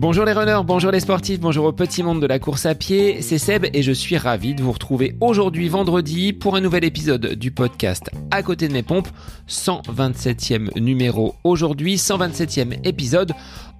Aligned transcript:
Bonjour 0.00 0.24
les 0.24 0.32
runners, 0.32 0.60
bonjour 0.64 0.92
les 0.92 1.00
sportifs, 1.00 1.40
bonjour 1.40 1.64
au 1.64 1.72
petit 1.72 2.04
monde 2.04 2.22
de 2.22 2.26
la 2.28 2.38
course 2.38 2.66
à 2.66 2.76
pied, 2.76 3.20
c'est 3.20 3.36
Seb 3.36 3.66
et 3.74 3.82
je 3.82 3.90
suis 3.90 4.16
ravi 4.16 4.54
de 4.54 4.62
vous 4.62 4.70
retrouver 4.70 5.16
aujourd'hui 5.20 5.68
vendredi 5.68 6.32
pour 6.32 6.54
un 6.54 6.60
nouvel 6.60 6.84
épisode 6.84 7.34
du 7.34 7.50
podcast 7.50 8.08
À 8.30 8.44
côté 8.44 8.68
de 8.68 8.72
mes 8.72 8.84
pompes, 8.84 9.08
127e 9.48 10.78
numéro 10.78 11.34
aujourd'hui, 11.42 11.96
127e 11.96 12.78
épisode 12.84 13.32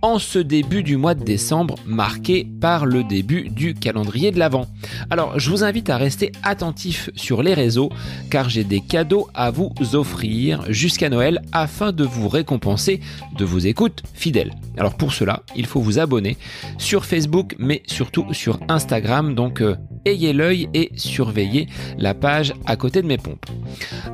en 0.02 0.18
ce 0.18 0.38
début 0.38 0.82
du 0.82 0.96
mois 0.96 1.14
de 1.14 1.24
décembre 1.24 1.74
marqué 1.86 2.46
par 2.60 2.86
le 2.86 3.04
début 3.04 3.48
du 3.48 3.74
calendrier 3.74 4.30
de 4.30 4.38
l'Avent. 4.38 4.66
Alors 5.10 5.38
je 5.38 5.50
vous 5.50 5.64
invite 5.64 5.90
à 5.90 5.96
rester 5.96 6.32
attentif 6.42 7.10
sur 7.14 7.42
les 7.42 7.54
réseaux 7.54 7.90
car 8.30 8.48
j'ai 8.48 8.64
des 8.64 8.80
cadeaux 8.80 9.28
à 9.34 9.50
vous 9.50 9.72
offrir 9.94 10.64
jusqu'à 10.68 11.08
Noël 11.08 11.42
afin 11.52 11.92
de 11.92 12.04
vous 12.04 12.28
récompenser 12.28 13.00
de 13.36 13.44
vos 13.44 13.58
écoutes 13.58 14.02
fidèles. 14.14 14.52
Alors 14.76 14.94
pour 14.94 15.12
cela, 15.12 15.42
il 15.56 15.66
faut 15.66 15.80
vous 15.80 15.98
abonner 15.98 16.36
sur 16.78 17.04
Facebook 17.04 17.54
mais 17.58 17.82
surtout 17.86 18.32
sur 18.32 18.58
Instagram 18.68 19.34
donc 19.34 19.60
euh, 19.60 19.76
ayez 20.04 20.32
l'œil 20.32 20.68
et 20.74 20.90
surveillez 20.96 21.68
la 21.98 22.14
page 22.14 22.54
à 22.66 22.76
côté 22.76 23.02
de 23.02 23.06
mes 23.06 23.18
pompes. 23.18 23.46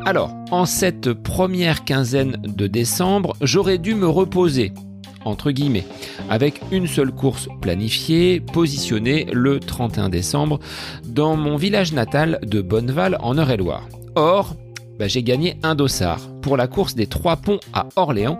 Alors, 0.04 0.34
en 0.50 0.66
cette 0.66 1.12
première 1.12 1.84
quinzaine 1.84 2.36
de 2.42 2.66
décembre, 2.66 3.36
j'aurais 3.40 3.78
dû 3.78 3.94
me 3.94 4.08
reposer 4.08 4.72
entre 5.24 5.50
guillemets, 5.50 5.86
avec 6.28 6.60
une 6.70 6.86
seule 6.86 7.12
course 7.12 7.48
planifiée, 7.60 8.40
positionnée 8.40 9.26
le 9.32 9.60
31 9.60 10.08
décembre 10.08 10.60
dans 11.06 11.36
mon 11.36 11.56
village 11.56 11.92
natal 11.92 12.38
de 12.42 12.60
Bonneval 12.60 13.18
en 13.20 13.36
Eure-et-Loire. 13.36 13.88
Or, 14.14 14.54
bah, 14.98 15.08
j'ai 15.08 15.22
gagné 15.22 15.56
un 15.62 15.74
dossard 15.74 16.20
pour 16.40 16.56
la 16.56 16.68
course 16.68 16.94
des 16.94 17.06
Trois 17.06 17.36
Ponts 17.36 17.60
à 17.72 17.88
Orléans. 17.96 18.38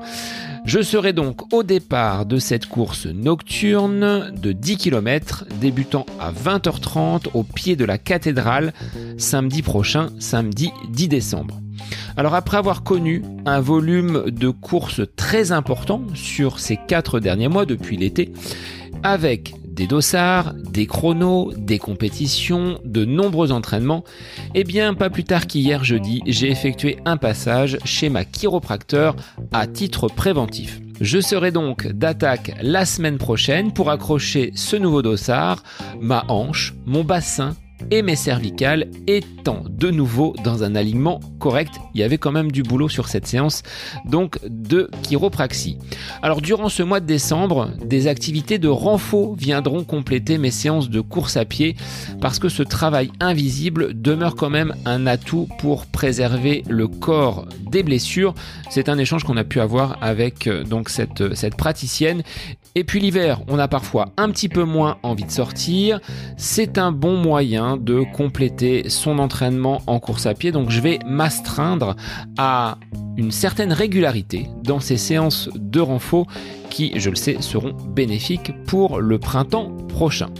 Je 0.64 0.80
serai 0.80 1.12
donc 1.12 1.52
au 1.52 1.62
départ 1.62 2.26
de 2.26 2.38
cette 2.38 2.66
course 2.66 3.06
nocturne 3.06 4.30
de 4.30 4.52
10 4.52 4.76
km 4.78 5.44
débutant 5.60 6.06
à 6.18 6.32
20h30 6.32 7.26
au 7.34 7.42
pied 7.42 7.76
de 7.76 7.84
la 7.84 7.98
cathédrale 7.98 8.72
samedi 9.18 9.62
prochain, 9.62 10.08
samedi 10.18 10.70
10 10.90 11.08
décembre. 11.08 11.63
Alors 12.16 12.34
après 12.34 12.56
avoir 12.56 12.82
connu 12.82 13.22
un 13.46 13.60
volume 13.60 14.30
de 14.30 14.48
courses 14.48 15.02
très 15.16 15.52
important 15.52 16.02
sur 16.14 16.58
ces 16.58 16.76
quatre 16.76 17.20
derniers 17.20 17.48
mois 17.48 17.66
depuis 17.66 17.96
l'été, 17.96 18.32
avec 19.02 19.54
des 19.74 19.86
dossards, 19.86 20.54
des 20.54 20.86
chronos, 20.86 21.52
des 21.56 21.78
compétitions, 21.78 22.78
de 22.84 23.04
nombreux 23.04 23.50
entraînements, 23.50 24.04
et 24.54 24.60
eh 24.60 24.64
bien 24.64 24.94
pas 24.94 25.10
plus 25.10 25.24
tard 25.24 25.46
qu'hier 25.46 25.82
jeudi, 25.82 26.22
j'ai 26.26 26.50
effectué 26.50 26.98
un 27.04 27.16
passage 27.16 27.78
chez 27.84 28.08
ma 28.08 28.24
chiropracteur 28.24 29.16
à 29.52 29.66
titre 29.66 30.08
préventif. 30.08 30.80
Je 31.00 31.20
serai 31.20 31.50
donc 31.50 31.88
d'attaque 31.88 32.52
la 32.62 32.84
semaine 32.84 33.18
prochaine 33.18 33.72
pour 33.72 33.90
accrocher 33.90 34.52
ce 34.54 34.76
nouveau 34.76 35.02
dossard, 35.02 35.62
ma 36.00 36.24
hanche, 36.28 36.74
mon 36.86 37.02
bassin 37.02 37.56
et 37.90 38.02
mes 38.02 38.16
cervicales 38.16 38.86
étant 39.06 39.62
de 39.68 39.90
nouveau 39.90 40.34
dans 40.44 40.64
un 40.64 40.74
alignement 40.74 41.20
correct. 41.38 41.74
Il 41.94 42.00
y 42.00 42.04
avait 42.04 42.18
quand 42.18 42.32
même 42.32 42.50
du 42.50 42.62
boulot 42.62 42.88
sur 42.88 43.08
cette 43.08 43.26
séance 43.26 43.62
donc 44.04 44.38
de 44.48 44.90
chiropraxie. 45.02 45.78
Alors 46.22 46.40
durant 46.40 46.68
ce 46.68 46.82
mois 46.82 47.00
de 47.00 47.06
décembre, 47.06 47.70
des 47.84 48.06
activités 48.06 48.58
de 48.58 48.68
renfort 48.68 49.34
viendront 49.34 49.84
compléter 49.84 50.38
mes 50.38 50.50
séances 50.50 50.90
de 50.90 51.00
course 51.00 51.36
à 51.36 51.44
pied 51.44 51.76
parce 52.20 52.38
que 52.38 52.48
ce 52.48 52.62
travail 52.62 53.10
invisible 53.20 54.00
demeure 54.00 54.36
quand 54.36 54.50
même 54.50 54.74
un 54.84 55.06
atout 55.06 55.48
pour 55.58 55.86
préserver 55.86 56.62
le 56.68 56.88
corps 56.88 57.46
des 57.70 57.82
blessures. 57.82 58.34
C'est 58.70 58.88
un 58.88 58.98
échange 58.98 59.24
qu'on 59.24 59.36
a 59.36 59.44
pu 59.44 59.60
avoir 59.60 59.98
avec 60.02 60.46
euh, 60.46 60.64
cette 61.34 61.56
praticienne. 61.56 62.22
Et 62.76 62.82
puis 62.82 62.98
l'hiver, 62.98 63.40
on 63.46 63.60
a 63.60 63.68
parfois 63.68 64.12
un 64.16 64.30
petit 64.30 64.48
peu 64.48 64.64
moins 64.64 64.98
envie 65.04 65.24
de 65.24 65.30
sortir. 65.30 66.00
C'est 66.36 66.76
un 66.76 66.90
bon 66.90 67.16
moyen 67.16 67.76
de 67.76 68.04
compléter 68.12 68.88
son 68.88 69.20
entraînement 69.20 69.80
en 69.86 70.00
course 70.00 70.26
à 70.26 70.34
pied. 70.34 70.50
Donc 70.50 70.70
je 70.70 70.80
vais 70.80 70.98
m'astreindre 71.06 71.94
à 72.36 72.78
une 73.16 73.30
certaine 73.30 73.72
régularité 73.72 74.48
dans 74.64 74.80
ces 74.80 74.96
séances 74.96 75.48
de 75.54 75.80
renfort 75.80 76.26
qui, 76.68 76.98
je 76.98 77.10
le 77.10 77.16
sais, 77.16 77.36
seront 77.40 77.74
bénéfiques 77.94 78.52
pour 78.66 79.00
le 79.00 79.20
printemps 79.20 79.70
prochain. 79.88 80.30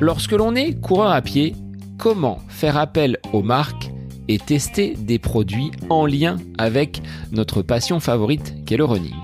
Lorsque 0.00 0.32
l'on 0.32 0.54
est 0.54 0.80
coureur 0.80 1.10
à 1.10 1.20
pied, 1.22 1.56
comment 1.98 2.38
faire 2.48 2.76
appel 2.76 3.18
aux 3.32 3.42
marques 3.42 3.90
et 4.28 4.38
tester 4.38 4.94
des 4.96 5.18
produits 5.18 5.72
en 5.90 6.06
lien 6.06 6.36
avec 6.56 7.02
notre 7.32 7.62
passion 7.62 7.98
favorite 7.98 8.54
qu'est 8.64 8.76
le 8.76 8.84
running? 8.84 9.16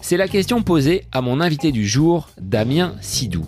C'est 0.00 0.16
la 0.16 0.26
question 0.26 0.62
posée 0.62 1.02
à 1.12 1.20
mon 1.20 1.40
invité 1.40 1.70
du 1.70 1.86
jour, 1.86 2.30
Damien 2.40 2.94
Sidou. 3.02 3.44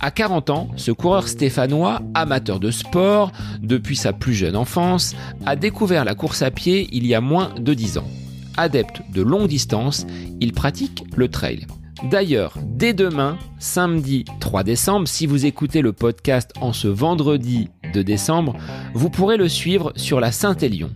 À 0.00 0.10
40 0.10 0.50
ans, 0.50 0.68
ce 0.76 0.90
coureur 0.90 1.28
stéphanois, 1.28 2.02
amateur 2.14 2.58
de 2.58 2.72
sport 2.72 3.30
depuis 3.62 3.96
sa 3.96 4.12
plus 4.12 4.34
jeune 4.34 4.56
enfance, 4.56 5.14
a 5.46 5.54
découvert 5.54 6.04
la 6.04 6.16
course 6.16 6.42
à 6.42 6.50
pied 6.50 6.88
il 6.90 7.06
y 7.06 7.14
a 7.14 7.20
moins 7.20 7.54
de 7.60 7.74
10 7.74 7.98
ans. 7.98 8.10
Adepte 8.56 9.02
de 9.12 9.22
longue 9.22 9.48
distance, 9.48 10.04
il 10.40 10.52
pratique 10.52 11.04
le 11.14 11.28
trail. 11.28 11.66
D'ailleurs, 12.04 12.58
dès 12.62 12.92
demain, 12.92 13.38
samedi 13.58 14.24
3 14.40 14.64
décembre, 14.64 15.08
si 15.08 15.26
vous 15.26 15.46
écoutez 15.46 15.80
le 15.80 15.92
podcast 15.92 16.52
en 16.60 16.72
ce 16.72 16.88
vendredi 16.88 17.70
de 17.94 18.02
décembre, 18.02 18.54
vous 18.94 19.08
pourrez 19.08 19.36
le 19.36 19.48
suivre 19.48 19.92
sur 19.96 20.20
la 20.20 20.30
Saint-Élion. 20.30 20.90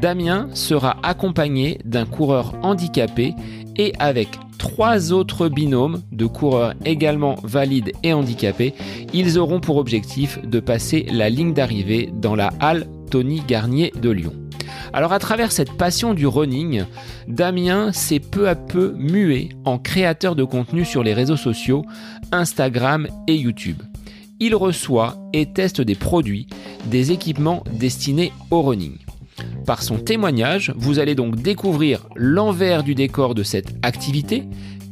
Damien 0.00 0.48
sera 0.54 0.96
accompagné 1.02 1.78
d'un 1.84 2.04
coureur 2.04 2.54
handicapé 2.62 3.34
et 3.76 3.92
avec 3.98 4.28
trois 4.58 5.12
autres 5.12 5.48
binômes 5.48 6.02
de 6.10 6.26
coureurs 6.26 6.74
également 6.84 7.36
valides 7.44 7.92
et 8.02 8.12
handicapés, 8.12 8.74
ils 9.14 9.38
auront 9.38 9.60
pour 9.60 9.76
objectif 9.76 10.40
de 10.42 10.60
passer 10.60 11.06
la 11.12 11.30
ligne 11.30 11.54
d'arrivée 11.54 12.10
dans 12.12 12.34
la 12.34 12.50
halle 12.60 12.86
Tony 13.10 13.42
Garnier 13.46 13.92
de 14.00 14.10
Lyon. 14.10 14.32
Alors 14.92 15.12
à 15.12 15.18
travers 15.18 15.52
cette 15.52 15.72
passion 15.72 16.14
du 16.14 16.26
running, 16.26 16.84
Damien 17.28 17.92
s'est 17.92 18.20
peu 18.20 18.48
à 18.48 18.54
peu 18.54 18.94
mué 18.96 19.50
en 19.64 19.78
créateur 19.78 20.34
de 20.34 20.44
contenu 20.44 20.84
sur 20.84 21.02
les 21.02 21.14
réseaux 21.14 21.36
sociaux, 21.36 21.84
Instagram 22.32 23.06
et 23.26 23.36
YouTube. 23.36 23.82
Il 24.40 24.54
reçoit 24.54 25.16
et 25.32 25.52
teste 25.52 25.80
des 25.80 25.94
produits, 25.94 26.46
des 26.86 27.12
équipements 27.12 27.62
destinés 27.72 28.32
au 28.50 28.62
running. 28.62 28.96
Par 29.66 29.82
son 29.82 29.98
témoignage, 29.98 30.72
vous 30.76 30.98
allez 30.98 31.14
donc 31.14 31.36
découvrir 31.36 32.06
l'envers 32.16 32.82
du 32.82 32.94
décor 32.94 33.34
de 33.34 33.42
cette 33.42 33.74
activité, 33.82 34.44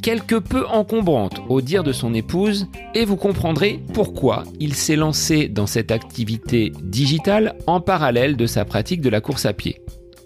quelque 0.09 0.37
peu 0.37 0.67
encombrante 0.67 1.43
au 1.51 1.61
dire 1.61 1.85
de 1.85 1.93
son 1.93 2.15
épouse, 2.15 2.67
et 2.95 3.05
vous 3.05 3.17
comprendrez 3.17 3.83
pourquoi 3.93 4.45
il 4.59 4.73
s'est 4.73 4.97
lancé 4.97 5.49
dans 5.49 5.67
cette 5.67 5.91
activité 5.91 6.73
digitale 6.83 7.57
en 7.67 7.83
parallèle 7.83 8.39
de 8.39 8.47
sa 8.47 8.65
pratique 8.65 9.03
de 9.03 9.11
la 9.11 9.21
course 9.21 9.45
à 9.45 9.53
pied. 9.53 9.83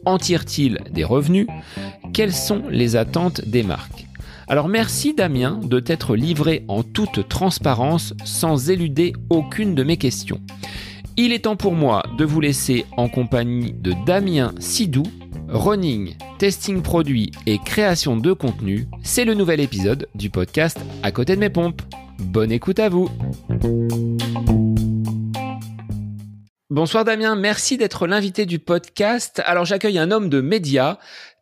En 0.07 0.19
tire-t-il 0.19 0.79
des 0.93 1.03
revenus? 1.03 1.49
Quelles 2.13 2.33
sont 2.33 2.63
les 2.71 2.95
attentes 2.95 3.41
des 3.45 3.65
marques? 3.65 4.07
Alors 4.47 4.69
merci 4.69 5.15
Damien 5.15 5.59
de 5.61 5.81
t'être 5.81 6.15
livré 6.15 6.65
en 6.69 6.85
toute 6.85 7.29
transparence 7.29 8.15
sans 8.25 8.71
éluder 8.71 9.15
aucune 9.31 9.75
de 9.75 9.83
mes 9.83 9.97
questions. 9.97 10.41
Il 11.17 11.33
est 11.33 11.41
temps 11.41 11.57
pour 11.57 11.75
moi 11.75 12.05
de 12.17 12.25
vous 12.25 12.41
laisser 12.41 12.87
en 12.97 13.09
compagnie 13.09 13.73
de 13.73 13.95
Damien 14.07 14.55
Sidou, 14.61 15.03
running, 15.53 16.17
testing 16.39 16.83
produit 16.83 17.31
et 17.47 17.59
création 17.59 18.17
de 18.17 18.33
contenu, 18.33 18.89
c'est 19.03 19.25
le 19.25 19.35
nouvel 19.35 19.61
épisode 19.61 20.09
du 20.15 20.31
podcast 20.31 20.79
À 21.03 21.13
côté 21.13 21.35
de 21.35 21.41
mes 21.41 21.51
pompes. 21.51 21.83
Bonne 22.19 22.51
écoute 22.51 22.79
à 22.79 22.89
vous. 22.89 23.11
Bonsoir 26.71 27.05
Damien, 27.05 27.37
merci 27.37 27.77
d'être 27.77 28.07
l'invité 28.07 28.47
du 28.47 28.59
podcast. 28.59 29.43
Alors 29.45 29.67
j'accueille 29.67 29.99
un 29.99 30.11
homme 30.11 30.31
de 30.31 30.41
médias, 30.41 30.97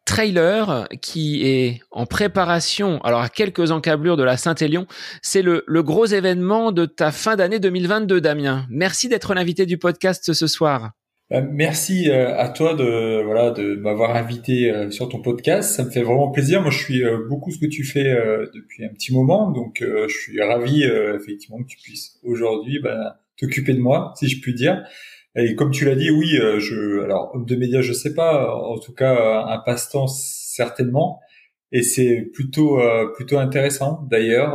trailer 0.05 0.89
qui 1.01 1.47
est 1.47 1.81
en 1.93 2.05
préparation, 2.05 3.01
alors 3.03 3.21
à 3.21 3.29
quelques 3.29 3.71
encablures 3.71 4.17
de 4.17 4.25
la 4.25 4.37
Saint-Élion. 4.37 4.87
C'est 5.23 5.43
le, 5.43 5.63
le, 5.69 5.83
gros 5.85 6.07
événement 6.07 6.73
de 6.73 6.85
ta 6.85 7.13
fin 7.13 7.37
d'année 7.37 7.61
2022, 7.61 8.21
Damien. 8.21 8.67
Merci 8.71 9.09
d'être 9.09 9.35
l'invité 9.35 9.67
du 9.67 9.79
podcast 9.79 10.33
ce 10.33 10.47
soir. 10.49 10.91
Euh, 11.33 11.43
merci 11.49 12.11
euh, 12.11 12.37
à 12.37 12.49
toi 12.49 12.75
de 12.75 13.23
voilà 13.23 13.53
de 13.53 13.77
m'avoir 13.77 14.17
invité 14.17 14.71
euh, 14.73 14.91
sur 14.91 15.09
ton 15.09 15.23
podcast. 15.23 15.77
Ça 15.77 15.85
me 15.85 15.91
fait 15.91 16.03
vraiment 16.03 16.31
plaisir. 16.31 16.61
Moi, 16.61 16.73
je 16.73 16.79
suis 16.79 17.03
beaucoup 17.29 17.53
ce 17.53 17.59
que 17.59 17.67
tu 17.67 17.85
fais 17.85 18.13
depuis 18.53 18.85
un 18.85 18.89
petit 18.89 19.13
moment, 19.13 19.51
donc 19.51 19.83
je 19.83 20.13
suis 20.13 20.41
ravi 20.43 20.83
effectivement 20.85 21.59
que 21.63 21.69
tu 21.69 21.79
puisses 21.79 22.19
aujourd'hui 22.25 22.81
ben, 22.81 23.15
t'occuper 23.39 23.75
de 23.75 23.81
moi, 23.81 24.13
si 24.17 24.29
je 24.29 24.41
puis 24.41 24.55
dire. 24.55 24.83
Et 25.37 25.55
comme 25.55 25.71
tu 25.71 25.85
l'as 25.85 25.95
dit, 25.95 26.11
oui, 26.11 26.37
je 26.59 27.03
alors 27.05 27.31
homme 27.35 27.47
de 27.47 27.57
médias, 27.57 27.81
je 27.81 27.93
sais 27.93 28.15
pas. 28.15 28.55
En 28.57 28.79
tout 28.79 28.93
cas, 28.93 29.45
un 29.47 29.59
passe-temps 29.59 30.09
certainement. 30.09 31.21
et 31.73 31.83
c'est 31.83 32.23
plutôt 32.35 32.81
plutôt 33.15 33.39
intéressant 33.39 34.07
d'ailleurs. 34.11 34.53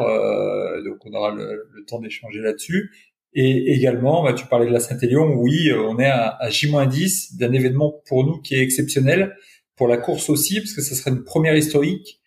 donc 0.83 0.97
on 1.05 1.13
aura 1.13 1.33
le, 1.33 1.69
le 1.73 1.85
temps 1.85 1.99
d'échanger 1.99 2.41
là-dessus. 2.41 2.91
Et 3.37 3.73
également, 3.73 4.23
bah, 4.23 4.33
tu 4.33 4.45
parlais 4.45 4.65
de 4.65 4.71
la 4.71 4.79
Saint-Élion, 4.79 5.33
oui, 5.35 5.71
on 5.73 5.99
est 5.99 6.05
à, 6.05 6.37
à 6.39 6.49
J-10 6.49 7.37
d'un 7.37 7.51
événement 7.51 8.01
pour 8.07 8.25
nous 8.25 8.41
qui 8.41 8.55
est 8.55 8.61
exceptionnel, 8.61 9.35
pour 9.75 9.89
la 9.89 9.97
course 9.97 10.29
aussi, 10.29 10.61
parce 10.61 10.71
que 10.71 10.81
ce 10.81 10.95
serait 10.95 11.11
une 11.11 11.25
première 11.25 11.55
historique, 11.55 12.21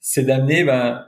c'est 0.00 0.24
d'amener 0.24 0.64
ben, 0.64 1.04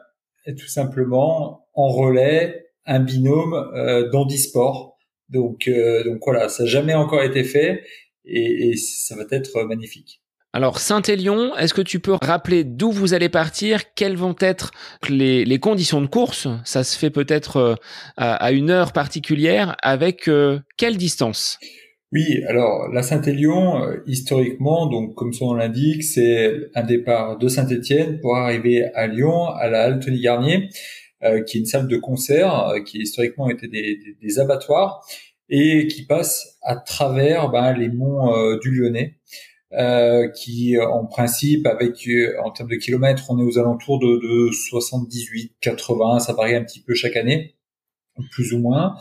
tout 0.47 0.69
simplement 0.69 1.67
en 1.75 1.88
relais 1.88 2.69
un 2.87 3.00
binôme 3.00 3.55
euh, 3.75 4.08
d'handisport. 4.11 4.97
Donc, 5.29 5.67
euh, 5.67 6.05
donc 6.05 6.20
voilà, 6.25 6.49
ça 6.49 6.62
n'a 6.62 6.69
jamais 6.69 6.94
encore 6.94 7.23
été 7.23 7.43
fait 7.43 7.82
et, 8.25 8.70
et 8.70 8.76
ça 8.76 9.17
va 9.17 9.25
être 9.31 9.64
magnifique. 9.64 10.19
Alors 10.52 10.81
Saint-Élion, 10.81 11.56
est-ce 11.56 11.75
que 11.75 11.81
tu 11.81 12.00
peux 12.00 12.17
rappeler 12.20 12.64
d'où 12.64 12.91
vous 12.91 13.14
allez 13.14 13.29
partir? 13.29 13.94
Quelles 13.94 14.17
vont 14.17 14.35
être 14.41 14.73
les, 15.08 15.61
conditions 15.61 16.00
de 16.00 16.08
course? 16.08 16.49
Ça 16.64 16.82
se 16.82 16.99
fait 16.99 17.11
peut-être 17.11 17.56
euh, 17.56 17.75
à, 18.17 18.50
une 18.50 18.70
heure 18.70 18.93
particulière. 18.93 19.76
Avec 19.81 20.26
euh, 20.26 20.58
quelle 20.76 20.97
distance? 20.97 21.61
Oui, 22.11 22.43
alors 22.49 22.88
la 22.93 23.05
Saint-Élion, 23.05 23.85
euh, 23.85 24.02
historiquement, 24.08 24.87
donc 24.87 25.14
comme 25.14 25.32
son 25.32 25.52
nom 25.52 25.55
l'indique, 25.55 26.02
c'est 26.02 26.52
un 26.75 26.82
départ 26.82 27.38
de 27.38 27.47
Saint-Étienne 27.47 28.19
pour 28.19 28.37
arriver 28.37 28.87
à 28.97 29.06
Lyon, 29.06 29.50
à 29.50 29.69
la 29.69 29.85
halle 29.85 30.00
Tony-Garnier, 30.00 30.69
qui 31.47 31.58
est 31.58 31.61
une 31.61 31.67
salle 31.67 31.87
de 31.87 31.97
concert, 31.97 32.75
qui 32.87 32.99
historiquement 32.99 33.49
était 33.50 33.69
des, 33.69 33.99
des, 33.99 34.17
des, 34.20 34.38
abattoirs, 34.41 35.06
et 35.49 35.87
qui 35.87 36.06
passe 36.06 36.58
à 36.62 36.75
travers 36.76 37.50
ben, 37.50 37.73
les 37.75 37.91
monts 37.91 38.56
du 38.56 38.70
Lyonnais. 38.70 39.19
Euh, 39.72 40.26
qui 40.28 40.76
en 40.81 41.06
principe 41.06 41.64
avec 41.64 42.08
euh, 42.08 42.34
en 42.43 42.50
termes 42.50 42.70
de 42.70 42.75
kilomètres 42.75 43.26
on 43.31 43.38
est 43.38 43.44
aux 43.44 43.56
alentours 43.56 44.00
de, 44.00 44.49
de 44.49 44.50
78 44.50 45.52
80 45.61 46.19
ça 46.19 46.32
varie 46.32 46.56
un 46.56 46.64
petit 46.64 46.81
peu 46.81 46.93
chaque 46.93 47.14
année 47.14 47.55
plus 48.32 48.52
ou 48.52 48.58
moins. 48.58 48.96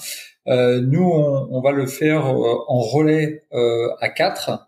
Euh, 0.48 0.80
nous 0.80 1.02
on, 1.02 1.48
on, 1.50 1.62
va 1.62 1.72
le 1.72 1.88
faire 1.88 2.28
euh, 2.28 2.56
en 2.68 2.82
relais 2.82 3.46
à 4.00 4.10
4 4.10 4.68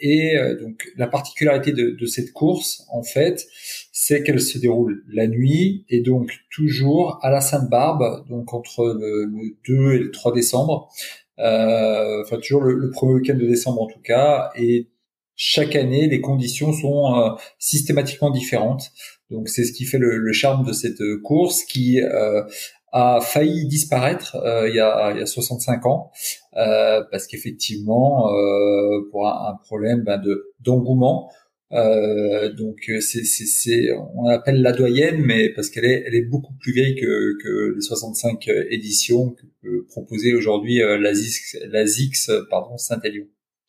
et 0.00 0.36
donc 0.60 0.88
la 0.96 1.06
particularité 1.06 1.70
de, 1.70 1.90
de, 1.90 2.06
cette 2.06 2.32
course 2.32 2.84
en 2.90 3.04
fait 3.04 3.46
c'est 3.92 4.24
qu'elle 4.24 4.40
se 4.40 4.58
déroule 4.58 5.04
la 5.06 5.28
nuit 5.28 5.84
et 5.90 6.00
donc 6.00 6.32
toujours 6.50 7.20
à 7.22 7.30
la 7.30 7.40
Sainte-Barbe 7.40 8.26
donc 8.28 8.52
entre 8.52 8.98
le, 8.98 9.26
le 9.26 9.56
2 9.68 9.92
et 9.92 9.98
le 10.00 10.10
3 10.10 10.32
décembre. 10.32 10.90
euh, 10.90 11.21
enfin 11.38 12.38
toujours 12.38 12.62
le, 12.62 12.90
premier 12.90 13.14
week-end 13.14 13.34
de 13.34 13.46
décembre 13.46 13.82
en 13.82 13.86
tout 13.86 14.02
cas, 14.02 14.50
et 14.56 14.88
chaque 15.36 15.76
année 15.76 16.06
les 16.08 16.20
conditions 16.20 16.72
sont 16.72 17.16
euh, 17.16 17.30
systématiquement 17.58 18.30
différentes. 18.30 18.90
Donc 19.30 19.48
c'est 19.48 19.64
ce 19.64 19.72
qui 19.72 19.84
fait 19.84 19.98
le, 19.98 20.18
le, 20.18 20.32
charme 20.32 20.64
de 20.64 20.72
cette 20.72 21.02
course 21.22 21.64
qui 21.64 22.00
euh, 22.00 22.42
a 22.92 23.20
failli 23.20 23.66
disparaître 23.66 24.36
euh, 24.36 24.68
il, 24.68 24.76
y 24.76 24.80
a, 24.80 25.12
il 25.12 25.18
y 25.18 25.22
a 25.22 25.26
65 25.26 25.86
ans 25.86 26.12
euh, 26.56 27.02
parce 27.10 27.26
qu'effectivement 27.26 28.30
euh, 28.30 29.08
pour 29.10 29.26
un, 29.26 29.52
un 29.52 29.56
problème 29.64 30.02
ben, 30.02 30.18
de 30.18 30.52
d'engouement 30.60 31.30
euh, 31.72 32.52
donc 32.52 32.90
c'est, 33.00 33.24
c'est, 33.24 33.46
c'est, 33.46 33.90
on 34.14 34.26
appelle 34.26 34.60
la 34.60 34.72
doyenne, 34.72 35.22
mais 35.22 35.48
parce 35.48 35.70
qu'elle 35.70 35.86
est, 35.86 36.04
elle 36.06 36.14
est 36.14 36.22
beaucoup 36.22 36.52
plus 36.60 36.72
vieille 36.72 36.94
que, 36.94 37.42
que 37.42 37.74
les 37.74 37.80
65 37.80 38.48
éditions 38.70 39.30
que 39.30 39.46
peut 39.62 39.86
proposer 39.88 40.34
aujourd'hui 40.34 40.82
euh, 40.82 40.98
la 40.98 41.14
ZIX, 41.14 42.30
pardon, 42.50 42.76
Saint-Élion. 42.76 43.24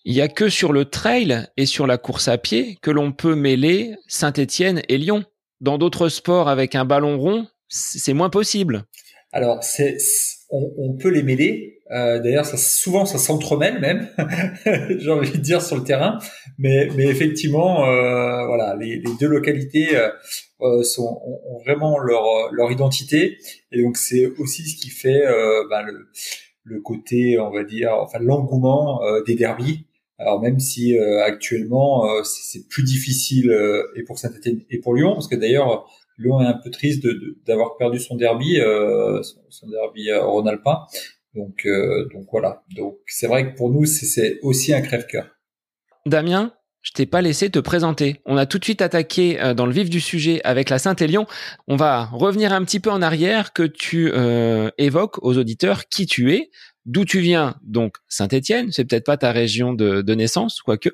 Il 0.06 0.14
y 0.14 0.22
a 0.22 0.28
que 0.28 0.50
sur 0.50 0.74
le 0.74 0.86
trail 0.86 1.48
et 1.56 1.66
sur 1.66 1.88
la 1.88 1.98
course 1.98 2.28
à 2.28 2.38
pied 2.38 2.78
que 2.82 2.92
l'on 2.92 3.14
peut 3.14 3.36
mêler 3.36 3.96
Saint-Étienne 4.08 4.82
et 4.90 4.98
Lyon. 4.98 5.24
Dans 5.62 5.78
d'autres 5.78 6.10
sports 6.10 6.50
avec 6.50 6.76
un 6.76 6.84
ballon 6.84 7.18
rond, 7.18 7.48
c'est 7.70 8.14
moins 8.14 8.30
possible. 8.30 8.84
Alors, 9.32 9.64
c'est, 9.64 9.98
on, 10.54 10.72
on, 10.78 10.94
peut 10.94 11.10
les 11.10 11.24
mêler, 11.24 11.82
euh, 11.92 12.20
D'ailleurs, 12.20 12.46
ça, 12.46 12.58
souvent, 12.58 13.06
ça 13.06 13.18
s'entremêle 13.18 13.80
même, 13.80 14.08
j'ai 15.00 15.12
envie 15.12 15.32
de 15.32 15.38
dire 15.38 15.62
sur 15.62 15.76
le 15.76 15.84
terrain. 15.84 16.20
Mais, 16.58 16.88
mais 16.96 17.06
effectivement, 17.06 17.86
euh, 17.86 18.46
voilà, 18.46 18.76
les, 18.80 18.98
les, 18.98 19.12
deux 19.20 19.28
localités 19.28 19.98
euh, 19.98 20.10
euh 20.62 20.84
sont, 20.84 21.22
ont, 21.26 21.58
vraiment 21.60 22.00
leur, 22.00 22.24
leur 22.52 22.72
identité, 22.72 23.38
et 23.72 23.82
donc 23.82 23.98
c'est 23.98 24.28
aussi 24.38 24.64
ce 24.64 24.80
qui 24.80 24.90
fait 24.90 25.26
euh, 25.26 25.68
ben, 25.70 25.82
le, 25.82 26.08
le, 26.64 26.82
côté, 26.82 27.38
on 27.40 27.52
va 27.52 27.64
dire, 27.64 27.92
enfin 27.94 28.20
l'engouement 28.20 29.04
euh, 29.04 29.22
des 29.24 29.36
derbies. 29.36 29.88
Alors 30.20 30.40
même 30.40 30.60
si 30.60 30.98
actuellement 31.26 32.06
c'est 32.24 32.70
plus 32.70 32.84
difficile 32.84 33.52
et 33.96 34.04
pour 34.04 34.20
Saint-Étienne 34.20 34.62
et 34.70 34.78
pour 34.78 34.94
Lyon, 34.94 35.16
parce 35.16 35.28
que 35.28 35.36
d'ailleurs 35.36 35.90
Lyon 36.18 36.42
est 36.42 36.46
un 36.46 36.54
peu 36.54 36.70
triste 36.70 37.06
d'avoir 37.46 37.72
de, 37.72 37.78
perdu 37.78 38.00
son 38.00 38.16
derby, 38.16 38.58
son, 38.58 39.42
son 39.50 39.68
derby 39.68 40.12
rhône-alpin. 40.14 40.86
Donc, 41.36 41.66
euh, 41.66 42.08
donc 42.14 42.28
voilà. 42.32 42.64
Donc 42.76 42.98
c'est 43.08 43.28
vrai 43.28 43.52
que 43.52 43.58
pour 43.58 43.70
nous, 43.70 43.86
c'est 43.86 44.40
aussi 44.42 44.74
un 44.74 44.82
crève-cœur. 44.82 45.28
Damien, 46.06 46.54
je 46.84 46.92
t'ai 46.92 47.06
pas 47.06 47.22
laissé 47.22 47.50
te 47.50 47.60
présenter. 47.60 48.22
On 48.26 48.38
a 48.38 48.46
tout 48.46 48.60
de 48.60 48.64
suite 48.64 48.82
attaqué 48.82 49.42
euh, 49.42 49.54
dans 49.54 49.66
le 49.66 49.72
vif 49.72 49.90
du 49.90 50.02
sujet 50.02 50.42
avec 50.44 50.70
la 50.70 50.78
Saint-Élion. 50.78 51.26
On 51.68 51.78
va 51.78 52.06
revenir 52.06 52.54
un 52.54 52.64
petit 52.64 52.82
peu 52.82 52.92
en 52.92 53.02
arrière, 53.02 53.54
que 53.54 53.64
tu 53.64 54.12
euh, 54.14 54.70
évoques 54.78 55.24
aux 55.24 55.38
auditeurs 55.38 55.86
qui 55.88 56.06
tu 56.06 56.34
es, 56.34 56.52
d'où 56.86 57.06
tu 57.06 57.20
viens. 57.20 57.56
Donc 57.64 57.96
Saint-Étienne, 58.10 58.72
c'est 58.72 58.84
peut-être 58.84 59.06
pas 59.06 59.16
ta 59.16 59.32
région 59.32 59.74
de, 59.74 60.14
naissance, 60.14 60.62
quoique. 60.62 60.90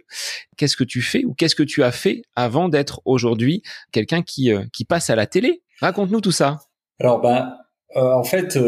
Qu'est-ce 0.57 0.77
que 0.77 0.83
tu 0.83 1.01
fais 1.01 1.25
ou 1.25 1.33
qu'est-ce 1.33 1.55
que 1.55 1.63
tu 1.63 1.83
as 1.83 1.91
fait 1.91 2.21
avant 2.35 2.69
d'être 2.69 3.01
aujourd'hui 3.05 3.63
quelqu'un 3.91 4.21
qui 4.21 4.53
euh, 4.53 4.63
qui 4.71 4.85
passe 4.85 5.09
à 5.09 5.15
la 5.15 5.25
télé? 5.25 5.63
Raconte-nous 5.81 6.21
tout 6.21 6.31
ça. 6.31 6.59
Alors 6.99 7.19
ben, 7.19 7.55
en 7.95 8.23
fait 8.23 8.59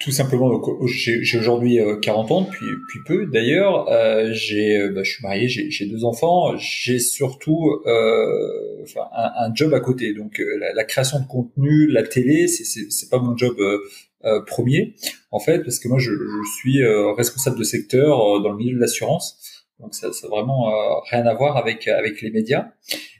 tout 0.00 0.10
simplement, 0.10 0.60
j'ai 0.86 1.38
aujourd'hui 1.38 1.78
40 2.02 2.30
euh, 2.30 2.34
ans 2.34 2.40
depuis, 2.42 2.66
peu. 3.06 3.26
D'ailleurs, 3.26 3.88
euh, 3.90 4.30
j'ai, 4.32 4.76
euh, 4.76 4.90
bah, 4.90 5.02
je 5.02 5.12
suis 5.12 5.22
marié, 5.22 5.48
j'ai 5.48 5.86
deux 5.86 6.04
enfants. 6.04 6.56
J'ai 6.56 6.98
surtout 6.98 7.82
un, 7.86 9.54
job 9.54 9.72
à 9.74 9.80
côté. 9.80 10.12
Donc, 10.14 10.40
la, 10.58 10.72
la, 10.72 10.84
création 10.84 11.20
de 11.20 11.26
contenu, 11.26 11.86
la 11.86 12.02
télé, 12.02 12.48
c'est 12.48 13.10
pas 13.10 13.18
mon 13.18 13.36
job 13.36 13.56
premier, 14.46 14.94
en 15.30 15.38
fait, 15.38 15.60
parce 15.60 15.78
que 15.78 15.88
moi, 15.88 15.98
je 15.98 16.10
suis 16.58 16.82
responsable 17.16 17.58
de 17.58 17.64
secteur 17.64 18.40
dans 18.42 18.50
le 18.50 18.56
milieu 18.56 18.74
de 18.74 18.80
l'assurance. 18.80 19.53
Donc, 19.80 19.94
ça, 19.94 20.12
ça 20.12 20.28
vraiment 20.28 20.70
rien 21.10 21.26
à 21.26 21.34
voir 21.34 21.56
avec 21.56 21.88
avec 21.88 22.22
les 22.22 22.30
médias. 22.30 22.70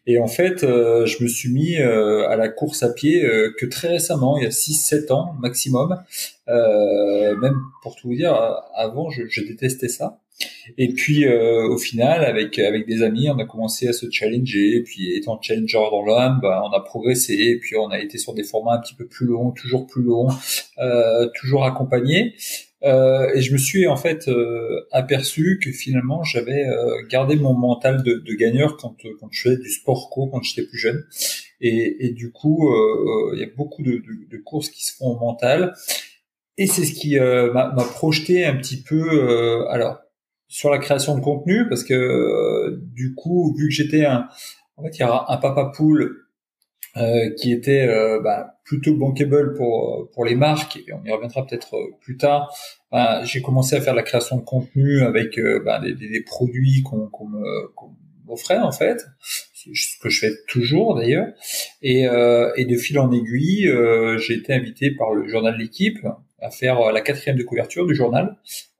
Et 0.07 0.19
en 0.19 0.27
fait, 0.27 0.65
euh, 0.65 1.07
je 1.07 1.23
me 1.23 1.29
suis 1.29 1.51
mis 1.51 1.77
euh, 1.77 2.29
à 2.29 2.37
la 2.37 2.49
course 2.49 2.83
à 2.83 2.93
pied 2.93 3.25
euh, 3.25 3.55
que 3.59 3.65
très 3.65 3.89
récemment, 3.89 4.37
il 4.37 4.45
y 4.45 4.47
a 4.47 4.51
6-7 4.51 5.13
ans 5.13 5.35
maximum. 5.41 5.99
même 6.47 7.61
pour 7.83 7.97
tout 7.97 8.09
vous 8.09 8.15
dire, 8.15 8.35
avant, 8.75 9.11
je, 9.11 9.23
je 9.29 9.43
détestais 9.43 9.89
ça. 9.89 10.21
Et 10.79 10.89
puis 10.89 11.29
au 11.29 11.79
final, 11.79 12.25
avec 12.25 12.59
avec 12.59 12.87
des 12.89 13.03
amis, 13.03 13.31
on 13.31 13.39
a 13.39 13.45
commencé 13.45 13.87
à 13.87 13.93
se 13.93 14.11
challenger. 14.11 14.77
Et 14.77 14.83
puis 14.83 15.17
étant 15.17 15.41
challenger 15.41 15.79
dans 15.91 16.05
l'âme, 16.05 16.41
bah, 16.43 16.63
on 16.65 16.73
a 16.73 16.81
progressé. 16.81 17.35
Et 17.35 17.59
puis 17.59 17.77
on 17.77 17.89
a 17.89 18.01
été 18.01 18.19
sur 18.19 18.35
des 18.35 18.43
formats 18.43 18.75
un 18.75 18.79
petit 18.81 18.95
peu 18.95 19.07
plus 19.07 19.27
longs, 19.27 19.53
toujours 19.53 19.87
plus 19.87 20.03
longs, 20.03 20.29
toujours 21.35 21.65
accompagnés. 21.65 22.35
Euh, 22.85 23.33
et 23.35 23.41
je 23.41 23.53
me 23.53 23.59
suis 23.59 23.87
en 23.87 23.97
fait 23.97 24.29
euh, 24.29 24.87
aperçu 24.93 25.59
que 25.63 25.73
finalement 25.73 26.23
j'avais 26.23 26.67
euh, 26.67 27.03
gardé 27.09 27.37
mon 27.37 27.55
mental 27.55 28.03
de, 28.03 28.17
de 28.17 28.35
gagneur 28.35 28.77
quand, 28.77 28.97
quand 29.19 29.29
je 29.31 29.41
faisais 29.41 29.57
du 29.57 29.71
sport 29.71 30.11
co 30.11 30.27
quand 30.27 30.43
j'étais 30.43 30.67
plus 30.69 30.79
jeune. 30.79 31.05
Et, 31.61 32.07
et 32.07 32.11
du 32.11 32.31
coup, 32.31 32.69
il 33.33 33.39
y 33.39 33.43
a 33.43 33.47
beaucoup 33.57 33.83
de, 33.83 33.93
de, 33.93 34.29
de, 34.31 34.37
courses 34.37 34.69
qui 34.69 34.85
se 34.85 34.95
font 34.97 35.13
au 35.13 35.19
mental. 35.19 35.73
Et 36.59 36.67
c'est 36.67 36.85
ce 36.85 36.93
qui 36.93 37.17
m'a 37.19 37.85
projeté 37.95 38.45
un 38.45 38.57
petit 38.57 38.83
peu, 38.83 39.67
alors 39.71 39.99
sur 40.47 40.69
la 40.69 40.79
création 40.79 41.17
de 41.17 41.23
contenu, 41.23 41.67
parce 41.69 41.85
que 41.85 42.79
du 42.93 43.15
coup, 43.15 43.55
vu 43.57 43.69
que 43.69 43.75
j'étais 43.75 44.05
un, 44.05 44.29
en 44.77 44.83
fait, 44.83 44.99
il 44.99 45.01
y 45.01 45.05
a 45.05 45.25
un 45.29 45.37
papa 45.39 45.73
poule 45.75 46.24
euh, 46.97 47.31
qui 47.31 47.53
était 47.53 47.89
euh, 47.89 48.21
bah, 48.21 48.61
plutôt 48.65 48.95
bankable 48.95 49.55
pour 49.55 50.09
pour 50.13 50.25
les 50.25 50.37
marques 50.37 50.77
et 50.77 50.93
on 50.93 51.05
y 51.05 51.11
reviendra 51.11 51.45
peut-être 51.45 51.75
euh, 51.75 51.97
plus 52.01 52.17
tard. 52.17 52.55
Bah, 52.93 53.25
j'ai 53.25 53.43
commencé 53.43 53.75
à 53.75 53.81
faire 53.81 53.95
la 53.95 54.05
création 54.05 54.37
de 54.37 54.43
contenu 54.43 55.01
avec 55.03 55.41
bah, 55.65 55.81
des, 55.81 55.95
des, 55.95 56.23
produits 56.23 56.85
qu'on 56.85 57.09
qu'on 57.09 57.29
m'offrait 58.27 58.59
en 58.59 58.71
fait, 58.71 59.05
ce 59.53 59.99
que 60.01 60.09
je 60.09 60.21
fais 60.21 60.33
toujours 60.47 60.95
d'ailleurs. 60.95 61.27
Et, 61.83 62.05
et 62.05 62.65
de 62.65 62.77
fil 62.77 63.01
en 63.01 63.11
aiguille, 63.11 63.69
j'ai 64.19 64.35
été 64.35 64.53
invité 64.53 64.93
par 64.93 65.13
le 65.13 65.27
journal 65.27 65.57
L'équipe 65.59 65.99
à 66.41 66.51
faire 66.51 66.93
la 66.93 67.01
quatrième 67.01 67.37
de 67.37 67.43
couverture 67.43 67.87
du 67.87 67.97
journal. 67.97 68.37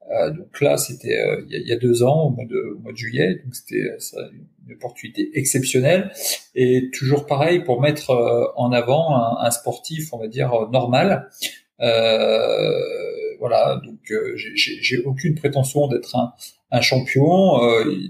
Donc 0.09 0.61
là, 0.61 0.77
c'était 0.77 1.17
il 1.49 1.67
y, 1.67 1.73
a 1.73 1.77
deux 1.77 2.03
ans, 2.03 2.27
au 2.27 2.29
mois 2.29 2.45
de, 2.45 2.75
au 2.75 2.79
mois 2.79 2.91
de 2.91 2.97
juillet. 2.97 3.41
Donc 3.43 3.55
c'était 3.55 3.83
une 4.67 4.73
opportunité 4.73 5.31
exceptionnelle 5.33 6.11
et 6.55 6.89
toujours 6.91 7.25
pareil 7.25 7.63
pour 7.63 7.81
mettre 7.81 8.11
euh, 8.11 8.45
en 8.55 8.71
avant 8.71 9.39
un, 9.39 9.51
sportif, 9.51 10.13
on 10.13 10.17
va 10.17 10.27
dire 10.27 10.53
euh, 10.53 10.69
normal, 10.69 11.29
euh, 11.81 12.71
voilà, 13.39 13.81
donc 13.85 13.99
j'ai 14.35 15.03
aucune 15.03 15.35
prétention 15.35 15.87
d'être 15.87 16.15
un, 16.15 16.33
un 16.71 16.81
champion. 16.81 17.59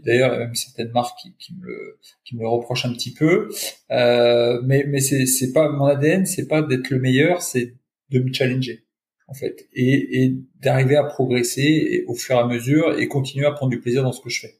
D'ailleurs, 0.05 0.33
il 0.33 0.33
y 0.33 0.35
a 0.35 0.37
même 0.37 0.55
certaines 0.55 0.91
marques 0.91 1.17
qui, 1.19 1.33
qui, 1.37 1.53
me 1.55 1.65
le, 1.65 1.99
qui 2.23 2.37
me 2.37 2.47
reprochent 2.47 2.85
un 2.85 2.93
petit 2.93 3.13
peu. 3.13 3.49
mais 3.89 4.85
mais 4.87 4.99
c'est 4.99 5.25
c'est 5.25 5.51
pas 5.51 5.69
mon 5.69 5.85
ADN, 5.85 6.25
c'est 6.25 6.47
pas 6.47 6.61
d'être 6.61 6.89
le 6.89 6.99
meilleur, 6.99 7.41
c'est 7.41 7.73
de 8.11 8.19
me 8.19 8.31
challenger 8.31 8.84
en 9.27 9.33
fait, 9.33 9.67
et, 9.73 10.23
et 10.23 10.35
d'arriver 10.61 10.95
à 10.95 11.03
progresser 11.03 12.03
au 12.07 12.15
fur 12.15 12.35
et 12.35 12.39
à 12.39 12.45
mesure 12.45 12.97
et 12.97 13.07
continuer 13.07 13.45
à 13.45 13.51
prendre 13.51 13.71
du 13.71 13.79
plaisir 13.79 14.03
dans 14.03 14.11
ce 14.11 14.21
que 14.21 14.29
je 14.29 14.41
fais. 14.41 14.55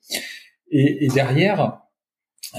Et, 0.72 1.06
et 1.06 1.08
derrière, 1.10 1.86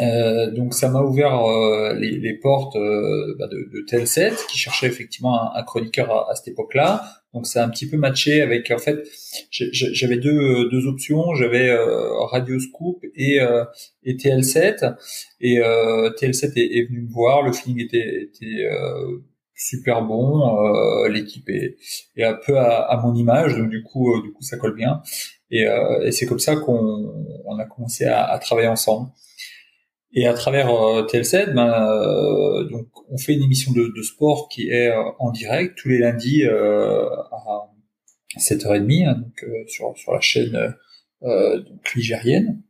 euh, 0.00 0.50
donc 0.50 0.74
ça 0.74 0.90
m'a 0.90 1.00
ouvert 1.00 1.44
euh, 1.44 1.94
les, 1.94 2.18
les, 2.18 2.34
portes 2.34 2.76
euh, 2.76 3.34
bah 3.38 3.46
de, 3.46 3.70
de 3.72 3.84
Telset 3.86 4.32
qui 4.48 4.58
cherchait 4.58 4.86
effectivement 4.86 5.54
un, 5.54 5.62
chroniqueur 5.62 6.10
à, 6.10 6.30
à 6.30 6.34
cette 6.34 6.48
époque-là. 6.48 7.02
Donc 7.32 7.46
ça 7.46 7.62
a 7.62 7.66
un 7.66 7.70
petit 7.70 7.88
peu 7.88 7.96
matché 7.96 8.42
avec 8.42 8.70
en 8.70 8.78
fait 8.78 9.08
j'avais 9.50 10.18
deux, 10.18 10.68
deux 10.70 10.86
options, 10.86 11.34
j'avais 11.34 11.70
euh, 11.70 12.12
Radio 12.26 12.58
Scoop 12.58 13.04
et, 13.14 13.38
et 14.04 14.14
TL7 14.14 14.96
et 15.40 15.58
TL7 15.58 16.52
est, 16.56 16.78
est, 16.78 16.88
venu 16.88 17.02
me 17.02 17.10
voir, 17.10 17.42
le 17.42 17.52
feeling 17.52 17.84
était, 17.84 18.22
était 18.22 18.66
super 19.56 20.02
bon, 20.02 20.64
euh, 20.64 21.08
l'équipe 21.08 21.48
est, 21.48 21.76
un 22.22 22.34
peu 22.34 22.58
à, 22.58 23.00
mon 23.02 23.14
image, 23.14 23.56
donc 23.56 23.70
du 23.70 23.82
coup, 23.82 24.14
euh, 24.14 24.22
du 24.22 24.32
coup, 24.32 24.42
ça 24.42 24.58
colle 24.58 24.74
bien. 24.74 25.02
Et, 25.50 25.66
euh, 25.66 26.10
c'est 26.12 26.26
comme 26.26 26.38
ça 26.38 26.56
qu'on 26.56 27.26
on 27.44 27.58
a 27.58 27.64
commencé 27.64 28.04
à, 28.04 28.38
travailler 28.38 28.68
ensemble. 28.68 29.10
Et 30.12 30.26
à 30.26 30.34
travers 30.34 30.70
euh, 30.70 31.02
TLC, 31.02 31.46
ben, 31.54 32.66
donc 32.70 32.86
on 33.10 33.18
fait 33.18 33.34
une 33.34 33.42
émission 33.42 33.72
de, 33.72 33.92
de 33.94 34.02
sport 34.02 34.48
qui 34.48 34.70
est 34.70 34.92
en 35.18 35.30
direct 35.30 35.76
tous 35.76 35.88
les 35.88 35.98
lundis 35.98 36.44
à 36.44 37.68
7h30, 38.38 39.06
hein, 39.06 39.14
donc 39.14 39.68
sur 39.68 39.96
sur 39.96 40.12
la 40.12 40.20
chaîne 40.20 40.74
donc 41.22 41.94
ligérienne 41.94 42.62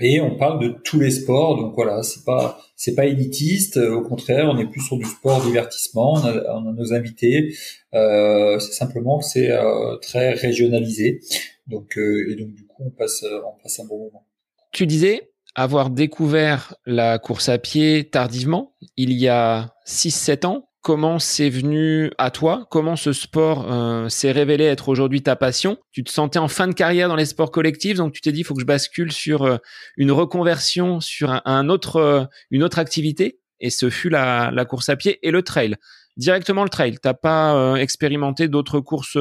et 0.00 0.20
on 0.20 0.36
parle 0.36 0.60
de 0.60 0.74
tous 0.84 0.98
les 0.98 1.10
sports 1.10 1.56
donc 1.56 1.74
voilà 1.74 2.02
c'est 2.02 2.24
pas 2.24 2.60
c'est 2.76 2.94
pas 2.94 3.06
élitiste 3.06 3.76
au 3.76 4.02
contraire 4.02 4.50
on 4.52 4.58
est 4.58 4.66
plus 4.66 4.80
sur 4.80 4.96
du 4.96 5.04
sport 5.04 5.42
divertissement 5.42 6.14
on 6.14 6.24
a, 6.24 6.32
on 6.56 6.68
a 6.68 6.72
nos 6.72 6.92
invités 6.92 7.54
euh, 7.94 8.58
c'est 8.58 8.72
simplement 8.72 9.18
que 9.18 9.24
c'est 9.24 9.50
euh, 9.50 9.96
très 9.98 10.32
régionalisé. 10.32 11.20
Donc 11.66 11.96
euh, 11.96 12.30
et 12.30 12.34
donc 12.36 12.52
du 12.52 12.66
coup 12.66 12.84
on 12.84 12.90
passe 12.90 13.24
on 13.24 13.62
passe 13.62 13.80
un 13.80 13.84
bon 13.84 14.04
moment. 14.04 14.26
Tu 14.72 14.86
disais 14.86 15.30
avoir 15.54 15.90
découvert 15.90 16.76
la 16.84 17.18
course 17.18 17.48
à 17.48 17.58
pied 17.58 18.08
tardivement 18.10 18.74
il 18.96 19.12
y 19.12 19.28
a 19.28 19.74
6 19.84 20.10
7 20.10 20.44
ans 20.46 20.68
comment 20.84 21.18
c'est 21.18 21.48
venu 21.48 22.12
à 22.18 22.30
toi 22.30 22.66
Comment 22.70 22.94
ce 22.94 23.14
sport 23.14 23.72
euh, 23.72 24.08
s'est 24.10 24.30
révélé 24.30 24.64
être 24.64 24.90
aujourd'hui 24.90 25.22
ta 25.22 25.34
passion 25.34 25.78
Tu 25.92 26.04
te 26.04 26.10
sentais 26.10 26.38
en 26.38 26.46
fin 26.46 26.68
de 26.68 26.74
carrière 26.74 27.08
dans 27.08 27.16
les 27.16 27.24
sports 27.24 27.50
collectifs, 27.50 27.96
donc 27.96 28.12
tu 28.12 28.20
t'es 28.20 28.32
dit 28.32 28.40
il 28.40 28.44
faut 28.44 28.54
que 28.54 28.60
je 28.60 28.66
bascule 28.66 29.10
sur 29.10 29.44
euh, 29.44 29.56
une 29.96 30.12
reconversion 30.12 31.00
sur 31.00 31.40
un, 31.46 31.68
autre, 31.70 31.96
euh, 31.96 32.24
une 32.50 32.62
autre 32.62 32.78
activité, 32.78 33.40
et 33.60 33.70
ce 33.70 33.88
fut 33.88 34.10
la, 34.10 34.50
la, 34.52 34.66
course 34.66 34.90
à 34.90 34.96
pied 34.96 35.18
et 35.26 35.30
le 35.30 35.42
trail. 35.42 35.74
Directement 36.18 36.64
le 36.64 36.68
trail. 36.68 36.98
T'as 37.02 37.14
pas 37.14 37.74
expérimenté 37.80 38.46
d'autres 38.46 38.78
courses 38.78 39.16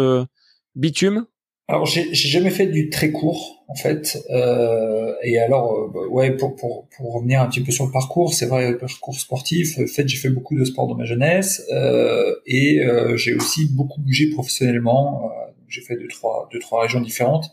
bitume? 0.76 1.26
Alors 1.68 1.86
j'ai 1.86 2.14
jamais 2.14 2.50
fait 2.50 2.68
du 2.68 2.90
très 2.90 3.12
court 3.12 3.64
en 3.68 3.76
fait. 3.76 4.18
Euh, 4.30 5.14
et 5.24 5.40
alors 5.40 5.74
euh, 5.74 6.08
ouais 6.10 6.36
pour, 6.36 6.56
pour 6.56 6.88
pour 6.96 7.14
revenir 7.14 7.42
un 7.42 7.48
petit 7.48 7.62
peu 7.62 7.72
sur 7.72 7.86
le 7.86 7.92
parcours, 7.92 8.34
c'est 8.34 8.46
vrai 8.46 8.72
le 8.72 8.78
parcours 8.78 9.18
sportif. 9.20 9.80
En 9.80 9.88
fait 9.88 10.08
j'ai 10.08 10.18
fait 10.18 10.30
beaucoup 10.30 10.58
de 10.58 10.66
sport 10.66 10.88
dans 10.88 10.96
ma 10.96 11.06
jeunesse 11.06 11.64
euh, 11.72 12.36
et 12.46 12.82
euh, 12.84 13.16
j'ai 13.16 13.34
aussi 13.34 13.68
beaucoup 13.74 14.02
bougé 14.02 14.30
professionnellement. 14.30 15.26
Euh, 15.26 15.52
j'ai 15.68 15.82
fait 15.82 15.96
deux 15.96 16.08
trois 16.08 16.50
deux 16.52 16.60
trois 16.60 16.82
régions 16.82 17.02
différentes. 17.02 17.46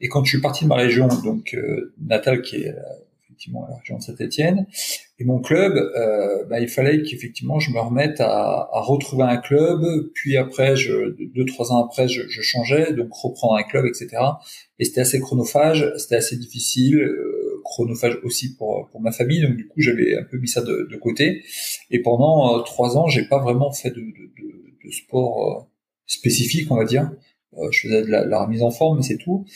Et 0.00 0.08
quand 0.08 0.22
je 0.24 0.30
suis 0.30 0.42
parti 0.42 0.64
de 0.64 0.68
ma 0.68 0.76
région 0.76 1.08
donc 1.24 1.56
natale 1.98 2.42
qui 2.42 2.56
est 2.56 2.74
effectivement 3.36 3.66
la 3.68 3.76
région 3.76 3.98
de 3.98 4.02
Saint-Étienne. 4.02 4.66
Et 5.18 5.24
mon 5.24 5.40
club, 5.40 5.76
euh, 5.76 6.44
bah, 6.44 6.60
il 6.60 6.68
fallait 6.68 7.02
qu'effectivement 7.02 7.60
je 7.60 7.70
me 7.70 7.78
remette 7.78 8.20
à, 8.20 8.68
à, 8.72 8.80
retrouver 8.80 9.24
un 9.24 9.36
club. 9.36 9.82
Puis 10.14 10.36
après, 10.36 10.76
je, 10.76 11.14
deux 11.34 11.44
trois 11.44 11.72
ans 11.72 11.84
après, 11.84 12.08
je, 12.08 12.22
je, 12.28 12.42
changeais, 12.42 12.92
donc 12.92 13.12
reprendre 13.12 13.54
un 13.54 13.62
club, 13.62 13.84
etc. 13.86 14.22
Et 14.78 14.84
c'était 14.84 15.02
assez 15.02 15.20
chronophage, 15.20 15.92
c'était 15.98 16.16
assez 16.16 16.36
difficile, 16.36 16.96
euh, 16.96 17.60
chronophage 17.64 18.18
aussi 18.24 18.56
pour 18.56 18.88
pour 18.90 19.00
ma 19.00 19.12
famille. 19.12 19.42
Donc 19.42 19.56
du 19.56 19.66
coup, 19.68 19.80
j'avais 19.80 20.16
un 20.16 20.24
peu 20.24 20.38
mis 20.38 20.48
ça 20.48 20.62
de, 20.62 20.88
de 20.90 20.96
côté. 20.96 21.42
Et 21.90 22.00
pendant 22.00 22.58
euh, 22.58 22.62
trois 22.62 22.96
ans, 22.96 23.06
j'ai 23.08 23.24
pas 23.24 23.38
vraiment 23.38 23.72
fait 23.72 23.90
de, 23.90 24.00
de, 24.00 24.86
de 24.86 24.90
sport 24.90 25.42
euh, 25.42 25.64
spécifique, 26.06 26.70
on 26.70 26.76
va 26.76 26.84
dire. 26.84 27.10
Je 27.70 27.80
faisais 27.88 28.02
de 28.02 28.10
la 28.10 28.42
remise 28.42 28.62
en 28.62 28.70
forme, 28.70 28.98
mais 28.98 29.02
c'est 29.02 29.16
tout. 29.16 29.46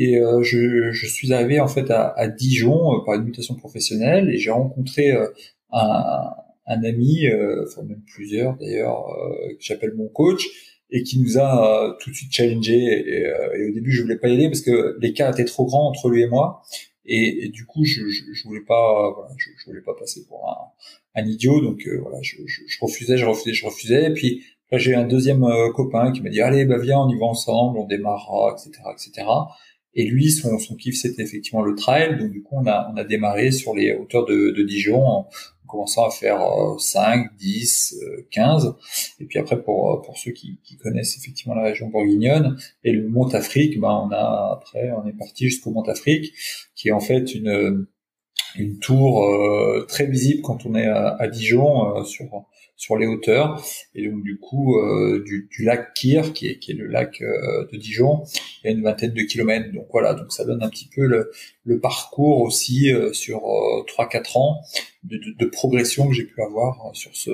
Et 0.00 0.16
euh, 0.16 0.42
je, 0.42 0.92
je, 0.92 1.06
suis 1.06 1.30
arrivé 1.34 1.60
en 1.60 1.68
fait 1.68 1.90
à, 1.90 2.14
à 2.16 2.26
Dijon 2.26 2.94
euh, 2.94 3.04
par 3.04 3.16
une 3.16 3.24
mutation 3.24 3.54
professionnelle 3.54 4.30
et 4.30 4.38
j'ai 4.38 4.50
rencontré 4.50 5.12
euh, 5.12 5.26
un, 5.72 6.30
un, 6.66 6.84
ami, 6.84 7.26
enfin 7.66 7.82
même 7.82 8.00
plusieurs 8.06 8.56
d'ailleurs, 8.56 9.04
que 9.50 9.62
j'appelle 9.62 9.92
mon 9.94 10.08
coach 10.08 10.48
et 10.90 11.02
qui 11.02 11.20
nous 11.20 11.36
a 11.38 11.98
tout 12.00 12.08
de 12.08 12.14
suite 12.14 12.32
challengé. 12.32 12.78
Et, 12.78 13.24
et, 13.24 13.68
au 13.68 13.74
début, 13.74 13.92
je 13.92 14.00
voulais 14.00 14.16
pas 14.16 14.28
y 14.28 14.32
aller 14.32 14.48
parce 14.48 14.62
que 14.62 14.96
l'écart 15.02 15.32
était 15.32 15.44
trop 15.44 15.66
grand 15.66 15.88
entre 15.88 16.08
lui 16.08 16.22
et 16.22 16.28
moi. 16.28 16.62
Et, 17.04 17.44
et 17.44 17.48
du 17.50 17.66
coup, 17.66 17.84
je, 17.84 18.08
je, 18.08 18.22
je, 18.32 18.44
voulais 18.44 18.64
pas, 18.66 19.12
voilà, 19.14 19.34
je, 19.36 19.50
je, 19.58 19.66
voulais 19.66 19.82
pas 19.82 19.94
passer 19.98 20.24
pour 20.26 20.48
un, 20.48 21.20
un 21.20 21.26
idiot. 21.26 21.60
Donc 21.60 21.86
voilà, 22.00 22.22
je, 22.22 22.36
refusais, 22.80 23.18
je 23.18 23.26
refusais, 23.26 23.52
je 23.52 23.66
refusais. 23.66 24.06
Et 24.06 24.14
puis 24.14 24.44
j'ai 24.72 24.94
un 24.94 25.06
deuxième 25.06 25.44
copain 25.74 26.10
qui 26.10 26.22
m'a 26.22 26.30
dit 26.30 26.40
allez, 26.40 26.64
bah 26.64 26.78
viens, 26.78 27.00
on 27.00 27.08
y 27.10 27.18
va 27.18 27.26
ensemble, 27.26 27.78
on 27.78 27.84
démarrera, 27.86 28.56
etc., 28.56 28.82
etc. 28.94 29.26
Et 29.94 30.04
lui, 30.04 30.30
son, 30.30 30.58
son 30.58 30.76
kiff, 30.76 30.96
c'était 30.96 31.22
effectivement 31.22 31.62
le 31.62 31.74
trail. 31.74 32.18
Donc 32.18 32.30
du 32.30 32.42
coup, 32.42 32.56
on 32.58 32.66
a, 32.66 32.90
on 32.92 32.96
a 32.96 33.04
démarré 33.04 33.50
sur 33.50 33.74
les 33.74 33.92
hauteurs 33.92 34.24
de, 34.24 34.50
de 34.50 34.62
Dijon 34.62 35.04
en, 35.04 35.28
commençant 35.70 36.06
à 36.06 36.10
faire 36.10 36.40
5, 36.78 37.36
10, 37.38 37.96
15. 38.30 38.74
Et 39.20 39.24
puis 39.24 39.38
après, 39.38 39.62
pour, 39.62 40.02
pour 40.02 40.18
ceux 40.18 40.32
qui, 40.32 40.58
qui 40.64 40.76
connaissent 40.76 41.16
effectivement 41.16 41.54
la 41.54 41.62
région 41.62 41.88
bourguignonne 41.88 42.58
et 42.82 42.92
le 42.92 43.08
Mont 43.08 43.28
Afrique, 43.28 43.80
ben 43.80 44.08
on 44.08 44.10
a 44.12 44.52
après, 44.52 44.90
on 44.92 45.06
est 45.06 45.16
parti 45.16 45.44
jusqu'au 45.44 45.70
Mont 45.70 45.82
Afrique, 45.82 46.32
qui 46.74 46.88
est 46.88 46.92
en 46.92 47.00
fait 47.00 47.34
une 47.34 47.86
une 48.56 48.78
tour 48.78 49.24
euh, 49.24 49.86
très 49.88 50.06
visible 50.06 50.42
quand 50.42 50.66
on 50.66 50.74
est 50.74 50.86
à, 50.86 51.16
à 51.20 51.28
Dijon 51.28 51.96
euh, 51.96 52.04
sur 52.04 52.26
sur 52.80 52.96
les 52.96 53.06
hauteurs. 53.06 53.62
Et 53.94 54.08
donc 54.08 54.22
du 54.22 54.38
coup 54.38 54.78
euh, 54.78 55.22
du, 55.22 55.48
lac 55.64 55.92
Kir 55.92 56.32
qui 56.32 56.48
est 56.48 56.58
qui 56.58 56.72
est 56.72 56.74
le 56.74 56.86
lac 56.86 57.20
de 57.20 57.76
Dijon 57.76 58.22
il 58.64 58.70
y 58.70 58.72
a 58.72 58.76
une 58.76 58.82
vingtaine 58.82 59.12
de 59.12 59.22
kilomètres. 59.22 59.70
Donc 59.72 59.88
voilà. 59.92 60.14
Donc 60.14 60.32
ça 60.32 60.46
donne 60.46 60.62
un 60.62 60.70
petit 60.70 60.88
peu 60.88 61.02
le, 61.02 61.30
parcours 61.80 62.40
aussi 62.40 62.90
sur 63.12 63.42
trois 63.86 64.08
quatre 64.08 64.36
ans 64.36 64.60
de, 65.04 65.18
de, 65.18 65.36
de, 65.38 65.46
progression 65.46 66.08
que 66.08 66.14
j'ai 66.14 66.24
pu 66.24 66.42
avoir 66.42 66.90
sur 66.94 67.14
ce 67.14 67.30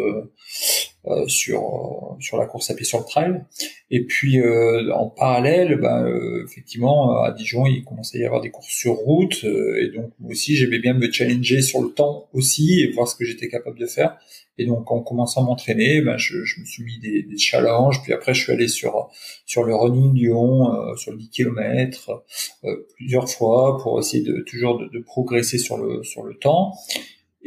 euh, 1.09 1.27
sur 1.29 1.61
euh, 1.61 2.21
sur 2.21 2.37
la 2.37 2.47
course 2.47 2.71
à 2.71 2.75
pied 2.75 2.85
sur 2.85 2.99
le 2.99 3.05
trail. 3.05 3.43
Et 3.91 4.05
puis 4.05 4.41
euh, 4.41 4.93
en 4.93 5.09
parallèle, 5.09 5.79
ben, 5.81 6.07
effectivement 6.45 7.23
à 7.23 7.33
Dijon, 7.33 7.67
il 7.67 7.85
commençait 7.85 8.19
à 8.19 8.23
y 8.23 8.25
avoir 8.25 8.41
des 8.41 8.51
courses 8.51 8.69
sur 8.73 8.95
route, 8.95 9.45
et 9.45 9.89
donc 9.95 10.11
moi 10.19 10.33
aussi 10.33 10.57
j'aimais 10.57 10.79
bien 10.79 10.95
me 10.95 11.11
challenger 11.11 11.63
sur 11.63 11.83
le 11.83 11.91
temps 11.91 12.29
aussi 12.33 12.81
et 12.81 12.91
voir 12.91 13.07
ce 13.09 13.17
que 13.17 13.25
j'étais 13.25 13.49
capable 13.49 13.79
de 13.79 13.87
faire. 13.87 14.19
Et 14.59 14.65
donc 14.65 14.91
en 14.91 15.01
commençant 15.01 15.43
à 15.43 15.45
m'entraîner, 15.45 16.01
ben, 16.01 16.17
je, 16.17 16.45
je, 16.45 16.61
me 16.61 16.65
suis 16.65 16.83
mis 16.83 16.99
des, 16.99 17.23
des, 17.23 17.39
challenges. 17.39 18.03
Puis 18.03 18.13
après, 18.13 18.33
je 18.33 18.43
suis 18.43 18.53
allé 18.53 18.69
sur 18.69 19.11
sur 19.45 19.65
le 19.65 19.75
running 19.75 20.15
Lyon, 20.15 20.73
euh, 20.75 20.97
sur 20.97 21.13
le 21.13 21.19
10 21.19 21.29
km 21.29 22.25
euh, 22.65 22.87
plusieurs 22.97 23.29
fois 23.29 23.79
pour 23.83 23.99
essayer 23.99 24.23
de 24.23 24.41
toujours 24.41 24.79
de, 24.79 24.87
de, 24.87 24.99
progresser 25.01 25.59
sur 25.59 25.77
le 25.77 26.03
sur 26.03 26.23
le 26.23 26.35
temps. 26.35 26.73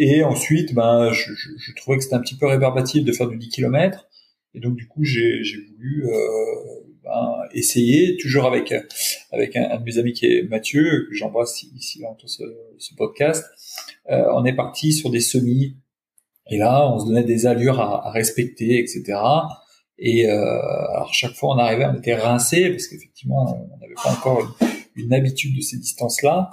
Et 0.01 0.23
ensuite, 0.23 0.73
ben, 0.73 1.11
je, 1.11 1.33
je, 1.33 1.49
je 1.57 1.75
trouvais 1.75 1.97
que 1.97 2.03
c'était 2.03 2.15
un 2.15 2.21
petit 2.21 2.37
peu 2.37 2.47
rébarbatif 2.47 3.03
de 3.03 3.11
faire 3.11 3.27
du 3.27 3.37
10 3.37 3.49
km. 3.49 4.07
Et 4.55 4.59
donc, 4.59 4.75
du 4.75 4.87
coup, 4.87 5.03
j'ai 5.03 5.41
voulu 5.71 6.07
euh, 6.07 6.15
ben, 7.03 7.41
essayer, 7.53 8.17
toujours 8.17 8.45
avec 8.45 8.73
avec 9.31 9.55
un, 9.55 9.77
de 9.77 9.83
mes 9.83 9.97
amis 9.97 10.13
qui 10.13 10.25
est 10.25 10.43
Mathieu, 10.43 11.05
que 11.09 11.15
j'embrasse 11.15 11.63
ici 11.63 12.01
dans 12.01 12.17
ce, 12.25 12.43
ce 12.77 12.95
podcast. 12.95 13.45
Euh, 14.09 14.23
on 14.33 14.45
est 14.45 14.55
parti 14.55 14.93
sur 14.93 15.11
des 15.11 15.19
semis. 15.19 15.75
Et 16.49 16.57
là, 16.57 16.91
on 16.91 16.99
se 16.99 17.05
donnait 17.05 17.23
des 17.23 17.45
allures 17.45 17.79
à, 17.79 18.07
à 18.07 18.11
respecter, 18.11 18.79
etc. 18.79 19.19
Et 19.99 20.29
euh, 20.29 20.59
alors 20.93 21.13
chaque 21.13 21.33
fois 21.33 21.55
on 21.55 21.59
arrivait, 21.59 21.85
on 21.85 21.95
était 21.95 22.15
rincé 22.15 22.69
parce 22.69 22.87
qu'effectivement 22.87 23.67
on 23.69 23.77
n'avait 23.77 23.93
pas 23.95 24.11
encore 24.11 24.57
une, 24.95 25.13
habitude 25.13 25.55
de 25.55 25.61
ces 25.61 25.77
distances-là. 25.77 26.49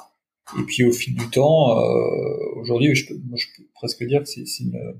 Et 0.58 0.62
puis 0.62 0.84
au 0.84 0.92
fil 0.92 1.14
du 1.14 1.28
temps, 1.30 1.78
euh, 1.78 2.60
aujourd'hui, 2.60 2.94
je 2.94 3.06
je 3.34 3.46
peux 3.56 3.64
presque 3.74 4.04
dire 4.04 4.20
que 4.22 4.28
c'est 4.28 4.44
une, 4.60 4.96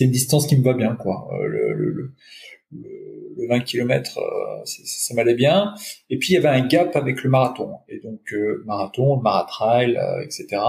une 0.00 0.10
distance 0.10 0.46
qui 0.46 0.56
me 0.56 0.62
va 0.62 0.74
bien, 0.74 0.94
quoi. 0.96 1.28
Euh, 1.32 1.46
le, 1.46 1.72
le, 1.74 1.90
le, 1.92 2.12
le 3.36 3.48
20 3.48 3.60
km, 3.60 4.18
euh, 4.18 4.62
ça 4.64 5.14
m'allait 5.14 5.34
bien. 5.34 5.74
Et 6.10 6.18
puis 6.18 6.30
il 6.30 6.34
y 6.34 6.36
avait 6.36 6.48
un 6.48 6.66
gap 6.66 6.96
avec 6.96 7.22
le 7.22 7.30
marathon. 7.30 7.78
Et 7.88 8.00
donc 8.00 8.20
euh, 8.32 8.62
marathon, 8.66 9.20
maratrail, 9.20 9.96
euh, 9.96 10.22
etc. 10.24 10.62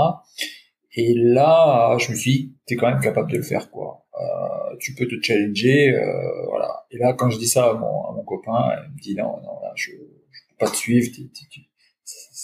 Et 0.98 1.14
là, 1.16 1.98
je 2.00 2.12
me 2.12 2.16
suis 2.16 2.32
dit, 2.32 2.54
t'es 2.66 2.76
quand 2.76 2.90
même 2.90 3.02
capable 3.02 3.30
de 3.32 3.38
le 3.38 3.44
faire, 3.44 3.70
quoi. 3.70 4.06
tu 4.80 4.96
peux 4.96 5.08
te 5.08 5.16
challenger, 5.22 5.94
voilà. 6.48 6.86
Et 6.90 6.98
là, 6.98 7.12
quand 7.14 7.30
je 7.30 7.38
dis 7.38 7.48
ça 7.48 7.70
à 7.72 7.74
mon, 7.74 8.06
à 8.06 8.14
mon 8.14 8.24
copain, 8.24 8.72
il 8.88 8.94
me 8.94 9.00
dit 9.02 9.16
non, 9.16 9.42
non, 9.44 9.60
là, 9.62 9.74
je, 9.76 9.92
je 9.92 10.42
peux 10.50 10.56
pas 10.58 10.70
te 10.70 10.78
suivre, 10.78 11.10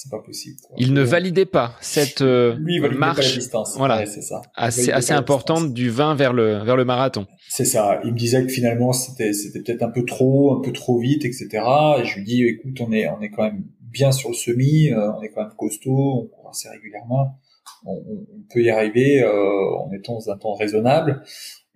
c'est 0.01 0.09
pas 0.09 0.19
possible. 0.19 0.57
Il 0.77 0.93
ne 0.93 1.03
validait 1.03 1.45
pas 1.45 1.75
cette 1.79 2.21
euh, 2.21 2.57
marche, 2.97 3.37
distance. 3.37 3.75
voilà, 3.77 4.05
c'est 4.07 4.21
ça. 4.21 4.41
Assez, 4.55 4.91
assez 4.91 5.13
importante 5.13 5.73
du 5.73 5.91
20 5.91 6.15
vers 6.15 6.33
le 6.33 6.63
vers 6.63 6.75
le 6.75 6.85
marathon. 6.85 7.27
C'est 7.49 7.65
ça. 7.65 8.01
Il 8.03 8.13
me 8.13 8.17
disait 8.17 8.41
que 8.43 8.51
finalement 8.51 8.93
c'était 8.93 9.33
c'était 9.33 9.61
peut-être 9.61 9.83
un 9.83 9.91
peu 9.91 10.03
trop, 10.03 10.57
un 10.57 10.61
peu 10.61 10.71
trop 10.71 10.97
vite, 10.97 11.23
etc. 11.23 11.49
Et 11.99 12.05
je 12.05 12.17
lui 12.17 12.23
dis 12.23 12.43
écoute, 12.43 12.81
on 12.81 12.91
est 12.91 13.07
on 13.09 13.21
est 13.21 13.29
quand 13.29 13.43
même 13.43 13.63
bien 13.79 14.11
sur 14.11 14.29
le 14.29 14.35
semi, 14.35 14.89
euh, 14.89 15.11
on 15.11 15.21
est 15.21 15.29
quand 15.29 15.43
même 15.43 15.53
costaud, 15.55 15.91
on 15.91 16.27
court 16.27 16.49
assez 16.49 16.69
régulièrement, 16.69 17.37
on, 17.85 17.91
on 17.91 18.25
peut 18.51 18.61
y 18.63 18.71
arriver 18.71 19.21
euh, 19.21 19.75
en 19.77 19.91
étant 19.91 20.13
dans 20.13 20.31
un 20.31 20.37
temps 20.37 20.55
raisonnable. 20.55 21.21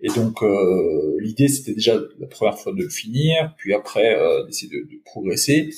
Et 0.00 0.08
donc 0.08 0.42
euh, 0.42 1.16
l'idée 1.20 1.46
c'était 1.46 1.74
déjà 1.74 1.94
la 2.18 2.26
première 2.26 2.58
fois 2.58 2.72
de 2.72 2.82
le 2.82 2.88
finir, 2.88 3.54
puis 3.56 3.72
après 3.72 4.16
d'essayer 4.46 4.68
de, 4.68 4.82
de 4.82 5.00
progresser. 5.04 5.70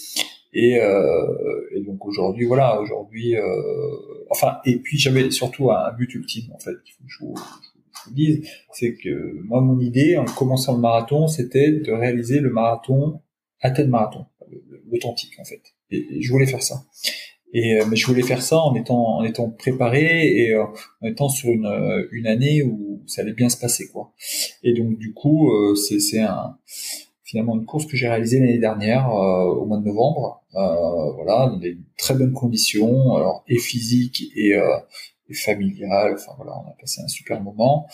Et, 0.52 0.80
euh, 0.80 1.77
aujourd'hui, 2.08 2.46
voilà, 2.46 2.80
aujourd'hui, 2.80 3.36
euh, 3.36 3.42
enfin, 4.30 4.58
et 4.64 4.78
puis 4.78 4.98
j'avais 4.98 5.30
surtout 5.30 5.70
un, 5.70 5.92
but 5.92 6.12
ultime 6.14 6.50
en 6.54 6.58
fait 6.58 6.74
qu'il 6.84 6.94
faut 6.94 7.04
que 7.04 7.10
je 7.10 7.18
vous, 7.20 7.34
je 7.36 8.08
vous 8.08 8.14
dise, 8.14 8.48
c'est 8.72 8.94
que 8.94 9.40
moi 9.44 9.60
mon 9.60 9.78
idée 9.78 10.16
en 10.16 10.24
commençant 10.24 10.74
le 10.74 10.80
marathon, 10.80 11.28
c'était 11.28 11.70
de 11.70 11.92
réaliser 11.92 12.40
le 12.40 12.50
marathon, 12.50 13.20
Athènes 13.60 13.88
marathon, 13.88 14.26
l'authentique 14.90 15.34
en 15.40 15.44
fait. 15.44 15.60
Et, 15.90 16.20
je 16.20 16.32
voulais 16.32 16.46
faire 16.46 16.62
ça. 16.62 16.84
Et 17.52 17.76
euh, 17.80 17.84
mais 17.88 17.96
je 17.96 18.06
voulais 18.06 18.22
faire 18.22 18.42
ça 18.42 18.58
en 18.58 18.74
étant 18.74 19.18
en 19.18 19.24
étant 19.24 19.50
préparé 19.50 20.26
et 20.26 20.54
euh, 20.54 20.64
en 21.02 21.06
étant 21.06 21.28
sur 21.28 21.50
une 21.50 22.06
une 22.12 22.26
année 22.26 22.62
où 22.62 23.02
ça 23.06 23.22
allait 23.22 23.32
bien 23.32 23.48
se 23.48 23.56
passer 23.56 23.88
quoi. 23.88 24.12
Et 24.62 24.74
donc 24.74 24.98
du 24.98 25.12
coup, 25.12 25.50
c'est 25.76 26.20
un 26.20 26.58
finalement 27.28 27.56
une 27.56 27.66
course 27.66 27.86
que 27.86 27.96
j'ai 27.96 28.08
réalisée 28.08 28.40
l'année 28.40 28.58
dernière 28.58 29.10
euh, 29.10 29.44
au 29.44 29.66
mois 29.66 29.78
de 29.78 29.84
novembre. 29.84 30.42
Euh, 30.54 31.12
voilà, 31.12 31.48
dans 31.50 31.58
des 31.58 31.76
très 31.98 32.14
bonnes 32.14 32.32
conditions, 32.32 33.16
alors 33.16 33.44
et 33.48 33.58
physiques 33.58 34.22
et, 34.34 34.54
euh, 34.54 34.78
et. 35.28 36.14
Enfin 36.14 36.32
voilà, 36.38 36.52
on 36.64 36.70
a 36.70 36.74
passé 36.80 37.02
un 37.02 37.08
super 37.08 37.42
moment. 37.42 37.86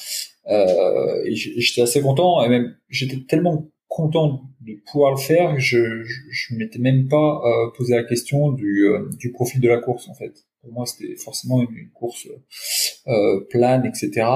Euh, 0.46 1.24
et 1.24 1.34
j'étais 1.34 1.82
assez 1.82 2.00
content. 2.00 2.44
Et 2.44 2.48
même 2.48 2.76
j'étais 2.88 3.18
tellement 3.28 3.66
content 3.88 4.42
de 4.60 4.74
pouvoir 4.90 5.10
le 5.10 5.18
faire 5.18 5.54
que 5.54 5.60
je 5.60 6.02
je, 6.04 6.20
je 6.30 6.54
m'étais 6.54 6.78
même 6.78 7.08
pas 7.08 7.42
euh, 7.44 7.70
posé 7.76 7.96
la 7.96 8.04
question 8.04 8.52
du 8.52 8.88
du 9.18 9.32
profil 9.32 9.60
de 9.60 9.68
la 9.68 9.78
course 9.78 10.08
en 10.08 10.14
fait. 10.14 10.44
Pour 10.64 10.72
moi, 10.72 10.86
c'était 10.86 11.14
forcément 11.16 11.60
une, 11.62 11.90
course 11.90 12.26
euh, 13.06 13.40
plane, 13.50 13.84
etc. 13.84 14.26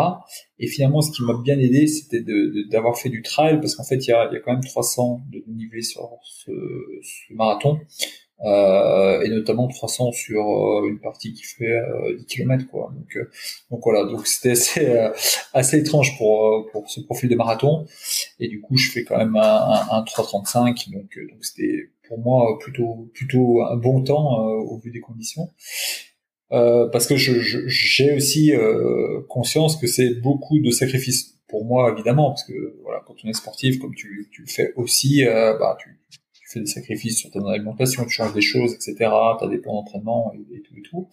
Et 0.58 0.66
finalement, 0.66 1.00
ce 1.00 1.10
qui 1.10 1.22
m'a 1.22 1.34
bien 1.42 1.58
aidé, 1.58 1.86
c'était 1.86 2.22
d'avoir 2.70 2.94
de, 2.94 2.98
fait 2.98 3.08
du 3.08 3.22
trail, 3.22 3.60
parce 3.60 3.74
qu'en 3.74 3.84
fait, 3.84 3.96
il 3.96 4.08
y 4.08 4.12
a, 4.12 4.30
y 4.32 4.36
a, 4.36 4.40
quand 4.40 4.52
même 4.52 4.62
300 4.62 5.22
de 5.32 5.42
dénivelé 5.46 5.82
sur 5.82 6.18
ce, 6.22 6.52
ce 7.02 7.32
marathon, 7.32 7.80
euh, 8.44 9.20
et 9.22 9.28
notamment 9.30 9.66
300 9.66 10.12
sur 10.12 10.42
euh, 10.42 10.88
une 10.88 11.00
partie 11.00 11.32
qui 11.32 11.42
fait 11.42 11.72
euh, 11.72 12.16
10 12.18 12.26
km, 12.26 12.66
quoi. 12.70 12.92
Donc, 12.94 13.16
euh, 13.16 13.28
donc 13.70 13.80
voilà, 13.82 14.04
donc 14.04 14.26
c'était 14.26 14.52
assez, 14.52 14.86
euh, 14.86 15.10
assez 15.52 15.78
étrange 15.78 16.16
pour 16.18 16.68
pour 16.70 16.88
ce 16.88 17.00
profil 17.00 17.28
de 17.28 17.34
marathon, 17.34 17.86
et 18.38 18.48
du 18.48 18.60
coup, 18.60 18.76
je 18.76 18.90
fais 18.90 19.04
quand 19.04 19.16
même 19.18 19.34
un, 19.34 19.40
un, 19.40 19.88
un 19.90 20.02
3,35, 20.02 20.92
donc 20.92 21.18
donc 21.30 21.44
c'était 21.44 21.90
pour 22.06 22.18
moi 22.18 22.58
plutôt 22.60 23.10
plutôt 23.12 23.62
un 23.62 23.76
bon 23.76 24.02
temps 24.04 24.38
au 24.38 24.78
vu 24.78 24.90
des 24.90 25.00
conditions. 25.00 25.50
Euh, 26.50 26.86
parce 26.88 27.06
que 27.06 27.14
j'ai 27.16 28.14
aussi 28.14 28.54
euh, 28.54 29.20
conscience 29.28 29.76
que 29.76 29.86
c'est 29.86 30.14
beaucoup 30.14 30.58
de 30.58 30.70
sacrifices 30.70 31.38
pour 31.46 31.66
moi 31.66 31.92
évidemment 31.92 32.30
parce 32.30 32.44
que 32.44 32.74
voilà 32.82 33.02
quand 33.06 33.16
on 33.22 33.28
est 33.28 33.34
sportif 33.34 33.78
comme 33.78 33.94
tu, 33.94 34.28
tu 34.30 34.42
le 34.42 34.48
fais 34.48 34.72
aussi 34.76 35.26
euh, 35.26 35.58
bah 35.58 35.76
tu, 35.78 36.00
tu, 36.10 36.20
fais 36.50 36.60
des 36.60 36.66
sacrifices 36.66 37.18
sur 37.18 37.30
ton 37.30 37.46
alimentation 37.46 38.02
tu 38.04 38.10
changes 38.10 38.32
des 38.32 38.40
choses 38.40 38.72
etc 38.72 39.10
as 39.10 39.46
des 39.50 39.58
plans 39.58 39.74
d'entraînement 39.74 40.32
et, 40.34 40.62
tout 40.62 40.74
et 40.78 40.80
tout. 40.80 41.08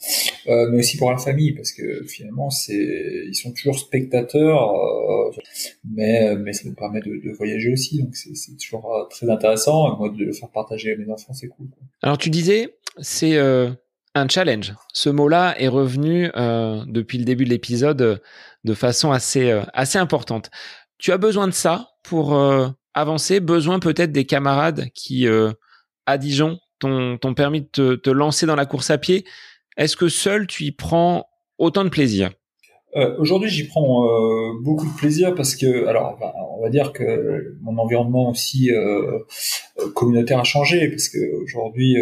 Euh, 0.47 0.69
mais 0.71 0.79
aussi 0.79 0.95
pour 0.95 1.11
la 1.11 1.17
famille 1.17 1.51
parce 1.51 1.73
que 1.73 2.05
finalement 2.05 2.49
c'est 2.49 3.25
ils 3.27 3.35
sont 3.35 3.51
toujours 3.51 3.77
spectateurs 3.77 4.73
mais 5.83 6.33
mais 6.37 6.53
ça 6.53 6.69
nous 6.69 6.75
permet 6.75 7.01
de, 7.01 7.09
de 7.09 7.31
voyager 7.33 7.73
aussi 7.73 8.01
donc 8.01 8.15
c'est 8.15 8.55
toujours 8.55 9.05
très 9.09 9.29
intéressant 9.29 9.93
et 9.93 9.97
moi 9.97 10.09
de 10.09 10.23
le 10.23 10.31
faire 10.31 10.49
partager 10.49 10.93
à 10.93 10.95
mes 10.95 11.11
enfants 11.11 11.33
c'est 11.33 11.49
cool 11.49 11.67
alors 12.01 12.17
tu 12.17 12.29
disais 12.29 12.73
c'est 13.01 13.37
un 14.15 14.27
challenge. 14.27 14.73
Ce 14.93 15.09
mot-là 15.09 15.55
est 15.59 15.67
revenu 15.67 16.31
euh, 16.35 16.83
depuis 16.87 17.17
le 17.17 17.25
début 17.25 17.43
de 17.43 17.49
l'épisode 17.49 18.01
euh, 18.01 18.17
de 18.63 18.73
façon 18.73 19.11
assez 19.11 19.51
euh, 19.51 19.61
assez 19.73 19.99
importante. 19.99 20.49
Tu 20.97 21.11
as 21.11 21.17
besoin 21.17 21.47
de 21.47 21.53
ça 21.53 21.89
pour 22.01 22.33
euh, 22.33 22.69
avancer, 22.93 23.41
besoin 23.41 23.79
peut-être 23.79 24.13
des 24.13 24.25
camarades 24.25 24.85
qui 24.95 25.27
à 26.05 26.17
Dijon 26.17 26.57
t'ont 26.79 27.33
permis 27.35 27.67
de 27.73 27.95
te, 27.95 28.09
lancer 28.09 28.45
dans 28.45 28.55
la 28.55 28.65
course 28.65 28.89
à 28.89 28.97
pied? 28.97 29.25
Est-ce 29.75 29.97
que 29.97 30.07
seul 30.07 30.47
tu 30.47 30.63
y 30.63 30.71
prends 30.71 31.27
autant 31.57 31.83
de 31.83 31.89
plaisir? 31.89 32.31
Aujourd'hui, 33.17 33.49
j'y 33.49 33.67
prends 33.67 34.07
beaucoup 34.61 34.85
de 34.89 34.95
plaisir 34.95 35.35
parce 35.35 35.57
que, 35.57 35.85
alors, 35.87 36.17
bah, 36.17 36.33
on 36.57 36.61
va 36.61 36.69
dire 36.69 36.93
que 36.93 37.57
mon 37.59 37.77
environnement 37.77 38.29
aussi 38.29 38.71
communautaire 39.93 40.39
a 40.39 40.45
changé 40.45 40.87
parce 40.87 41.09
que 41.09 41.17
aujourd'hui 41.43 41.97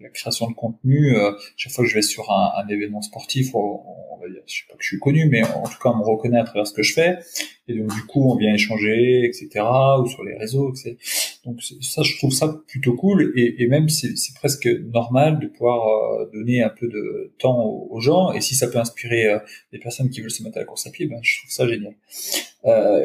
la 0.00 0.08
création 0.08 0.48
de 0.48 0.54
contenu, 0.54 1.16
euh, 1.16 1.32
chaque 1.56 1.72
fois 1.72 1.84
que 1.84 1.90
je 1.90 1.94
vais 1.94 2.02
sur 2.02 2.30
un, 2.30 2.66
événement 2.68 3.02
sportif, 3.02 3.54
on, 3.54 3.80
on, 4.10 4.18
va 4.20 4.28
dire, 4.28 4.42
je 4.46 4.54
sais 4.54 4.64
pas 4.68 4.76
que 4.76 4.82
je 4.82 4.88
suis 4.88 4.98
connu, 4.98 5.28
mais 5.28 5.42
en 5.44 5.64
tout 5.64 5.78
cas 5.82 5.90
on 5.90 5.98
me 5.98 6.04
reconnaît 6.04 6.38
à 6.38 6.44
travers 6.44 6.66
ce 6.66 6.72
que 6.72 6.82
je 6.82 6.92
fais, 6.92 7.18
et 7.68 7.74
donc 7.78 7.94
du 7.94 8.02
coup 8.06 8.30
on 8.30 8.36
vient 8.36 8.54
échanger, 8.54 9.24
etc. 9.24 9.64
ou 10.02 10.06
sur 10.06 10.24
les 10.24 10.36
réseaux, 10.36 10.70
etc. 10.70 10.96
Donc 11.44 11.62
ça, 11.62 12.02
je 12.02 12.16
trouve 12.16 12.32
ça 12.32 12.60
plutôt 12.66 12.94
cool, 12.96 13.32
et, 13.36 13.66
même 13.68 13.88
c'est 13.88 14.34
presque 14.34 14.66
normal 14.66 15.38
de 15.38 15.46
pouvoir 15.46 15.86
euh, 15.86 16.30
donner 16.32 16.62
un 16.62 16.68
peu 16.68 16.88
de 16.88 17.32
temps 17.38 17.64
aux, 17.64 18.00
gens, 18.00 18.32
et 18.32 18.40
si 18.40 18.54
ça 18.54 18.68
peut 18.68 18.78
inspirer 18.78 19.26
euh, 19.26 19.38
des 19.72 19.78
personnes 19.78 20.10
qui 20.10 20.20
veulent 20.20 20.30
se 20.30 20.42
mettre 20.42 20.58
à 20.58 20.60
la 20.60 20.66
course 20.66 20.86
à 20.86 20.90
pied, 20.90 21.06
ben 21.06 21.18
je 21.22 21.38
trouve 21.38 21.50
ça 21.50 21.68
génial. 21.68 21.94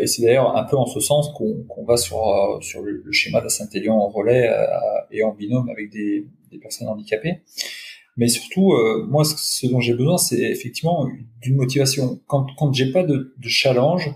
Et 0.02 0.08
c'est 0.08 0.24
d'ailleurs 0.24 0.58
un 0.58 0.64
peu 0.64 0.76
en 0.76 0.88
ce 0.88 1.00
sens 1.00 1.32
qu'on 1.34 1.84
va 1.86 1.96
sur 1.96 2.82
le 2.82 3.12
schéma 3.12 3.42
de 3.42 3.48
Saint-Élion 3.48 3.94
en 3.94 4.10
relais 4.10 4.50
et 5.12 5.22
en 5.24 5.34
binôme 5.34 5.70
avec 5.70 5.92
des 5.92 6.26
des 6.52 6.60
personnes 6.60 6.88
handicapées. 6.88 7.42
Mais 8.18 8.28
surtout, 8.28 8.74
euh, 8.74 9.06
moi, 9.10 9.24
ce 9.24 9.68
dont 9.68 9.80
j'ai 9.80 9.94
besoin, 9.94 10.18
c'est 10.18 10.40
effectivement 10.40 11.08
d'une 11.42 11.56
motivation. 11.56 12.20
Quand, 12.28 12.48
quand 12.58 12.74
j'ai 12.74 12.92
pas 12.92 13.04
de, 13.04 13.34
challenge, 13.44 14.10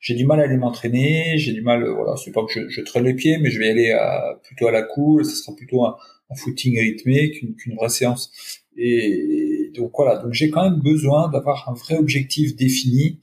j'ai 0.00 0.14
du 0.14 0.24
mal 0.24 0.40
à 0.40 0.44
aller 0.44 0.56
m'entraîner, 0.56 1.36
j'ai 1.36 1.52
du 1.52 1.62
mal, 1.62 1.86
voilà, 1.86 2.16
c'est 2.16 2.32
pas 2.32 2.44
que 2.44 2.68
je, 2.68 2.80
traîne 2.80 3.04
les 3.04 3.14
pieds, 3.14 3.38
mais 3.38 3.50
je 3.50 3.58
vais 3.58 3.68
aller 3.68 3.96
plutôt 4.42 4.66
à 4.66 4.72
la 4.72 4.82
cool, 4.82 5.24
ce 5.24 5.36
sera 5.36 5.54
plutôt 5.54 5.84
un, 5.84 5.96
footing 6.34 6.78
rythmé 6.78 7.30
qu'une 7.30 7.74
vraie 7.74 7.90
séance. 7.90 8.32
Et 8.76 9.70
donc 9.74 9.92
voilà, 9.94 10.16
donc 10.16 10.32
j'ai 10.32 10.50
quand 10.50 10.62
même 10.62 10.80
besoin 10.80 11.28
d'avoir 11.28 11.68
un 11.68 11.74
vrai 11.74 11.96
objectif 11.96 12.56
défini 12.56 13.20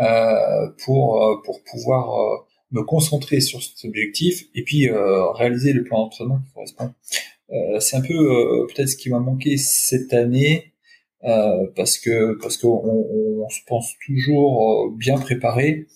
euh, 0.00 0.68
pour 0.84 1.22
euh, 1.22 1.36
pour 1.44 1.62
pouvoir 1.64 2.18
euh, 2.18 2.36
me 2.72 2.82
concentrer 2.82 3.40
sur 3.40 3.62
cet 3.62 3.84
objectif 3.84 4.44
et 4.54 4.62
puis 4.62 4.88
euh, 4.88 5.30
réaliser 5.32 5.72
le 5.72 5.82
plan 5.84 6.04
d'entraînement 6.04 6.38
qui 6.38 6.52
correspond. 6.52 6.92
Euh, 7.52 7.80
c'est 7.80 7.96
un 7.96 8.00
peu 8.00 8.14
euh, 8.14 8.66
peut-être 8.66 8.88
ce 8.88 8.96
qui 8.96 9.10
m'a 9.10 9.18
manqué 9.18 9.56
cette 9.56 10.12
année 10.14 10.72
euh, 11.24 11.66
parce 11.74 11.98
que 11.98 12.38
parce 12.40 12.56
qu'on 12.56 12.68
on, 12.68 13.48
se 13.48 13.60
pense 13.66 13.94
toujours 14.06 14.92
bien 14.96 15.18
préparé 15.18 15.88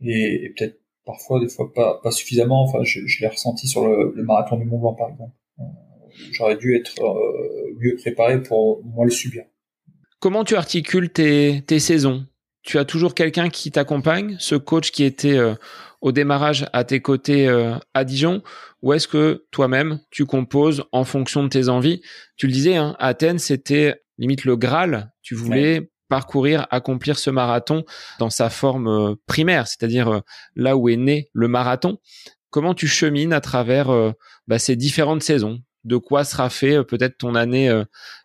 et, 0.00 0.52
peut-être 0.56 0.80
parfois 1.04 1.38
des 1.38 1.48
fois 1.48 1.72
pas, 1.72 2.00
pas 2.02 2.10
suffisamment. 2.10 2.64
Enfin, 2.64 2.82
je, 2.82 3.00
l'ai 3.20 3.28
ressenti 3.28 3.68
sur 3.68 3.86
le, 3.86 4.12
le, 4.16 4.24
marathon 4.24 4.56
du 4.56 4.64
Mont 4.64 4.80
Blanc 4.80 4.94
par 4.94 5.10
exemple. 5.10 5.32
J'aurais 6.32 6.56
dû 6.56 6.74
être 6.74 6.94
mieux 7.78 7.94
préparé 7.96 8.42
pour 8.42 8.84
moins 8.84 9.04
le 9.04 9.10
subir. 9.10 9.44
Comment 10.18 10.44
tu 10.44 10.56
articules 10.56 11.10
tes, 11.10 11.62
tes 11.66 11.78
saisons? 11.78 12.26
Tu 12.62 12.78
as 12.78 12.84
toujours 12.84 13.14
quelqu'un 13.14 13.50
qui 13.50 13.70
t'accompagne, 13.70 14.36
ce 14.40 14.56
coach 14.56 14.90
qui 14.90 15.04
était 15.04 15.38
au 16.00 16.12
démarrage 16.12 16.66
à 16.72 16.84
tes 16.84 17.00
côtés 17.00 17.48
euh, 17.48 17.74
à 17.94 18.04
Dijon 18.04 18.42
ou 18.82 18.92
est-ce 18.92 19.08
que 19.08 19.46
toi-même 19.50 20.00
tu 20.10 20.26
composes 20.26 20.84
en 20.92 21.04
fonction 21.04 21.42
de 21.44 21.48
tes 21.48 21.68
envies? 21.68 22.02
Tu 22.36 22.46
le 22.46 22.52
disais, 22.52 22.76
hein, 22.76 22.96
Athènes 22.98 23.38
c'était 23.38 24.02
limite 24.18 24.44
le 24.44 24.56
Graal. 24.56 25.12
Tu 25.22 25.34
voulais 25.34 25.90
parcourir, 26.08 26.66
accomplir 26.70 27.18
ce 27.18 27.30
marathon 27.30 27.84
dans 28.18 28.30
sa 28.30 28.48
forme 28.48 28.88
euh, 28.88 29.14
primaire, 29.26 29.66
c'est-à-dire 29.66 30.08
euh, 30.08 30.20
là 30.54 30.76
où 30.76 30.88
est 30.88 30.96
né 30.96 31.28
le 31.32 31.48
marathon. 31.48 31.98
Comment 32.50 32.74
tu 32.74 32.86
chemines 32.86 33.32
à 33.32 33.40
travers 33.40 33.88
bah, 34.46 34.58
ces 34.58 34.76
différentes 34.76 35.22
saisons? 35.22 35.58
De 35.86 35.96
quoi 35.96 36.24
sera 36.24 36.50
fait 36.50 36.82
peut-être 36.84 37.16
ton 37.16 37.34
année 37.34 37.72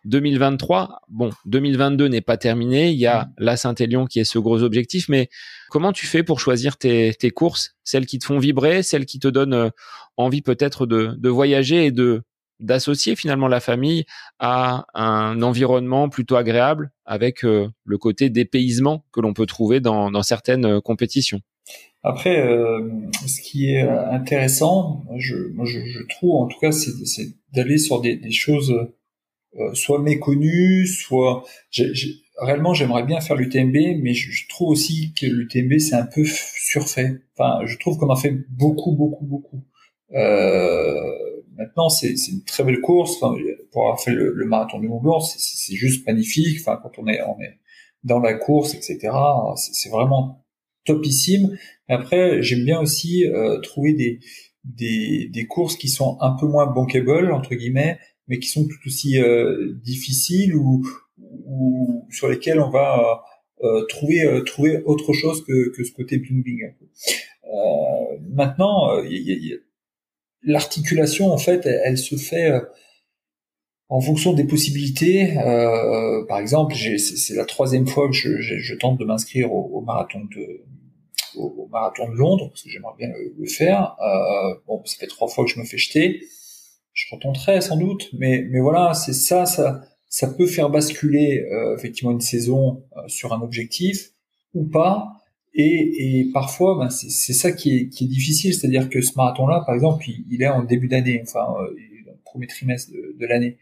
2023. 0.04 1.00
Bon, 1.08 1.30
2022 1.46 2.08
n'est 2.08 2.20
pas 2.20 2.36
terminé, 2.36 2.90
il 2.90 2.98
y 2.98 3.06
a 3.06 3.24
mmh. 3.24 3.32
la 3.38 3.56
Saint-Élion 3.56 4.04
qui 4.06 4.18
est 4.18 4.24
ce 4.24 4.38
gros 4.38 4.62
objectif, 4.62 5.08
mais 5.08 5.28
comment 5.70 5.92
tu 5.92 6.06
fais 6.06 6.24
pour 6.24 6.40
choisir 6.40 6.76
tes, 6.76 7.14
tes, 7.14 7.30
courses, 7.30 7.76
celles 7.84 8.06
qui 8.06 8.18
te 8.18 8.26
font 8.26 8.38
vibrer, 8.38 8.82
celles 8.82 9.06
qui 9.06 9.20
te 9.20 9.28
donnent 9.28 9.70
envie 10.16 10.42
peut-être 10.42 10.86
de, 10.86 11.14
de 11.16 11.28
voyager 11.28 11.86
et 11.86 11.92
de 11.92 12.22
d'associer 12.60 13.16
finalement 13.16 13.48
la 13.48 13.58
famille 13.58 14.04
à 14.38 14.86
un 14.94 15.42
environnement 15.42 16.08
plutôt 16.08 16.36
agréable 16.36 16.92
avec 17.04 17.42
le 17.42 17.98
côté 17.98 18.30
dépaysement 18.30 19.04
que 19.12 19.20
l'on 19.20 19.34
peut 19.34 19.46
trouver 19.46 19.80
dans, 19.80 20.12
dans 20.12 20.22
certaines 20.22 20.80
compétitions? 20.80 21.40
Après, 22.04 22.36
ce 23.26 23.40
qui 23.40 23.72
est 23.72 23.82
intéressant, 23.82 25.04
je, 25.16 25.36
moi 25.54 25.64
je, 25.64 25.80
je 25.86 26.00
trouve 26.08 26.36
en 26.36 26.46
tout 26.46 26.58
cas, 26.60 26.70
c'est 26.70 27.34
d'aller 27.52 27.78
sur 27.78 28.00
des, 28.00 28.16
des 28.16 28.32
choses 28.32 28.74
soit 29.74 30.00
méconnues, 30.00 30.86
soit 30.86 31.44
réellement 32.38 32.74
j'aimerais 32.74 33.04
bien 33.04 33.20
faire 33.20 33.36
l'UTMB, 33.36 34.02
mais 34.02 34.14
je, 34.14 34.48
trouve 34.48 34.70
aussi 34.70 35.12
que 35.14 35.26
l'UTMB 35.26 35.78
c'est 35.78 35.94
un 35.94 36.06
peu 36.06 36.24
surfait. 36.24 37.22
Enfin, 37.36 37.64
je 37.66 37.76
trouve 37.78 37.98
qu'on 37.98 38.10
en 38.10 38.16
fait 38.16 38.34
beaucoup, 38.50 38.92
beaucoup, 38.92 39.24
beaucoup. 39.24 39.64
Euh, 40.14 41.42
maintenant, 41.56 41.88
c'est 41.88 42.10
une 42.10 42.44
très 42.44 42.64
belle 42.64 42.80
course. 42.80 43.16
Enfin, 43.20 43.36
pour 43.70 43.82
avoir 43.84 44.00
fait 44.00 44.12
le, 44.12 44.44
marathon 44.44 44.78
du 44.78 44.88
Mont 44.88 45.00
Blanc, 45.00 45.20
c'est 45.20 45.74
juste 45.74 46.06
magnifique. 46.06 46.58
Enfin, 46.60 46.78
quand 46.82 46.98
on 46.98 47.06
est, 47.06 47.20
on 47.22 47.40
est 47.40 47.58
dans 48.04 48.20
la 48.20 48.34
course, 48.34 48.74
etc., 48.74 49.10
c'est 49.56 49.88
vraiment 49.88 50.44
topissime. 50.84 51.56
Après, 51.88 52.42
j'aime 52.42 52.64
bien 52.64 52.80
aussi 52.80 53.26
euh, 53.26 53.60
trouver 53.60 53.94
des, 53.94 54.18
des, 54.64 55.28
des 55.28 55.46
courses 55.46 55.76
qui 55.76 55.88
sont 55.88 56.16
un 56.20 56.32
peu 56.32 56.46
moins 56.46 56.66
bankable 56.66 57.32
entre 57.32 57.54
guillemets, 57.54 57.98
mais 58.28 58.38
qui 58.38 58.48
sont 58.48 58.66
tout 58.66 58.86
aussi 58.86 59.18
euh, 59.18 59.74
difficiles 59.82 60.54
ou, 60.54 60.86
ou 61.18 62.06
sur 62.10 62.28
lesquelles 62.28 62.60
on 62.60 62.70
va 62.70 63.22
euh, 63.62 63.84
trouver 63.86 64.24
euh, 64.24 64.42
trouver 64.42 64.82
autre 64.84 65.12
chose 65.12 65.44
que, 65.44 65.70
que 65.76 65.84
ce 65.84 65.92
côté 65.92 66.18
bling 66.18 66.42
bling. 66.42 66.74
Euh, 67.44 68.18
maintenant, 68.30 68.88
l'articulation 70.42 71.30
en 71.30 71.38
fait, 71.38 71.66
elle, 71.66 71.98
se 71.98 72.16
fait 72.16 72.50
en 73.92 74.00
fonction 74.00 74.32
des 74.32 74.44
possibilités. 74.44 75.36
Euh, 75.38 76.24
par 76.26 76.38
exemple, 76.38 76.74
c'est 76.74 77.34
la 77.34 77.44
troisième 77.44 77.86
fois 77.86 78.08
que 78.08 78.14
je, 78.14 78.40
je, 78.40 78.74
tente 78.74 78.98
de 78.98 79.04
m'inscrire 79.04 79.52
au, 79.52 79.78
au, 79.78 79.80
marathon 79.82 80.20
de 80.34 80.64
au, 81.36 81.68
marathon 81.70 82.08
de 82.08 82.14
Londres 82.14 82.48
parce 82.48 82.62
que 82.62 82.70
j'aimerais 82.70 82.94
bien 82.98 83.08
le, 83.08 83.46
faire. 83.46 83.96
Euh, 84.00 84.54
bon, 84.66 84.82
ça 84.84 84.96
fait 84.98 85.06
trois 85.06 85.28
fois 85.28 85.44
que 85.44 85.50
je 85.50 85.58
me 85.58 85.64
fais 85.64 85.78
jeter. 85.78 86.22
Je 86.92 87.06
retenterai 87.14 87.60
sans 87.60 87.76
doute, 87.76 88.10
mais 88.12 88.46
mais 88.50 88.60
voilà, 88.60 88.92
c'est 88.94 89.14
ça, 89.14 89.46
ça 89.46 89.82
ça 90.12 90.28
peut 90.28 90.46
faire 90.46 90.68
basculer 90.68 91.40
euh, 91.50 91.74
effectivement 91.74 92.10
une 92.10 92.20
saison 92.20 92.84
euh, 92.96 93.00
sur 93.08 93.32
un 93.32 93.40
objectif 93.40 94.10
ou 94.52 94.64
pas. 94.64 95.08
Et, 95.54 96.20
et 96.20 96.30
parfois, 96.32 96.78
ben, 96.78 96.90
c'est 96.90 97.32
ça 97.32 97.52
qui 97.52 97.76
est, 97.76 97.88
qui 97.88 98.04
est 98.04 98.08
difficile, 98.08 98.54
c'est-à-dire 98.54 98.88
que 98.88 99.00
ce 99.00 99.12
marathon-là, 99.16 99.62
par 99.66 99.74
exemple, 99.74 100.04
il, 100.08 100.42
est 100.42 100.48
en 100.48 100.64
début 100.64 100.88
d'année, 100.88 101.22
enfin, 101.22 101.54
euh, 101.62 101.74
premier 102.24 102.46
trimestre 102.46 102.92
de, 102.92 103.16
de 103.18 103.26
l'année. 103.26 103.58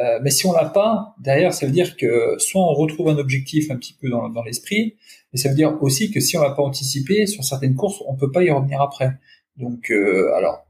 Euh, 0.00 0.18
mais 0.22 0.30
si 0.30 0.46
on 0.46 0.52
l'a 0.52 0.66
pas, 0.66 1.14
derrière, 1.20 1.52
ça 1.52 1.66
veut 1.66 1.72
dire 1.72 1.96
que 1.96 2.36
soit 2.38 2.60
on 2.62 2.74
retrouve 2.74 3.08
un 3.08 3.18
objectif 3.18 3.70
un 3.70 3.76
petit 3.76 3.94
peu 3.94 4.08
dans, 4.08 4.28
dans 4.28 4.42
l'esprit, 4.42 4.96
mais 5.32 5.38
ça 5.38 5.48
veut 5.48 5.54
dire 5.54 5.76
aussi 5.82 6.10
que 6.10 6.20
si 6.20 6.36
on 6.36 6.42
l'a 6.42 6.50
pas 6.50 6.62
anticipé 6.62 7.26
sur 7.26 7.44
certaines 7.44 7.74
courses, 7.74 8.02
on 8.06 8.16
peut 8.16 8.30
pas 8.30 8.42
y 8.42 8.50
revenir 8.50 8.80
après. 8.80 9.12
Donc, 9.56 9.90
alors, 9.90 10.66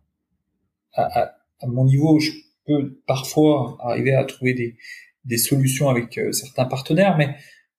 à, 0.94 1.20
à, 1.20 1.34
à, 1.60 1.66
mon 1.66 1.84
niveau, 1.84 2.18
je 2.18 2.30
peux 2.66 3.00
parfois 3.06 3.76
arriver 3.80 4.14
à 4.14 4.24
trouver 4.24 4.54
des, 4.54 4.76
des 5.24 5.38
solutions 5.38 5.88
avec 5.88 6.18
euh, 6.18 6.32
certains 6.32 6.64
partenaires, 6.64 7.16
mais 7.16 7.36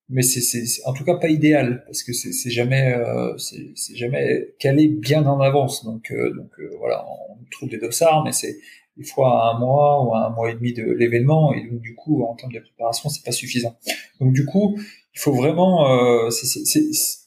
mais 0.10 0.22
c'est 0.22 0.68
en 0.86 0.94
tout 0.94 1.06
cas 1.06 1.16
pas 1.16 1.30
idéal 1.30 1.84
parce 1.86 2.04
que 2.04 2.12
c'est 2.14 2.50
jamais 2.50 2.94
euh, 2.94 3.36
c'est 3.38 3.96
jamais 3.96 4.54
calé 4.60 4.88
bien 4.90 5.26
en 5.26 5.40
avance. 5.40 5.86
Donc 5.86 6.12
euh, 6.12 6.34
donc 6.36 6.52
voilà, 6.78 7.06
on 7.30 7.38
trouve 7.50 7.70
des 7.70 7.78
dossards, 7.78 8.24
mais 8.24 8.34
c'est 8.34 8.58
des 8.98 9.06
fois 9.06 9.44
à 9.44 9.56
un 9.56 9.60
mois 9.60 10.06
ou 10.06 10.14
à 10.14 10.28
un 10.28 10.30
mois 10.30 10.52
et 10.52 10.56
demi 10.56 10.74
de 10.74 10.84
l'événement 10.84 11.54
et 11.54 11.68
donc 11.68 11.80
du 11.80 11.96
coup 11.96 12.24
en 12.24 12.36
termes 12.36 12.52
de 12.52 12.60
préparation 12.60 13.10
c'est 13.10 13.24
pas 13.24 13.32
suffisant. 13.32 13.76
Donc 14.20 14.34
du 14.34 14.46
coup 14.46 14.78
il 15.16 15.20
faut 15.20 15.34
vraiment, 15.34 15.88
euh, 15.92 16.30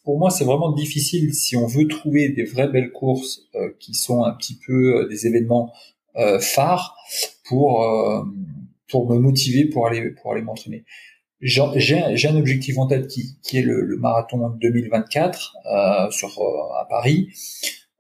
pour 0.05 0.19
moi 0.19 0.31
c'est 0.31 0.45
vraiment 0.45 0.73
difficile 0.73 1.35
si 1.35 1.57
on 1.57 1.67
veut 1.67 1.87
trouver 1.87 2.29
des 2.31 2.45
vraies 2.45 2.69
belles 2.69 2.93
courses 2.93 3.49
qui 3.79 3.95
sont 3.95 4.25
un 4.25 4.33
petit 4.33 4.59
peu 4.67 5.07
des 5.09 5.27
événements 5.27 5.73
phares 6.41 6.97
pour 7.45 7.87
pour 8.89 9.09
me 9.09 9.19
motiver 9.19 9.67
pour 9.67 9.87
aller 9.87 10.11
pour 10.11 10.33
aller 10.33 10.43
m'entraîner. 10.43 10.85
J'ai 11.41 12.29
un 12.29 12.37
objectif 12.37 12.79
en 12.79 12.87
tête 12.87 13.09
qui, 13.09 13.39
qui 13.43 13.59
est 13.59 13.63
le, 13.63 13.83
le 13.83 13.97
marathon 13.99 14.49
2024 14.49 15.57
euh, 15.67 16.11
sur 16.11 16.41
euh, 16.41 16.81
à 16.81 16.87
Paris 16.89 17.29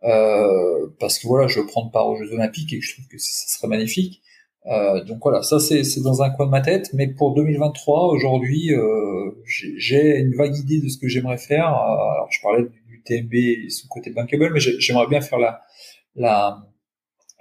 euh, 0.05 0.89
parce 0.99 1.19
que 1.19 1.27
voilà 1.27 1.47
je 1.47 1.61
veux 1.61 1.67
prendre 1.67 1.91
part 1.91 2.09
aux 2.09 2.17
Jeux 2.17 2.33
Olympiques 2.33 2.73
et 2.73 2.81
je 2.81 2.95
trouve 2.95 3.07
que 3.09 3.19
ça 3.19 3.49
serait 3.49 3.69
magnifique. 3.69 4.23
Euh, 4.69 5.05
donc 5.05 5.19
voilà, 5.23 5.43
ça 5.43 5.61
c'est 5.61 6.01
dans 6.03 6.23
un 6.23 6.31
coin 6.31 6.47
de 6.47 6.51
ma 6.51 6.61
tête, 6.61 6.91
mais 6.93 7.07
pour 7.07 7.35
2023 7.35 8.09
aujourd'hui, 8.09 8.73
euh, 8.73 9.31
j'ai 9.45 10.19
une 10.19 10.35
vague 10.35 10.57
idée 10.57 10.81
de 10.81 10.89
ce 10.89 10.99
que 10.99 11.09
j'aimerais 11.09 11.39
faire. 11.39 11.69
Euh, 11.69 12.13
alors 12.13 12.29
je 12.31 12.41
parlais 12.43 12.65
du 12.89 13.03
TMB 13.03 13.35
et 13.35 13.71
son 13.71 13.87
côté 13.89 14.11
bankable, 14.11 14.51
mais 14.53 14.61
j'aimerais 14.61 15.07
bien 15.07 15.21
faire 15.21 15.39
la 15.39 15.63
la 16.17 16.67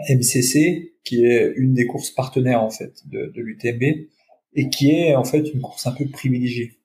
MCC, 0.09 0.93
qui 1.03 1.25
est 1.25 1.53
une 1.55 1.73
des 1.73 1.85
courses 1.85 2.11
partenaires 2.11 2.61
en 2.61 2.69
fait 2.69 2.93
de, 3.07 3.31
de 3.33 3.41
l'UTMB 3.41 4.07
et 4.55 4.69
qui 4.69 4.91
est 4.91 5.15
en 5.15 5.23
fait 5.23 5.49
une 5.53 5.61
course 5.61 5.88
un 5.88 5.91
peu 5.91 6.05
privilégiée. 6.07 6.77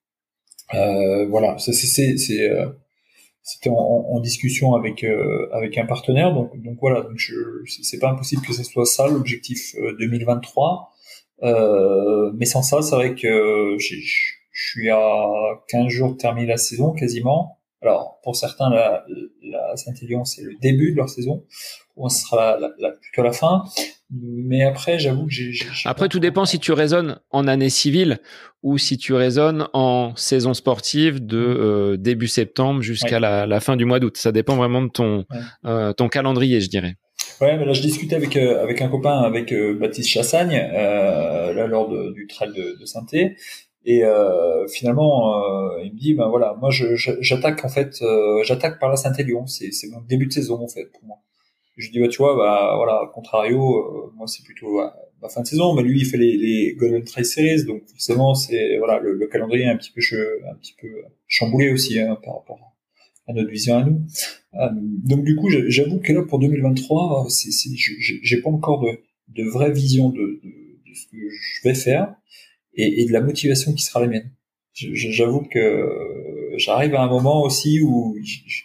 Euh, 0.74 1.26
voilà, 1.28 1.56
c'est 1.58 2.50
euh, 2.50 2.66
c'était 3.42 3.70
en, 3.70 3.74
en, 3.74 4.20
discussion 4.20 4.74
avec 4.74 5.02
euh, 5.02 5.48
avec 5.52 5.78
un 5.78 5.86
partenaire, 5.86 6.34
donc 6.34 6.60
donc 6.60 6.78
voilà, 6.80 7.02
donc 7.02 7.18
c'est 7.66 7.98
pas 7.98 8.10
impossible 8.10 8.42
que 8.46 8.52
ce 8.52 8.62
soit 8.62 8.86
ça 8.86 9.08
l'objectif 9.08 9.74
2023. 9.98 10.90
Euh, 11.42 11.46
euh, 11.46 12.32
mais 12.34 12.44
sans 12.44 12.62
ça, 12.62 12.82
c'est 12.82 12.94
vrai 12.94 13.14
que 13.14 13.76
je 13.78 13.96
suis 14.52 14.90
à 14.90 15.26
15 15.68 15.88
jours 15.88 16.12
de 16.12 16.16
terminer 16.16 16.46
la 16.46 16.58
saison 16.58 16.92
quasiment. 16.92 17.58
Alors, 17.82 18.20
pour 18.22 18.36
certains, 18.36 18.68
la, 18.68 19.06
la 19.42 19.74
Saint-Élion, 19.76 20.26
c'est 20.26 20.42
le 20.42 20.54
début 20.60 20.92
de 20.92 20.96
leur 20.98 21.08
saison. 21.08 21.46
Pour 21.94 22.02
moi, 22.02 22.10
ce 22.10 22.26
sera 22.26 22.58
la, 22.58 22.70
la, 22.78 22.90
plutôt 22.90 23.22
la 23.22 23.32
fin. 23.32 23.64
Mais 24.12 24.64
après, 24.64 24.98
j'avoue 24.98 25.26
que 25.26 25.32
j'ai... 25.32 25.52
Après, 25.84 26.08
tout 26.08 26.18
dépend 26.18 26.44
si 26.44 26.58
tu 26.58 26.72
raisonnes 26.72 27.20
en 27.30 27.46
année 27.46 27.70
civile 27.70 28.18
ou 28.62 28.76
si 28.76 28.98
tu 28.98 29.14
raisonnes 29.14 29.68
en 29.72 30.14
saison 30.16 30.52
sportive 30.52 31.24
de 31.24 31.38
mm. 31.38 31.56
euh, 31.60 31.96
début 31.96 32.28
septembre 32.28 32.82
jusqu'à 32.82 33.20
la, 33.20 33.46
la, 33.46 33.60
fin 33.60 33.76
du 33.76 33.84
mois 33.84 34.00
d'août. 34.00 34.16
Ça 34.16 34.32
dépend 34.32 34.56
vraiment 34.56 34.82
de 34.82 34.88
ton, 34.88 35.24
euh, 35.64 35.92
ton 35.92 36.08
calendrier, 36.08 36.60
je 36.60 36.68
dirais. 36.68 36.96
Ouais, 37.40 37.56
mais 37.56 37.64
là, 37.64 37.72
je 37.72 37.82
discutais 37.82 38.16
avec, 38.16 38.36
euh, 38.36 38.62
avec 38.62 38.82
un 38.82 38.88
copain, 38.88 39.20
avec 39.20 39.54
Baptiste 39.78 40.08
Chassagne, 40.08 40.56
là, 40.72 41.66
lors 41.66 41.88
de, 41.88 42.12
du 42.12 42.26
trail 42.26 42.50
de, 42.52 42.78
de 42.78 42.84
saint 42.84 43.06
et 43.84 44.04
euh, 44.04 44.66
finalement, 44.68 45.34
euh, 45.34 45.82
il 45.82 45.94
me 45.94 45.98
dit, 45.98 46.14
ben 46.14 46.28
voilà, 46.28 46.54
moi 46.60 46.70
j'attaque 46.70 47.64
en 47.64 47.68
fait, 47.68 47.94
euh, 48.02 48.42
j'attaque 48.44 48.78
par 48.78 48.90
la 48.90 48.96
Saint-Élion, 48.96 49.46
c'est 49.46 49.72
c'est 49.72 49.88
mon 49.88 50.00
début 50.02 50.26
de 50.26 50.32
saison 50.32 50.62
en 50.62 50.68
fait 50.68 50.84
pour 50.92 51.02
moi. 51.04 51.16
Je 51.80 51.90
dis, 51.90 52.00
bah 52.00 52.08
tu 52.08 52.18
vois, 52.18 52.36
bah 52.36 52.74
voilà, 52.76 53.10
contrario, 53.14 53.78
euh, 53.78 54.12
moi 54.16 54.26
c'est 54.26 54.44
plutôt 54.44 54.80
ma 55.22 55.28
fin 55.28 55.42
de 55.42 55.46
saison, 55.46 55.74
mais 55.74 55.82
lui 55.82 56.00
il 56.00 56.06
fait 56.06 56.16
les, 56.16 56.36
les 56.36 56.74
Golden 56.74 57.04
Trail 57.04 57.24
Series, 57.24 57.64
donc 57.64 57.82
forcément 57.88 58.34
c'est 58.34 58.78
voilà 58.78 58.98
le, 58.98 59.14
le, 59.14 59.26
calendrier 59.26 59.64
est 59.64 59.68
un 59.68 59.76
petit 59.76 59.92
peu 59.92 60.00
un 60.50 60.54
petit 60.56 60.74
peu 60.80 60.88
chamboulé 61.26 61.70
aussi 61.70 61.98
hein, 61.98 62.18
par 62.22 62.36
rapport 62.36 62.76
à 63.26 63.32
notre 63.32 63.50
vision 63.50 63.76
à 63.76 63.84
nous. 63.84 64.02
donc 65.04 65.24
du 65.24 65.36
coup, 65.36 65.48
j'avoue 65.50 66.00
que 66.00 66.12
là 66.12 66.22
pour 66.22 66.38
2023, 66.38 67.26
c'est 67.28 67.50
j'ai 67.76 68.40
pas 68.42 68.50
encore 68.50 68.80
de, 68.80 69.00
de 69.28 69.48
vraie 69.48 69.72
vision 69.72 70.10
de, 70.10 70.20
de, 70.20 70.88
de 70.88 70.94
ce 70.94 71.06
que 71.06 71.16
je 71.28 71.68
vais 71.68 71.74
faire 71.74 72.14
et, 72.74 73.02
et 73.02 73.06
de 73.06 73.12
la 73.12 73.20
motivation 73.20 73.72
qui 73.72 73.82
sera 73.82 74.00
la 74.00 74.06
mienne. 74.06 74.30
J'avoue 74.72 75.42
que 75.42 76.54
j'arrive 76.56 76.94
à 76.94 77.02
un 77.02 77.08
moment 77.08 77.42
aussi 77.42 77.80
où 77.80 78.16
je, 78.22 78.62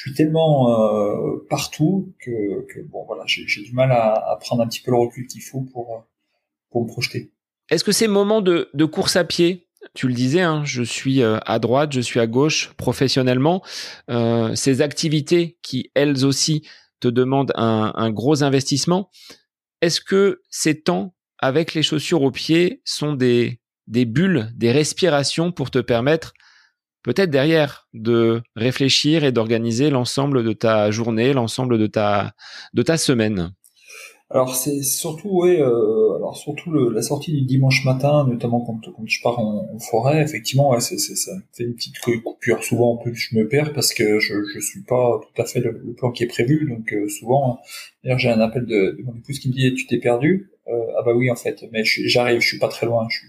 suis 0.00 0.14
tellement 0.14 0.70
euh, 0.70 1.44
partout 1.48 2.14
que, 2.20 2.66
que, 2.66 2.80
bon 2.80 3.04
voilà, 3.06 3.24
j'ai 3.26 3.62
du 3.62 3.72
mal 3.72 3.90
à, 3.90 4.12
à, 4.12 4.36
prendre 4.36 4.62
un 4.62 4.68
petit 4.68 4.80
peu 4.80 4.90
le 4.90 4.98
recul 4.98 5.26
qu'il 5.26 5.42
faut 5.42 5.62
pour 5.62 6.04
pour 6.70 6.84
me 6.84 6.88
projeter. 6.88 7.32
Est-ce 7.70 7.84
que 7.84 7.92
ces 7.92 8.08
moments 8.08 8.40
de, 8.40 8.70
de 8.74 8.84
course 8.84 9.16
à 9.16 9.24
pied, 9.24 9.68
tu 9.94 10.08
le 10.08 10.14
disais, 10.14 10.40
hein, 10.40 10.62
je 10.64 10.82
suis 10.82 11.22
euh, 11.22 11.38
à 11.44 11.58
droite, 11.58 11.92
je 11.92 12.00
suis 12.00 12.20
à 12.20 12.26
gauche 12.26 12.72
professionnellement, 12.76 13.62
euh, 14.10 14.54
ces 14.54 14.80
activités 14.80 15.58
qui 15.62 15.90
elles 15.94 16.24
aussi 16.24 16.66
te 17.00 17.08
demandent 17.08 17.52
un, 17.56 17.92
un 17.94 18.10
gros 18.10 18.42
investissement, 18.42 19.10
est-ce 19.80 20.00
que 20.00 20.42
ces 20.50 20.80
temps 20.80 21.14
avec 21.38 21.74
les 21.74 21.82
chaussures 21.82 22.22
aux 22.22 22.32
pieds 22.32 22.82
sont 22.84 23.12
des, 23.12 23.60
des 23.86 24.04
bulles, 24.04 24.50
des 24.56 24.72
respirations 24.72 25.52
pour 25.52 25.70
te 25.70 25.78
permettre 25.78 26.34
peut-être 27.08 27.30
derrière 27.30 27.88
de 27.94 28.42
réfléchir 28.54 29.24
et 29.24 29.32
d'organiser 29.32 29.88
l'ensemble 29.88 30.44
de 30.44 30.52
ta 30.52 30.90
journée, 30.90 31.32
l'ensemble 31.32 31.78
de 31.78 31.86
ta, 31.86 32.34
de 32.74 32.82
ta 32.82 32.98
semaine. 32.98 33.54
Alors 34.28 34.54
c'est 34.54 34.82
surtout 34.82 35.30
ouais, 35.40 35.58
euh, 35.58 36.16
alors 36.16 36.36
surtout 36.36 36.70
la 36.90 37.00
sortie 37.00 37.32
du 37.32 37.46
dimanche 37.46 37.86
matin, 37.86 38.26
notamment 38.28 38.60
quand, 38.60 38.78
quand 38.94 39.06
je 39.06 39.22
pars 39.22 39.38
en, 39.38 39.78
forêt, 39.78 40.20
effectivement, 40.20 40.68
ouais, 40.72 40.80
c'est, 40.80 40.98
ça 40.98 41.32
fait 41.54 41.64
une 41.64 41.74
petite 41.74 41.98
coupure. 41.98 42.62
Souvent, 42.62 42.92
en 42.92 42.96
plus, 42.98 43.14
je 43.14 43.38
me 43.38 43.48
perds 43.48 43.72
parce 43.72 43.94
que 43.94 44.18
je 44.18 44.34
je 44.52 44.60
suis 44.60 44.82
pas 44.82 45.18
tout 45.22 45.40
à 45.40 45.46
fait 45.46 45.60
le, 45.60 45.94
plan 45.96 46.10
qui 46.10 46.24
est 46.24 46.26
prévu. 46.26 46.68
Donc 46.68 46.92
euh, 46.92 47.08
souvent, 47.08 47.58
d'ailleurs, 48.04 48.18
j'ai 48.18 48.28
un 48.28 48.40
appel 48.40 48.66
de, 48.66 48.96
de, 48.98 49.02
mon 49.02 49.14
épouse 49.14 49.38
qui 49.38 49.48
me 49.48 49.54
dit 49.54 49.72
tu 49.72 49.86
t'es 49.86 49.98
perdu. 49.98 50.50
Euh, 50.66 50.72
ah 50.98 51.02
bah 51.06 51.14
oui 51.16 51.30
en 51.30 51.36
fait, 51.36 51.64
mais 51.72 51.84
j'arrive, 51.84 52.40
je 52.42 52.48
suis 52.48 52.58
pas 52.58 52.68
très 52.68 52.84
loin. 52.84 53.06
Je 53.08 53.20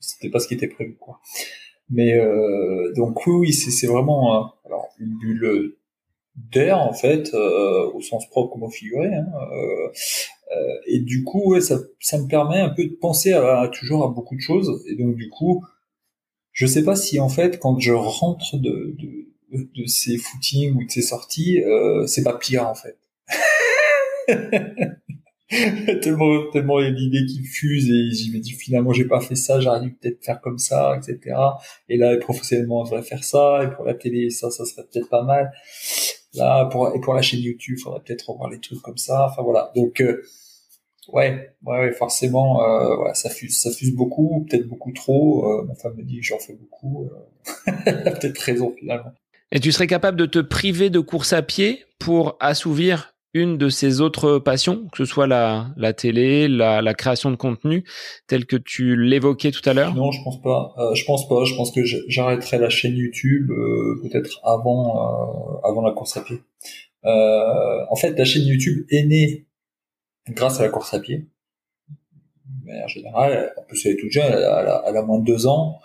c'était 0.00 0.30
pas 0.30 0.38
ce 0.38 0.48
qui 0.48 0.54
était 0.54 0.68
prévu 0.68 0.96
quoi. 0.98 1.20
Mais 1.90 2.14
euh, 2.18 2.92
donc 2.96 3.26
oui, 3.26 3.52
c'est 3.52 3.86
vraiment 3.86 4.52
alors 4.64 4.88
une 4.98 5.16
bulle 5.18 5.76
d'air 6.36 6.78
en 6.78 6.92
fait, 6.92 7.32
au 7.34 8.00
sens 8.00 8.28
propre 8.28 8.52
comme 8.54 8.64
au 8.64 8.70
figuré. 8.70 9.14
Hein, 9.14 9.24
et 10.86 11.00
du 11.00 11.24
coup, 11.24 11.52
ouais, 11.52 11.60
ça, 11.60 11.78
ça 12.00 12.18
me 12.18 12.26
permet 12.28 12.60
un 12.60 12.70
peu 12.70 12.84
de 12.84 12.94
penser 12.94 13.32
à, 13.32 13.68
toujours 13.72 14.04
à 14.04 14.08
beaucoup 14.08 14.36
de 14.36 14.40
choses. 14.40 14.84
Et 14.88 14.94
donc 14.96 15.16
du 15.16 15.28
coup, 15.30 15.64
je 16.52 16.66
sais 16.66 16.84
pas 16.84 16.96
si 16.96 17.20
en 17.20 17.28
fait 17.28 17.58
quand 17.58 17.78
je 17.78 17.92
rentre 17.92 18.56
de, 18.56 18.96
de, 18.98 19.28
de 19.74 19.86
ces 19.86 20.18
footings 20.18 20.74
ou 20.76 20.84
de 20.84 20.90
ces 20.90 21.02
sorties, 21.02 21.62
euh, 21.62 22.06
c'est 22.06 22.22
pas 22.22 22.36
pire 22.38 22.68
en 22.68 22.74
fait. 22.74 22.98
tellement 26.00 26.50
tellement 26.52 26.80
il 26.80 26.84
y 26.84 26.88
a 26.88 26.90
l'idée 26.90 27.26
qui 27.26 27.44
fuse 27.44 27.90
et 27.90 28.14
j'y 28.14 28.32
me 28.32 28.38
dis 28.38 28.52
finalement 28.52 28.92
j'ai 28.92 29.04
pas 29.04 29.20
fait 29.20 29.34
ça 29.34 29.60
j'aurais 29.60 29.82
dû 29.82 29.92
peut-être 29.92 30.24
faire 30.24 30.40
comme 30.40 30.56
ça 30.58 30.96
etc 30.96 31.36
et 31.90 31.98
là 31.98 32.16
professionnellement 32.16 32.80
on 32.80 32.84
devrait 32.84 33.02
faire 33.02 33.22
ça 33.22 33.62
et 33.62 33.74
pour 33.74 33.84
la 33.84 33.92
télé 33.92 34.30
ça 34.30 34.50
ça 34.50 34.64
serait 34.64 34.84
peut-être 34.90 35.10
pas 35.10 35.22
mal 35.22 35.52
là 36.32 36.64
pour 36.72 36.94
et 36.96 37.00
pour 37.00 37.12
la 37.12 37.20
chaîne 37.20 37.40
YouTube 37.40 37.78
faudrait 37.78 38.00
peut-être 38.00 38.30
revoir 38.30 38.48
les 38.48 38.58
trucs 38.58 38.80
comme 38.80 38.96
ça 38.96 39.26
enfin 39.26 39.42
voilà 39.42 39.70
donc 39.76 40.00
euh, 40.00 40.22
Ouais, 41.08 41.54
ouais, 41.64 41.92
forcément, 41.92 42.62
euh, 42.64 43.12
ça 43.12 43.28
fuse, 43.28 43.60
ça 43.60 43.70
fuse 43.70 43.94
beaucoup, 43.94 44.46
peut-être 44.48 44.66
beaucoup 44.66 44.92
trop. 44.92 45.60
Euh, 45.60 45.64
ma 45.64 45.74
femme 45.74 45.94
me 45.96 46.02
dit 46.02 46.22
j'en 46.22 46.38
fais 46.38 46.54
beaucoup. 46.54 47.10
Euh, 47.66 47.72
peut-être 47.84 48.38
raison 48.38 48.72
finalement. 48.78 49.12
Et 49.52 49.60
tu 49.60 49.70
serais 49.70 49.86
capable 49.86 50.18
de 50.18 50.26
te 50.26 50.38
priver 50.38 50.90
de 50.90 51.00
course 51.00 51.32
à 51.32 51.42
pied 51.42 51.84
pour 51.98 52.36
assouvir 52.40 53.13
une 53.34 53.58
de 53.58 53.68
ces 53.68 54.00
autres 54.00 54.38
passions, 54.38 54.88
que 54.92 54.98
ce 54.98 55.04
soit 55.04 55.26
la, 55.26 55.68
la 55.76 55.92
télé, 55.92 56.48
la, 56.48 56.80
la 56.80 56.94
création 56.94 57.30
de 57.30 57.36
contenu, 57.36 57.84
tel 58.26 58.46
que 58.46 58.56
tu 58.56 58.96
l'évoquais 58.96 59.50
tout 59.50 59.68
à 59.68 59.74
l'heure? 59.74 59.94
Non, 59.94 60.10
je 60.12 60.22
pense 60.22 60.40
pas. 60.40 60.74
Euh, 60.78 60.94
je 60.94 61.04
pense 61.04 61.28
pas. 61.28 61.44
Je 61.44 61.54
pense 61.54 61.72
que 61.72 61.80
j'arrêterai 61.84 62.58
la 62.58 62.70
chaîne 62.70 62.96
YouTube 62.96 63.50
euh, 63.50 64.00
peut-être 64.02 64.40
avant, 64.44 64.96
euh, 64.96 65.68
avant 65.68 65.82
la 65.82 65.92
course 65.92 66.16
à 66.16 66.22
pied. 66.22 66.40
en 67.04 67.96
fait, 67.96 68.16
la 68.16 68.24
chaîne 68.24 68.44
YouTube 68.44 68.86
est 68.90 69.04
née 69.04 69.46
grâce 70.30 70.60
à 70.60 70.62
la 70.62 70.68
course 70.70 70.94
à 70.94 71.00
pied. 71.00 71.28
Mais 72.64 72.82
en 72.82 72.88
général, 72.88 73.52
en 73.56 73.62
plus 73.62 73.84
elle 73.84 73.92
est 73.92 73.96
toute 73.96 74.10
jeune, 74.10 74.32
elle 74.32 74.96
a, 74.96 75.02
moins 75.02 75.18
de 75.18 75.24
deux 75.24 75.46
ans. 75.46 75.80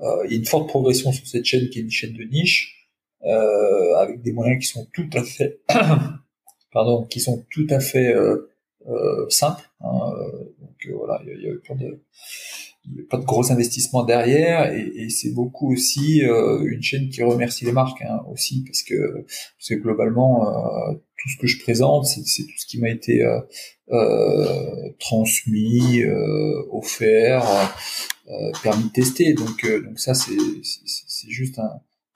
Euh, 0.00 0.24
il 0.26 0.32
y 0.32 0.34
a 0.34 0.38
une 0.38 0.46
forte 0.46 0.68
progression 0.68 1.12
sur 1.12 1.26
cette 1.26 1.44
chaîne 1.44 1.68
qui 1.68 1.80
est 1.80 1.82
une 1.82 1.90
chaîne 1.90 2.14
de 2.14 2.24
niche, 2.24 2.88
euh, 3.24 3.96
avec 3.96 4.22
des 4.22 4.32
moyens 4.32 4.64
qui 4.64 4.70
sont 4.70 4.86
tout 4.92 5.10
à 5.12 5.22
fait, 5.22 5.60
pardon, 6.72 7.04
qui 7.04 7.20
sont 7.20 7.44
tout 7.50 7.66
à 7.70 7.80
fait 7.80 8.14
euh, 8.14 8.50
euh 8.88 9.28
simples. 9.28 9.70
Hein. 9.80 10.12
Donc 10.60 10.86
euh, 10.86 10.94
voilà, 10.96 11.20
il 11.24 11.42
y 11.42 11.48
a, 11.48 11.52
pas 11.66 11.74
de 11.74 12.00
pas 13.10 13.18
de 13.18 13.24
gros 13.24 13.52
investissements 13.52 14.04
derrière 14.04 14.72
et, 14.72 14.90
et 14.96 15.10
c'est 15.10 15.32
beaucoup 15.32 15.72
aussi 15.72 16.24
euh, 16.24 16.64
une 16.64 16.82
chaîne 16.82 17.10
qui 17.10 17.22
remercie 17.22 17.66
les 17.66 17.72
marques 17.72 18.00
hein, 18.02 18.20
aussi 18.32 18.64
parce 18.64 18.82
que 18.82 19.26
c'est 19.58 19.76
globalement 19.76 20.46
tout 21.18 21.28
ce 21.28 21.36
que 21.38 21.46
je 21.46 21.62
présente 21.62 22.06
c'est 22.06 22.22
tout 22.22 22.56
ce 22.56 22.66
qui 22.66 22.80
m'a 22.80 22.88
été 22.88 23.22
euh, 23.92 24.90
transmis, 25.00 26.02
euh, 26.02 26.62
offert, 26.70 27.44
euh, 28.28 28.52
permis 28.62 28.84
de 28.84 28.90
tester. 28.90 29.34
Donc, 29.34 29.66
donc 29.66 29.98
ça, 29.98 30.14
c'est 30.14 31.28
juste 31.28 31.58
un, 31.58 31.72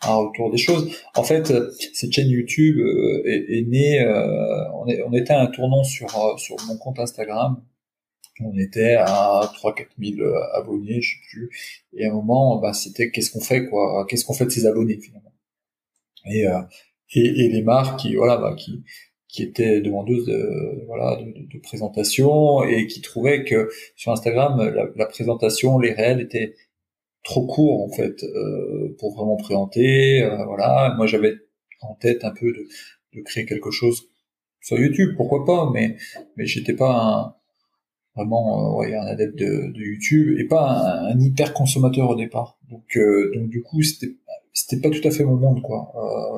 un 0.07 0.17
retour 0.17 0.51
des 0.51 0.59
choses. 0.59 0.97
En 1.15 1.23
fait, 1.23 1.53
cette 1.93 2.13
chaîne 2.13 2.29
YouTube 2.29 2.79
est, 3.27 3.59
est, 3.59 3.63
née. 3.63 4.05
on, 4.75 4.87
est, 4.87 5.03
on 5.03 5.13
était 5.13 5.33
à 5.33 5.41
un 5.41 5.47
tournant 5.47 5.85
sur 5.85 6.09
sur 6.39 6.57
mon 6.67 6.77
compte 6.77 6.99
Instagram. 6.99 7.63
On 8.41 8.59
était 8.59 8.95
à 8.95 9.49
3-4 9.63 9.87
000 10.17 10.29
abonnés, 10.55 11.01
je 11.01 11.15
sais 11.15 11.21
plus. 11.31 11.51
Et 11.93 12.05
à 12.05 12.11
un 12.11 12.15
moment, 12.15 12.59
bah, 12.59 12.73
c'était 12.73 13.11
qu'est-ce 13.11 13.31
qu'on 13.31 13.41
fait, 13.41 13.67
quoi? 13.69 14.05
Qu'est-ce 14.09 14.25
qu'on 14.25 14.35
fait 14.35 14.47
de 14.47 14.51
ces 14.51 14.67
abonnés 14.67 14.99
finalement? 15.01 15.33
Et, 16.27 16.45
et, 17.15 17.45
et 17.45 17.49
les 17.49 17.63
marques 17.63 18.01
qui, 18.01 18.17
voilà, 18.17 18.37
bah, 18.39 18.55
qui 18.57 18.83
qui 19.35 19.43
était 19.43 19.81
demandeuse 19.81 20.27
de, 20.27 20.85
voilà, 20.87 21.17
de, 21.21 21.59
présentation 21.59 22.63
et 22.63 22.87
qui 22.87 23.01
trouvait 23.01 23.43
que 23.43 23.69
sur 23.97 24.13
Instagram, 24.13 24.63
la 24.95 25.07
présentation, 25.07 25.81
les 25.81 25.93
réels 25.93 26.21
étaient 26.21 26.55
trop 27.25 27.47
courts 27.47 27.83
en 27.83 27.89
fait 27.89 28.23
euh, 28.23 28.95
pour 28.99 29.15
vraiment 29.17 29.37
présenter. 29.37 30.23
Euh, 30.23 30.45
voilà, 30.45 30.95
moi 30.97 31.07
j'avais 31.07 31.35
en 31.81 31.95
tête 31.95 32.25
un 32.25 32.33
peu 32.33 32.53
de, 32.53 33.23
créer 33.23 33.47
quelque 33.47 33.71
chose 33.71 34.09
sur 34.61 34.79
YouTube, 34.79 35.15
pourquoi 35.17 35.45
pas, 35.45 35.71
mais 35.73 35.97
mais 36.37 36.47
j'étais 36.47 36.75
pas 36.75 36.93
un, 36.93 37.35
vraiment 38.17 38.81
euh, 38.83 39.01
un 39.01 39.07
adepte 39.07 39.37
de, 39.39 39.73
YouTube 39.77 40.39
et 40.39 40.45
pas 40.45 40.69
un, 40.71 41.15
un, 41.15 41.21
hyper 41.21 41.53
consommateur 41.53 42.11
au 42.11 42.17
départ. 42.17 42.59
Donc 42.71 42.97
euh, 42.97 43.33
donc 43.35 43.49
du 43.49 43.63
coup 43.63 43.83
c'était 43.83 44.15
c'était 44.53 44.81
pas 44.81 44.91
tout 44.91 45.07
à 45.07 45.11
fait 45.11 45.25
mon 45.25 45.37
monde 45.37 45.63
quoi. 45.63 45.93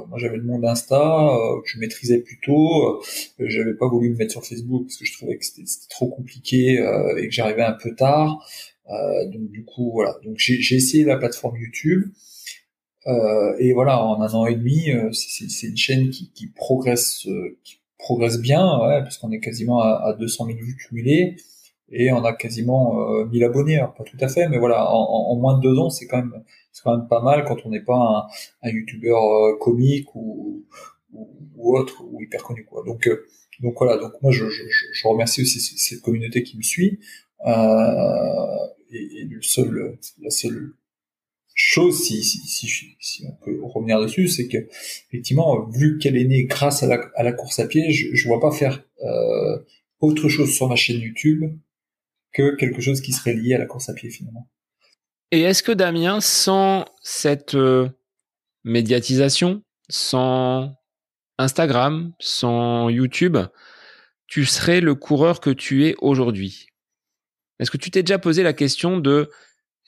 Moi 0.09 0.19
j'avais 0.19 0.39
le 0.39 0.45
monde 0.45 0.65
Insta 0.65 1.37
que 1.63 1.69
je 1.71 1.79
maîtrisais 1.79 2.21
plutôt. 2.21 2.95
Euh, 2.95 3.01
j'avais 3.41 3.75
pas 3.75 3.89
voulu 3.89 4.11
me 4.11 4.17
mettre 4.17 4.33
sur 4.33 4.45
Facebook 4.45 4.85
parce 4.87 4.97
que 4.97 5.05
je 5.05 5.13
trouvais 5.13 5.37
que 5.37 5.45
c'était 5.45 5.69
trop 5.91 6.09
compliqué 6.09 6.75
et 7.19 7.29
que 7.29 7.33
j'arrivais 7.33 7.65
un 7.65 7.77
peu 7.81 7.95
tard. 7.95 8.43
Euh, 8.91 9.27
donc 9.27 9.51
du 9.51 9.65
coup 9.65 9.91
voilà. 9.93 10.17
Donc 10.25 10.37
j'ai 10.39 10.77
essayé 10.77 11.05
la 11.05 11.17
plateforme 11.17 11.57
YouTube. 11.59 12.11
et 13.59 13.73
voilà, 13.73 14.05
en 14.05 14.21
un 14.21 14.33
an 14.35 14.47
et 14.47 14.55
demi, 14.57 14.91
c'est 15.13 15.67
une 15.69 15.77
chaîne 15.77 16.11
qui, 16.11 16.33
qui 16.33 16.49
progresse, 16.49 17.27
qui 17.65 17.81
progresse 17.99 18.39
bien, 18.41 18.79
ouais, 18.81 19.01
parce 19.03 19.19
qu'on 19.19 19.31
est 19.33 19.41
quasiment 19.41 19.81
à, 19.81 20.11
à 20.11 20.13
200 20.15 20.47
000 20.47 20.59
vues 20.59 20.77
cumulées 20.77 21.37
et 21.91 22.13
on 22.13 22.25
a 22.25 22.33
quasiment 22.33 23.01
euh, 23.21 23.27
1000 23.27 23.45
abonnés, 23.45 23.79
pas 23.97 24.05
tout 24.05 24.17
à 24.21 24.29
fait, 24.29 24.49
mais 24.49 24.59
voilà, 24.59 24.91
en, 24.91 25.31
en 25.31 25.37
moins 25.37 25.57
de 25.57 25.63
deux 25.63 25.79
ans, 25.79 25.91
c'est 25.91 26.07
quand 26.07 26.19
même 26.19 26.43
c'est 26.73 26.83
quand 26.83 26.97
même 26.97 27.09
pas 27.09 27.23
mal 27.23 27.45
quand 27.45 27.57
on 27.65 27.71
n'est 27.71 27.81
pas 27.81 27.97
un, 28.63 28.69
un 28.69 28.71
youtubeur 28.71 29.23
euh, 29.23 29.57
comique 29.59 30.15
ou, 30.15 30.65
ou, 31.13 31.29
ou, 31.57 31.77
autre 31.77 32.03
ou 32.05 32.21
hyper 32.21 32.43
connu 32.43 32.65
quoi. 32.65 32.83
Donc 32.85 33.07
euh, 33.07 33.25
donc 33.61 33.75
voilà, 33.79 33.97
donc 33.99 34.13
moi 34.21 34.33
je, 34.33 34.49
je, 34.51 34.63
je 34.93 35.09
remercie 35.09 35.41
aussi 35.43 35.61
cette 35.61 36.03
communauté 36.03 36.43
qui 36.43 36.57
me 36.59 36.63
suit. 36.63 36.99
Et, 38.91 39.29
la 40.23 40.31
seule 40.31 40.75
chose, 41.55 42.03
si, 42.03 43.25
on 43.27 43.33
peut 43.45 43.59
revenir 43.63 44.01
dessus, 44.01 44.29
c'est 44.29 44.49
que 44.49 44.59
effectivement, 45.09 45.67
vu 45.69 45.99
qu'elle 45.99 46.17
est 46.17 46.25
née 46.25 46.45
grâce 46.45 46.83
à 46.83 46.87
la, 46.87 47.33
course 47.33 47.59
à 47.59 47.67
pied, 47.67 47.91
je, 47.91 48.15
je 48.15 48.29
vois 48.29 48.41
pas 48.41 48.53
faire 48.53 48.85
euh, 49.03 49.59
autre 50.01 50.29
chose 50.29 50.55
sur 50.55 50.69
ma 50.69 50.77
chaîne 50.77 51.01
YouTube 51.01 51.45
que 52.33 52.55
quelque 52.57 52.83
chose 52.83 53.01
qui 53.01 53.13
serait 53.13 53.35
lié 53.35 53.55
à 53.55 53.59
la 53.59 53.67
course 53.67 53.89
à 53.89 53.95
pied 53.95 54.11
finalement. 54.11 54.49
Et 55.33 55.43
est-ce 55.43 55.63
que 55.63 55.73
Damien, 55.73 56.21
sans 56.21 56.85
cette 57.03 57.55
euh, 57.55 57.89
médiatisation, 58.65 59.63
sans 59.89 60.75
Instagram, 61.39 62.13
sans 62.21 62.89
YouTube, 62.91 63.39
tu 64.27 64.45
serais 64.45 64.81
le 64.81 64.95
coureur 64.95 65.41
que 65.41 65.51
tu 65.51 65.87
es 65.87 65.95
aujourd'hui? 65.99 66.67
Est-ce 67.59 67.71
que 67.71 67.77
tu 67.77 67.91
t'es 67.91 68.03
déjà 68.03 68.19
posé 68.19 68.43
la 68.43 68.53
question 68.53 68.99
de 68.99 69.31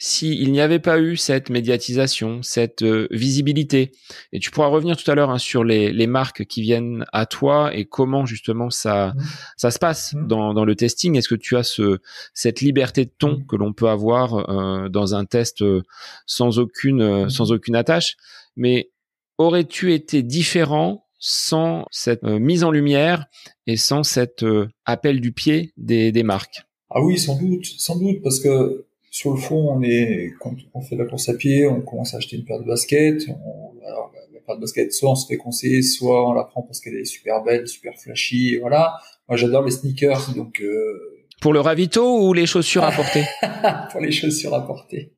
s'il 0.00 0.52
n'y 0.52 0.60
avait 0.60 0.78
pas 0.78 1.00
eu 1.00 1.16
cette 1.16 1.50
médiatisation, 1.50 2.40
cette 2.42 2.82
euh, 2.82 3.08
visibilité, 3.10 3.90
et 4.32 4.38
tu 4.38 4.52
pourras 4.52 4.68
revenir 4.68 4.96
tout 4.96 5.10
à 5.10 5.14
l'heure 5.16 5.30
hein, 5.30 5.38
sur 5.38 5.64
les, 5.64 5.92
les, 5.92 6.06
marques 6.06 6.44
qui 6.44 6.62
viennent 6.62 7.04
à 7.12 7.26
toi 7.26 7.74
et 7.74 7.84
comment 7.84 8.24
justement 8.24 8.70
ça 8.70 9.08
mmh. 9.08 9.22
ça 9.56 9.70
se 9.72 9.78
passe 9.80 10.14
mmh. 10.14 10.26
dans, 10.28 10.54
dans 10.54 10.64
le 10.64 10.76
testing. 10.76 11.16
Est-ce 11.16 11.28
que 11.28 11.34
tu 11.34 11.56
as 11.56 11.64
ce 11.64 11.98
cette 12.32 12.60
liberté 12.60 13.06
de 13.06 13.12
ton 13.18 13.38
mmh. 13.38 13.46
que 13.46 13.56
l'on 13.56 13.72
peut 13.72 13.88
avoir 13.88 14.34
euh, 14.34 14.88
dans 14.88 15.16
un 15.16 15.24
test 15.24 15.62
euh, 15.62 15.82
sans 16.26 16.60
aucune 16.60 17.28
sans 17.28 17.50
aucune 17.50 17.74
attache? 17.74 18.16
Mais 18.56 18.90
aurais-tu 19.36 19.92
été 19.92 20.22
différent 20.22 21.06
sans 21.18 21.86
cette 21.90 22.22
mise 22.22 22.62
en 22.62 22.70
lumière 22.70 23.26
et 23.66 23.76
sans 23.76 24.04
cet 24.04 24.44
appel 24.84 25.20
du 25.20 25.32
pied 25.32 25.72
des, 25.76 26.12
des 26.12 26.22
marques? 26.22 26.67
Ah 26.90 27.02
oui, 27.02 27.18
sans 27.18 27.36
doute, 27.36 27.66
sans 27.66 27.98
doute, 27.98 28.22
parce 28.22 28.40
que 28.40 28.86
sur 29.10 29.30
le 29.30 29.36
fond, 29.36 29.70
on 29.70 29.82
est 29.82 30.32
quand 30.40 30.54
on 30.74 30.80
fait 30.80 30.96
la 30.96 31.04
course 31.04 31.28
à 31.28 31.34
pied, 31.34 31.66
on 31.66 31.80
commence 31.80 32.14
à 32.14 32.18
acheter 32.18 32.36
une 32.36 32.44
paire 32.44 32.60
de 32.60 32.64
baskets. 32.64 33.26
On, 33.28 33.86
alors, 33.86 34.12
la 34.32 34.40
paire 34.40 34.56
de 34.56 34.60
baskets, 34.60 34.92
soit 34.92 35.10
on 35.10 35.14
se 35.14 35.26
fait 35.26 35.36
conseiller, 35.36 35.82
soit 35.82 36.28
on 36.28 36.32
la 36.32 36.44
prend 36.44 36.62
parce 36.62 36.80
qu'elle 36.80 36.96
est 36.96 37.04
super 37.04 37.42
belle, 37.42 37.66
super 37.68 37.94
flashy. 37.98 38.54
Et 38.54 38.58
voilà. 38.58 38.94
Moi, 39.28 39.36
j'adore 39.36 39.64
les 39.64 39.70
sneakers, 39.70 40.34
donc. 40.34 40.60
Euh... 40.60 41.24
Pour 41.40 41.52
le 41.52 41.60
ravito 41.60 42.26
ou 42.26 42.32
les 42.32 42.46
chaussures 42.46 42.84
à 42.84 42.90
porter? 42.90 43.24
Pour 43.92 44.00
les 44.00 44.10
chaussures 44.10 44.54
à 44.54 44.66
porter. 44.66 45.12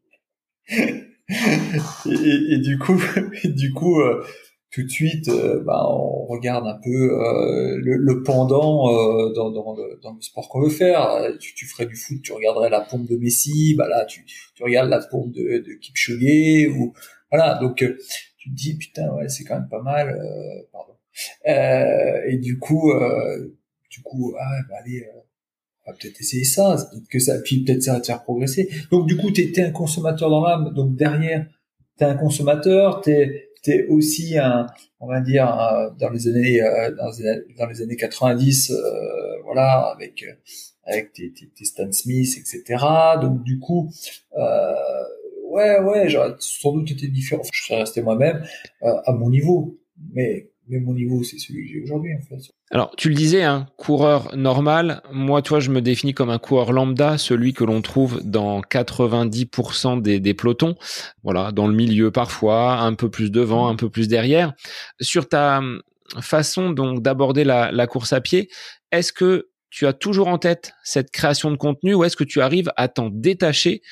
et, 0.68 0.94
et, 2.06 2.58
du 2.58 2.78
coup, 2.78 3.00
du 3.44 3.72
coup, 3.72 4.00
euh, 4.00 4.22
tout 4.70 4.84
de 4.84 4.88
suite, 4.88 5.28
euh, 5.28 5.62
bah, 5.64 5.84
on 5.88 6.26
regarde 6.26 6.66
un 6.66 6.78
peu 6.80 6.90
euh, 6.90 7.76
le, 7.82 7.96
le, 7.96 8.22
pendant 8.22 8.88
euh, 8.88 9.32
dans, 9.32 9.50
dans, 9.50 9.74
le, 9.74 9.98
dans, 10.00 10.14
le, 10.14 10.20
sport 10.20 10.48
qu'on 10.48 10.62
veut 10.62 10.70
faire. 10.70 11.26
Tu, 11.40 11.54
tu, 11.54 11.66
ferais 11.66 11.86
du 11.86 11.96
foot, 11.96 12.22
tu 12.22 12.32
regarderais 12.32 12.70
la 12.70 12.80
pompe 12.80 13.08
de 13.08 13.16
Messi, 13.16 13.74
bah 13.76 13.88
là 13.88 14.04
tu, 14.04 14.24
tu 14.54 14.62
regardes 14.62 14.88
la 14.88 15.00
pompe 15.00 15.32
de, 15.32 15.58
de 15.58 15.72
Kipchoge 15.74 16.68
ou 16.76 16.94
voilà. 17.32 17.58
Donc 17.60 17.84
tu 18.36 18.50
te 18.50 18.54
dis 18.54 18.76
putain 18.76 19.12
ouais 19.14 19.28
c'est 19.28 19.42
quand 19.42 19.56
même 19.56 19.68
pas 19.68 19.82
mal. 19.82 20.16
pardon. 20.72 20.94
et 21.44 22.38
du 22.38 22.60
coup, 22.60 22.92
du 23.90 24.02
coup 24.02 24.34
ah 24.38 24.60
bah 24.68 24.76
allez. 24.84 25.04
on 25.84 25.90
va 25.90 25.96
peut-être 25.96 26.20
essayer 26.20 26.44
ça, 26.44 26.76
peut-être 26.92 27.08
que 27.08 27.18
ça, 27.18 27.40
puis 27.40 27.64
peut-être 27.64 27.82
ça 27.82 27.94
va 27.94 28.00
te 28.00 28.06
faire 28.06 28.22
progresser. 28.22 28.70
Donc 28.92 29.08
du 29.08 29.16
coup, 29.16 29.32
t'es 29.32 29.50
es 29.52 29.62
un 29.62 29.72
consommateur 29.72 30.30
dans 30.30 30.44
l'âme, 30.46 30.72
donc 30.74 30.94
derrière, 30.94 31.44
t'es 31.96 32.04
un 32.04 32.14
consommateur, 32.14 33.00
t'es 33.00 33.49
c'était 33.62 33.86
aussi 33.88 34.38
un, 34.38 34.66
on 35.00 35.06
va 35.06 35.20
dire, 35.20 35.46
dans 35.98 36.10
les 36.10 36.28
années, 36.28 36.60
dans 36.96 37.66
les, 37.66 37.82
années 37.82 37.96
90, 37.96 38.72
voilà, 39.44 39.92
avec 39.94 40.24
avec 40.90 41.12
tes, 41.12 41.32
tes, 41.32 41.48
tes 41.48 41.64
Stan 41.64 41.90
Smith, 41.92 42.36
etc. 42.38 42.84
Donc 43.20 43.42
du 43.42 43.58
coup, 43.58 43.90
euh, 44.36 44.74
ouais, 45.48 45.78
ouais, 45.80 46.08
j'aurais 46.08 46.34
sans 46.38 46.72
doute 46.72 46.90
été 46.90 47.08
différent. 47.08 47.42
Je 47.52 47.64
serais 47.64 47.80
resté 47.80 48.02
moi-même 48.02 48.44
euh, 48.82 48.94
à 49.04 49.12
mon 49.12 49.30
niveau, 49.30 49.78
mais 50.12 50.49
mais 50.70 50.78
mon 50.80 50.94
niveau, 50.94 51.22
c'est 51.24 51.38
celui 51.38 51.66
que 51.66 51.72
j'ai 51.72 51.82
aujourd'hui 51.82 52.12
en 52.14 52.22
fait. 52.22 52.50
Alors, 52.70 52.94
tu 52.96 53.08
le 53.08 53.16
disais, 53.16 53.42
un 53.42 53.54
hein, 53.54 53.66
coureur 53.76 54.36
normal. 54.36 55.02
Moi, 55.12 55.42
toi, 55.42 55.58
je 55.58 55.70
me 55.70 55.82
définis 55.82 56.14
comme 56.14 56.30
un 56.30 56.38
coureur 56.38 56.72
lambda, 56.72 57.18
celui 57.18 57.52
que 57.52 57.64
l'on 57.64 57.82
trouve 57.82 58.20
dans 58.22 58.60
90% 58.60 60.00
des, 60.00 60.20
des, 60.20 60.34
pelotons. 60.34 60.76
Voilà, 61.24 61.50
dans 61.50 61.66
le 61.66 61.74
milieu 61.74 62.12
parfois, 62.12 62.78
un 62.78 62.94
peu 62.94 63.10
plus 63.10 63.32
devant, 63.32 63.66
un 63.68 63.74
peu 63.74 63.90
plus 63.90 64.06
derrière. 64.06 64.54
Sur 65.00 65.28
ta 65.28 65.58
hum, 65.58 65.82
façon 66.20 66.70
donc 66.70 67.02
d'aborder 67.02 67.42
la, 67.42 67.72
la 67.72 67.86
course 67.88 68.12
à 68.12 68.20
pied, 68.20 68.48
est-ce 68.92 69.12
que 69.12 69.48
tu 69.70 69.86
as 69.86 69.92
toujours 69.92 70.28
en 70.28 70.38
tête 70.38 70.72
cette 70.84 71.10
création 71.10 71.50
de 71.50 71.56
contenu 71.56 71.94
ou 71.94 72.04
est-ce 72.04 72.16
que 72.16 72.24
tu 72.24 72.40
arrives 72.40 72.72
à 72.76 72.88
t'en 72.88 73.08
détacher 73.10 73.82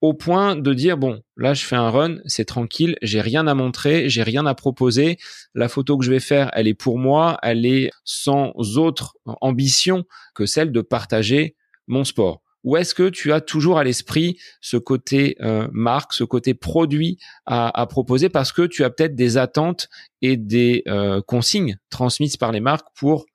au 0.00 0.14
point 0.14 0.56
de 0.56 0.72
dire 0.72 0.96
bon 0.96 1.22
là 1.36 1.54
je 1.54 1.64
fais 1.64 1.76
un 1.76 1.90
run 1.90 2.18
c'est 2.24 2.44
tranquille 2.44 2.96
j'ai 3.02 3.20
rien 3.20 3.46
à 3.46 3.54
montrer 3.54 4.08
j'ai 4.08 4.22
rien 4.22 4.46
à 4.46 4.54
proposer. 4.54 5.18
La 5.54 5.68
photo 5.68 5.98
que 5.98 6.04
je 6.04 6.10
vais 6.10 6.20
faire 6.20 6.50
elle 6.54 6.68
est 6.68 6.74
pour 6.74 6.98
moi 6.98 7.38
elle 7.42 7.66
est 7.66 7.90
sans 8.04 8.52
autre 8.76 9.16
ambition 9.40 10.04
que 10.34 10.46
celle 10.46 10.72
de 10.72 10.80
partager 10.80 11.56
mon 11.86 12.04
sport. 12.04 12.40
Ou 12.62 12.76
est-ce 12.76 12.94
que 12.94 13.08
tu 13.08 13.32
as 13.32 13.40
toujours 13.40 13.78
à 13.78 13.84
l'esprit 13.84 14.38
ce 14.60 14.76
côté 14.76 15.36
euh, 15.40 15.68
marque 15.72 16.12
ce 16.12 16.24
côté 16.24 16.54
produit 16.54 17.18
à, 17.46 17.86
proposer 17.88 18.28
parce 18.28 18.52
que 18.52 18.62
tu 18.62 18.84
as 18.84 18.90
peut-être 18.90 19.14
des 19.14 19.38
attentes 19.38 19.88
et 20.20 20.36
des 20.36 20.82
euh, 20.86 21.22
consignes 21.22 21.78
transmises 21.88 22.36
par 22.36 22.52
les 22.52 22.60
marques 22.60 22.88
pour 22.94 23.26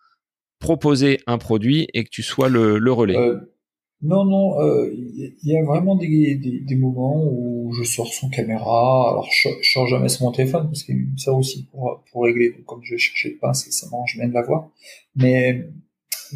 proposer 0.60 1.20
un 1.28 1.38
produit 1.38 1.88
et 1.94 2.04
que 2.04 2.10
tu 2.10 2.24
sois 2.24 2.50
le, 2.50 2.92
relais? 2.92 3.18
Euh, 3.18 3.40
Non, 4.02 4.26
non, 4.26 4.62
il 4.92 5.24
euh, 5.24 5.30
y 5.44 5.58
a 5.58 5.64
vraiment 5.64 5.96
des, 5.96 6.36
des, 6.36 6.60
des, 6.60 6.76
moments 6.76 7.24
où 7.26 7.72
je 7.74 7.84
sors 7.84 8.14
sans 8.14 8.30
caméra. 8.30 9.10
Alors, 9.10 9.28
je, 9.32 9.50
je 9.62 9.72
sors 9.72 9.88
jamais 9.88 10.10
sur 10.10 10.26
mon 10.26 10.32
téléphone 10.32 10.66
parce 10.68 10.84
qu'il 10.84 11.08
ça 11.18 11.34
aussi 11.34 11.66
pour, 11.72 12.04
pour 12.12 12.24
régler. 12.26 12.52
Donc, 12.52 12.66
comme 12.66 12.82
je 12.84 12.96
le 12.96 13.38
pince, 13.40 13.68
ça 13.70 13.88
m'arrange 13.90 14.16
bien 14.18 14.28
de 14.28 14.34
l'avoir. 14.34 14.70
Mais, 15.16 15.70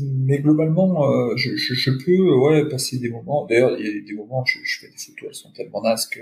mais 0.01 0.39
globalement, 0.39 1.11
euh, 1.11 1.35
je, 1.35 1.55
je, 1.57 1.73
je, 1.73 1.91
peux 1.91 2.33
ouais, 2.35 2.67
passer 2.69 2.97
des 2.97 3.09
moments. 3.09 3.45
D'ailleurs, 3.45 3.77
il 3.77 3.85
y 3.85 3.89
a 3.89 4.01
des 4.05 4.13
moments 4.13 4.41
où 4.41 4.45
je, 4.45 4.59
je, 4.63 4.79
fais 4.79 4.87
des 4.87 4.97
photos, 4.97 5.27
elles 5.27 5.35
sont 5.35 5.51
tellement 5.51 5.81
nazes 5.81 6.07
que 6.07 6.21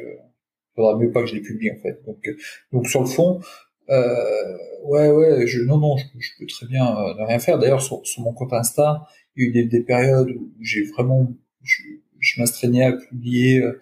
faudra 0.75 0.97
mieux 0.97 1.11
pas 1.11 1.21
que 1.21 1.27
je 1.27 1.35
les 1.35 1.41
publie 1.41 1.71
en 1.71 1.81
fait. 1.81 2.01
Donc, 2.05 2.29
donc 2.71 2.87
sur 2.87 3.01
le 3.01 3.07
fond, 3.07 3.41
euh, 3.89 4.57
ouais, 4.83 5.09
ouais, 5.09 5.47
je, 5.47 5.61
non, 5.61 5.77
non, 5.77 5.97
je, 5.97 6.29
peux 6.39 6.45
très 6.45 6.67
bien 6.67 6.85
euh, 6.85 7.13
ne 7.15 7.25
rien 7.25 7.39
faire. 7.39 7.57
D'ailleurs, 7.57 7.81
sur, 7.81 8.05
sur, 8.05 8.21
mon 8.21 8.33
compte 8.33 8.53
Insta, 8.53 9.07
il 9.37 9.43
y 9.43 9.45
a 9.45 9.49
eu 9.49 9.51
des, 9.51 9.65
des 9.65 9.81
périodes 9.81 10.31
où 10.31 10.51
j'ai 10.59 10.83
vraiment, 10.83 11.33
je, 11.63 11.83
je 12.19 12.41
m'astreignais 12.41 12.83
à 12.83 12.93
publier 12.93 13.61
euh, 13.61 13.79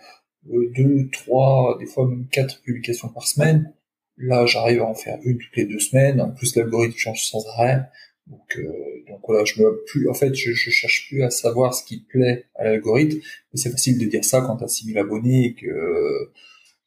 deux, 0.75 1.09
trois, 1.11 1.77
des 1.79 1.85
fois 1.85 2.07
même 2.07 2.27
quatre 2.27 2.61
publications 2.61 3.09
par 3.09 3.27
semaine. 3.27 3.73
Là, 4.17 4.45
j'arrive 4.45 4.81
à 4.81 4.85
en 4.85 4.93
faire 4.93 5.17
une 5.23 5.37
toutes 5.37 5.55
les 5.55 5.65
deux 5.65 5.79
semaines. 5.79 6.21
En 6.21 6.31
plus, 6.31 6.55
l'algorithme 6.55 6.97
change 6.97 7.23
sans 7.23 7.45
arrêt. 7.47 7.83
Donc, 8.27 8.57
euh, 8.57 8.63
donc 9.07 9.21
voilà, 9.27 9.45
je 9.45 9.61
me 9.61 10.09
en 10.09 10.13
fait, 10.13 10.33
je 10.33 10.53
cherche 10.53 11.07
plus 11.09 11.23
à 11.23 11.29
savoir 11.29 11.73
ce 11.73 11.83
qui 11.83 12.01
plaît 12.01 12.45
à 12.55 12.63
l'algorithme. 12.63 13.17
Mais 13.17 13.59
c'est 13.59 13.71
facile 13.71 13.99
de 13.99 14.05
dire 14.05 14.23
ça 14.23 14.41
quand 14.41 14.57
t'as 14.57 14.67
6000 14.67 14.97
abonnés 14.97 15.45
et 15.45 15.55
que 15.55 16.31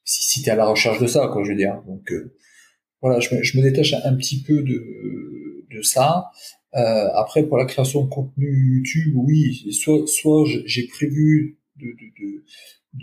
si, 0.04 0.26
si 0.26 0.42
t'es 0.42 0.50
à 0.50 0.56
la 0.56 0.66
recherche 0.66 1.00
de 1.00 1.06
ça, 1.06 1.28
quoi, 1.32 1.44
je 1.44 1.50
veux 1.50 1.56
dire. 1.56 1.82
Donc, 1.86 2.10
euh, 2.12 2.34
voilà, 3.02 3.20
je 3.20 3.34
me, 3.34 3.42
je 3.42 3.58
me, 3.58 3.62
détache 3.62 3.94
un 4.04 4.16
petit 4.16 4.42
peu 4.42 4.62
de, 4.62 5.66
de 5.70 5.82
ça. 5.82 6.30
Euh, 6.74 7.08
après, 7.14 7.44
pour 7.44 7.56
la 7.56 7.64
création 7.64 8.04
de 8.04 8.10
contenu 8.10 8.76
YouTube, 8.76 9.14
oui, 9.16 9.72
soit, 9.72 10.06
soit 10.06 10.44
j'ai 10.66 10.86
prévu 10.86 11.58
de, 11.76 11.86
de, 11.86 11.92
de, 12.20 12.44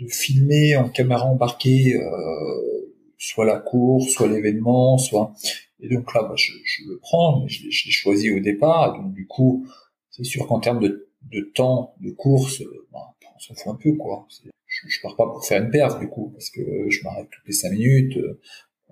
de, 0.04 0.08
filmer 0.08 0.76
en 0.76 0.88
caméra 0.88 1.24
embarquée, 1.26 1.96
euh, 1.96 2.94
soit 3.18 3.44
la 3.44 3.58
course, 3.58 4.10
soit 4.10 4.28
l'événement, 4.28 4.98
soit. 4.98 5.34
Et 5.80 5.88
donc 5.88 6.14
là, 6.14 6.22
bah, 6.22 6.34
je, 6.36 6.52
je, 6.64 6.88
le 6.88 6.98
prends, 6.98 7.46
je, 7.48 7.64
l'ai 7.64 7.70
choisi 7.70 8.30
au 8.30 8.38
départ. 8.38 8.96
donc 8.96 9.12
du 9.12 9.26
coup, 9.26 9.66
c'est 10.10 10.24
sûr 10.24 10.46
qu'en 10.46 10.60
termes 10.60 10.80
de, 10.80 11.08
temps 11.54 11.94
de 12.00 12.10
course, 12.12 12.62
bah, 12.92 13.14
on 13.34 13.38
s'en 13.40 13.54
fout 13.54 13.72
un 13.72 13.74
peu, 13.74 13.92
quoi. 13.94 14.28
Je, 14.66 14.88
je 14.88 15.00
pars 15.02 15.16
pas 15.16 15.26
pour 15.26 15.44
faire 15.44 15.62
une 15.62 15.70
perf, 15.70 15.98
du 15.98 16.08
coup, 16.08 16.30
parce 16.32 16.50
que 16.50 16.62
je 16.88 17.02
m'arrête 17.02 17.28
toutes 17.30 17.46
les 17.46 17.52
cinq 17.52 17.72
minutes. 17.72 18.16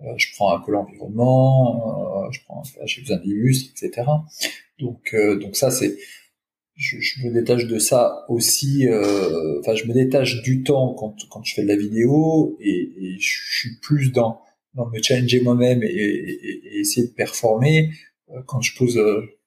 Euh, 0.02 0.14
je 0.16 0.26
prends 0.34 0.56
un 0.56 0.60
peu 0.60 0.72
l'environnement, 0.72 2.24
euh, 2.26 2.30
je 2.32 2.40
prends, 2.44 2.62
j'ai 2.84 3.00
besoin 3.00 3.18
d'illustres, 3.18 3.70
etc. 3.72 4.08
Donc, 4.80 5.14
euh, 5.14 5.38
donc 5.38 5.56
ça 5.56 5.70
c'est, 5.70 5.96
je, 6.74 6.98
je, 6.98 7.24
me 7.24 7.32
détache 7.32 7.66
de 7.66 7.78
ça 7.78 8.24
aussi. 8.28 8.88
Enfin, 9.60 9.74
je 9.74 9.84
me 9.86 9.92
détache 9.94 10.42
du 10.42 10.64
temps 10.64 10.94
quand 10.94 11.16
quand 11.30 11.44
je 11.44 11.54
fais 11.54 11.62
de 11.62 11.68
la 11.68 11.76
vidéo 11.76 12.56
et, 12.60 12.90
et 12.98 13.18
je 13.20 13.58
suis 13.58 13.76
plus 13.80 14.10
dans 14.10 14.40
dans 14.74 14.86
me 14.90 15.00
challenger 15.00 15.40
moi-même 15.40 15.84
et, 15.84 15.86
et, 15.86 16.66
et, 16.76 16.80
essayer 16.80 17.06
de 17.06 17.12
performer 17.12 17.90
quand 18.46 18.60
je 18.60 18.76
pose 18.76 19.00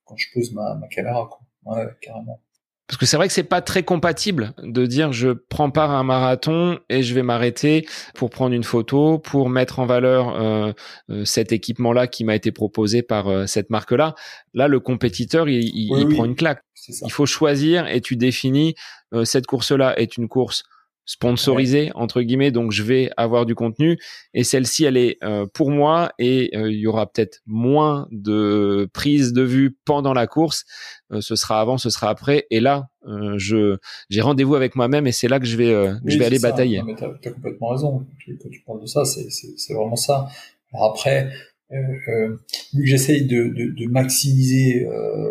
quand 0.05 0.15
je 0.15 0.27
pose 0.33 0.53
ma, 0.53 0.75
ma 0.75 0.87
caméra. 0.87 1.29
Quoi. 1.29 1.75
Ouais, 1.75 1.85
carrément. 2.01 2.41
Parce 2.87 2.97
que 2.97 3.05
c'est 3.05 3.17
vrai 3.17 3.27
que 3.27 3.33
c'est 3.33 3.43
pas 3.43 3.61
très 3.61 3.83
compatible 3.83 4.53
de 4.63 4.85
dire 4.85 5.11
je 5.11 5.29
prends 5.29 5.69
part 5.69 5.91
à 5.91 5.97
un 5.97 6.03
marathon 6.03 6.79
et 6.89 7.03
je 7.03 7.13
vais 7.13 7.21
m'arrêter 7.21 7.85
pour 8.15 8.29
prendre 8.29 8.55
une 8.55 8.63
photo, 8.63 9.19
pour 9.19 9.49
mettre 9.49 9.79
en 9.79 9.85
valeur 9.85 10.39
euh, 10.39 10.71
euh 11.09 11.25
cet 11.25 11.51
équipement-là 11.51 12.07
qui 12.07 12.23
m'a 12.23 12.35
été 12.35 12.51
proposé 12.51 13.01
par 13.01 13.27
euh, 13.27 13.45
cette 13.45 13.69
marque-là. 13.69 14.15
Là, 14.53 14.69
le 14.69 14.79
compétiteur, 14.79 15.49
il, 15.49 15.69
il, 15.75 16.07
prend 16.15 16.23
une 16.23 16.35
claque. 16.35 16.61
Il 17.01 17.11
faut 17.11 17.25
choisir 17.25 17.87
et 17.87 17.99
tu 17.99 18.15
définis 18.15 18.75
euh, 19.13 19.25
cette 19.25 19.47
course-là 19.47 19.99
est 19.99 20.15
une 20.15 20.29
course 20.29 20.63
sponsorisé 21.07 21.89
entre 21.95 22.21
guillemets 22.21 22.51
donc 22.51 22.71
je 22.71 22.83
vais 22.83 23.09
avoir 23.17 23.45
du 23.47 23.55
contenu. 23.55 23.97
Et 24.33 24.43
celle-ci 24.43 24.83
elle 24.83 24.97
est 24.97 25.17
euh, 25.23 25.47
pour 25.51 25.71
moi 25.71 26.11
et 26.19 26.51
euh, 26.55 26.69
il 26.69 26.77
y 26.77 26.85
aura 26.85 27.11
peut-être 27.11 27.39
moins 27.47 28.07
de 28.11 28.87
prise 28.93 29.33
de 29.33 29.41
vue 29.41 29.75
pendant 29.85 30.13
la 30.13 30.27
course. 30.27 30.65
Euh, 31.11 31.21
ce 31.21 31.35
sera 31.35 31.61
avant 31.61 31.77
ce 31.77 31.89
sera 31.89 32.09
après. 32.09 32.45
Et 32.51 32.59
là 32.59 32.89
je 33.37 33.77
j'ai 34.09 34.19
rendez-vous 34.19 34.55
avec 34.55 34.75
moi-même 34.75 35.07
et 35.07 35.13
c'est 35.13 35.29
là 35.29 35.39
que 35.39 35.45
je 35.45 35.55
vais 35.55 35.71
je 36.05 36.17
vais 36.19 36.25
aller 36.25 36.39
batailler. 36.39 36.81
Tu 36.97 37.05
as, 37.05 37.31
complètement 37.31 37.69
raison. 37.69 38.05
Quand 38.43 38.49
tu 38.49 38.61
parles 38.65 38.81
de 38.81 38.85
ça 38.85 39.05
c'est 39.05 39.29
c'est 39.29 39.73
vraiment 39.73 39.95
ça. 39.95 40.27
Alors 40.73 40.91
après 40.91 41.29
vu 41.71 42.01
que 42.05 42.85
j'essaye 42.85 43.25
de, 43.27 43.47
de, 43.47 43.73
de 43.77 43.89
maximiser 43.89 44.85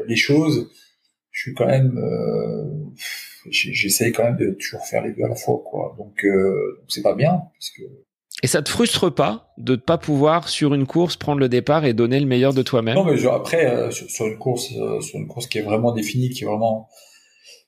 les 0.09 0.17
choses 0.17 0.71
je 1.33 1.43
suis 1.43 1.55
quand 1.55 1.67
même 1.67 2.01
j'essaye 3.51 4.13
quand 4.13 4.25
même 4.25 4.37
de 4.37 4.57
toujours 4.59 4.85
faire 4.87 5.03
les 5.03 5.13
deux 5.13 5.25
à 5.25 5.29
la 5.29 5.35
fois, 5.35 5.63
quoi. 5.65 5.95
Donc, 5.99 6.25
euh, 6.25 6.83
c'est 6.89 7.03
pas 7.03 7.15
bien, 7.15 7.43
parce 7.53 7.71
que. 7.71 7.83
Et 8.43 8.47
ça 8.47 8.63
te 8.63 8.69
frustre 8.69 9.13
pas 9.13 9.55
de 9.57 9.73
ne 9.73 9.77
pas 9.77 9.97
pouvoir 9.97 10.49
sur 10.49 10.75
une 10.75 10.87
course 10.87 11.17
prendre 11.17 11.41
le 11.41 11.49
départ 11.49 11.87
et 11.87 11.95
donner 11.95 12.21
le 12.21 12.27
meilleur 12.27 12.53
de 12.53 12.63
toi-même? 12.63 12.95
Non, 12.95 13.05
mais 13.05 13.27
après 13.27 13.67
euh, 13.67 13.91
sur, 13.91 14.27
une 14.27 14.37
course, 14.37 14.73
euh, 14.77 15.01
sur 15.01 15.19
une 15.19 15.27
course 15.27 15.47
qui 15.47 15.59
est 15.59 15.63
vraiment 15.63 15.93
définie, 15.93 16.29
qui 16.29 16.45
est 16.45 16.47
vraiment, 16.47 16.89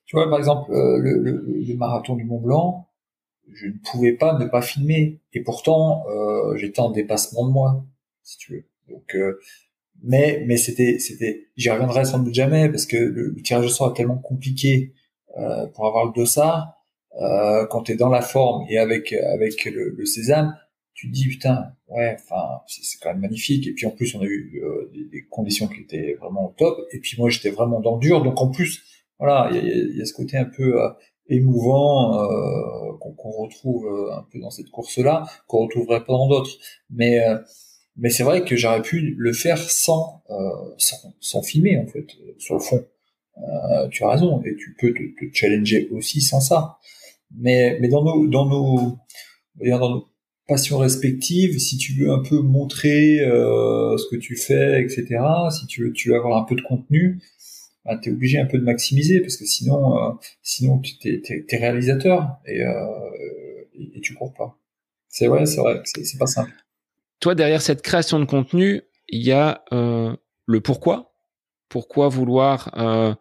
tu 0.04 0.16
vois, 0.16 0.28
par 0.28 0.38
exemple 0.38 0.70
le, 0.70 1.18
le, 1.22 1.42
le, 1.46 1.74
marathon 1.74 2.16
du 2.16 2.24
Mont 2.24 2.40
Blanc, 2.40 2.90
je 3.50 3.66
ne 3.68 3.78
pouvais 3.90 4.12
pas 4.12 4.38
ne 4.38 4.44
pas 4.44 4.60
filmer, 4.60 5.20
et 5.32 5.40
pourtant 5.40 6.04
j'étais 6.56 6.80
en 6.80 6.90
dépassement 6.90 7.46
de 7.46 7.52
moi, 7.52 7.86
si 8.22 8.36
tu 8.36 8.52
veux. 8.52 8.64
Donc, 8.90 9.16
mais 10.02 10.44
mais 10.46 10.58
c'était 10.58 10.98
c'était, 10.98 11.48
j'y 11.56 11.70
reviendrai 11.70 12.04
sans 12.04 12.18
doute 12.18 12.34
jamais 12.34 12.68
parce 12.68 12.84
que 12.84 12.96
le, 12.96 13.30
le 13.30 13.42
tirage 13.42 13.64
au 13.64 13.68
sort 13.70 13.92
est 13.92 13.94
tellement 13.94 14.18
compliqué 14.18 14.92
euh, 14.92 14.97
pour 15.74 15.86
avoir 15.86 16.06
le 16.06 16.12
dossard, 16.12 16.78
euh, 17.20 17.66
quand 17.66 17.82
tu 17.82 17.92
es 17.92 17.96
dans 17.96 18.08
la 18.08 18.22
forme 18.22 18.64
et 18.68 18.78
avec 18.78 19.12
avec 19.12 19.64
le, 19.64 19.90
le 19.90 20.06
sésame, 20.06 20.56
tu 20.94 21.08
te 21.08 21.12
dis 21.12 21.28
putain, 21.28 21.72
ouais, 21.88 22.16
enfin 22.20 22.60
c'est 22.66 22.98
quand 23.00 23.10
même 23.10 23.20
magnifique. 23.20 23.66
Et 23.66 23.72
puis 23.72 23.86
en 23.86 23.90
plus 23.90 24.14
on 24.14 24.20
a 24.20 24.24
eu 24.24 24.60
euh, 24.62 24.90
des, 24.92 25.04
des, 25.04 25.24
conditions 25.28 25.68
qui 25.68 25.80
étaient 25.80 26.14
vraiment 26.20 26.46
au 26.46 26.54
top. 26.56 26.78
Et 26.92 27.00
puis 27.00 27.16
moi 27.18 27.28
j'étais 27.30 27.50
vraiment 27.50 27.80
dans 27.80 27.94
le 27.94 28.00
dur, 28.00 28.22
donc 28.22 28.40
en 28.40 28.50
plus 28.50 28.82
voilà, 29.18 29.48
il 29.50 29.56
y 29.56 29.58
a, 29.58 29.98
y 29.98 30.02
a, 30.02 30.04
ce 30.04 30.12
côté 30.12 30.36
un 30.36 30.44
peu 30.44 30.80
euh, 30.80 30.88
émouvant 31.28 32.20
euh, 32.22 32.92
qu'on 33.00 33.30
retrouve 33.30 33.88
un 34.12 34.24
peu 34.30 34.38
dans 34.38 34.50
cette 34.50 34.70
course-là, 34.70 35.26
qu'on 35.46 35.64
retrouverait 35.64 36.04
pas 36.04 36.12
dans 36.12 36.28
d'autres. 36.28 36.56
Mais 36.90 37.20
mais 37.96 38.10
c'est 38.10 38.22
vrai 38.22 38.44
que 38.44 38.54
j'aurais 38.54 38.82
pu 38.82 39.14
le 39.18 39.32
faire 39.32 39.58
sans, 39.58 40.22
sans, 40.78 41.14
sans 41.20 41.42
filmer 41.42 41.78
en 41.78 41.86
fait 41.86 42.06
sur 42.38 42.54
le 42.54 42.60
fond. 42.60 42.84
Euh, 43.46 43.88
tu 43.88 44.04
as 44.04 44.10
raison, 44.10 44.42
et 44.42 44.56
tu 44.56 44.74
peux 44.78 44.92
te, 44.92 45.02
challenger 45.32 45.88
aussi 45.92 46.20
sans 46.20 46.40
ça. 46.40 46.78
Mais, 47.36 47.78
dans 47.88 48.02
nos, 48.02 48.98
passions 50.46 50.78
respectives, 50.78 51.58
si 51.58 51.76
tu 51.76 51.92
veux 51.92 52.10
un 52.10 52.22
peu 52.22 52.40
montrer 52.40 53.20
euh, 53.20 53.98
ce 53.98 54.06
que 54.10 54.16
tu 54.16 54.34
fais, 54.34 54.82
etc., 54.82 55.20
si 55.50 55.66
tu 55.66 55.92
veux, 56.08 56.16
avoir 56.16 56.40
un 56.42 56.44
peu 56.44 56.54
de 56.54 56.62
contenu, 56.62 57.20
bah, 57.84 57.98
tu 58.02 58.08
es 58.08 58.12
obligé 58.12 58.38
un 58.38 58.46
peu 58.46 58.58
de 58.58 58.64
maximiser, 58.64 59.20
parce 59.20 59.36
que 59.36 59.44
sinon, 59.44 59.98
euh, 59.98 60.12
sinon 60.42 60.78
tu 60.78 60.94
es, 61.04 61.56
réalisateur 61.56 62.38
et, 62.46 62.60
et, 63.74 63.98
et, 63.98 64.00
tu 64.00 64.14
cours 64.14 64.32
pas. 64.32 64.58
C'est 65.08 65.26
vrai, 65.26 65.44
c'est 65.44 65.60
vrai, 65.60 65.82
c'est 65.84 66.18
pas 66.18 66.26
simple. 66.26 66.52
toi, 67.20 67.34
derrière 67.34 67.60
cette 67.60 67.82
création 67.82 68.18
de 68.18 68.24
contenu, 68.24 68.80
il 69.08 69.22
y 69.22 69.32
a 69.32 69.64
le 69.70 70.60
pourquoi. 70.62 71.08
Pourquoi 71.68 72.08
vouloir 72.08 72.70
euh, 72.78 73.14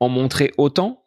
en 0.00 0.08
montrer 0.08 0.52
autant? 0.58 1.04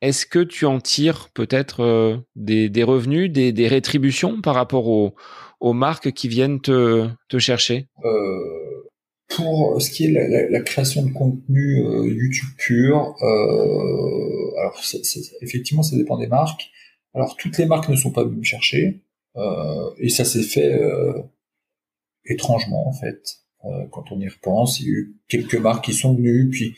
Est-ce 0.00 0.26
que 0.26 0.38
tu 0.38 0.66
en 0.66 0.80
tires 0.80 1.30
peut-être 1.30 1.80
euh, 1.80 2.16
des, 2.36 2.82
revenus, 2.82 3.30
des, 3.30 3.68
rétributions 3.68 4.42
par 4.42 4.54
rapport 4.54 4.88
aux, 4.88 5.72
marques 5.72 6.12
qui 6.12 6.28
viennent 6.28 6.60
te, 6.60 7.08
chercher? 7.38 7.88
Pour 9.28 9.80
ce 9.80 9.90
qui 9.90 10.04
est 10.04 10.48
la 10.50 10.60
création 10.60 11.04
de 11.04 11.10
contenu 11.10 11.82
YouTube 12.06 12.50
pur, 12.58 13.14
alors 13.22 14.78
effectivement, 15.40 15.82
ça 15.82 15.96
dépend 15.96 16.18
des 16.18 16.26
marques. 16.26 16.70
Alors 17.14 17.36
toutes 17.36 17.56
les 17.56 17.64
marques 17.64 17.88
ne 17.88 17.96
sont 17.96 18.12
pas 18.12 18.24
venues 18.24 18.38
me 18.38 18.44
chercher. 18.44 19.00
et 19.98 20.10
ça 20.10 20.26
s'est 20.26 20.42
fait 20.42 20.78
étrangement 22.26 22.88
en 22.88 22.92
fait. 22.92 23.43
Euh, 23.66 23.86
quand 23.90 24.12
on 24.12 24.20
y 24.20 24.28
repense, 24.28 24.80
il 24.80 24.86
y 24.86 24.90
a 24.90 24.92
eu 24.92 25.16
quelques 25.28 25.54
marques 25.54 25.84
qui 25.84 25.94
sont 25.94 26.14
venues, 26.14 26.48
puis 26.50 26.74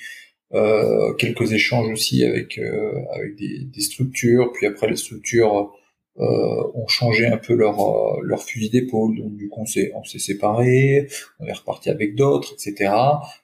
euh, 0.54 1.12
quelques 1.14 1.52
échanges 1.52 1.90
aussi 1.90 2.24
avec 2.24 2.58
euh, 2.58 2.92
avec 3.12 3.36
des, 3.36 3.80
structures, 3.80 4.52
puis 4.52 4.66
après 4.66 4.88
les 4.88 4.96
structures 4.96 5.72
ont 6.18 6.86
changé 6.88 7.26
un 7.26 7.36
peu 7.36 7.54
leur 7.54 7.76
leur 8.22 8.42
fusil 8.42 8.70
d'épaule, 8.70 9.18
donc 9.18 9.36
du 9.36 9.48
coup 9.48 9.60
on 9.60 9.66
s'est 9.66 9.92
on 9.94 10.04
s'est 10.04 10.18
séparés, 10.18 11.08
on 11.40 11.46
est 11.46 11.52
reparti 11.52 11.90
avec 11.90 12.14
d'autres, 12.14 12.54
etc. 12.54 12.90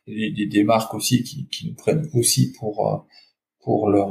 Des, 0.07 0.31
des, 0.31 0.47
des, 0.47 0.65
marques 0.65 0.95
aussi 0.95 1.23
qui, 1.23 1.47
qui 1.49 1.69
nous 1.69 1.75
prennent 1.75 2.09
aussi 2.15 2.53
pour 2.53 3.07
pour 3.61 3.91
leur 3.91 4.09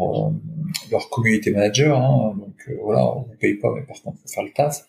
leur 0.91 1.09
community 1.09 1.49
manager, 1.51 1.97
hein. 1.97 2.35
donc 2.37 2.69
voilà, 2.83 3.03
on 3.15 3.27
ne 3.29 3.35
paye 3.35 3.55
pas, 3.55 3.73
mais 3.75 3.81
par 3.83 3.99
contre, 4.01 4.19
faut 4.21 4.27
faire 4.27 4.43
le 4.43 4.51
taf. 4.51 4.85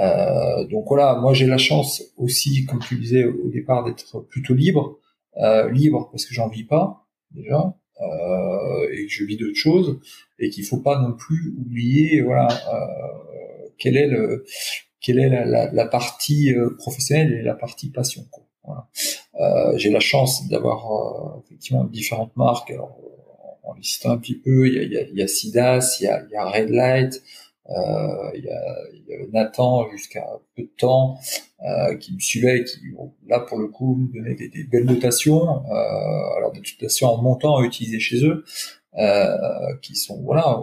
Euh, 0.00 0.64
donc 0.72 0.84
voilà, 0.88 1.16
moi 1.22 1.32
j'ai 1.34 1.46
la 1.46 1.58
chance 1.58 2.02
aussi, 2.16 2.64
comme 2.64 2.80
tu 2.80 2.96
disais 2.96 3.24
au 3.24 3.48
départ, 3.48 3.84
d'être 3.84 4.20
plutôt 4.32 4.54
libre, 4.54 4.98
euh, 5.36 5.70
libre 5.70 6.08
parce 6.10 6.24
que 6.26 6.34
j'en 6.34 6.48
vis 6.48 6.64
pas 6.64 7.06
déjà, 7.32 7.74
euh, 8.00 8.88
et 8.92 9.06
que 9.06 9.12
je 9.12 9.24
vis 9.24 9.36
d'autres 9.36 9.62
choses, 9.68 10.00
et 10.38 10.48
qu'il 10.50 10.64
faut 10.64 10.80
pas 10.80 10.98
non 11.00 11.12
plus 11.12 11.54
oublier, 11.58 12.22
voilà, 12.22 12.48
euh, 12.48 13.68
quelle 13.78 13.96
est 13.96 14.08
le, 14.08 14.44
quelle 15.02 15.18
est 15.18 15.28
la, 15.28 15.44
la, 15.44 15.72
la 15.72 15.86
partie 15.86 16.54
euh, 16.54 16.70
professionnelle 16.78 17.32
et 17.32 17.42
la 17.42 17.54
partie 17.54 17.90
passion. 17.90 18.24
Quoi. 18.30 18.44
Voilà. 18.64 18.88
J'ai 19.76 19.90
la 19.90 20.00
chance 20.00 20.48
d'avoir 20.48 21.40
effectivement 21.44 21.84
différentes 21.84 22.36
marques. 22.36 22.70
Alors, 22.70 22.98
en 23.62 23.74
les 23.74 23.82
citant 23.82 24.10
un 24.10 24.18
petit 24.18 24.38
peu, 24.38 24.66
il 24.66 24.74
y 24.74 24.78
a, 24.78 24.82
y 24.82 24.96
a, 24.98 25.08
y 25.08 25.22
a 25.22 25.28
SIDAS, 25.28 25.96
il 26.00 26.04
y 26.04 26.06
a, 26.08 26.22
il 26.28 26.32
y 26.32 26.36
a 26.36 26.44
Red 26.44 26.70
Light, 26.70 27.22
il 28.34 28.44
y, 28.44 28.50
a, 28.50 28.76
il 28.94 29.04
y 29.08 29.14
avait 29.14 29.28
Nathan 29.32 29.88
jusqu'à 29.90 30.26
peu 30.56 30.62
de 30.62 30.70
temps 30.76 31.18
euh, 31.62 31.94
qui 31.96 32.14
me 32.14 32.20
suivait 32.20 32.64
qui 32.64 32.78
là 33.26 33.40
pour 33.40 33.58
le 33.58 33.68
coup 33.68 33.96
me 33.96 34.12
donnait 34.12 34.34
des, 34.34 34.64
belles 34.64 34.86
notations. 34.86 35.64
Euh, 35.66 36.36
alors 36.36 36.52
des 36.52 36.60
notations 36.60 37.08
en 37.08 37.22
montant 37.22 37.58
à 37.58 37.64
utiliser 37.64 38.00
chez 38.00 38.24
eux 38.24 38.44
euh, 38.98 39.36
qui 39.82 39.94
sont 39.94 40.22
voilà 40.22 40.58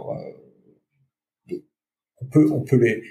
euh, 1.50 1.56
on 2.20 2.26
peut 2.26 2.50
on 2.52 2.62
peut 2.62 2.80
les 2.80 3.02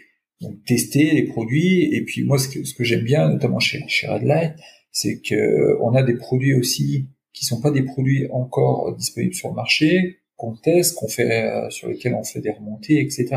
tester 0.65 1.11
les 1.11 1.23
produits. 1.23 1.95
Et 1.95 2.03
puis 2.03 2.23
moi 2.23 2.37
ce 2.37 2.49
que 2.49 2.63
ce 2.65 2.73
que 2.73 2.83
j'aime 2.83 3.03
bien 3.03 3.29
notamment 3.29 3.59
chez 3.59 3.83
chez 3.87 4.07
Redlight 4.07 4.53
c'est 4.91 5.21
que 5.21 5.77
on 5.81 5.95
a 5.95 6.03
des 6.03 6.15
produits 6.15 6.55
aussi 6.55 7.07
qui 7.33 7.45
sont 7.45 7.61
pas 7.61 7.71
des 7.71 7.83
produits 7.83 8.27
encore 8.31 8.95
disponibles 8.95 9.33
sur 9.33 9.49
le 9.49 9.55
marché 9.55 10.19
qu'on 10.37 10.55
teste, 10.55 10.95
qu'on 10.95 11.07
fait, 11.07 11.43
euh, 11.43 11.69
sur 11.69 11.89
lesquels 11.89 12.13
on 12.13 12.23
fait 12.23 12.39
des 12.39 12.51
remontées, 12.51 13.01
etc. 13.01 13.35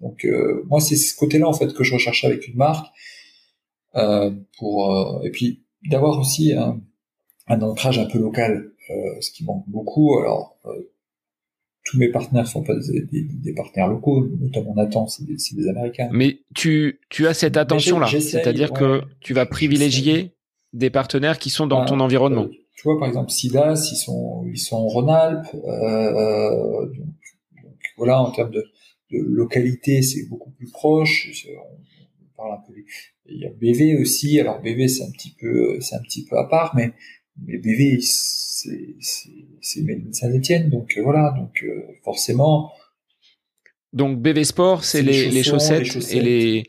Donc 0.00 0.24
euh, 0.24 0.64
moi 0.66 0.80
c'est 0.80 0.96
ce 0.96 1.14
côté-là 1.14 1.46
en 1.46 1.52
fait 1.52 1.72
que 1.72 1.84
je 1.84 1.94
recherche 1.94 2.24
avec 2.24 2.48
une 2.48 2.56
marque 2.56 2.86
euh, 3.94 4.32
pour 4.58 4.90
euh, 4.90 5.22
et 5.22 5.30
puis 5.30 5.62
d'avoir 5.88 6.18
aussi 6.18 6.54
un, 6.54 6.80
un, 7.46 7.60
ancrage 7.60 7.98
un 7.98 8.06
peu 8.06 8.18
local, 8.18 8.72
ce 9.20 9.30
qui 9.30 9.44
manque 9.44 9.64
beaucoup. 9.68 10.18
Alors 10.18 10.58
tous 11.84 11.98
mes 11.98 12.08
partenaires 12.08 12.46
sont 12.46 12.62
pas 12.62 12.74
des, 12.74 13.02
des, 13.02 13.22
des 13.22 13.54
partenaires 13.54 13.88
locaux, 13.88 14.26
notamment 14.40 14.74
Nathan, 14.74 15.06
c'est 15.06 15.24
des, 15.24 15.36
des, 15.36 15.68
Américains. 15.68 16.08
Mais 16.12 16.40
tu, 16.54 17.00
tu 17.08 17.26
as 17.26 17.34
cette 17.34 17.56
attention-là, 17.56 18.08
c'est-à-dire 18.08 18.72
que 18.72 19.02
tu 19.20 19.32
vas 19.34 19.46
privilégier 19.46 20.34
des 20.72 20.90
partenaires 20.90 21.38
qui 21.38 21.50
sont 21.50 21.66
dans 21.66 21.84
ton 21.84 22.00
environnement 22.00 22.48
tu 22.80 22.88
vois, 22.88 22.98
par 22.98 23.08
exemple, 23.08 23.30
SIDAS, 23.30 23.90
ils 23.92 23.96
sont, 23.96 24.46
ils 24.50 24.58
sont 24.58 24.76
en 24.76 24.86
Rhône-Alpes. 24.86 25.54
Euh, 25.54 26.86
donc, 26.86 27.14
donc, 27.62 27.78
voilà, 27.98 28.22
en 28.22 28.30
termes 28.30 28.52
de, 28.52 28.64
de 29.10 29.18
localité, 29.18 30.00
c'est 30.00 30.26
beaucoup 30.30 30.50
plus 30.52 30.70
proche. 30.70 31.28
On 31.58 32.36
parle 32.38 32.54
un 32.54 32.62
peu. 32.66 32.72
Il 33.26 33.38
y 33.38 33.44
a 33.44 33.50
BV 33.50 34.00
aussi. 34.00 34.40
Alors 34.40 34.62
BV, 34.62 34.88
c'est 34.88 35.04
un 35.04 35.10
petit 35.10 35.34
peu, 35.38 35.78
c'est 35.82 35.94
un 35.94 36.00
petit 36.00 36.24
peu 36.24 36.38
à 36.38 36.44
part, 36.44 36.74
mais 36.74 36.94
mais 37.46 37.58
BV, 37.58 38.00
c'est 38.00 38.96
c'est 39.60 39.84
Saint-Étienne, 40.12 40.70
donc 40.70 40.96
euh, 40.96 41.02
voilà, 41.02 41.34
donc 41.36 41.62
euh, 41.62 41.82
forcément. 42.02 42.72
Donc 43.92 44.22
BV 44.22 44.44
Sport, 44.44 44.84
c'est 44.84 45.02
les, 45.02 45.28
les, 45.28 45.42
chaussettes, 45.42 45.80
les, 45.80 45.84
chaussettes 45.84 46.16
et 46.16 46.22
les 46.22 46.64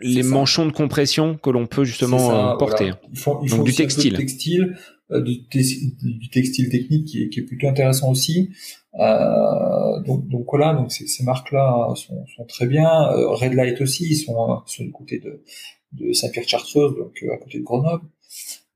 les 0.00 0.22
manchons 0.22 0.66
de 0.66 0.72
compression 0.72 1.36
que 1.36 1.50
l'on 1.50 1.66
peut 1.66 1.84
justement 1.84 2.56
porter. 2.56 2.92
Ils 3.12 3.18
font, 3.18 3.40
ils 3.42 3.50
donc 3.50 3.64
du 3.64 3.72
textile. 3.72 4.16
textile 4.16 4.76
euh, 4.76 4.93
du, 5.20 5.46
du, 5.48 6.28
textile 6.30 6.68
technique 6.68 7.06
qui 7.06 7.22
est, 7.22 7.42
plutôt 7.42 7.68
intéressant 7.68 8.10
aussi. 8.10 8.50
Euh, 8.98 10.00
donc, 10.02 10.46
voilà, 10.48 10.74
donc 10.74 10.92
ces, 10.92 11.24
marques-là 11.24 11.94
sont, 11.94 12.44
très 12.48 12.66
bien. 12.66 13.10
Euh, 13.12 13.28
Red 13.30 13.54
Light 13.54 13.80
aussi, 13.80 14.06
ils 14.10 14.16
sont, 14.16 14.62
sont 14.66 14.84
du 14.84 14.92
côté 14.92 15.20
de, 15.20 16.12
Saint-Pierre-Chartreuse, 16.12 16.96
donc 16.96 17.22
euh, 17.22 17.32
à 17.32 17.38
côté 17.38 17.58
de 17.58 17.64
Grenoble. 17.64 18.04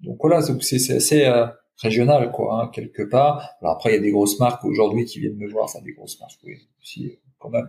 Donc 0.01 0.19
voilà, 0.21 0.41
c'est 0.43 0.95
assez 0.95 1.25
euh, 1.25 1.47
régional 1.79 2.31
quoi, 2.31 2.63
hein, 2.63 2.71
quelque 2.73 3.03
part. 3.03 3.57
Alors 3.61 3.75
après, 3.75 3.91
il 3.91 3.95
y 3.95 3.99
a 3.99 4.01
des 4.01 4.13
grosses 4.13 4.39
marques 4.39 4.65
aujourd'hui 4.65 5.05
qui 5.05 5.19
viennent 5.19 5.37
me 5.37 5.49
voir, 5.49 5.65
enfin 5.65 5.81
des 5.85 5.93
grosses 5.93 6.21
marques, 6.21 6.39
oui, 6.45 6.69
aussi 6.81 7.19
quand 7.39 7.51
même. 7.51 7.69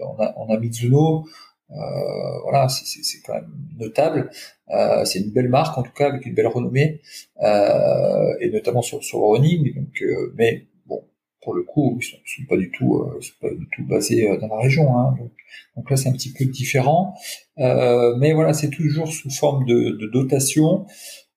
On 0.00 0.22
a, 0.22 0.34
on 0.38 0.54
a 0.54 0.58
Mizuno, 0.58 1.26
euh, 1.70 2.40
voilà, 2.42 2.68
c'est 2.68 3.20
quand 3.22 3.34
même 3.34 3.50
notable. 3.78 4.30
Euh, 4.70 5.04
c'est 5.04 5.20
une 5.20 5.30
belle 5.30 5.48
marque 5.48 5.76
en 5.76 5.82
tout 5.82 5.92
cas 5.92 6.08
avec 6.08 6.24
une 6.26 6.34
belle 6.34 6.46
renommée 6.46 7.00
euh, 7.42 8.34
et 8.40 8.50
notamment 8.50 8.82
sur 8.82 9.02
sur. 9.02 9.20
Donc, 9.20 10.04
mais 10.36 10.66
bon, 10.86 11.04
pour 11.42 11.54
le 11.54 11.62
coup, 11.62 11.98
ils 12.00 12.04
sont, 12.04 12.16
sont 12.24 12.46
pas 12.48 12.56
du 12.56 12.70
tout, 12.70 13.04
pas 13.40 13.50
du 13.50 13.68
tout 13.72 13.84
basés 13.86 14.28
dans 14.40 14.48
la 14.48 14.58
région. 14.58 14.96
Hein, 14.96 15.14
donc, 15.76 15.90
là, 15.90 15.96
c'est 15.96 16.08
un 16.08 16.12
petit 16.12 16.32
peu 16.32 16.44
différent. 16.44 17.14
mais 17.56 18.32
voilà, 18.32 18.52
c'est 18.54 18.70
toujours 18.70 19.08
sous 19.08 19.30
forme 19.30 19.64
de, 19.66 20.10
dotation. 20.12 20.86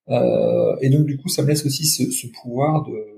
et 0.09 0.89
donc 0.89 1.05
du 1.05 1.17
coup, 1.17 1.29
ça 1.29 1.43
me 1.43 1.47
laisse 1.47 1.65
aussi 1.65 1.85
ce, 1.85 2.27
pouvoir 2.27 2.83
de 2.83 3.17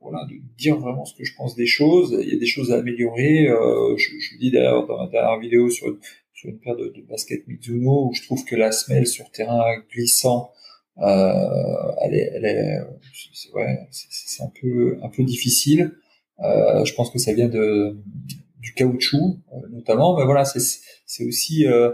voilà, 0.00 0.24
de 0.26 0.36
dire 0.56 0.78
vraiment 0.78 1.04
ce 1.04 1.14
que 1.14 1.24
je 1.24 1.34
pense 1.36 1.54
des 1.54 1.66
choses. 1.66 2.16
Il 2.22 2.28
y 2.28 2.36
a 2.36 2.38
des 2.38 2.46
choses 2.46 2.72
à 2.72 2.78
améliorer. 2.78 3.48
Euh, 3.48 3.96
je, 3.96 4.10
je 4.18 4.38
dis 4.38 4.50
d'ailleurs 4.50 4.86
dans 4.86 4.98
ma 4.98 5.08
dernière 5.08 5.38
vidéo 5.38 5.70
sur 5.70 5.96
sur 6.40 6.48
une 6.48 6.58
paire 6.58 6.76
de, 6.76 6.88
de 6.88 7.02
basket 7.02 7.46
Mizuno 7.46 8.08
où 8.08 8.14
je 8.14 8.22
trouve 8.22 8.44
que 8.46 8.56
la 8.56 8.72
semelle 8.72 9.06
sur 9.06 9.30
terrain 9.30 9.62
glissant, 9.92 10.52
euh, 10.98 11.92
elle 12.02 12.14
est, 12.14 12.30
elle 12.34 12.44
est, 12.46 12.78
c'est, 13.34 13.52
ouais, 13.52 13.78
un 14.40 14.52
peu, 14.60 14.98
un 15.02 15.08
peu 15.10 15.22
difficile. 15.22 15.92
Euh, 16.42 16.84
je 16.86 16.94
pense 16.94 17.10
que 17.10 17.18
ça 17.18 17.34
vient 17.34 17.48
de 17.48 17.98
du 18.58 18.72
caoutchouc 18.74 19.38
euh, 19.52 19.56
notamment, 19.70 20.16
mais 20.16 20.24
voilà, 20.24 20.46
c'est, 20.46 20.60
c'est 21.04 21.26
aussi 21.26 21.66
euh, 21.66 21.92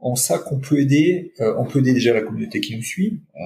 en 0.00 0.16
ça 0.16 0.38
qu'on 0.38 0.58
peut 0.58 0.80
aider, 0.80 1.32
euh, 1.40 1.54
on 1.58 1.64
peut 1.64 1.78
aider 1.78 1.94
déjà 1.94 2.12
la 2.12 2.22
communauté 2.22 2.60
qui 2.60 2.76
nous 2.76 2.82
suit 2.82 3.20
euh, 3.36 3.40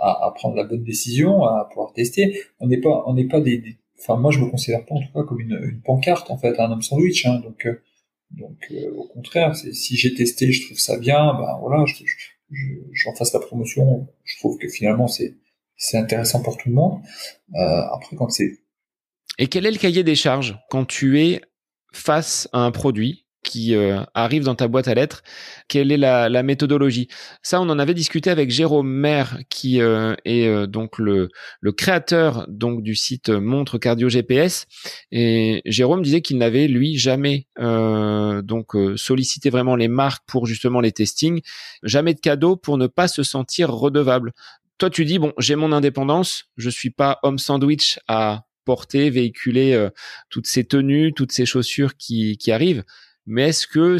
à, 0.00 0.26
à, 0.26 0.32
prendre 0.34 0.56
la 0.56 0.64
bonne 0.64 0.82
décision, 0.82 1.44
à 1.44 1.68
pouvoir 1.70 1.92
tester. 1.92 2.40
On 2.58 2.66
n'est 2.66 2.80
pas, 2.80 3.04
on 3.06 3.14
n'est 3.14 3.28
pas 3.28 3.40
des, 3.40 3.76
enfin 4.00 4.16
moi 4.16 4.32
je 4.32 4.40
me 4.40 4.50
considère 4.50 4.84
pas 4.84 4.96
en 4.96 5.00
tout 5.00 5.12
cas 5.14 5.22
comme 5.22 5.40
une, 5.40 5.60
une 5.62 5.80
pancarte 5.80 6.28
en 6.32 6.38
fait, 6.38 6.58
un 6.58 6.72
homme 6.72 6.82
sandwich. 6.82 7.24
Hein, 7.26 7.40
donc 7.44 7.68
euh, 8.32 8.40
donc 8.40 8.72
au 8.96 9.06
contraire, 9.08 9.54
si 9.56 9.96
j'ai 9.96 10.14
testé, 10.14 10.52
je 10.52 10.66
trouve 10.66 10.78
ça 10.78 10.98
bien, 10.98 11.34
ben 11.34 11.58
voilà, 11.60 11.84
je, 11.86 11.94
je, 12.50 12.64
j'en 12.92 13.14
fasse 13.14 13.32
la 13.32 13.40
promotion. 13.40 14.08
Je 14.24 14.36
trouve 14.38 14.58
que 14.58 14.68
finalement 14.68 15.08
c'est 15.08 15.36
c'est 15.76 15.98
intéressant 15.98 16.42
pour 16.42 16.56
tout 16.56 16.68
le 16.68 16.74
monde. 16.74 17.00
après 17.54 18.16
quand 18.16 18.30
c'est 18.30 18.60
et 19.38 19.48
quel 19.48 19.66
est 19.66 19.70
le 19.70 19.78
cahier 19.78 20.02
des 20.02 20.14
charges 20.14 20.58
quand 20.70 20.86
tu 20.86 21.20
es 21.20 21.42
face 21.92 22.48
à 22.52 22.60
un 22.60 22.70
produit 22.70 23.25
qui 23.46 23.74
euh, 23.74 24.00
arrive 24.12 24.42
dans 24.42 24.56
ta 24.56 24.66
boîte 24.66 24.88
à 24.88 24.94
lettres, 24.94 25.22
quelle 25.68 25.92
est 25.92 25.96
la, 25.96 26.42
méthodologie? 26.42 27.08
Ça, 27.42 27.60
on 27.60 27.68
en 27.70 27.78
avait 27.78 27.94
discuté 27.94 28.28
avec 28.28 28.50
Jérôme 28.50 28.90
Maire, 28.90 29.38
qui 29.48 29.80
euh, 29.80 30.14
est 30.24 30.46
euh, 30.48 30.66
donc 30.66 30.98
le, 30.98 31.30
créateur 31.76 32.44
donc 32.48 32.82
du 32.82 32.96
site 32.96 33.30
Montre 33.30 33.78
Cardio 33.78 34.08
GPS. 34.08 34.66
Et 35.12 35.62
Jérôme 35.64 36.02
disait 36.02 36.22
qu'il 36.22 36.38
n'avait 36.38 36.66
lui 36.66 36.98
jamais 36.98 37.46
donc 37.56 38.76
sollicité 38.96 39.50
vraiment 39.50 39.76
les 39.76 39.88
marques 39.88 40.24
pour 40.26 40.46
justement 40.46 40.80
les 40.80 40.92
testings, 40.92 41.40
jamais 41.82 42.14
de 42.14 42.20
cadeau 42.20 42.56
pour 42.56 42.78
ne 42.78 42.88
pas 42.88 43.08
se 43.08 43.22
sentir 43.22 43.70
redevable. 43.70 44.32
Toi, 44.78 44.90
tu 44.90 45.04
dis 45.04 45.18
bon, 45.18 45.32
j'ai 45.38 45.54
mon 45.54 45.70
indépendance, 45.72 46.46
je 46.56 46.70
suis 46.70 46.90
pas 46.90 47.20
homme 47.22 47.38
sandwich 47.38 48.00
à 48.08 48.44
porter, 48.64 49.10
véhiculer 49.10 49.88
toutes 50.28 50.46
ces 50.46 50.64
tenues, 50.64 51.12
toutes 51.14 51.32
ces 51.32 51.46
chaussures 51.46 51.96
qui 51.96 52.50
arrivent 52.50 52.84
mais 53.26 53.48
est-ce 53.48 53.66
que 53.66 53.98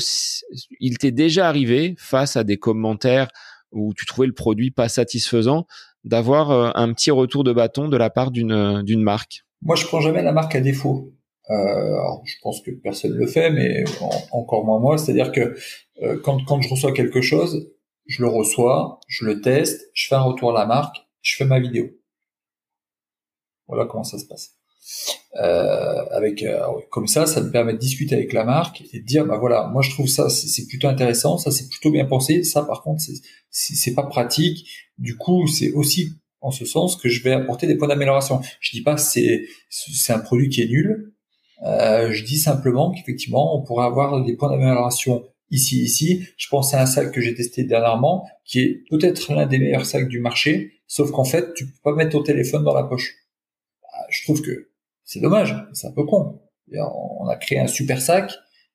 il 0.81 0.99
t'est 0.99 1.11
déjà 1.11 1.49
arrivé 1.49 1.95
face 1.99 2.37
à 2.37 2.45
des 2.45 2.57
commentaires 2.57 3.29
où 3.73 3.93
tu 3.95 4.07
trouvais 4.07 4.27
le 4.27 4.33
produit 4.33 4.71
pas 4.71 4.89
satisfaisant 4.89 5.67
d'avoir 6.05 6.51
euh, 6.51 6.71
un 6.75 6.93
petit 6.93 7.11
retour 7.11 7.45
de 7.45 7.53
bâton 7.53 7.89
de 7.89 7.97
la 7.97 8.11
part 8.11 8.31
d'une 8.31 8.83
d'une 8.83 9.03
marque? 9.03 9.45
Moi, 9.63 9.77
je 9.77 9.87
prends 9.87 10.01
jamais 10.01 10.23
la 10.23 10.33
marque 10.33 10.55
à 10.55 10.61
défaut. 10.61 11.13
Euh, 11.51 11.97
je 12.25 12.35
pense 12.43 12.61
que 12.61 12.71
personne 12.71 13.13
le 13.13 13.27
fait, 13.27 13.51
mais 13.51 13.85
encore 14.33 14.65
moins 14.65 14.81
moi. 14.81 14.99
C'est-à-dire 14.99 15.33
que 15.33 15.57
euh, 16.03 16.21
quand 16.23 16.45
quand 16.45 16.61
je 16.61 16.69
reçois 16.69 16.93
quelque 16.93 17.21
chose, 17.21 17.73
je 18.07 18.23
le 18.23 18.29
reçois, 18.29 19.01
je 19.09 19.25
le 19.25 19.41
teste, 19.41 19.91
je 19.95 20.07
fais 20.09 20.15
un 20.15 20.23
retour 20.23 20.57
à 20.57 20.61
la 20.61 20.67
marque, 20.67 20.97
je 21.23 21.37
fais 21.37 21.45
ma 21.45 21.59
vidéo. 21.59 21.89
Voilà 23.69 23.87
comment 23.87 24.05
ça 24.05 24.19
se 24.19 24.27
passe. 24.27 24.56
Euh, 25.37 26.05
avec 26.13 26.43
euh, 26.43 26.61
comme 26.91 27.07
ça, 27.07 27.27
ça 27.27 27.43
me 27.43 27.51
permet 27.51 27.75
de 27.75 27.79
discuter 27.79 28.15
avec 28.15 28.33
la 28.33 28.45
marque 28.45 28.83
et 28.93 29.01
de 29.01 29.05
dire 29.05 29.27
bah 29.27 29.37
voilà, 29.37 29.69
moi 29.73 29.83
je 29.83 29.91
trouve 29.91 30.09
ça 30.09 30.31
c'est 30.31 30.67
plutôt 30.67 30.89
intéressant, 30.89 31.37
ça 31.37 31.51
c'est 31.51 31.69
plutôt 31.69 31.91
bien 31.91 32.07
pensé, 32.07 32.43
ça 32.43 32.63
par 32.63 32.83
contre 32.83 33.03
c'est 33.03 33.15
c'est 33.51 33.95
pas 33.95 34.05
pratique. 34.05 34.67
Du 34.99 35.17
coup, 35.17 35.47
c'est 35.47 35.73
aussi 35.73 36.13
en 36.41 36.51
ce 36.51 36.65
sens 36.65 36.97
que 36.97 37.09
je 37.09 37.23
vais 37.23 37.33
apporter 37.33 37.67
des 37.67 37.77
points 37.77 37.89
d'amélioration. 37.89 38.41
Je 38.61 38.71
dis 38.71 38.83
pas 38.83 38.97
c'est 38.97 39.47
c'est 39.69 40.13
un 40.13 40.21
produit 40.21 40.49
qui 40.49 40.63
est 40.63 40.69
nul. 40.69 41.13
Euh, 41.65 42.13
je 42.13 42.25
dis 42.25 42.39
simplement 42.39 42.93
qu'effectivement 42.93 43.59
on 43.59 43.65
pourrait 43.65 43.87
avoir 43.87 44.23
des 44.25 44.37
points 44.37 44.51
d'amélioration 44.51 45.25
ici 45.51 45.83
ici. 45.83 46.27
Je 46.37 46.49
pense 46.49 46.73
à 46.75 46.81
un 46.83 46.87
sac 46.87 47.13
que 47.13 47.21
j'ai 47.21 47.35
testé 47.35 47.65
dernièrement 47.65 48.27
qui 48.45 48.61
est 48.61 48.85
peut-être 48.91 49.33
l'un 49.35 49.47
des 49.47 49.59
meilleurs 49.59 49.87
sacs 49.87 50.09
du 50.09 50.21
marché, 50.21 50.73
sauf 50.87 51.11
qu'en 51.11 51.25
fait 51.25 51.53
tu 51.55 51.67
peux 51.67 51.81
pas 51.83 51.95
mettre 51.95 52.13
ton 52.13 52.23
téléphone 52.23 52.65
dans 52.65 52.75
la 52.75 52.85
poche. 52.85 53.15
Bah, 53.83 54.07
je 54.11 54.23
trouve 54.25 54.41
que 54.41 54.71
c'est 55.07 55.21
dommage, 55.21 55.57
c'est 55.73 55.87
un 55.87 55.93
peu 55.93 56.05
con. 56.05 56.41
On 56.75 57.29
a 57.29 57.37
créé 57.37 57.61
un 57.61 57.69
super 57.69 58.01
sac 58.03 58.33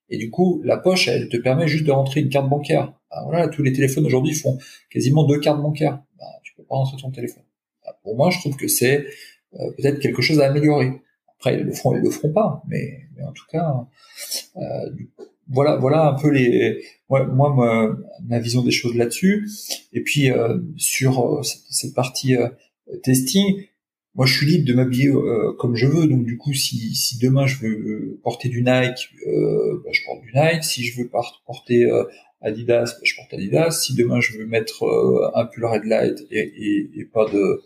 et 0.10 0.18
du 0.18 0.30
coup, 0.30 0.62
la 0.64 0.78
poche, 0.78 1.08
elle 1.08 1.30
te 1.30 1.38
permet 1.38 1.68
juste 1.68 1.86
de 1.86 1.92
rentrer 1.92 2.22
une 2.22 2.30
carte 2.30 2.50
bancaire. 2.50 2.94
Bah, 3.10 3.22
voilà, 3.26 3.48
tous 3.48 3.64
les 3.64 3.74
téléphones 3.74 4.06
aujourd'hui 4.06 4.34
font 4.34 4.58
quasiment 4.90 5.26
deux 5.26 5.40
cartes 5.40 5.62
bancaires. 5.62 6.02
Bah, 6.18 6.26
tu 6.44 6.54
peux 6.54 6.64
pas 6.64 6.76
rentrer 6.76 6.98
ton 7.02 7.12
téléphone. 7.12 7.44
Bah, 7.84 7.98
pour 8.04 8.16
moi, 8.16 8.30
je 8.30 8.40
trouve 8.40 8.56
que 8.56 8.68
c'est 8.68 9.06
euh, 9.54 9.72
peut-être 9.78 10.00
quelque 10.00 10.22
chose 10.22 10.40
à 10.40 10.48
améliorer. 10.48 11.02
Après, 11.38 11.56
ils 11.58 11.64
le 11.64 11.72
feront, 11.74 11.96
ils 11.96 12.02
le 12.02 12.10
feront 12.10 12.32
pas, 12.32 12.62
mais, 12.68 13.00
en 13.26 13.32
tout 13.32 13.46
cas, 13.50 13.88
euh, 14.58 14.90
voilà, 15.50 15.78
voilà 15.78 16.08
un 16.08 16.14
peu 16.14 16.30
les, 16.30 16.84
moi, 17.10 17.98
ma, 18.22 18.40
vision 18.40 18.64
des 18.64 18.72
choses 18.72 18.96
là-dessus. 18.96 19.48
Et 19.94 20.02
puis 20.02 20.30
euh, 20.30 20.60
sur 20.78 21.40
cette 21.44 21.94
partie 21.94 22.36
testing, 23.02 23.64
moi 24.16 24.26
je 24.26 24.34
suis 24.34 24.46
libre 24.46 24.68
de 24.68 24.74
m'habiller 24.74 25.08
euh, 25.08 25.54
comme 25.58 25.76
je 25.76 25.88
veux. 25.88 26.08
Donc 26.08 26.26
du 26.26 26.38
coup 26.38 26.54
si, 26.54 26.96
si 26.96 27.18
demain 27.20 27.48
je 27.48 27.58
veux 27.58 28.20
porter 28.24 28.50
du 28.50 28.62
Nike 28.64 29.10
euh, 29.28 29.82
bah, 29.84 29.92
je 29.92 30.02
porte 30.06 30.22
du 30.22 30.32
Nike. 30.34 30.64
Si 30.64 30.84
je 30.84 31.02
veux 31.02 31.10
porter 31.46 31.86
euh, 31.86 32.04
Adidas 32.42 32.96
bah, 32.98 33.04
je 33.04 33.16
porte 33.16 33.34
Adidas. 33.34 33.72
Si 33.72 33.96
demain 33.96 34.20
je 34.20 34.38
veux 34.38 34.46
mettre 34.46 34.84
euh, 34.84 35.32
un 35.36 35.46
pull 35.46 35.66
Red 35.66 35.86
Light 35.86 36.20
et, 36.32 36.40
et, 36.40 36.90
et, 37.00 37.06
pas 37.06 37.26
de 37.32 37.62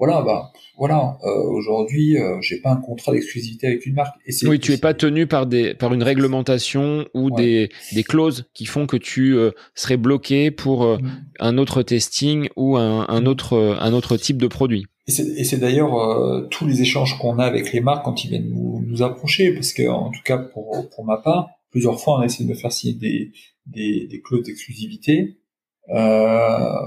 voilà 0.00 0.22
bah 0.22 0.50
voilà 0.76 1.18
aujourd'hui 1.22 2.16
j'ai 2.40 2.60
pas 2.60 2.70
un 2.70 2.76
contrat 2.76 3.12
d'exclusivité 3.12 3.68
avec 3.68 3.86
une 3.86 3.94
marque 3.94 4.16
et 4.26 4.32
oui 4.46 4.58
tu 4.58 4.72
es 4.72 4.78
pas 4.78 4.94
tenu 4.94 5.28
par 5.28 5.46
des 5.46 5.74
par 5.74 5.94
une 5.94 6.02
réglementation 6.02 7.06
ou 7.14 7.30
des 7.30 7.68
des 7.92 8.02
clauses 8.02 8.46
qui 8.54 8.64
font 8.64 8.86
que 8.86 8.96
tu 8.96 9.36
serais 9.74 9.98
bloqué 9.98 10.50
pour 10.50 10.84
mm. 10.86 11.00
un 11.38 11.58
autre 11.58 11.82
testing 11.82 12.48
ou 12.56 12.76
un, 12.76 13.06
un 13.08 13.26
autre 13.26 13.76
un 13.78 13.92
autre 13.92 14.16
type 14.16 14.38
de 14.38 14.48
produit 14.48 14.86
et 15.18 15.44
c'est 15.44 15.58
d'ailleurs 15.58 15.98
euh, 15.98 16.46
tous 16.50 16.66
les 16.66 16.82
échanges 16.82 17.18
qu'on 17.18 17.38
a 17.38 17.44
avec 17.44 17.72
les 17.72 17.80
marques 17.80 18.04
quand 18.04 18.24
ils 18.24 18.28
viennent 18.28 18.48
nous, 18.48 18.82
nous 18.86 19.02
approcher, 19.02 19.52
parce 19.52 19.72
que 19.72 19.88
en 19.88 20.10
tout 20.10 20.22
cas 20.24 20.38
pour, 20.38 20.88
pour 20.94 21.04
ma 21.04 21.16
part, 21.16 21.50
plusieurs 21.70 22.00
fois 22.00 22.18
on 22.18 22.20
a 22.20 22.26
essayé 22.26 22.44
de 22.44 22.50
me 22.50 22.56
faire 22.56 22.72
signer 22.72 22.94
des, 22.94 23.32
des, 23.66 24.06
des 24.06 24.20
clauses 24.20 24.44
d'exclusivité. 24.44 25.38
Euh, 25.90 26.86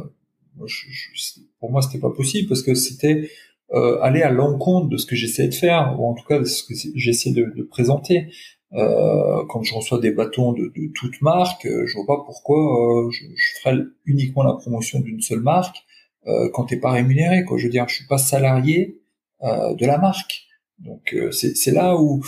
pour 1.59 1.71
moi, 1.71 1.81
c'était 1.81 1.99
pas 1.99 2.11
possible 2.11 2.49
parce 2.49 2.61
que 2.61 2.75
c'était 2.75 3.29
euh, 3.73 3.99
aller 4.01 4.21
à 4.21 4.31
l'encontre 4.31 4.87
de 4.89 4.97
ce 4.97 5.05
que 5.05 5.15
j'essayais 5.15 5.49
de 5.49 5.55
faire, 5.55 5.95
ou 5.99 6.07
en 6.07 6.13
tout 6.13 6.25
cas 6.25 6.39
de 6.39 6.45
ce 6.45 6.63
que 6.63 6.73
j'essaie 6.95 7.31
de, 7.31 7.53
de, 7.55 7.63
présenter. 7.63 8.27
Euh, 8.73 9.43
quand 9.49 9.63
je 9.63 9.73
reçois 9.73 9.99
des 9.99 10.11
bâtons 10.11 10.53
de, 10.53 10.71
de 10.75 10.91
toute 10.93 11.21
marque, 11.21 11.65
euh, 11.65 11.85
je 11.85 11.95
vois 11.95 12.05
pas 12.05 12.23
pourquoi 12.25 13.09
je, 13.11 13.23
je 13.35 13.59
ferais 13.59 13.77
uniquement 14.05 14.43
la 14.43 14.53
promotion 14.53 14.99
d'une 14.99 15.21
seule 15.21 15.41
marque 15.41 15.83
euh, 16.27 16.49
quand 16.53 16.65
t'es 16.65 16.77
pas 16.77 16.91
rémunéré. 16.91 17.43
Quoi. 17.43 17.57
Je 17.57 17.65
veux 17.65 17.69
dire, 17.69 17.87
je 17.89 17.95
suis 17.95 18.07
pas 18.07 18.17
salarié 18.17 19.01
euh, 19.43 19.73
de 19.73 19.85
la 19.85 19.97
marque. 19.97 20.43
Donc 20.79 21.13
euh, 21.13 21.31
c'est 21.31 21.71
là 21.71 21.97
où, 21.97 22.23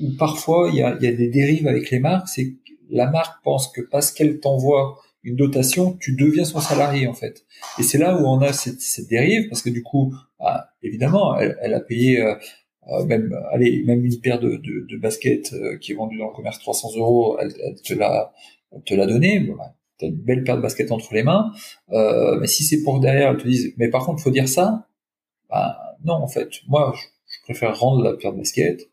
où 0.00 0.16
parfois 0.18 0.68
il 0.70 0.76
y 0.76 0.82
a, 0.82 0.96
y 1.00 1.06
a, 1.06 1.12
des 1.12 1.28
dérives 1.28 1.68
avec 1.68 1.90
les 1.90 2.00
marques. 2.00 2.28
C'est 2.28 2.54
la 2.90 3.08
marque 3.08 3.42
pense 3.44 3.68
que 3.68 3.80
parce 3.80 4.10
qu'elle 4.10 4.40
t'envoie 4.40 4.98
une 5.26 5.36
dotation, 5.36 5.96
tu 6.00 6.16
deviens 6.16 6.44
son 6.44 6.60
salarié 6.60 7.06
en 7.06 7.14
fait. 7.14 7.44
Et 7.78 7.82
c'est 7.82 7.98
là 7.98 8.20
où 8.20 8.26
on 8.26 8.40
a 8.40 8.52
cette, 8.52 9.08
dérive 9.08 9.48
parce 9.48 9.60
que 9.60 9.70
du 9.70 9.82
coup, 9.82 10.14
bah, 10.38 10.70
évidemment, 10.82 11.36
elle, 11.38 11.74
a 11.74 11.80
payé 11.80 12.22
euh, 12.22 12.34
même, 13.04 13.36
allez, 13.50 13.82
même 13.84 14.04
une 14.04 14.20
paire 14.20 14.38
de, 14.38 14.56
de, 14.56 14.96
baskets 14.96 15.52
qui 15.80 15.92
est 15.92 15.94
vendue 15.94 16.18
dans 16.18 16.28
le 16.28 16.34
commerce 16.34 16.58
300 16.60 16.96
euros, 16.96 17.38
elle, 17.40 17.52
te 17.84 17.94
l'a 17.94 18.32
te 18.84 18.94
l'a 18.94 19.06
donné. 19.06 19.40
Bah, 19.40 19.74
t'as 19.98 20.06
une 20.06 20.16
belle 20.16 20.44
paire 20.44 20.56
de 20.56 20.62
baskets 20.62 20.92
entre 20.92 21.12
les 21.14 21.22
mains. 21.22 21.52
Euh, 21.90 22.38
mais 22.40 22.46
si 22.46 22.64
c'est 22.64 22.82
pour 22.82 23.00
derrière, 23.00 23.32
ils 23.32 23.42
te 23.42 23.48
disent, 23.48 23.74
mais 23.76 23.88
par 23.88 24.04
contre, 24.04 24.22
faut 24.22 24.30
dire 24.30 24.48
ça. 24.48 24.86
Bah, 25.48 25.78
non, 26.04 26.14
en 26.14 26.28
fait, 26.28 26.48
moi, 26.68 26.94
je, 26.96 27.42
préfère 27.44 27.78
rendre 27.78 28.02
la 28.02 28.16
paire 28.16 28.32
de 28.32 28.38
baskets. 28.38 28.90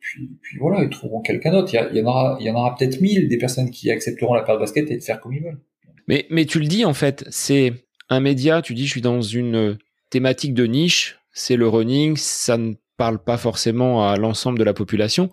Puis, 0.00 0.30
puis 0.40 0.58
voilà, 0.58 0.84
ils 0.84 0.90
trouveront 0.90 1.20
quelqu'un 1.20 1.52
d'autre. 1.52 1.72
Il 1.72 1.96
y, 1.96 2.02
en 2.02 2.06
aura, 2.06 2.36
il 2.40 2.46
y 2.46 2.50
en 2.50 2.54
aura 2.54 2.74
peut-être 2.76 3.00
mille 3.00 3.28
des 3.28 3.38
personnes 3.38 3.70
qui 3.70 3.90
accepteront 3.90 4.34
la 4.34 4.42
paire 4.42 4.56
de 4.56 4.60
baskets 4.60 4.90
et 4.90 4.98
de 4.98 5.02
faire 5.02 5.20
comme 5.20 5.32
ils 5.32 5.42
veulent. 5.42 5.60
Mais, 6.06 6.26
mais 6.30 6.46
tu 6.46 6.58
le 6.58 6.66
dis 6.66 6.84
en 6.84 6.94
fait, 6.94 7.24
c'est 7.28 7.72
un 8.08 8.20
média. 8.20 8.62
Tu 8.62 8.74
dis, 8.74 8.86
je 8.86 8.90
suis 8.90 9.00
dans 9.00 9.20
une 9.20 9.78
thématique 10.10 10.54
de 10.54 10.64
niche. 10.64 11.18
C'est 11.32 11.56
le 11.56 11.68
running. 11.68 12.16
Ça 12.16 12.56
ne 12.56 12.74
parle 12.96 13.22
pas 13.22 13.36
forcément 13.36 14.08
à 14.08 14.16
l'ensemble 14.16 14.58
de 14.58 14.64
la 14.64 14.74
population 14.74 15.30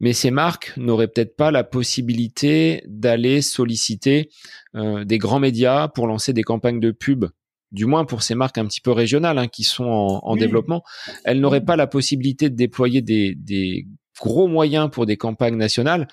mais 0.00 0.14
ces 0.14 0.30
marques 0.30 0.72
n'auraient 0.76 1.08
peut-être 1.08 1.36
pas 1.36 1.50
la 1.50 1.62
possibilité 1.62 2.82
d'aller 2.86 3.42
solliciter 3.42 4.30
euh, 4.74 5.04
des 5.04 5.18
grands 5.18 5.38
médias 5.38 5.88
pour 5.88 6.06
lancer 6.06 6.32
des 6.32 6.42
campagnes 6.42 6.80
de 6.80 6.90
pub 6.90 7.26
du 7.72 7.86
moins 7.86 8.04
pour 8.04 8.22
ces 8.22 8.34
marques 8.34 8.58
un 8.58 8.66
petit 8.66 8.80
peu 8.80 8.90
régionales 8.90 9.38
hein, 9.38 9.48
qui 9.48 9.64
sont 9.64 9.84
en, 9.84 10.36
développement, 10.36 10.82
elles 11.24 11.40
n'auraient 11.40 11.64
pas 11.64 11.76
la 11.76 11.86
possibilité 11.86 12.50
de 12.50 12.56
déployer 12.56 13.02
des, 13.02 13.34
des, 13.36 13.86
gros 14.18 14.48
moyens 14.48 14.90
pour 14.90 15.06
des 15.06 15.16
campagnes 15.16 15.56
nationales, 15.56 16.06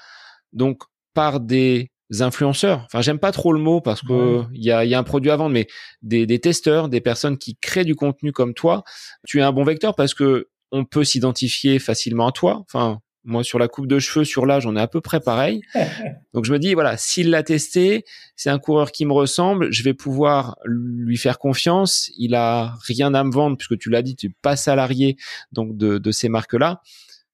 donc 0.53 0.83
par 1.13 1.39
des 1.41 1.91
influenceurs. 2.19 2.83
Enfin, 2.85 3.01
j'aime 3.01 3.19
pas 3.19 3.33
trop 3.33 3.51
le 3.51 3.59
mot 3.59 3.81
parce 3.81 4.01
que 4.01 4.43
il 4.53 4.63
y, 4.63 4.71
a, 4.71 4.85
y, 4.85 4.93
a, 4.93 4.99
un 4.99 5.03
produit 5.03 5.29
à 5.29 5.35
vendre, 5.35 5.51
mais 5.51 5.67
des, 6.01 6.25
des 6.25 6.39
testeurs, 6.39 6.87
des 6.87 7.01
personnes 7.01 7.37
qui 7.37 7.57
créent 7.57 7.83
du 7.83 7.95
contenu 7.95 8.31
comme 8.31 8.53
toi, 8.53 8.83
tu 9.25 9.39
es 9.39 9.41
un 9.41 9.51
bon 9.51 9.63
vecteur 9.63 9.95
parce 9.95 10.13
que 10.13 10.47
on 10.71 10.85
peut 10.85 11.03
s'identifier 11.03 11.79
facilement 11.79 12.27
à 12.27 12.31
toi. 12.31 12.63
Enfin, 12.65 12.99
moi, 13.27 13.43
sur 13.43 13.59
la 13.59 13.67
coupe 13.67 13.87
de 13.87 13.99
cheveux, 13.99 14.23
sur 14.23 14.45
l'âge, 14.45 14.65
on 14.65 14.75
est 14.77 14.81
à 14.81 14.87
peu 14.87 15.01
près 15.01 15.19
pareil. 15.19 15.61
Donc, 16.33 16.45
je 16.45 16.53
me 16.53 16.59
dis, 16.59 16.73
voilà, 16.73 16.95
s'il 16.95 17.29
l'a 17.29 17.43
testé, 17.43 18.05
c'est 18.37 18.49
un 18.49 18.57
coureur 18.57 18.91
qui 18.93 19.05
me 19.05 19.11
ressemble, 19.11 19.71
je 19.71 19.83
vais 19.83 19.93
pouvoir 19.93 20.57
lui 20.63 21.17
faire 21.17 21.37
confiance. 21.37 22.09
Il 22.17 22.35
a 22.35 22.73
rien 22.87 23.13
à 23.13 23.23
me 23.25 23.31
vendre, 23.31 23.57
puisque 23.57 23.77
tu 23.77 23.89
l'as 23.89 24.01
dit, 24.01 24.15
tu 24.15 24.27
n'es 24.27 24.33
pas 24.41 24.55
salarié 24.55 25.17
donc 25.51 25.75
de, 25.75 25.97
de 25.97 26.11
ces 26.11 26.29
marques-là. 26.29 26.81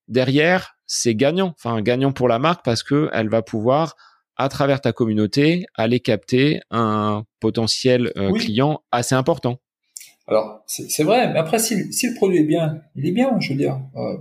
Derrière, 0.08 0.76
c'est 0.88 1.14
gagnant. 1.14 1.54
Enfin, 1.58 1.80
gagnant 1.82 2.12
pour 2.12 2.28
la 2.28 2.40
marque 2.40 2.66
parce 2.66 2.82
que 2.82 3.10
elle 3.14 3.30
va 3.30 3.44
pouvoir, 3.44 3.96
à 4.36 4.50
travers 4.50 4.82
ta 4.82 4.94
communauté, 4.94 5.66
aller 5.76 6.00
capter 6.00 6.60
un 6.72 7.24
potentiel 7.40 8.12
euh, 8.18 8.34
client 8.34 8.82
assez 8.92 9.14
important. 9.14 9.60
Alors, 10.28 10.64
c'est 10.66 11.04
vrai, 11.04 11.32
mais 11.32 11.40
après, 11.40 11.60
si, 11.60 11.92
si, 11.94 12.08
le 12.08 12.16
produit 12.16 12.40
est 12.40 12.46
bien, 12.46 12.82
il 12.96 13.06
est 13.06 13.12
bien, 13.12 13.40
je 13.40 13.50
veux 13.50 13.58
dire. 13.58 13.80
Euh, 13.96 14.18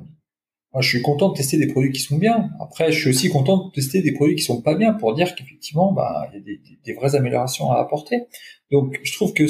moi, 0.72 0.80
je 0.80 0.88
suis 0.88 1.02
content 1.02 1.28
de 1.30 1.36
tester 1.36 1.58
des 1.58 1.66
produits 1.66 1.92
qui 1.92 2.00
sont 2.00 2.16
bien. 2.16 2.50
Après, 2.58 2.90
je 2.92 2.98
suis 2.98 3.10
aussi 3.10 3.28
content 3.28 3.66
de 3.66 3.72
tester 3.72 4.00
des 4.00 4.12
produits 4.12 4.36
qui 4.36 4.42
sont 4.42 4.62
pas 4.62 4.74
bien 4.74 4.94
pour 4.94 5.14
dire 5.14 5.34
qu'effectivement, 5.34 5.92
bah, 5.92 6.28
il 6.32 6.38
y 6.38 6.40
a 6.40 6.44
des, 6.44 6.60
des, 6.84 6.92
vraies 6.94 7.14
améliorations 7.14 7.70
à 7.70 7.78
apporter. 7.78 8.22
Donc, 8.70 8.98
je 9.02 9.12
trouve 9.12 9.34
que 9.34 9.44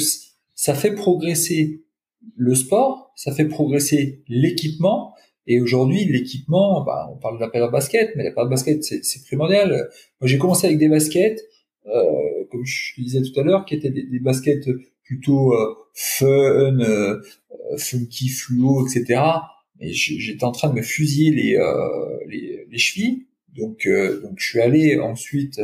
ça 0.57 0.75
fait 0.75 0.95
progresser 0.95 1.85
le 2.37 2.55
sport, 2.57 3.13
ça 3.15 3.33
fait 3.33 3.45
progresser 3.45 4.25
l'équipement. 4.27 5.15
Et 5.47 5.61
aujourd'hui, 5.61 6.05
l'équipement, 6.07 6.83
bah, 6.85 7.09
on 7.13 7.19
parle 7.19 7.37
de 7.37 7.41
la 7.41 7.51
paire 7.51 7.71
basket, 7.71 8.11
mais 8.17 8.25
la 8.25 8.33
paire 8.33 8.47
basket, 8.47 8.83
c'est 8.83 9.25
primordial. 9.25 9.71
Moi, 10.21 10.27
j'ai 10.27 10.39
commencé 10.39 10.67
avec 10.67 10.79
des 10.79 10.89
baskets, 10.89 11.41
euh, 11.87 12.01
comme 12.51 12.65
je 12.65 13.01
disais 13.01 13.23
tout 13.23 13.39
à 13.39 13.45
l'heure, 13.45 13.65
qui 13.65 13.77
étaient 13.77 13.91
des, 13.91 14.07
des 14.07 14.19
baskets 14.19 14.69
plutôt 15.05 15.53
euh, 15.53 15.73
fun, 15.95 16.81
euh, 16.81 17.23
funky, 17.77 18.29
fluo, 18.29 18.89
etc 18.89 19.21
et 19.83 19.93
j'étais 19.93 20.45
en 20.45 20.53
train 20.53 20.69
de 20.71 20.75
me 20.75 20.83
fusiller 20.83 21.31
les, 21.31 21.57
euh, 21.57 22.19
les, 22.29 22.67
les, 22.71 22.79
chevilles. 22.79 23.27
Donc, 23.55 23.87
euh, 23.87 24.21
donc 24.23 24.35
je 24.39 24.49
suis 24.49 24.61
allé 24.61 24.99
ensuite 24.99 25.61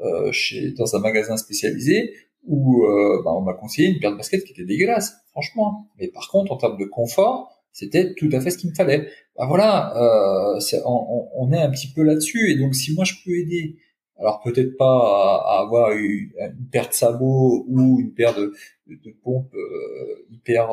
euh, 0.00 0.32
chez, 0.32 0.72
dans 0.72 0.96
un 0.96 1.00
magasin 1.00 1.36
spécialisé 1.36 2.14
où 2.46 2.82
bah, 3.24 3.32
on 3.34 3.42
m'a 3.42 3.52
conseillé 3.52 3.88
une 3.88 3.98
paire 4.00 4.12
de 4.12 4.16
baskets 4.16 4.42
qui 4.42 4.52
était 4.52 4.64
dégueulasse, 4.64 5.16
franchement. 5.32 5.90
Mais 5.98 6.08
par 6.08 6.30
contre, 6.30 6.50
en 6.50 6.56
termes 6.56 6.78
de 6.78 6.86
confort, 6.86 7.58
c'était 7.72 8.14
tout 8.14 8.28
à 8.32 8.40
fait 8.40 8.50
ce 8.50 8.58
qu'il 8.58 8.70
me 8.70 8.74
fallait. 8.74 9.08
Bah 9.36 9.46
voilà, 9.46 9.96
euh, 9.96 10.58
on, 10.84 11.28
on, 11.36 11.52
est 11.52 11.58
un 11.58 11.70
petit 11.70 11.88
peu 11.88 12.02
là-dessus. 12.02 12.50
Et 12.50 12.56
donc, 12.56 12.74
si 12.74 12.94
moi 12.94 13.04
je 13.04 13.14
peux 13.24 13.30
aider, 13.36 13.76
alors 14.18 14.40
peut-être 14.42 14.76
pas 14.76 15.44
à, 15.46 15.60
avoir 15.60 15.92
une, 15.92 16.30
paire 16.72 16.88
de 16.88 16.94
sabots 16.94 17.64
ou 17.68 18.00
une 18.00 18.14
paire 18.14 18.34
de, 18.34 18.52
de, 18.88 19.14
pompes 19.22 19.54
euh, 19.54 20.26
hyper 20.30 20.70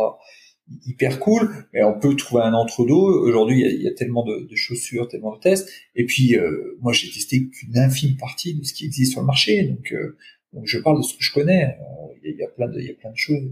hyper 0.86 1.20
cool, 1.20 1.68
mais 1.74 1.84
on 1.84 2.00
peut 2.00 2.16
trouver 2.16 2.44
un 2.44 2.54
entre-deux. 2.54 2.94
Aujourd'hui, 2.94 3.62
il, 3.62 3.82
y 3.82 3.88
a, 3.88 3.94
tellement 3.94 4.24
de, 4.24 4.48
de, 4.50 4.56
chaussures, 4.56 5.08
tellement 5.08 5.36
de 5.36 5.40
tests. 5.40 5.70
Et 5.96 6.06
puis, 6.06 6.36
euh, 6.36 6.78
moi, 6.82 6.92
j'ai 6.94 7.10
testé 7.10 7.48
qu'une 7.48 7.78
infime 7.78 8.18
partie 8.18 8.56
de 8.56 8.64
ce 8.64 8.74
qui 8.74 8.86
existe 8.86 9.12
sur 9.14 9.22
le 9.22 9.28
marché. 9.28 9.64
Donc, 9.64 9.92
euh, 9.92 10.18
donc 10.54 10.64
je 10.66 10.80
parle 10.80 10.98
de 10.98 11.04
ce 11.04 11.16
que 11.16 11.24
je 11.24 11.34
connais. 11.34 11.78
Il 12.24 12.36
y, 12.36 12.44
a, 12.44 12.48
plein 12.48 12.68
de, 12.68 12.80
il 12.80 12.88
y 12.88 12.92
a 12.92 12.96
plein 12.96 13.12
de 13.12 13.18
choses. 13.18 13.44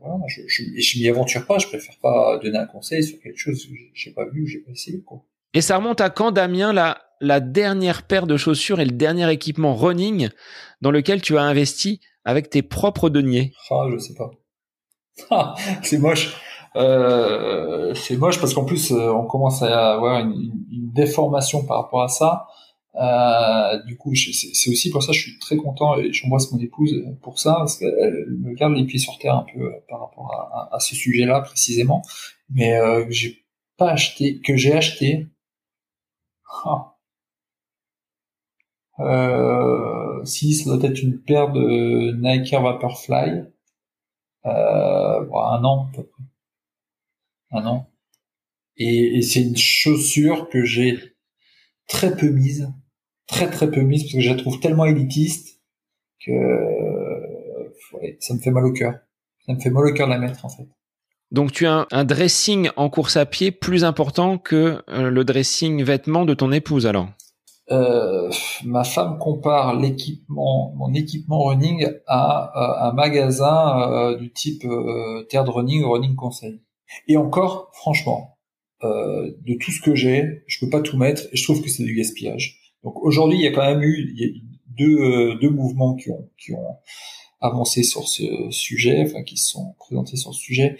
voilà, 0.00 0.16
je, 0.28 0.42
je, 0.46 0.62
je 0.78 0.98
m'y 0.98 1.08
aventure 1.08 1.44
pas. 1.46 1.58
Je 1.58 1.66
préfère 1.66 1.98
pas 2.00 2.38
donner 2.42 2.58
un 2.58 2.66
conseil 2.66 3.02
sur 3.02 3.18
quelque 3.20 3.38
chose 3.38 3.66
que 3.66 3.72
j'ai 3.94 4.12
pas 4.12 4.28
vu, 4.28 4.46
j'ai 4.46 4.60
pas 4.60 4.70
essayé. 4.70 5.00
Quoi. 5.00 5.24
Et 5.54 5.62
ça 5.62 5.78
remonte 5.78 6.00
à 6.00 6.10
quand, 6.10 6.30
Damien, 6.30 6.72
la, 6.72 7.02
la 7.20 7.40
dernière 7.40 8.04
paire 8.04 8.26
de 8.26 8.36
chaussures 8.36 8.80
et 8.80 8.84
le 8.84 8.92
dernier 8.92 9.30
équipement 9.32 9.74
running 9.74 10.28
dans 10.80 10.90
lequel 10.90 11.20
tu 11.20 11.36
as 11.36 11.42
investi 11.42 12.00
avec 12.24 12.50
tes 12.50 12.62
propres 12.62 13.10
deniers? 13.10 13.52
Ah, 13.70 13.86
je 13.92 13.98
sais 13.98 14.14
pas. 14.14 14.30
Ah, 15.30 15.54
c'est 15.82 15.98
moche. 15.98 16.34
Euh, 16.76 17.94
c'est 17.94 18.16
moche 18.16 18.40
parce 18.40 18.54
qu'en 18.54 18.64
plus 18.64 18.92
euh, 18.92 19.12
on 19.12 19.26
commence 19.26 19.62
à 19.62 19.94
avoir 19.94 20.20
une, 20.20 20.52
déformation 20.92 21.64
par 21.64 21.82
rapport 21.82 22.02
à 22.02 22.08
ça. 22.08 22.48
Euh, 22.96 23.82
du 23.84 23.96
coup, 23.96 24.12
c'est 24.16 24.70
aussi 24.70 24.90
pour 24.90 25.04
ça 25.04 25.12
que 25.12 25.18
je 25.18 25.22
suis 25.22 25.38
très 25.38 25.56
content 25.56 25.96
et 25.96 26.12
j'embrasse 26.12 26.50
mon 26.50 26.58
épouse 26.58 26.92
pour 27.22 27.38
ça 27.38 27.54
parce 27.58 27.78
qu'elle 27.78 28.26
me 28.28 28.52
garde 28.54 28.74
les 28.74 28.84
pieds 28.84 28.98
sur 28.98 29.16
terre 29.18 29.36
un 29.36 29.46
peu 29.54 29.72
par 29.88 30.00
rapport 30.00 30.34
à, 30.34 30.74
à, 30.74 30.80
ce 30.80 30.96
sujet-là 30.96 31.40
précisément. 31.42 32.02
Mais 32.50 32.76
euh, 32.76 33.04
que 33.04 33.12
j'ai 33.12 33.44
pas 33.76 33.90
acheté, 33.92 34.40
que 34.40 34.56
j'ai 34.56 34.72
acheté. 34.74 35.28
Ah. 36.64 36.96
Euh, 39.00 40.24
si 40.24 40.54
ça 40.54 40.76
doit 40.76 40.88
être 40.88 41.02
une 41.02 41.18
paire 41.20 41.52
de 41.52 42.12
Nike 42.20 42.52
Vaporfly, 42.52 43.44
euh, 44.46 45.20
un 45.32 45.64
an 45.64 45.88
à 45.92 45.96
peu 45.96 46.02
près 46.04 46.24
un 47.52 47.66
an. 47.66 47.90
Et, 48.76 49.18
et 49.18 49.22
c'est 49.22 49.42
une 49.42 49.56
chaussure 49.56 50.48
que 50.48 50.64
j'ai 50.64 50.98
très 51.88 52.16
peu 52.16 52.28
mise, 52.30 52.72
très 53.26 53.50
très 53.50 53.70
peu 53.70 53.80
mise, 53.80 54.04
parce 54.04 54.14
que 54.14 54.20
je 54.20 54.30
la 54.30 54.36
trouve 54.36 54.60
tellement 54.60 54.84
élitiste 54.84 55.60
que 56.24 56.32
ouais, 57.94 58.16
ça 58.20 58.34
me 58.34 58.40
fait 58.40 58.50
mal 58.50 58.64
au 58.64 58.72
cœur. 58.72 58.94
Ça 59.46 59.54
me 59.54 59.60
fait 59.60 59.70
mal 59.70 59.86
au 59.86 59.92
cœur 59.92 60.06
de 60.06 60.12
la 60.12 60.18
mettre 60.18 60.44
en 60.44 60.48
fait. 60.48 60.68
Donc 61.30 61.52
tu 61.52 61.66
as 61.66 61.86
un, 61.90 62.04
dressing 62.04 62.70
en 62.76 62.90
course 62.90 63.16
à 63.16 63.24
pied 63.24 63.52
plus 63.52 63.84
important 63.84 64.36
que 64.36 64.82
euh, 64.88 65.10
le 65.10 65.24
dressing 65.24 65.82
vêtement 65.84 66.24
de 66.24 66.34
ton 66.34 66.50
épouse 66.50 66.86
alors? 66.86 67.08
Euh, 67.70 68.28
ma 68.64 68.82
femme 68.82 69.18
compare 69.18 69.78
l'équipement, 69.78 70.72
mon 70.76 70.92
équipement 70.92 71.44
running 71.44 71.88
à, 72.08 72.88
un 72.88 72.92
magasin 72.92 73.80
euh, 73.80 74.16
du 74.16 74.32
type 74.32 74.64
euh, 74.64 75.24
Terre 75.30 75.44
de 75.44 75.50
Running 75.50 75.84
ou 75.84 75.92
Running 75.92 76.16
Conseil. 76.16 76.60
Et 77.08 77.16
encore, 77.16 77.70
franchement, 77.74 78.38
euh, 78.82 79.30
de 79.46 79.54
tout 79.54 79.70
ce 79.70 79.80
que 79.80 79.94
j'ai, 79.94 80.42
je 80.46 80.58
peux 80.60 80.70
pas 80.70 80.80
tout 80.80 80.96
mettre 80.96 81.24
et 81.32 81.36
je 81.36 81.44
trouve 81.44 81.62
que 81.62 81.68
c'est 81.68 81.84
du 81.84 81.94
gaspillage. 81.94 82.58
Donc 82.82 83.02
aujourd'hui, 83.02 83.38
il 83.38 83.44
y 83.44 83.46
a 83.46 83.52
quand 83.52 83.64
même 83.64 83.82
eu 83.82 84.12
il 84.14 84.20
y 84.20 84.24
a 84.24 84.28
deux, 84.66 84.98
euh, 84.98 85.34
deux 85.40 85.50
mouvements 85.50 85.94
qui 85.94 86.10
ont, 86.10 86.30
qui 86.38 86.52
ont 86.52 86.76
avancé 87.40 87.82
sur 87.82 88.08
ce 88.08 88.50
sujet, 88.50 89.02
enfin 89.06 89.22
qui 89.22 89.36
se 89.36 89.50
sont 89.50 89.74
présentés 89.78 90.16
sur 90.16 90.32
ce 90.34 90.40
sujet, 90.40 90.76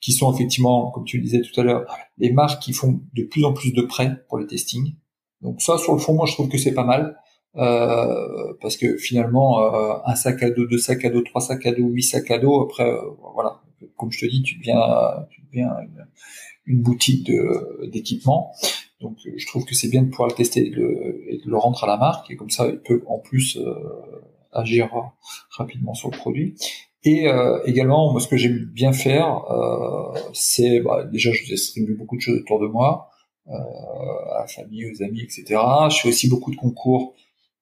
qui 0.00 0.12
sont 0.12 0.32
effectivement, 0.32 0.90
comme 0.90 1.04
tu 1.04 1.18
le 1.18 1.22
disais 1.22 1.40
tout 1.40 1.58
à 1.60 1.64
l'heure, 1.64 1.84
les 2.18 2.32
marques 2.32 2.62
qui 2.62 2.72
font 2.72 3.00
de 3.14 3.22
plus 3.22 3.44
en 3.44 3.52
plus 3.52 3.72
de 3.72 3.82
prêts 3.82 4.12
pour 4.28 4.38
les 4.38 4.46
testings. 4.46 4.94
Donc 5.40 5.62
ça, 5.62 5.78
sur 5.78 5.92
le 5.92 5.98
fond, 5.98 6.14
moi, 6.14 6.26
je 6.26 6.32
trouve 6.32 6.48
que 6.48 6.58
c'est 6.58 6.74
pas 6.74 6.84
mal. 6.84 7.16
Euh, 7.56 8.52
parce 8.60 8.76
que 8.76 8.96
finalement, 8.96 9.62
euh, 9.62 9.94
un 10.06 10.16
sac 10.16 10.42
à 10.42 10.50
dos, 10.50 10.66
deux 10.66 10.78
sacs 10.78 11.04
à 11.04 11.10
dos, 11.10 11.22
trois 11.22 11.40
sacs 11.40 11.64
à 11.66 11.72
dos, 11.72 11.86
huit 11.86 12.02
sacs 12.02 12.30
à 12.30 12.38
dos, 12.38 12.62
après, 12.62 12.90
euh, 12.90 13.00
voilà, 13.32 13.60
comme 13.96 14.10
je 14.10 14.20
te 14.20 14.26
dis, 14.26 14.42
tu 14.42 14.58
deviens, 14.58 14.80
deviens 15.54 15.70
une, 16.66 16.82
boutique 16.82 17.30
d'équipement. 17.92 18.52
Donc, 19.00 19.18
je 19.24 19.46
trouve 19.46 19.64
que 19.64 19.74
c'est 19.74 19.88
bien 19.88 20.02
de 20.02 20.08
pouvoir 20.08 20.28
le 20.28 20.34
tester 20.34 20.66
et 20.66 20.70
de, 20.70 21.40
le 21.44 21.56
rendre 21.56 21.82
à 21.84 21.86
la 21.86 21.96
marque, 21.96 22.30
et 22.30 22.36
comme 22.36 22.50
ça, 22.50 22.68
il 22.68 22.78
peut 22.78 23.02
en 23.06 23.18
plus 23.18 23.58
agir 24.52 24.88
rapidement 25.50 25.94
sur 25.94 26.10
le 26.10 26.16
produit. 26.16 26.56
Et 27.04 27.28
euh, 27.28 27.60
également, 27.66 28.10
moi, 28.12 28.20
ce 28.20 28.28
que 28.28 28.36
j'aime 28.36 28.64
bien 28.64 28.92
faire, 28.92 29.44
euh, 29.50 30.18
c'est 30.32 30.80
bah, 30.80 31.04
déjà, 31.04 31.32
je 31.32 31.44
distribue 31.44 31.94
beaucoup 31.94 32.16
de 32.16 32.22
choses 32.22 32.38
autour 32.40 32.60
de 32.60 32.66
moi, 32.66 33.10
euh, 33.48 33.52
à 33.52 34.40
la 34.40 34.46
famille, 34.46 34.86
aux 34.86 35.02
amis, 35.02 35.20
etc. 35.20 35.60
Je 35.90 35.98
fais 36.00 36.08
aussi 36.08 36.28
beaucoup 36.28 36.50
de 36.50 36.56
concours 36.56 37.14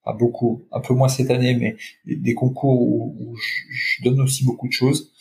pas 0.05 0.13
beaucoup, 0.13 0.65
un 0.73 0.81
peu 0.81 0.95
moins 0.95 1.07
cette 1.07 1.31
année, 1.31 1.55
mais 1.55 1.77
des, 2.05 2.35
concours 2.35 2.83
où, 2.83 3.37
je, 3.37 4.03
donne 4.03 4.21
aussi 4.21 4.45
beaucoup 4.45 4.67
de 4.67 4.73
choses. 4.73 5.13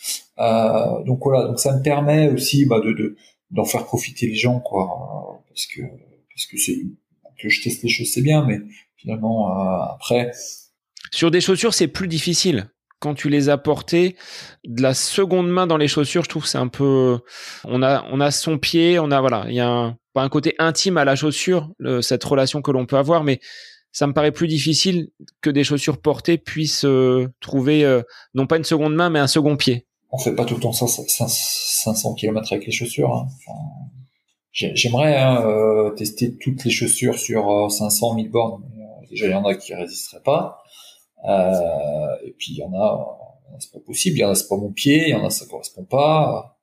Euh, 0.42 1.04
donc 1.04 1.20
voilà, 1.24 1.48
donc 1.48 1.60
ça 1.60 1.76
me 1.76 1.84
permet 1.84 2.30
aussi 2.30 2.66
bah, 2.66 2.80
de 2.80 3.16
d'en 3.52 3.66
faire 3.66 3.86
profiter 3.86 4.28
les 4.28 4.36
gens, 4.36 4.60
quoi, 4.60 5.44
parce 5.48 5.66
que 5.66 5.82
parce 5.82 6.46
que 6.46 6.58
c'est 6.58 6.78
que 7.39 7.50
je 7.50 7.62
teste 7.62 7.84
les 7.84 7.89
choses, 7.89 8.12
c'est 8.12 8.22
bien, 8.22 8.46
mais 8.46 8.60
finalement 8.96 9.52
euh, 9.52 9.84
après. 9.96 10.32
Sur 11.12 11.32
des 11.32 11.42
chaussures, 11.42 11.74
c'est 11.74 11.88
plus 11.88 12.08
difficile. 12.08 12.70
Quand 13.00 13.16
tu 13.16 13.30
les 13.30 13.50
as 13.50 13.58
portées, 13.58 14.16
de 14.64 14.82
la 14.82 14.94
seconde 14.94 15.50
main 15.50 15.66
dans 15.66 15.78
les 15.78 15.88
chaussures, 15.88 16.24
je 16.24 16.30
trouve 16.30 16.46
c'est 16.46 16.60
un 16.60 16.68
peu. 16.68 17.20
On 17.66 17.82
a 17.84 18.06
on 18.12 18.22
a 18.22 18.32
son 18.32 18.58
pied, 18.58 19.00
on 19.00 19.12
a 19.12 19.20
voilà, 19.20 19.46
il 19.48 19.56
y 19.56 19.60
a 19.60 19.96
un, 20.16 20.30
côté 20.30 20.56
intime 20.60 20.98
à 20.98 21.06
la 21.06 21.16
chaussure, 21.16 21.72
cette 22.02 22.24
relation 22.24 22.62
que 22.62 22.72
l'on 22.72 22.86
peut 22.86 22.98
avoir, 22.98 23.24
mais 23.24 23.39
ça 23.92 24.08
me 24.08 24.14
paraît 24.14 24.32
plus 24.32 24.48
difficile 24.48 25.10
que 25.42 25.50
des 25.50 25.64
chaussures 25.64 26.00
portées 26.00 26.38
puissent 26.38 26.86
euh, 26.86 27.28
trouver 27.39 27.84
euh, 27.84 28.02
non 28.34 28.48
pas 28.48 28.58
une 28.58 28.64
seconde 28.64 28.96
main 28.96 29.10
mais 29.10 29.20
un 29.20 29.28
second 29.28 29.58
pied. 29.58 29.86
On 30.12 30.18
fait 30.18 30.36
pas 30.36 30.45
tout 30.45 30.55
le 30.55 30.62
temps 30.62 30.74
500 30.74 32.14
km 32.16 32.53
avec 32.53 32.66
les 32.66 32.72
chaussures. 32.72 33.16
Hein. 33.16 33.28
J'aimerais 34.51 35.18
hein, 35.18 35.45
euh, 35.45 35.91
tester 35.91 36.36
toutes 36.36 36.66
les 36.66 36.72
chaussures 36.72 37.18
sur 37.18 37.72
500 37.72 38.16
000 38.16 38.28
bornes. 38.28 38.64
déjà, 39.09 39.28
il 39.28 39.32
y 39.32 39.36
en 39.36 39.45
a 39.45 39.55
qui 39.55 39.74
résisteraient 39.74 40.24
pas. 40.24 40.64
et 41.26 42.32
puis 42.38 42.53
il 42.53 42.57
y 42.57 42.64
en 42.64 42.74
a, 42.74 43.18
c'est 43.59 43.72
pas 43.72 43.80
possible. 43.80 44.18
Il 44.18 44.22
y 44.22 44.26
en 44.26 44.32
a 44.32 44.36
c'est 44.36 44.49
pas 44.49 44.57
mon 44.57 44.72
pied, 44.72 45.07
il 45.07 45.12
y 45.12 45.16
en 45.16 45.26
a 45.26 45.30
ça 45.30 45.45
correspond 45.45 45.86
pas. 45.86 46.57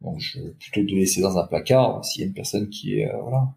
Donc 0.00 0.18
je 0.18 0.40
vais 0.40 0.50
plutôt 0.52 0.82
de 0.82 0.96
laisser 0.96 1.20
dans 1.20 1.38
un 1.38 1.46
placard 1.46 2.04
s'il 2.04 2.22
y 2.22 2.24
a 2.24 2.26
une 2.26 2.34
personne 2.34 2.68
qui 2.68 3.00
est 3.00 3.12
voilà 3.22 3.54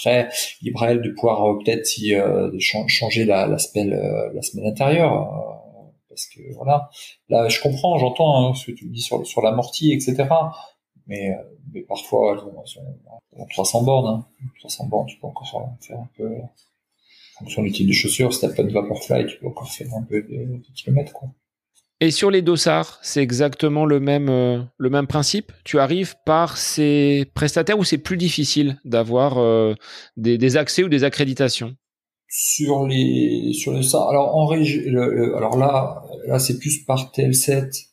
après, 0.00 0.28
libre 0.62 0.82
à 0.82 0.90
elle 0.90 1.02
de 1.02 1.10
pouvoir 1.10 1.44
euh, 1.44 1.58
peut-être 1.58 1.86
si 1.86 2.14
euh, 2.14 2.50
changer 2.58 3.24
l'aspect 3.24 3.84
la, 3.84 4.32
la 4.32 4.42
semaine 4.42 4.66
intérieure. 4.66 5.59
Euh, 6.10 6.14
parce 6.14 6.26
que 6.26 6.54
voilà, 6.54 6.90
là 7.28 7.48
je 7.48 7.60
comprends, 7.60 7.98
j'entends 7.98 8.50
hein, 8.50 8.54
ce 8.54 8.66
que 8.66 8.72
tu 8.72 8.86
me 8.86 8.92
dis 8.92 9.00
sur, 9.00 9.26
sur 9.26 9.42
l'amorti, 9.42 9.92
etc. 9.92 10.28
Mais, 11.06 11.36
mais 11.72 11.82
parfois 11.82 12.32
elles 12.32 12.44
ont, 12.44 12.64
elles 13.36 13.42
ont 13.42 13.46
300 13.46 13.82
bornes. 13.82 14.06
Hein. 14.06 14.48
300 14.60 14.86
bornes, 14.86 15.06
tu 15.06 15.18
peux 15.18 15.26
encore 15.26 15.48
faire 15.80 15.98
un 15.98 16.08
peu 16.16 16.36
en 17.40 17.44
fonction 17.44 17.62
du 17.62 17.72
type 17.72 17.88
de 17.88 17.92
chaussures. 17.92 18.32
Si 18.32 18.40
t'as 18.40 18.54
pas 18.54 18.62
de 18.62 18.72
Vaporfly, 18.72 19.26
tu 19.26 19.38
peux 19.38 19.46
encore 19.46 19.70
faire 19.70 19.88
un 19.94 20.02
peu 20.02 20.22
de, 20.22 20.60
kilomètres. 20.74 21.12
Quoi. 21.12 21.28
Et 22.00 22.10
sur 22.10 22.30
les 22.30 22.42
dossards, 22.42 22.98
c'est 23.02 23.22
exactement 23.22 23.84
le 23.84 24.00
même, 24.00 24.30
euh, 24.30 24.62
le 24.78 24.90
même 24.90 25.06
principe? 25.06 25.52
Tu 25.64 25.78
arrives 25.78 26.14
par 26.24 26.56
ces 26.56 27.30
prestataires 27.34 27.78
où 27.78 27.84
c'est 27.84 27.98
plus 27.98 28.16
difficile 28.16 28.80
d'avoir 28.84 29.38
euh, 29.38 29.74
des, 30.16 30.38
des, 30.38 30.56
accès 30.56 30.82
ou 30.82 30.88
des 30.88 31.04
accréditations? 31.04 31.76
Sur 32.32 32.86
les 32.86 33.52
sur 33.54 33.72
les 33.72 33.96
alors 33.96 34.36
en 34.36 34.46
régie, 34.46 34.88
alors 34.88 35.56
là 35.58 36.04
là 36.28 36.38
c'est 36.38 36.60
plus 36.60 36.78
par 36.84 37.10
TL7. 37.10 37.88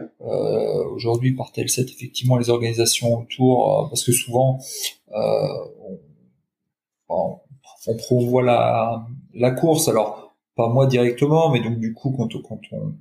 Euh, 0.00 0.84
Aujourd'hui 0.94 1.34
par 1.34 1.52
TL7 1.52 1.92
effectivement 1.92 2.38
les 2.38 2.48
organisations 2.48 3.18
autour 3.18 3.84
euh, 3.84 3.88
parce 3.90 4.02
que 4.02 4.12
souvent 4.12 4.58
on, 5.12 5.98
on, 7.10 7.38
on 7.86 7.96
provoit 7.96 8.42
la 8.42 9.06
la 9.34 9.50
course 9.50 9.86
alors 9.88 10.34
pas 10.56 10.68
moi 10.70 10.86
directement, 10.86 11.50
mais 11.50 11.60
donc 11.60 11.78
du 11.78 11.92
coup 11.92 12.10
quand, 12.16 12.28
quand 12.42 12.60
on, 12.72 12.94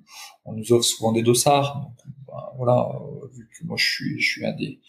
on 0.44 0.54
nous 0.54 0.74
offre 0.74 0.84
souvent 0.84 1.14
des 1.14 1.22
dossards, 1.22 1.82
donc, 1.82 2.14
ben, 2.28 2.44
voilà, 2.58 2.90
euh, 2.96 3.28
vu 3.34 3.48
que 3.58 3.66
moi 3.66 3.78
je 3.78 3.86
suis 3.86 4.20
je 4.20 4.32
suis 4.32 4.46
un 4.46 4.54
des 4.54 4.80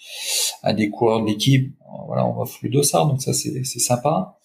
un 0.65 0.75
des 0.75 0.91
coureurs 0.91 1.21
de 1.21 1.27
l'équipe, 1.27 1.73
voilà, 2.07 2.27
on 2.27 2.41
offre 2.41 2.59
le 2.63 2.71
dossard, 2.71 3.07
donc 3.07 3.23
ça 3.23 3.33
c'est 3.33 3.63
c'est 3.63 3.79
sympa. 3.79 4.39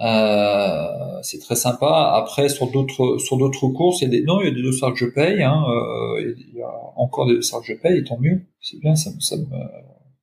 Euh, 0.00 1.22
c'est 1.22 1.38
très 1.38 1.56
sympa. 1.56 2.12
Après, 2.14 2.48
sur 2.48 2.70
d'autres 2.70 3.18
sur 3.18 3.38
d'autres 3.38 3.68
courses, 3.68 4.02
il 4.02 4.04
y 4.04 4.06
a 4.08 4.10
des 4.10 4.22
non, 4.22 4.40
il 4.40 4.48
y 4.48 4.50
a 4.50 4.54
des 4.54 4.62
dossards 4.62 4.92
que 4.92 4.98
je 4.98 5.06
paye. 5.06 5.42
Hein, 5.42 5.64
euh, 5.68 6.34
il 6.38 6.54
y 6.54 6.62
a 6.62 6.70
encore 6.96 7.26
des 7.26 7.34
dossards 7.34 7.62
que 7.62 7.68
je 7.68 7.74
paye, 7.74 7.98
et 7.98 8.04
tant 8.04 8.18
mieux. 8.18 8.42
C'est 8.60 8.78
bien, 8.78 8.94
ça, 8.94 9.10
ça 9.20 9.36
me 9.36 9.44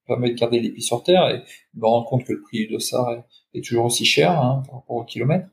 permet 0.08 0.32
de 0.32 0.36
garder 0.36 0.60
les 0.60 0.70
pieds 0.70 0.84
sur 0.84 1.04
terre 1.04 1.30
et 1.30 1.38
de 1.38 1.80
me 1.80 1.86
rendre 1.86 2.06
compte 2.08 2.26
que 2.26 2.34
le 2.34 2.42
prix 2.42 2.60
du 2.60 2.74
dossard 2.74 3.24
est, 3.54 3.62
toujours 3.64 3.86
aussi 3.86 4.06
cher 4.06 4.32
hein, 4.32 4.64
par 4.66 4.76
rapport 4.80 4.98
au 4.98 5.04
kilomètre. 5.04 5.48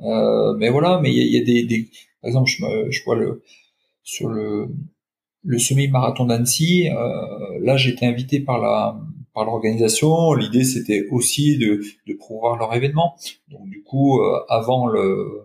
Euh, 0.00 0.54
mais 0.58 0.68
voilà, 0.68 1.00
mais 1.00 1.12
il 1.12 1.16
y 1.16 1.36
a, 1.36 1.38
y 1.38 1.42
a 1.42 1.44
des, 1.44 1.64
des, 1.64 1.90
par 2.20 2.28
exemple, 2.28 2.48
je, 2.48 2.64
me, 2.64 2.90
je 2.90 3.02
vois 3.04 3.16
le 3.16 3.42
sur 4.02 4.28
le 4.28 4.68
le 5.42 5.58
semi-marathon 5.58 6.26
d'Annecy. 6.26 6.88
Euh, 6.88 7.58
là, 7.60 7.76
j'ai 7.76 7.90
été 7.90 8.06
invité 8.06 8.40
par 8.40 8.58
la 8.58 9.00
l'organisation. 9.44 10.32
L'idée, 10.34 10.64
c'était 10.64 11.06
aussi 11.10 11.58
de, 11.58 11.80
de 12.06 12.14
promouvoir 12.14 12.56
leur 12.56 12.74
événement. 12.74 13.16
Donc 13.48 13.68
du 13.68 13.82
coup, 13.82 14.20
euh, 14.20 14.40
avant 14.48 14.86
le 14.86 15.44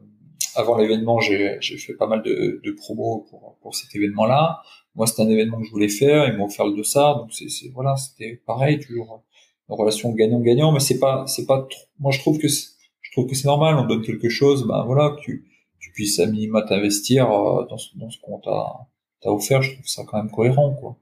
avant 0.55 0.77
l'événement, 0.77 1.19
j'ai 1.19 1.59
fait 1.61 1.95
pas 1.95 2.05
mal 2.05 2.21
de, 2.21 2.61
de 2.63 2.71
promos 2.71 3.25
pour, 3.29 3.57
pour 3.61 3.75
cet 3.75 3.95
événement-là. 3.95 4.61
Moi, 4.95 5.07
c'était 5.07 5.23
un 5.23 5.29
événement 5.29 5.59
que 5.59 5.65
je 5.65 5.71
voulais 5.71 5.89
faire. 5.89 6.27
Ils 6.27 6.37
m'ont 6.37 6.45
offert 6.45 6.67
le 6.67 6.75
de 6.75 6.83
ça. 6.83 7.15
Donc 7.17 7.33
c'est 7.33 7.69
voilà, 7.73 7.95
c'était 7.95 8.41
pareil, 8.45 8.79
toujours 8.79 9.23
une 9.69 9.75
relation 9.75 10.11
gagnant-gagnant. 10.11 10.71
Mais 10.71 10.79
c'est 10.79 10.99
pas 10.99 11.25
c'est 11.27 11.47
pas. 11.47 11.59
Trop... 11.69 11.81
Moi, 11.99 12.11
je 12.11 12.19
trouve 12.19 12.37
que 12.37 12.47
je 12.47 13.11
trouve 13.11 13.27
que 13.27 13.35
c'est 13.35 13.47
normal. 13.47 13.75
On 13.77 13.85
donne 13.85 14.03
quelque 14.03 14.29
chose, 14.29 14.67
ben 14.67 14.83
voilà, 14.85 15.15
que 15.15 15.21
tu 15.21 15.49
tu 15.79 15.91
puisses 15.91 16.19
à 16.19 16.27
minima 16.27 16.61
t'investir 16.61 17.31
euh, 17.31 17.65
dans 17.69 17.77
ce, 17.77 17.89
dans 17.97 18.09
ce 18.09 18.17
qu'on 18.21 18.39
t'a 18.39 18.87
offert. 19.25 19.61
Je 19.61 19.73
trouve 19.73 19.87
ça 19.87 20.03
quand 20.07 20.17
même 20.17 20.31
cohérent, 20.31 20.73
quoi. 20.75 20.97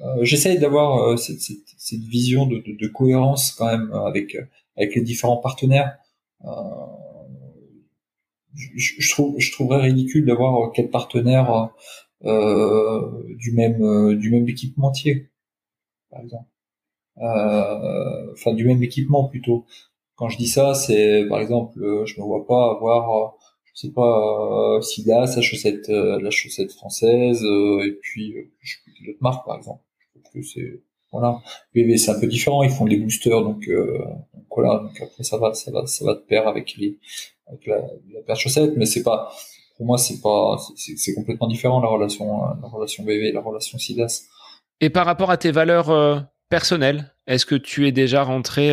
Euh, 0.00 0.24
J'essaye 0.24 0.58
d'avoir 0.58 0.98
euh, 0.98 1.16
cette, 1.16 1.40
cette, 1.40 1.74
cette, 1.78 2.00
vision 2.00 2.46
de, 2.46 2.58
de, 2.58 2.72
de, 2.76 2.88
cohérence 2.88 3.52
quand 3.52 3.66
même 3.66 3.92
avec 3.92 4.36
avec 4.76 4.94
les 4.94 5.02
différents 5.02 5.38
partenaires. 5.38 5.96
Euh, 6.44 6.50
je, 8.54 8.68
je, 8.98 9.12
trouve, 9.12 9.38
je 9.38 9.52
trouverais 9.52 9.82
ridicule 9.82 10.26
d'avoir 10.26 10.72
quatre 10.72 10.90
partenaires 10.90 11.70
euh, 12.24 13.22
du 13.36 13.52
même 13.52 14.16
du 14.16 14.30
même 14.30 14.48
équipementier, 14.48 15.30
par 16.10 16.20
exemple. 16.20 16.48
Enfin, 17.16 18.54
du 18.54 18.64
même 18.66 18.82
équipement 18.82 19.24
plutôt. 19.28 19.66
Quand 20.16 20.28
je 20.28 20.38
dis 20.38 20.48
ça, 20.48 20.74
c'est 20.74 21.26
par 21.28 21.40
exemple, 21.40 21.78
je 22.06 22.20
me 22.20 22.24
vois 22.26 22.46
pas 22.46 22.72
avoir 22.72 23.36
c'est 23.76 23.92
pas 23.92 24.78
euh, 24.78 24.80
Sida, 24.80 25.26
sa 25.26 25.42
chaussette, 25.42 25.90
euh, 25.90 26.18
la 26.20 26.30
chaussette 26.30 26.72
française, 26.72 27.44
euh, 27.44 27.86
et 27.86 27.92
puis 27.92 28.34
euh, 28.36 28.50
je 28.62 28.76
sais 28.76 29.04
d'autres 29.06 29.18
marques 29.20 29.44
par 29.46 29.58
exemple. 29.58 29.82
Que 30.32 30.42
c'est 30.42 30.80
voilà. 31.12 31.40
C'est 31.74 32.10
un 32.10 32.20
peu 32.20 32.26
différent, 32.26 32.62
ils 32.62 32.70
font 32.70 32.84
des 32.84 32.96
boosters, 32.96 33.42
donc, 33.42 33.66
donc, 33.68 34.46
voilà. 34.50 34.80
Donc 34.80 35.00
après 35.00 35.22
ça 35.22 35.38
va, 35.38 35.54
ça 35.54 35.70
va, 35.70 35.86
ça 35.86 36.04
va 36.04 36.14
de 36.14 36.20
pair 36.20 36.46
avec 36.48 36.74
les 36.76 36.98
avec 37.46 37.66
la, 37.66 37.80
paire 38.26 38.34
de 38.34 38.40
chaussettes, 38.40 38.72
mais 38.76 38.86
c'est 38.86 39.02
pas 39.02 39.32
pour 39.76 39.86
moi 39.86 39.98
c'est 39.98 40.20
pas 40.20 40.58
c'est 40.76 41.14
complètement 41.14 41.46
différent 41.46 41.80
la 41.80 41.88
relation 41.88 42.42
la 42.60 42.68
relation 42.68 43.04
la 43.06 43.40
relation 43.40 43.78
SIDAS. 43.78 44.22
Et 44.80 44.90
par 44.90 45.06
rapport 45.06 45.30
à 45.30 45.36
tes 45.36 45.52
valeurs 45.52 46.26
personnelles, 46.48 47.14
est-ce 47.26 47.46
que 47.46 47.54
tu 47.54 47.86
es 47.86 47.92
déjà 47.92 48.22
rentré 48.22 48.72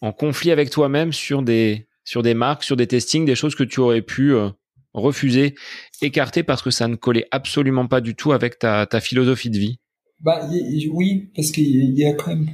en 0.00 0.12
conflit 0.12 0.50
avec 0.50 0.70
toi-même 0.70 1.12
sur 1.12 1.42
des 1.42 1.86
sur 2.04 2.22
des 2.22 2.34
marques, 2.34 2.62
sur 2.62 2.76
des 2.76 2.86
testings, 2.86 3.24
des 3.24 3.34
choses 3.34 3.54
que 3.54 3.64
tu 3.64 3.80
aurais 3.80 4.02
pu 4.02 4.34
euh, 4.34 4.50
refuser, 4.92 5.54
écarter 6.02 6.42
parce 6.42 6.62
que 6.62 6.70
ça 6.70 6.86
ne 6.86 6.96
collait 6.96 7.26
absolument 7.30 7.86
pas 7.86 8.00
du 8.00 8.14
tout 8.14 8.32
avec 8.32 8.58
ta, 8.58 8.86
ta 8.86 9.00
philosophie 9.00 9.50
de 9.50 9.58
vie? 9.58 9.78
Bah, 10.24 10.48
Oui, 10.90 11.30
parce 11.36 11.50
qu'il 11.52 11.96
y 11.96 12.04
a 12.04 12.14
quand 12.14 12.34
même 12.34 12.50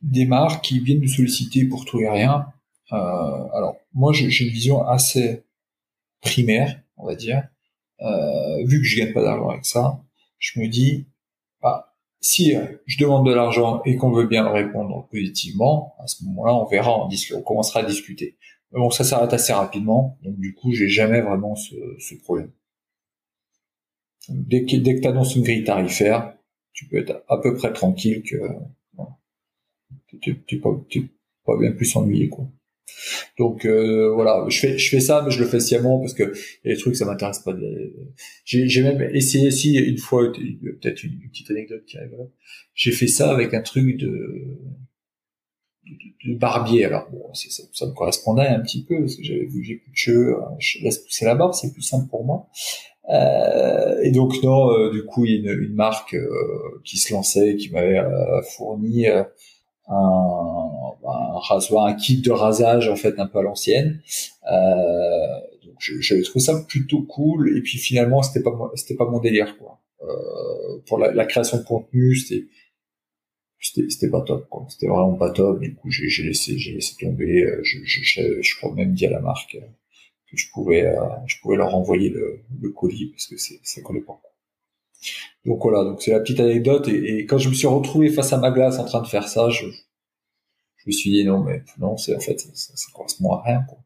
des 0.00 0.24
marques 0.24 0.64
qui 0.64 0.80
viennent 0.80 1.00
nous 1.00 1.08
solliciter 1.08 1.66
pour 1.66 1.84
tout 1.84 2.00
et 2.00 2.08
rien. 2.08 2.46
Euh, 2.92 2.96
alors, 2.96 3.76
moi, 3.92 4.12
j'ai 4.12 4.44
une 4.44 4.52
vision 4.52 4.82
assez 4.86 5.44
primaire, 6.22 6.80
on 6.96 7.06
va 7.06 7.14
dire. 7.14 7.46
Euh, 8.00 8.64
vu 8.64 8.78
que 8.78 8.84
je 8.84 8.98
gagne 8.98 9.12
pas 9.12 9.22
d'argent 9.22 9.50
avec 9.50 9.66
ça, 9.66 10.00
je 10.38 10.58
me 10.58 10.68
dis, 10.68 11.06
bah, 11.60 11.94
si 12.20 12.54
je 12.86 12.98
demande 12.98 13.26
de 13.26 13.32
l'argent 13.32 13.82
et 13.84 13.96
qu'on 13.96 14.12
veut 14.12 14.26
bien 14.26 14.48
répondre 14.48 15.06
positivement, 15.10 15.94
à 16.02 16.06
ce 16.06 16.24
moment-là, 16.24 16.54
on 16.54 16.66
verra, 16.66 16.98
on, 16.98 17.08
on 17.08 17.42
commencera 17.42 17.80
à 17.80 17.84
discuter. 17.84 18.38
Bon, 18.72 18.90
ça 18.90 19.04
s'arrête 19.04 19.32
assez 19.32 19.52
rapidement, 19.52 20.16
donc 20.22 20.38
du 20.38 20.54
coup, 20.54 20.72
j'ai 20.72 20.88
jamais 20.88 21.20
vraiment 21.20 21.56
ce, 21.56 21.74
ce 21.98 22.14
problème. 22.14 22.52
Dès 24.28 24.64
que, 24.64 24.76
dès 24.76 24.94
que 24.94 25.00
tu 25.00 25.08
annonces 25.08 25.34
une 25.34 25.42
grille 25.42 25.64
tarifaire, 25.64 26.34
tu 26.80 26.86
peux 26.86 26.96
être 26.96 27.22
à 27.28 27.36
peu 27.36 27.54
près 27.54 27.74
tranquille 27.74 28.22
que 28.22 28.36
tu 30.22 30.30
n'es 30.30 30.58
pas, 30.58 30.70
pas, 31.44 31.58
bien 31.58 31.72
plus 31.72 31.94
ennuyé. 31.94 32.30
Quoi. 32.30 32.48
Donc 33.38 33.66
euh, 33.66 34.10
voilà, 34.14 34.46
je 34.48 34.58
fais, 34.60 34.78
je 34.78 34.88
fais 34.88 35.00
ça, 35.00 35.20
mais 35.22 35.30
je 35.30 35.40
le 35.40 35.46
fais 35.46 35.60
sciemment 35.60 36.00
parce 36.00 36.14
que 36.14 36.32
des 36.64 36.76
trucs 36.78 36.96
ça 36.96 37.04
m'intéresse 37.04 37.40
pas. 37.40 37.54
J'ai 38.46 38.82
même 38.82 39.02
essayé 39.12 39.50
si 39.50 39.76
une 39.76 39.98
fois, 39.98 40.32
peut-être 40.32 41.04
une, 41.04 41.20
petite 41.20 41.50
anecdote 41.50 41.84
qui 41.84 41.98
arrive. 41.98 42.16
J'ai 42.72 42.92
fait 42.92 43.08
ça 43.08 43.30
avec 43.30 43.52
un 43.52 43.60
truc 43.60 43.98
de 43.98 44.58
de, 46.24 46.34
barbier. 46.34 46.86
Alors 46.86 47.10
bon, 47.10 47.34
ça, 47.34 47.62
ça, 47.74 47.86
me 47.86 47.92
correspondait 47.92 48.46
un 48.46 48.60
petit 48.60 48.84
peu 48.84 49.00
parce 49.00 49.16
que 49.16 49.22
j'avais 49.22 49.44
vu 49.44 49.60
que 49.60 49.66
j'ai 49.66 49.76
plus 49.76 49.90
de 49.90 49.96
cheveux, 49.96 50.36
hein, 50.42 50.56
je 50.58 50.82
laisse 50.82 50.98
pousser 50.98 51.26
la 51.26 51.34
barbe, 51.34 51.52
c'est 51.52 51.74
plus 51.74 51.82
simple 51.82 52.08
pour 52.08 52.24
moi. 52.24 52.48
Euh, 53.10 54.00
et 54.02 54.10
donc 54.10 54.42
non, 54.42 54.72
euh, 54.72 54.90
du 54.90 55.04
coup, 55.04 55.24
il 55.24 55.32
y 55.32 55.48
a 55.48 55.52
une, 55.52 55.62
une 55.62 55.74
marque 55.74 56.14
euh, 56.14 56.80
qui 56.84 56.98
se 56.98 57.12
lançait, 57.12 57.56
qui 57.56 57.70
m'avait 57.70 57.98
euh, 57.98 58.42
fourni 58.42 59.08
un, 59.08 59.26
un, 59.88 61.38
rasoir, 61.48 61.86
un 61.86 61.94
kit 61.94 62.20
de 62.20 62.30
rasage 62.30 62.88
en 62.88 62.96
fait 62.96 63.18
un 63.18 63.26
peu 63.26 63.38
à 63.38 63.42
l'ancienne. 63.42 64.00
donc 65.64 65.76
j'avais 65.78 66.22
trouvé 66.22 66.40
ça 66.44 66.54
plutôt 66.68 67.02
cool. 67.02 67.56
Et 67.56 67.62
puis 67.62 67.78
finalement, 67.78 68.22
c'était 68.22 68.42
pas 68.42 68.52
c'était 68.74 68.96
pas 68.96 69.06
mon 69.06 69.18
délire 69.20 69.58
quoi. 69.58 69.80
pour 70.86 70.98
la, 70.98 71.12
la, 71.12 71.24
création 71.26 71.58
de 71.58 71.64
contenu, 71.64 72.14
c'était 72.14 72.46
c'était 73.60 74.08
pas 74.08 74.22
top 74.22 74.48
quoi 74.48 74.66
c'était 74.68 74.86
vraiment 74.86 75.14
pas 75.14 75.30
top 75.30 75.60
du 75.60 75.74
coup 75.74 75.90
j'ai 75.90 76.22
laissé 76.22 76.58
j'ai 76.58 76.72
laissé 76.72 76.94
tomber 76.98 77.42
euh, 77.42 77.60
je, 77.62 77.78
je, 77.84 78.40
je, 78.40 78.56
crois 78.56 78.74
même 78.74 78.94
dit 78.94 79.06
à 79.06 79.10
la 79.10 79.20
marque 79.20 79.56
euh, 79.56 79.66
je 80.36 80.50
pouvais 80.52 80.84
euh, 80.84 81.00
je 81.26 81.36
pouvais 81.40 81.56
leur 81.56 81.74
envoyer 81.74 82.10
le, 82.10 82.40
le 82.60 82.70
colis 82.70 83.10
parce 83.10 83.26
que 83.26 83.36
c'est 83.36 83.60
ça 83.62 83.80
collait 83.82 84.00
pas 84.00 84.20
donc 85.44 85.62
voilà 85.62 85.84
donc 85.84 86.02
c'est 86.02 86.12
la 86.12 86.20
petite 86.20 86.40
anecdote 86.40 86.88
et, 86.88 87.18
et, 87.18 87.26
quand 87.26 87.38
je 87.38 87.48
me 87.48 87.54
suis 87.54 87.66
retrouvé 87.66 88.10
face 88.10 88.32
à 88.32 88.38
ma 88.38 88.50
glace 88.50 88.78
en 88.78 88.84
train 88.84 89.00
de 89.00 89.06
faire 89.06 89.28
ça 89.28 89.48
je, 89.50 89.66
je 89.66 90.84
me 90.86 90.92
suis 90.92 91.10
dit 91.10 91.24
non 91.24 91.42
mais 91.42 91.62
non 91.78 91.96
c'est 91.96 92.14
en 92.14 92.20
fait 92.20 92.38
ça, 92.38 92.76
ça, 92.76 92.86
correspond 92.94 93.32
à 93.32 93.42
rien 93.42 93.64
quoi. 93.68 93.78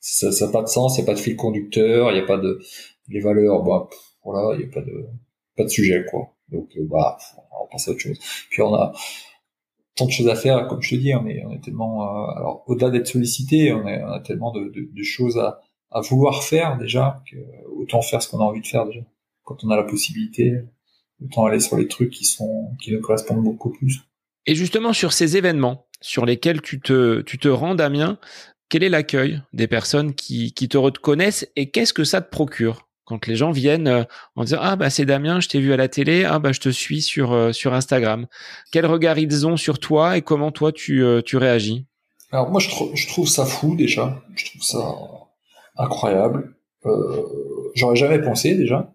Ça 0.00 0.28
n'a 0.28 0.52
pas 0.52 0.62
de 0.62 0.68
sens 0.68 0.96
il 0.96 1.02
n'y 1.02 1.04
a 1.04 1.12
pas 1.12 1.14
de 1.14 1.22
fil 1.22 1.36
conducteur 1.36 2.10
il 2.10 2.14
n'y 2.14 2.20
a 2.20 2.26
pas 2.26 2.38
de 2.38 2.60
les 3.08 3.20
valeurs 3.20 3.62
bah 3.62 3.88
voilà 4.22 4.54
il 4.56 4.64
n'y 4.64 4.70
a 4.70 4.72
pas 4.72 4.82
de 4.82 5.06
pas 5.56 5.64
de 5.64 5.68
sujet 5.68 6.04
quoi. 6.10 6.34
Donc 6.48 6.70
euh, 6.76 6.86
bah, 6.88 7.16
on 7.60 7.66
passe 7.68 7.88
à 7.88 7.92
autre 7.92 8.00
chose. 8.00 8.18
Puis 8.50 8.62
on 8.62 8.74
a 8.74 8.92
tant 9.96 10.06
de 10.06 10.10
choses 10.10 10.28
à 10.28 10.34
faire, 10.34 10.66
comme 10.68 10.82
je 10.82 10.90
te 10.90 11.00
dis, 11.00 11.14
on 11.14 11.26
est, 11.26 11.44
on 11.44 11.52
est 11.52 11.60
tellement, 11.60 12.02
euh, 12.02 12.36
alors 12.36 12.64
au-delà 12.66 12.90
d'être 12.90 13.06
sollicité, 13.06 13.72
on, 13.72 13.86
a 13.86 14.20
tellement 14.20 14.52
de, 14.52 15.02
choses 15.02 15.38
à, 15.38 15.60
vouloir 16.10 16.42
faire 16.42 16.76
déjà, 16.76 17.22
autant 17.76 18.02
faire 18.02 18.20
ce 18.20 18.28
qu'on 18.28 18.40
a 18.40 18.44
envie 18.44 18.60
de 18.60 18.66
faire 18.66 18.84
déjà. 18.86 19.00
Quand 19.44 19.62
on 19.62 19.70
a 19.70 19.76
la 19.76 19.84
possibilité, 19.84 20.62
autant 21.22 21.46
aller 21.46 21.60
sur 21.60 21.76
les 21.76 21.86
trucs 21.86 22.10
qui 22.10 22.24
sont, 22.24 22.70
qui 22.82 22.92
nous 22.92 23.00
correspondent 23.00 23.44
beaucoup 23.44 23.70
plus. 23.70 24.00
Et 24.46 24.54
justement 24.54 24.92
sur 24.92 25.12
ces 25.12 25.36
événements 25.36 25.86
sur 26.00 26.26
lesquels 26.26 26.60
tu 26.60 26.80
te, 26.80 27.22
tu 27.22 27.38
te 27.38 27.48
rends, 27.48 27.74
Damien, 27.74 28.18
quel 28.68 28.82
est 28.82 28.88
l'accueil 28.88 29.40
des 29.52 29.68
personnes 29.68 30.14
qui, 30.14 30.52
qui 30.52 30.68
te 30.68 30.76
reconnaissent 30.76 31.48
et 31.56 31.70
qu'est-ce 31.70 31.92
que 31.92 32.04
ça 32.04 32.20
te 32.20 32.30
procure? 32.30 32.88
Quand 33.04 33.26
les 33.26 33.36
gens 33.36 33.50
viennent 33.50 33.88
euh, 33.88 34.04
en 34.36 34.44
disant 34.44 34.58
ah 34.60 34.76
bah 34.76 34.90
c'est 34.90 35.04
Damien, 35.04 35.40
je 35.40 35.48
t'ai 35.48 35.60
vu 35.60 35.72
à 35.72 35.76
la 35.76 35.88
télé, 35.88 36.24
ah 36.24 36.38
bah 36.38 36.52
je 36.52 36.60
te 36.60 36.68
suis 36.68 37.02
sur 37.02 37.32
euh, 37.32 37.52
sur 37.52 37.74
Instagram. 37.74 38.26
Quel 38.72 38.86
regard 38.86 39.18
ils 39.18 39.46
ont 39.46 39.56
sur 39.56 39.78
toi 39.78 40.16
et 40.16 40.22
comment 40.22 40.52
toi 40.52 40.72
tu 40.72 41.02
euh, 41.02 41.22
tu 41.22 41.36
réagis? 41.36 41.86
Alors 42.32 42.50
moi 42.50 42.60
je, 42.60 42.70
je, 42.94 43.08
trouve 43.08 43.28
ça 43.28 43.44
fou 43.44 43.76
déjà, 43.76 44.22
je 44.34 44.46
trouve 44.46 44.62
ça 44.62 44.96
incroyable. 45.76 46.54
Euh, 46.86 47.22
J'aurais 47.74 47.96
jamais 47.96 48.20
pensé 48.20 48.54
déjà 48.54 48.92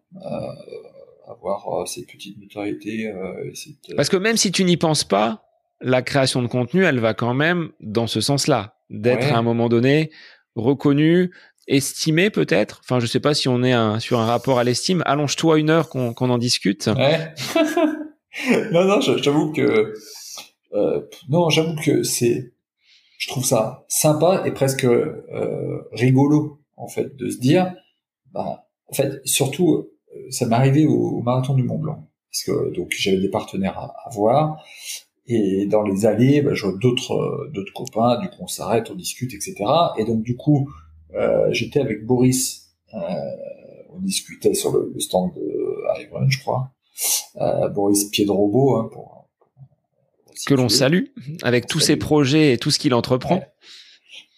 avoir 1.27 1.87
cette 1.87 2.07
petite 2.07 2.39
notoriété. 2.39 3.13
Cette... 3.53 3.95
Parce 3.95 4.09
que 4.09 4.17
même 4.17 4.37
si 4.37 4.51
tu 4.51 4.63
n'y 4.63 4.77
penses 4.77 5.03
pas, 5.03 5.43
la 5.81 6.01
création 6.01 6.41
de 6.41 6.47
contenu, 6.47 6.85
elle 6.85 6.99
va 6.99 7.13
quand 7.13 7.33
même 7.33 7.71
dans 7.81 8.07
ce 8.07 8.21
sens-là, 8.21 8.75
d'être 8.89 9.33
à 9.33 9.37
un 9.37 9.41
moment 9.41 9.69
donné 9.69 10.11
reconnu, 10.55 11.31
estimé 11.69 12.29
peut-être. 12.29 12.81
Enfin, 12.83 12.99
je 12.99 13.05
sais 13.05 13.21
pas 13.21 13.33
si 13.33 13.47
on 13.47 13.63
est 13.63 13.99
sur 13.99 14.19
un 14.19 14.25
rapport 14.25 14.59
à 14.59 14.63
l'estime. 14.65 15.01
Allonge-toi 15.05 15.59
une 15.59 15.69
heure 15.69 15.87
qu'on 15.87 16.13
en 16.13 16.37
discute. 16.37 16.87
Ouais. 16.87 17.33
non, 18.71 18.85
non, 18.85 18.99
j'avoue 18.99 19.53
que 19.53 19.93
euh, 20.73 21.01
non, 21.29 21.49
j'avoue 21.49 21.75
que 21.75 22.03
c'est, 22.03 22.53
je 23.17 23.27
trouve 23.27 23.45
ça 23.45 23.85
sympa 23.87 24.43
et 24.45 24.51
presque 24.51 24.85
euh, 24.85 25.87
rigolo 25.91 26.59
en 26.77 26.87
fait 26.87 27.15
de 27.15 27.29
se 27.29 27.39
dire, 27.39 27.73
bah, 28.31 28.67
en 28.87 28.93
fait, 28.93 29.21
surtout, 29.25 29.73
euh, 29.75 30.27
ça 30.29 30.45
m'est 30.45 30.55
arrivé 30.55 30.85
au, 30.85 31.21
marathon 31.21 31.53
du 31.53 31.63
Mont 31.63 31.79
Blanc 31.79 32.07
parce 32.31 32.43
que 32.43 32.75
donc 32.75 32.91
j'avais 32.91 33.19
des 33.19 33.29
partenaires 33.29 33.77
à, 33.79 34.09
voir 34.11 34.63
et 35.25 35.65
dans 35.65 35.81
les 35.81 36.05
allées, 36.05 36.41
bah, 36.41 36.53
je 36.53 36.67
vois 36.67 36.77
d'autres 36.79 37.43
copains, 37.73 38.19
du 38.19 38.29
coup 38.29 38.37
on 38.41 38.47
s'arrête, 38.47 38.89
on 38.91 38.95
discute, 38.95 39.33
etc. 39.33 39.55
Et 39.97 40.05
donc 40.05 40.21
du 40.21 40.35
coup 40.35 40.69
j'étais 41.51 41.79
avec 41.79 42.05
Boris, 42.05 42.69
euh, 42.93 42.97
on 43.93 43.99
discutait 43.99 44.53
sur 44.53 44.71
le, 44.71 44.93
stand 44.99 45.33
de 45.35 46.01
Iron, 46.01 46.29
je 46.29 46.39
crois. 46.39 46.71
Euh, 47.37 47.69
Boris 47.69 48.05
Piedrobo, 48.05 48.75
hein, 48.75 48.89
pour, 48.91 49.27
que 50.45 50.53
l'on 50.53 50.69
salue 50.69 51.05
avec 51.43 51.67
tous 51.67 51.79
ses 51.79 51.97
projets 51.97 52.53
et 52.53 52.57
tout 52.57 52.71
ce 52.71 52.79
qu'il 52.79 52.93
entreprend. 52.93 53.41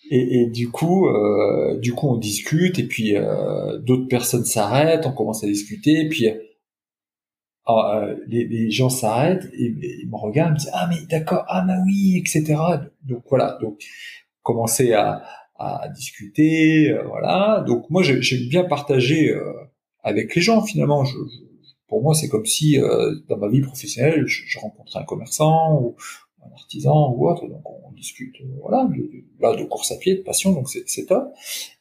Et, 0.09 0.41
et, 0.41 0.45
du 0.47 0.69
coup, 0.69 1.07
euh, 1.07 1.77
du 1.79 1.93
coup, 1.93 2.09
on 2.09 2.17
discute 2.17 2.79
et 2.79 2.83
puis 2.83 3.15
euh, 3.15 3.77
d'autres 3.77 4.07
personnes 4.07 4.43
s'arrêtent, 4.43 5.05
on 5.05 5.13
commence 5.13 5.43
à 5.43 5.47
discuter 5.47 6.01
et 6.01 6.09
puis 6.09 6.27
euh, 6.27 8.15
les, 8.27 8.45
les, 8.45 8.71
gens 8.71 8.89
s'arrêtent 8.89 9.45
et, 9.53 9.73
ils 10.01 10.09
me 10.09 10.17
regardent, 10.17 10.49
ils 10.49 10.53
me 10.53 10.59
disent 10.59 10.71
ah 10.73 10.87
mais 10.89 11.05
d'accord, 11.09 11.45
ah 11.47 11.63
bah 11.65 11.77
oui, 11.85 12.17
etc. 12.17 12.59
Donc 13.03 13.23
voilà, 13.29 13.57
donc 13.61 13.79
commencer 14.43 14.91
à, 14.91 15.23
à 15.83 15.89
discuter, 15.89 16.91
euh, 16.91 17.03
voilà. 17.07 17.63
Donc 17.67 17.89
moi 17.89 18.03
j'aime 18.03 18.47
bien 18.49 18.63
partager 18.63 19.31
euh, 19.31 19.53
avec 20.03 20.35
les 20.35 20.41
gens 20.41 20.61
finalement. 20.63 21.03
Je, 21.05 21.17
pour 21.87 22.01
moi 22.01 22.13
c'est 22.13 22.29
comme 22.29 22.45
si 22.45 22.77
dans 23.27 23.37
ma 23.37 23.49
vie 23.49 23.61
professionnelle 23.61 24.23
je, 24.25 24.43
je, 24.45 24.59
rencontrais 24.59 24.99
un 24.99 25.03
commerçant 25.03 25.77
ou 25.81 25.95
un 26.41 26.51
artisan 26.53 27.13
ou 27.13 27.29
autre, 27.29 27.47
donc 27.47 27.61
on 27.69 27.91
discute 27.91 28.35
voilà 28.61 28.85
de, 28.85 28.95
de, 28.95 29.61
de 29.61 29.63
course 29.65 29.91
à 29.91 29.97
pied, 29.97 30.15
de 30.15 30.21
passion, 30.21 30.53
donc 30.53 30.69
c'est 30.69 31.05
top. 31.05 31.33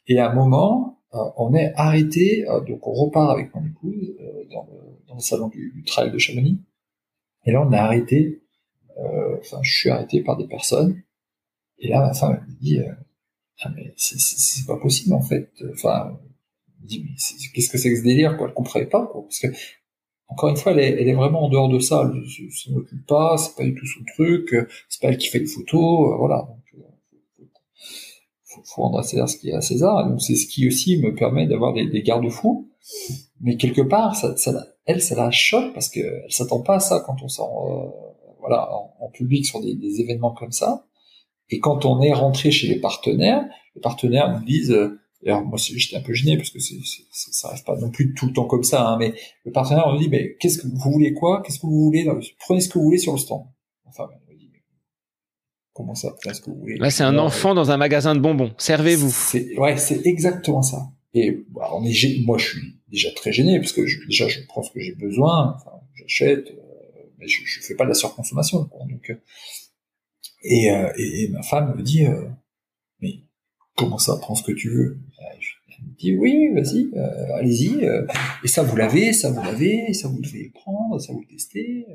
Et 0.09 0.19
à 0.19 0.31
un 0.31 0.35
moment 0.35 0.99
on 1.13 1.55
est 1.55 1.73
arrêté, 1.77 2.45
donc 2.67 2.87
on 2.87 2.93
repart 2.93 3.31
avec 3.31 3.55
mon 3.55 3.65
épouse 3.65 4.17
dans 4.53 4.67
le 4.71 4.91
dans 5.11 5.17
le 5.17 5.21
salon 5.21 5.49
du, 5.49 5.83
trail 5.85 6.11
de 6.11 6.19
Chamonix. 6.19 6.59
Et 7.45 7.53
là, 7.53 7.63
on 7.63 7.73
a 7.73 7.79
arrêté, 7.79 8.43
euh, 8.99 9.37
enfin, 9.41 9.59
je 9.63 9.73
suis 9.73 9.91
arrêté 9.91 10.23
par 10.23 10.37
des 10.37 10.47
personnes. 10.47 11.03
Et 11.79 11.89
là, 11.89 12.01
ma 12.01 12.15
femme 12.15 12.45
me 12.49 12.55
dit, 12.61 12.79
euh, 12.79 12.93
ah, 13.63 13.71
mais 13.75 13.93
c'est 13.97 14.67
pas 14.67 14.77
possible, 14.77 15.15
en 15.15 15.23
fait. 15.23 15.51
Enfin, 15.73 16.19
qu'est-ce 16.89 17.71
que 17.71 17.79
c'est 17.79 17.91
que 17.91 17.97
ce 17.97 18.03
délire, 18.03 18.37
quoi? 18.37 18.49
Elle 18.49 18.55
comprenait 18.55 18.87
pas, 18.87 19.07
quoi. 19.07 19.23
Parce 19.23 19.39
que, 19.41 19.49
encore 20.29 20.51
une 20.51 20.57
fois, 20.57 20.73
elle 20.73 20.81
est, 20.81 21.03
elle 21.03 21.09
est 21.09 21.15
vraiment 21.15 21.45
en 21.45 21.49
dehors 21.49 21.69
de 21.69 21.79
ça. 21.79 22.11
Elle 22.11 22.21
ne 22.21 22.51
s'en 22.51 22.75
occupe 22.77 23.07
pas, 23.07 23.37
c'est 23.37 23.57
pas 23.57 23.65
du 23.65 23.75
tout 23.75 23.87
son 23.87 24.05
truc, 24.15 24.55
c'est 24.89 25.01
pas 25.01 25.09
elle 25.09 25.19
qui 25.19 25.29
fait 25.29 25.41
les 25.41 25.47
photos, 25.47 26.13
euh, 26.13 26.17
voilà. 26.17 26.49
Donc, 26.49 26.85
faut, 28.45 28.63
faut 28.65 28.83
rendre 28.83 28.99
à 28.99 29.03
César 29.03 29.29
ce 29.29 29.37
qui 29.37 29.51
est 29.51 29.55
à 29.55 29.61
César. 29.61 30.09
Donc, 30.09 30.21
c'est 30.23 30.37
ce 30.37 30.47
qui 30.47 30.67
aussi 30.67 30.99
me 30.99 31.15
permet 31.15 31.47
d'avoir 31.47 31.73
des, 31.73 31.87
des 31.87 32.03
garde-fous. 32.03 32.71
Mais 33.41 33.57
quelque 33.57 33.83
part, 33.83 34.17
ça, 34.17 34.37
ça, 34.37 34.67
elle, 34.85 35.01
ça 35.01 35.15
la 35.15 35.31
choque 35.31 35.73
parce 35.73 35.89
que 35.89 36.01
elle 36.01 36.33
s'attend 36.33 36.61
pas 36.61 36.77
à 36.77 36.81
ça 36.81 37.03
quand 37.07 37.23
on 37.23 37.29
sort, 37.29 37.71
euh, 37.71 38.37
voilà, 38.41 38.69
en, 38.73 39.09
public 39.11 39.45
sur 39.45 39.61
des, 39.61 40.01
événements 40.01 40.33
comme 40.33 40.53
ça. 40.53 40.87
Et 41.51 41.59
quand 41.59 41.85
on 41.85 42.01
est 42.01 42.13
rentré 42.13 42.51
chez 42.51 42.69
les 42.69 42.81
partenaires, 42.81 43.45
les 43.75 43.81
partenaires 43.81 44.39
nous 44.39 44.45
disent, 44.45 44.71
euh, 44.71 45.01
alors 45.27 45.45
moi 45.45 45.59
j'étais 45.59 45.97
un 45.97 46.01
peu 46.01 46.15
gêné 46.15 46.37
parce 46.37 46.51
que 46.51 46.59
c'est, 46.59 46.77
ça 47.11 47.49
arrive 47.49 47.65
pas 47.65 47.77
non 47.77 47.91
plus 47.91 48.15
tout 48.15 48.27
le 48.27 48.33
temps 48.33 48.47
comme 48.47 48.63
ça, 48.63 48.89
hein, 48.89 48.97
mais 48.99 49.13
le 49.45 49.53
partenaire 49.53 49.93
nous 49.93 49.99
dit, 49.99 50.09
mais 50.09 50.37
qu'est-ce 50.39 50.59
que 50.59 50.67
vous 50.67 50.91
voulez 50.91 51.13
quoi? 51.13 51.43
Qu'est-ce 51.45 51.59
que 51.59 51.67
vous 51.67 51.85
voulez 51.85 52.07
Prenez 52.39 52.61
ce 52.61 52.69
que 52.69 52.79
vous 52.79 52.85
voulez 52.85 52.99
sur 52.99 53.13
le 53.13 53.19
stand. 53.19 53.45
Enfin, 53.85 54.09
on 54.31 54.35
dit, 54.35 54.51
comment 55.73 55.95
ça 55.95 56.15
Prenez 56.21 56.35
ce 56.35 56.41
que 56.41 56.51
vous 56.51 56.59
voulez? 56.59 56.77
Là, 56.77 56.91
c'est 56.91 57.05
un 57.05 57.19
enfant 57.19 57.55
dans 57.55 57.71
un 57.71 57.77
magasin 57.77 58.15
de 58.15 58.21
bonbons. 58.21 58.53
Servez-vous. 58.57 59.11
C'est, 59.11 59.59
ouais, 59.59 59.77
c'est 59.77 60.07
exactement 60.07 60.63
ça. 60.63 60.89
Et 61.13 61.45
bah, 61.51 61.71
on 61.75 61.85
est, 61.85 62.25
moi 62.25 62.39
je 62.39 62.51
suis 62.51 62.81
déjà 62.89 63.11
très 63.11 63.33
gêné 63.33 63.59
parce 63.59 63.73
que 63.73 63.85
je, 63.87 63.99
déjà 64.07 64.29
je 64.29 64.41
prends 64.49 64.63
ce 64.63 64.71
que 64.71 64.81
j'ai 64.81 64.95
besoin, 64.95 65.57
enfin, 65.57 65.73
j'achète, 65.95 66.51
euh, 66.51 67.03
mais 67.19 67.27
je, 67.27 67.41
je 67.45 67.61
fais 67.61 67.75
pas 67.75 67.85
de 67.85 67.89
la 67.89 67.95
surconsommation. 67.95 68.65
Quoi, 68.67 68.87
donc, 68.89 69.11
euh, 69.11 69.17
et, 70.43 70.71
euh, 70.71 70.93
et, 70.97 71.29
ma 71.29 71.43
femme 71.43 71.77
me 71.77 71.83
dit, 71.83 72.05
mais 73.01 73.25
comment 73.77 73.99
ça, 73.99 74.17
prends 74.21 74.35
ce 74.35 74.43
que 74.43 74.53
tu 74.53 74.71
veux? 74.71 74.99
Elle 75.19 75.87
me 75.87 75.97
dit 75.97 76.17
oui, 76.17 76.49
vas-y, 76.55 76.91
allez-y. 77.35 77.87
et 78.45 78.49
ça 78.49 78.63
vous 78.63 78.77
l'avez, 78.77 79.13
ça 79.13 79.31
vous 79.31 79.43
l'avez, 79.43 79.95
ça 79.95 80.09
vous 80.09 80.21
devez 80.21 80.51
prendre, 80.51 80.99
ça 80.99 81.13
vous 81.13 81.21
le 81.21 81.27
tester. 81.27 81.87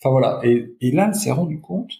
Enfin 0.00 0.10
voilà. 0.10 0.40
Et, 0.44 0.90
là, 0.92 1.08
elle 1.08 1.14
s'est 1.14 1.30
rendu 1.30 1.60
compte 1.60 1.92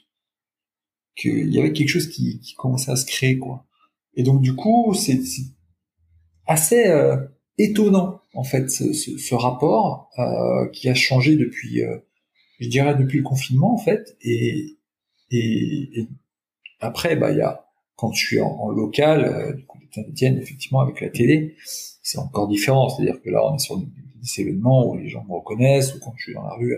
qu'il 1.16 1.52
y 1.52 1.58
avait 1.58 1.72
quelque 1.72 1.88
chose 1.88 2.08
qui, 2.08 2.40
commençait 2.56 2.90
à 2.90 2.96
se 2.96 3.04
créer, 3.04 3.38
quoi. 3.38 3.66
Et 4.14 4.22
donc 4.22 4.40
du 4.40 4.54
coup, 4.54 4.94
c'est 4.94 5.20
assez 6.46 6.86
euh, 6.86 7.16
étonnant 7.58 8.20
en 8.34 8.42
fait 8.42 8.70
ce, 8.70 8.92
ce, 8.92 9.34
rapport 9.34 10.10
euh, 10.18 10.68
qui 10.70 10.88
a 10.88 10.94
changé 10.94 11.36
depuis, 11.36 11.82
euh, 11.82 11.98
je 12.58 12.68
dirais 12.68 12.96
depuis 12.96 13.18
le 13.18 13.24
confinement 13.24 13.74
en 13.74 13.78
fait. 13.78 14.16
Et, 14.22 14.78
et, 15.30 16.00
et 16.00 16.08
après, 16.80 17.16
bah 17.16 17.30
il 17.30 17.38
y 17.38 17.42
a 17.42 17.66
quand 17.96 18.12
je 18.12 18.24
suis 18.24 18.40
en, 18.40 18.48
en 18.48 18.70
local, 18.70 19.24
euh, 19.24 19.52
du 19.54 19.64
coup 19.66 19.78
Saint-Etienne, 19.94 20.38
effectivement 20.38 20.80
avec 20.80 21.00
la 21.00 21.10
télé, 21.10 21.56
c'est 22.02 22.18
encore 22.18 22.48
différent. 22.48 22.88
C'est-à-dire 22.88 23.20
que 23.20 23.30
là, 23.30 23.44
on 23.44 23.56
est 23.56 23.58
sur 23.58 23.78
des, 23.78 23.86
événements 24.38 24.86
où 24.90 24.98
les 24.98 25.08
gens 25.08 25.24
me 25.24 25.32
reconnaissent 25.32 25.94
ou 25.94 25.98
quand 25.98 26.12
je 26.18 26.24
suis 26.24 26.34
dans 26.34 26.42
la 26.42 26.54
rue. 26.54 26.76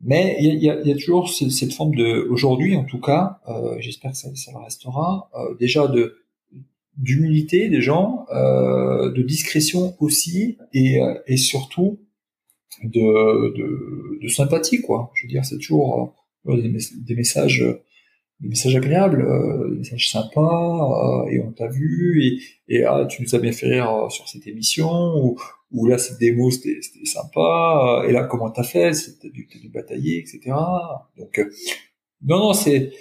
Mais 0.00 0.38
il 0.40 0.54
y 0.54 0.70
a, 0.70 0.80
y 0.80 0.90
a, 0.90 0.94
toujours 0.94 1.28
cette 1.28 1.72
forme 1.74 1.94
de, 1.94 2.26
aujourd'hui 2.30 2.76
en 2.76 2.84
tout 2.84 3.00
cas, 3.00 3.40
euh, 3.48 3.76
j'espère 3.80 4.12
que 4.12 4.16
ça, 4.16 4.34
ça 4.34 4.52
le 4.52 4.58
restera, 4.58 5.30
euh, 5.34 5.54
déjà 5.58 5.86
de 5.86 6.24
d'humilité 6.98 7.68
des 7.68 7.80
gens, 7.80 8.26
euh, 8.34 9.12
de 9.12 9.22
discrétion 9.22 9.94
aussi, 10.00 10.58
et, 10.72 11.00
euh, 11.00 11.14
et 11.26 11.36
surtout 11.36 12.00
de, 12.82 13.54
de, 13.56 14.18
de, 14.20 14.28
sympathie, 14.28 14.80
quoi. 14.80 15.10
Je 15.14 15.24
veux 15.24 15.28
dire, 15.28 15.44
c'est 15.44 15.58
toujours 15.58 16.00
euh, 16.00 16.17
des, 16.56 16.68
messages 17.14 17.64
des 18.40 18.48
messages 18.48 18.76
agréables, 18.76 19.22
euh, 19.22 19.70
des 19.70 19.78
messages 19.78 20.10
sympas, 20.10 21.24
euh, 21.24 21.30
et 21.30 21.40
on 21.40 21.52
t'a 21.52 21.68
vu, 21.68 22.22
et, 22.22 22.74
et 22.74 22.84
ah, 22.84 23.06
tu 23.06 23.22
nous 23.22 23.34
as 23.34 23.38
bien 23.38 23.52
fait 23.52 23.66
rire 23.66 24.06
sur 24.10 24.28
cette 24.28 24.46
émission, 24.46 24.88
ou, 25.16 25.36
ou 25.72 25.86
là, 25.86 25.98
cette 25.98 26.18
démo, 26.18 26.50
c'était 26.50 26.80
sympa, 27.04 28.04
et 28.08 28.12
là, 28.12 28.24
comment 28.24 28.50
t'as 28.50 28.62
fait, 28.62 28.92
t'as 29.20 29.28
dû, 29.28 29.48
dû 29.60 29.68
batailler, 29.68 30.18
etc. 30.18 30.54
Donc, 31.16 31.40
non, 32.22 32.38
non, 32.38 32.52
c'est 32.52 32.92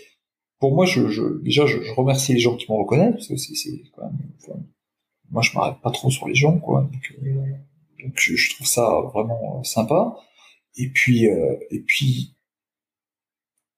pour 0.60 0.74
moi, 0.74 0.86
je, 0.86 1.42
déjà, 1.44 1.66
je, 1.66 1.78
remercie 1.96 2.34
les 2.34 2.40
gens 2.40 2.56
qui 2.56 2.72
me 2.72 2.78
reconnaissent 2.78 3.28
parce 3.28 3.28
que 3.28 3.56
c'est 3.56 3.82
quand 3.96 4.04
même. 4.04 4.64
moi, 5.30 5.42
je 5.42 5.54
m'arrête 5.54 5.80
pas 5.82 5.92
trop 5.92 6.10
sur 6.10 6.28
les 6.28 6.36
gens, 6.36 6.58
quoi. 6.60 6.82
Donc, 6.82 7.14
euh, 7.24 8.10
je, 8.16 8.36
je, 8.36 8.56
trouve 8.56 8.68
ça 8.68 8.90
vraiment 9.14 9.60
euh, 9.60 9.64
sympa. 9.64 10.16
Et 10.76 10.90
puis, 10.90 11.30
euh, 11.30 11.56
et 11.70 11.80
puis, 11.80 12.37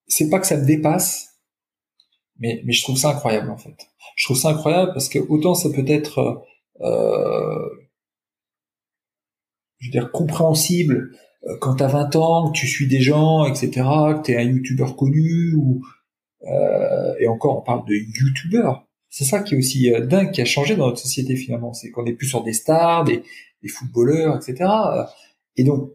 c'est 0.10 0.30
pas 0.30 0.40
que 0.40 0.48
ça 0.48 0.58
me 0.58 0.66
dépasse, 0.66 1.40
mais 2.40 2.62
mais 2.66 2.74
je 2.74 2.84
trouve 2.84 2.98
ça 2.98 3.12
incroyable 3.12 3.50
en 3.50 3.58
fait. 3.58 3.76
Je 4.16 4.26
trouve 4.26 4.38
ça 4.38 4.50
incroyable 4.50 4.92
parce 4.94 5.08
que 5.10 5.20
autant 5.20 5.54
ça 5.56 5.70
peut 5.70 5.86
être, 5.88 6.44
euh, 6.82 7.70
je 9.78 9.88
veux 9.88 9.92
dire, 9.92 10.12
compréhensible 10.12 11.12
quand 11.62 11.76
t'as 11.76 11.88
20 11.88 12.16
ans, 12.18 12.52
que 12.52 12.58
tu 12.58 12.68
suis 12.68 12.88
des 12.88 13.00
gens, 13.00 13.46
etc., 13.46 13.70
que 13.72 14.22
t'es 14.24 14.36
un 14.36 14.42
youtubeur 14.42 14.98
connu 14.98 15.56
ou 15.56 15.82
euh, 16.44 17.16
et 17.20 17.28
encore, 17.28 17.58
on 17.58 17.62
parle 17.62 17.86
de 17.88 17.94
youtubeurs. 17.94 18.88
C'est 19.10 19.26
ça 19.26 19.42
qui 19.42 19.56
est 19.56 19.58
aussi 19.58 19.94
euh, 19.94 20.06
dingue, 20.06 20.32
qui 20.32 20.42
a 20.42 20.46
changé 20.46 20.76
dans 20.76 20.88
notre 20.88 21.00
société 21.00 21.36
finalement. 21.36 21.74
C'est 21.74 21.92
qu'on 21.92 22.06
est 22.06 22.14
plus 22.14 22.28
sur 22.28 22.44
des 22.44 22.54
stars, 22.54 23.04
des, 23.06 23.24
des 23.62 23.70
footballeurs, 23.70 24.38
etc. 24.38 24.70
Et 25.56 25.64
donc, 25.64 25.92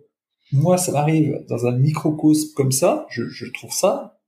moi, 0.55 0.78
ça 0.78 0.92
m'arrive 0.92 1.44
dans 1.48 1.66
un 1.66 1.72
microcosme 1.72 2.55
comme 2.55 2.72
ça, 2.72 3.07
je, 3.11 3.50
trouve 3.52 3.72
ça 3.72 4.20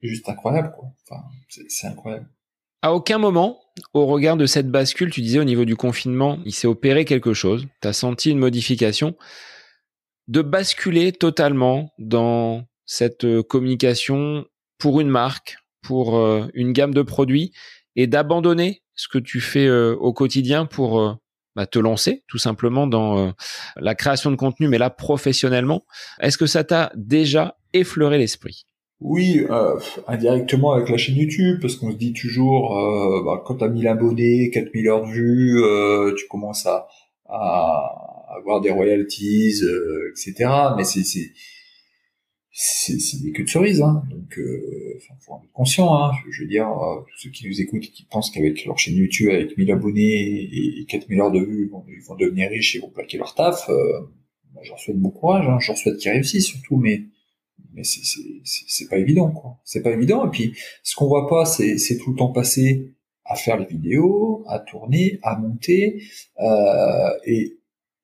juste 0.00 0.28
incroyable, 0.28 0.72
quoi. 0.76 0.88
C'est 1.48 1.86
incroyable. 1.86 2.26
À 2.82 2.94
aucun 2.94 3.18
moment, 3.18 3.60
au 3.92 4.06
regard 4.06 4.38
de 4.38 4.46
cette 4.46 4.70
bascule, 4.70 5.10
tu 5.10 5.20
disais 5.20 5.38
au 5.38 5.44
niveau 5.44 5.66
du 5.66 5.76
confinement, 5.76 6.38
il 6.46 6.54
s'est 6.54 6.66
opéré 6.66 7.04
quelque 7.04 7.34
chose, 7.34 7.66
tu 7.82 7.88
as 7.88 7.92
senti 7.92 8.30
une 8.30 8.38
modification, 8.38 9.16
de 10.28 10.40
basculer 10.40 11.12
totalement 11.12 11.92
dans 11.98 12.64
cette 12.86 13.24
euh, 13.24 13.42
communication 13.42 14.46
pour 14.78 15.00
une 15.00 15.08
marque, 15.08 15.58
pour 15.82 16.16
euh, 16.16 16.46
une 16.54 16.72
gamme 16.72 16.94
de 16.94 17.02
produits, 17.02 17.52
et 17.96 18.06
d'abandonner 18.06 18.82
ce 18.94 19.08
que 19.08 19.18
tu 19.18 19.40
fais 19.40 19.66
euh, 19.66 19.94
au 19.96 20.12
quotidien 20.12 20.64
pour 20.64 21.19
bah, 21.56 21.66
te 21.66 21.78
lancer 21.78 22.22
tout 22.28 22.38
simplement 22.38 22.86
dans 22.86 23.32
la 23.76 23.94
création 23.94 24.30
de 24.30 24.36
contenu, 24.36 24.68
mais 24.68 24.78
là 24.78 24.90
professionnellement. 24.90 25.84
Est-ce 26.20 26.38
que 26.38 26.46
ça 26.46 26.64
t'a 26.64 26.92
déjà 26.94 27.56
effleuré 27.72 28.18
l'esprit? 28.18 28.66
Oui, 29.00 29.46
euh, 29.48 29.78
indirectement 30.08 30.72
avec 30.72 30.90
la 30.90 30.98
chaîne 30.98 31.16
YouTube, 31.16 31.58
parce 31.62 31.76
qu'on 31.76 31.90
se 31.90 31.96
dit 31.96 32.12
toujours, 32.12 32.78
euh, 32.78 33.22
bah, 33.24 33.42
quand 33.46 33.56
tu 33.56 33.64
as 33.64 33.68
1000 33.68 33.88
abonnés, 33.88 34.50
4000 34.50 34.88
heures 34.88 35.06
de 35.06 35.10
vue, 35.10 35.62
euh, 35.64 36.14
tu 36.14 36.26
commences 36.28 36.66
à, 36.66 36.86
à, 37.26 38.36
avoir 38.36 38.60
des 38.60 38.70
royalties, 38.70 39.62
etc. 40.10 40.50
Mais 40.76 40.84
c'est 40.84 41.00
c'est 42.52 43.22
des 43.22 43.32
queues 43.32 43.44
de 43.44 43.48
cerise, 43.48 43.80
hein. 43.80 44.02
donc 44.10 44.38
euh, 44.38 44.98
faut 45.20 45.34
en 45.34 45.42
être 45.42 45.52
conscient. 45.52 45.94
Hein. 45.94 46.12
Je, 46.30 46.42
veux 46.42 46.48
dire, 46.48 46.68
euh, 46.68 47.00
tous 47.08 47.18
ceux 47.18 47.30
qui 47.30 47.46
nous 47.46 47.60
écoutent 47.60 47.84
et 47.84 47.90
qui 47.90 48.04
pensent 48.04 48.30
qu'avec 48.30 48.64
leur 48.64 48.78
chaîne 48.78 48.96
YouTube, 48.96 49.30
avec 49.30 49.56
1000 49.56 49.70
abonnés 49.70 50.48
et, 50.52 50.84
4000 50.88 51.20
heures 51.20 51.30
de 51.30 51.40
vues, 51.40 51.70
ils 51.88 52.02
vont 52.02 52.16
devenir 52.16 52.50
riches 52.50 52.76
et 52.76 52.80
vont 52.80 52.90
plaquer 52.90 53.18
leur 53.18 53.34
taf, 53.34 53.68
euh, 53.68 54.00
moi, 54.52 54.62
je 54.64 54.70
leur 54.70 54.80
souhaite 54.80 54.98
bon 54.98 55.10
courage, 55.10 55.46
hein. 55.48 55.58
je 55.60 55.72
souhaite 55.74 55.98
qu'ils 55.98 56.10
réussissent 56.10 56.48
surtout, 56.48 56.76
mais 56.76 57.02
mais 57.72 57.82
c'est 57.84 58.88
pas 58.88 58.98
évident, 58.98 59.30
quoi. 59.30 59.60
C'est 59.64 59.82
pas 59.82 59.92
évident. 59.92 60.26
Et 60.26 60.30
puis, 60.30 60.54
ce 60.82 60.96
qu'on 60.96 61.06
voit 61.06 61.28
pas, 61.28 61.44
c'est 61.44 61.98
tout 61.98 62.10
le 62.10 62.16
temps 62.16 62.32
passé 62.32 62.94
à 63.24 63.36
faire 63.36 63.58
les 63.58 63.66
vidéos, 63.66 64.44
à 64.48 64.58
tourner, 64.58 65.20
à 65.22 65.38
monter, 65.38 66.02
euh, 66.40 67.10
et 67.26 67.59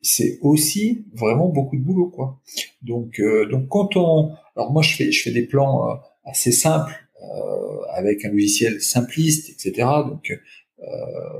c'est 0.06 0.38
aussi 0.42 1.04
vraiment 1.14 1.48
beaucoup 1.48 1.76
de 1.76 1.82
boulot 1.82 2.08
quoi. 2.08 2.40
Donc 2.82 3.18
euh, 3.18 3.46
donc 3.46 3.68
quand 3.68 3.96
on 3.96 4.34
alors 4.54 4.72
moi 4.72 4.82
je 4.82 4.94
fais 4.94 5.10
je 5.10 5.22
fais 5.22 5.32
des 5.32 5.46
plans 5.46 5.90
euh, 5.90 5.94
assez 6.24 6.52
simples 6.52 6.94
euh, 7.22 7.80
avec 7.92 8.24
un 8.24 8.30
logiciel 8.30 8.80
simpliste 8.80 9.50
etc. 9.50 9.88
Donc 10.06 10.32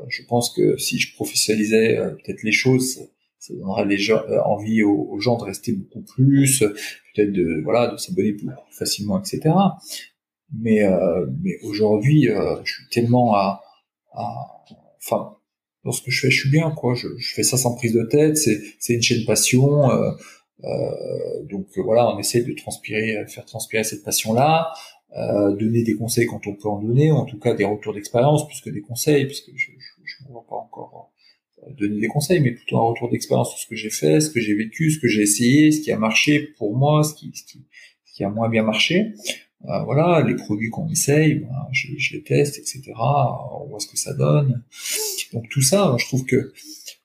je 0.09 0.23
pense 0.27 0.53
que 0.53 0.77
si 0.77 0.99
je 0.99 1.15
professionnalisais 1.15 1.97
peut-être 1.97 2.43
les 2.43 2.53
choses 2.53 3.09
ça 3.39 3.55
donnera 3.55 3.85
les 3.85 3.99
gens, 3.99 4.23
envie 4.45 4.83
aux, 4.83 5.21
gens 5.21 5.37
de 5.37 5.45
rester 5.45 5.73
beaucoup 5.73 6.03
plus, 6.03 6.65
peut-être 7.15 7.31
de 7.31 7.61
voilà 7.63 7.93
de 7.93 7.97
s'abonner 7.97 8.33
plus 8.33 8.49
facilement, 8.71 9.21
etc. 9.21 9.55
Mais 10.53 10.83
mais 11.43 11.59
aujourd'hui, 11.63 12.29
je 12.65 12.73
suis 12.73 12.89
tellement 12.91 13.35
à, 13.35 13.63
à 14.15 14.49
enfin 14.99 15.36
dans 15.87 15.93
ce 15.93 16.03
que 16.03 16.11
je 16.11 16.21
fais, 16.21 16.31
je 16.31 16.41
suis 16.41 16.51
bien 16.51 16.71
quoi. 16.73 16.95
Je, 16.95 17.09
je 17.17 17.33
fais 17.33 17.45
ça 17.45 17.57
sans 17.57 17.75
prise 17.75 17.95
de 17.95 18.03
tête. 18.03 18.37
C'est 18.37 18.95
une 18.95 19.03
chaîne 19.03 19.25
passion. 19.25 19.91
Euh, 19.91 20.11
euh, 20.65 21.43
donc 21.45 21.67
voilà, 21.79 22.15
on 22.15 22.19
essaie 22.19 22.43
de 22.43 22.53
transpirer, 22.53 23.25
faire 23.29 23.45
transpirer 23.45 23.85
cette 23.85 24.03
passion-là, 24.03 24.73
euh, 25.17 25.55
donner 25.55 25.83
des 25.83 25.95
conseils 25.95 26.27
quand 26.27 26.47
on 26.47 26.55
peut 26.55 26.69
en 26.69 26.81
donner, 26.81 27.11
en 27.11 27.25
tout 27.25 27.39
cas 27.39 27.55
des 27.55 27.65
retours 27.65 27.95
d'expérience 27.95 28.47
plus 28.47 28.61
que 28.61 28.71
des 28.71 28.81
conseils, 28.81 29.27
puisque 29.27 29.51
je 29.55 30.25
ne 30.25 30.33
vois 30.33 30.45
pas 30.49 30.57
encore 30.57 31.13
euh, 31.63 31.73
donner 31.73 32.01
des 32.01 32.09
conseils, 32.09 32.41
mais 32.41 32.53
plutôt 32.53 32.79
un 32.79 32.89
retour 32.89 33.09
d'expérience 33.11 33.51
sur 33.51 33.59
ce 33.59 33.67
que 33.67 33.77
j'ai 33.77 33.91
fait, 33.91 34.21
ce 34.21 34.31
que 34.31 34.41
j'ai 34.41 34.55
vécu, 34.55 34.91
ce 34.91 34.99
que 34.99 35.09
j'ai 35.09 35.23
essayé, 35.23 35.71
ce 35.73 35.81
qui 35.83 35.93
a 35.93 35.99
marché 35.99 36.49
pour 36.59 36.77
moi, 36.77 37.03
ce 37.05 37.15
qui, 37.15 37.31
ce 37.35 37.45
qui, 37.45 37.65
ce 38.05 38.15
qui 38.15 38.25
a 38.25 38.29
moins 38.29 38.49
bien 38.49 38.63
marché. 38.63 39.13
Euh, 39.65 39.83
voilà, 39.85 40.23
les 40.23 40.37
produits 40.37 40.71
qu'on 40.71 40.89
essaye, 40.89 41.37
ben, 41.37 41.49
je, 41.73 41.89
les 42.13 42.23
teste, 42.23 42.59
etc. 42.59 42.93
On 42.97 43.67
voit 43.69 43.81
ce 43.81 43.89
que 43.89 43.97
ça 43.97 44.13
donne. 44.15 44.63
Donc 45.33 45.49
tout 45.49 45.63
ça, 45.63 45.97
je 45.99 46.07
trouve 46.07 46.25
que 46.25 46.53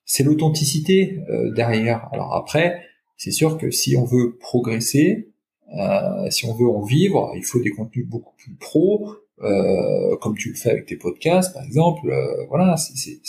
c'est 0.06 0.24
l'authenticité 0.24 1.20
euh, 1.30 1.52
derrière. 1.52 2.10
Alors 2.12 2.36
après, 2.36 2.86
c'est 3.18 3.32
sûr 3.32 3.58
que 3.58 3.72
si 3.72 3.95
on 3.95 4.04
veut 4.04 4.38
progresser, 4.39 5.32
euh, 5.78 6.30
si 6.30 6.45
on 6.45 6.54
veut 6.54 6.68
en 6.68 6.82
vivre, 6.82 7.32
il 7.36 7.43
faut 7.43 7.60
des 7.60 7.70
contenus 7.70 8.06
beaucoup 8.08 8.36
plus 8.36 8.54
pro, 8.56 9.16
euh, 9.41 10.18
comme 10.18 10.38
tu 10.38 10.49
le 10.49 10.56
fais 10.56 10.72
avec 10.72 10.86
tes 10.86 10.97
podcasts, 10.97 11.54
par 11.54 11.64
exemple. 11.64 12.10
Euh, 12.10 12.45
voilà, 12.49 12.76
c'est 12.78 13.22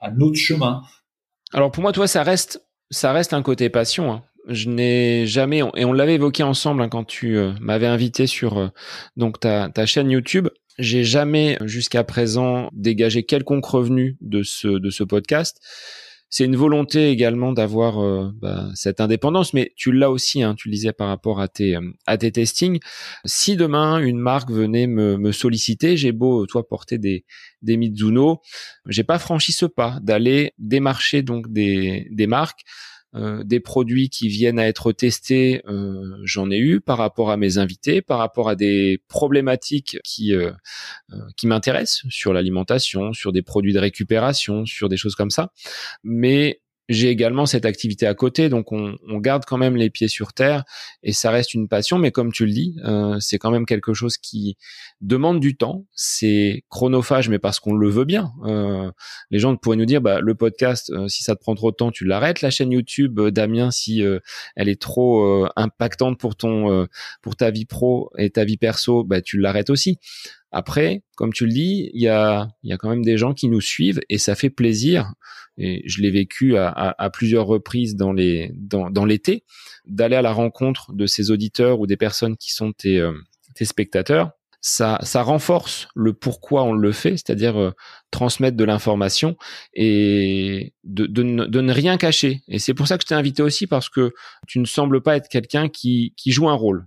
un 0.00 0.20
autre 0.20 0.36
chemin. 0.36 0.82
Alors 1.52 1.70
pour 1.70 1.82
moi, 1.82 1.92
toi, 1.92 2.06
ça 2.06 2.22
reste, 2.22 2.64
ça 2.90 3.12
reste 3.12 3.32
un 3.32 3.42
côté 3.42 3.70
passion. 3.70 4.12
Hein. 4.12 4.22
Je 4.48 4.68
n'ai 4.68 5.26
jamais, 5.26 5.62
et 5.74 5.84
on 5.84 5.92
l'avait 5.92 6.14
évoqué 6.14 6.42
ensemble 6.42 6.82
hein, 6.82 6.88
quand 6.88 7.04
tu 7.04 7.38
m'avais 7.60 7.86
invité 7.86 8.26
sur 8.26 8.70
donc 9.16 9.40
ta, 9.40 9.70
ta 9.70 9.86
chaîne 9.86 10.10
YouTube. 10.10 10.48
J'ai 10.78 11.04
jamais 11.04 11.56
jusqu'à 11.64 12.04
présent 12.04 12.68
dégagé 12.72 13.22
quelconque 13.22 13.64
revenu 13.64 14.16
de 14.20 14.42
ce 14.42 14.66
de 14.66 14.90
ce 14.90 15.04
podcast 15.04 15.60
c'est 16.34 16.46
une 16.46 16.56
volonté 16.56 17.10
également 17.10 17.52
d'avoir 17.52 18.02
euh, 18.02 18.32
bah, 18.42 18.68
cette 18.74 19.00
indépendance, 19.00 19.54
mais 19.54 19.72
tu 19.76 19.92
l'as 19.92 20.10
aussi, 20.10 20.42
hein, 20.42 20.56
tu 20.56 20.68
le 20.68 20.74
disais 20.74 20.92
par 20.92 21.06
rapport 21.06 21.40
à 21.40 21.46
tes, 21.46 21.76
euh, 21.76 21.92
à 22.08 22.18
tes 22.18 22.32
testings. 22.32 22.80
Si 23.24 23.54
demain 23.54 24.00
une 24.00 24.18
marque 24.18 24.50
venait 24.50 24.88
me, 24.88 25.16
me 25.16 25.30
solliciter, 25.30 25.96
j'ai 25.96 26.10
beau 26.10 26.44
toi 26.46 26.66
porter 26.66 26.98
des, 26.98 27.24
des 27.62 27.76
Mizuno, 27.76 28.40
j'ai 28.88 29.04
pas 29.04 29.20
franchi 29.20 29.52
ce 29.52 29.64
pas 29.64 30.00
d'aller 30.02 30.54
démarcher 30.58 31.22
donc 31.22 31.52
des, 31.52 32.08
des 32.10 32.26
marques 32.26 32.64
euh, 33.14 33.44
des 33.44 33.60
produits 33.60 34.08
qui 34.08 34.28
viennent 34.28 34.58
à 34.58 34.66
être 34.66 34.92
testés, 34.92 35.62
euh, 35.68 36.16
j'en 36.24 36.50
ai 36.50 36.58
eu 36.58 36.80
par 36.80 36.98
rapport 36.98 37.30
à 37.30 37.36
mes 37.36 37.58
invités, 37.58 38.02
par 38.02 38.18
rapport 38.18 38.48
à 38.48 38.56
des 38.56 39.02
problématiques 39.08 39.98
qui 40.04 40.34
euh, 40.34 40.50
qui 41.36 41.46
m'intéressent 41.46 42.02
sur 42.10 42.32
l'alimentation, 42.32 43.12
sur 43.12 43.32
des 43.32 43.42
produits 43.42 43.72
de 43.72 43.78
récupération, 43.78 44.66
sur 44.66 44.88
des 44.88 44.96
choses 44.96 45.14
comme 45.14 45.30
ça. 45.30 45.52
Mais 46.02 46.60
j'ai 46.88 47.08
également 47.08 47.46
cette 47.46 47.64
activité 47.64 48.06
à 48.06 48.14
côté, 48.14 48.48
donc 48.48 48.72
on, 48.72 48.96
on, 49.08 49.18
garde 49.18 49.44
quand 49.46 49.56
même 49.56 49.76
les 49.76 49.88
pieds 49.88 50.08
sur 50.08 50.32
terre 50.32 50.64
et 51.02 51.12
ça 51.12 51.30
reste 51.30 51.54
une 51.54 51.68
passion. 51.68 51.98
Mais 51.98 52.10
comme 52.10 52.32
tu 52.32 52.44
le 52.44 52.52
dis, 52.52 52.76
euh, 52.84 53.18
c'est 53.20 53.38
quand 53.38 53.50
même 53.50 53.64
quelque 53.64 53.94
chose 53.94 54.18
qui 54.18 54.56
demande 55.00 55.40
du 55.40 55.56
temps. 55.56 55.86
C'est 55.94 56.64
chronophage, 56.68 57.28
mais 57.28 57.38
parce 57.38 57.60
qu'on 57.60 57.74
le 57.74 57.88
veut 57.88 58.04
bien. 58.04 58.32
Euh, 58.44 58.90
les 59.30 59.38
gens 59.38 59.56
pourraient 59.56 59.76
nous 59.76 59.84
dire, 59.84 60.00
bah, 60.00 60.20
le 60.20 60.34
podcast, 60.34 60.90
euh, 60.90 61.08
si 61.08 61.22
ça 61.22 61.34
te 61.36 61.40
prend 61.40 61.54
trop 61.54 61.70
de 61.70 61.76
temps, 61.76 61.90
tu 61.90 62.04
l'arrêtes. 62.04 62.42
La 62.42 62.50
chaîne 62.50 62.72
YouTube, 62.72 63.18
euh, 63.18 63.30
Damien, 63.30 63.70
si 63.70 64.02
euh, 64.02 64.18
elle 64.56 64.68
est 64.68 64.80
trop 64.80 65.46
impactante 65.56 66.18
pour 66.18 66.36
ton, 66.36 66.86
pour 67.22 67.36
ta 67.36 67.50
vie 67.50 67.64
pro 67.64 68.10
et 68.18 68.30
ta 68.30 68.44
vie 68.44 68.56
perso, 68.56 69.04
bah, 69.04 69.20
tu 69.20 69.38
l'arrêtes 69.38 69.70
aussi. 69.70 69.98
Après, 70.56 71.02
comme 71.16 71.32
tu 71.32 71.46
le 71.46 71.52
dis, 71.52 71.90
il 71.94 72.00
y 72.00 72.06
a, 72.06 72.48
y 72.62 72.72
a 72.72 72.78
quand 72.78 72.88
même 72.88 73.04
des 73.04 73.18
gens 73.18 73.34
qui 73.34 73.48
nous 73.48 73.60
suivent 73.60 74.00
et 74.08 74.18
ça 74.18 74.36
fait 74.36 74.50
plaisir. 74.50 75.12
Et 75.58 75.82
je 75.84 76.00
l'ai 76.00 76.12
vécu 76.12 76.56
à, 76.56 76.68
à, 76.96 77.10
plusieurs 77.10 77.46
reprises 77.46 77.96
dans 77.96 78.12
les 78.12 78.52
dans, 78.54 78.88
dans 78.88 79.04
l'été, 79.04 79.42
d'aller 79.84 80.14
à 80.14 80.22
la 80.22 80.32
rencontre 80.32 80.92
de 80.92 81.06
ces 81.06 81.32
auditeurs 81.32 81.80
ou 81.80 81.88
des 81.88 81.96
personnes 81.96 82.36
qui 82.36 82.52
sont 82.52 82.72
tes, 82.72 83.00
euh, 83.00 83.12
tes 83.56 83.64
spectateurs. 83.64 84.30
Ça, 84.60 85.00
ça 85.02 85.22
renforce 85.22 85.88
le 85.96 86.12
pourquoi 86.12 86.62
on 86.62 86.72
le 86.72 86.92
fait, 86.92 87.16
c'est-à-dire 87.16 87.60
euh, 87.60 87.72
transmettre 88.12 88.56
de 88.56 88.64
l'information 88.64 89.36
et 89.74 90.72
de, 90.84 91.06
de, 91.06 91.46
de, 91.46 91.60
ne 91.60 91.72
rien 91.72 91.96
cacher. 91.96 92.42
Et 92.46 92.60
c'est 92.60 92.74
pour 92.74 92.86
ça 92.86 92.96
que 92.96 93.02
je 93.02 93.08
t'ai 93.08 93.16
invité 93.16 93.42
aussi 93.42 93.66
parce 93.66 93.88
que 93.88 94.12
tu 94.46 94.60
ne 94.60 94.66
sembles 94.66 95.02
pas 95.02 95.16
être 95.16 95.28
quelqu'un 95.28 95.68
qui, 95.68 96.14
qui 96.16 96.30
joue 96.30 96.48
un 96.48 96.54
rôle 96.54 96.86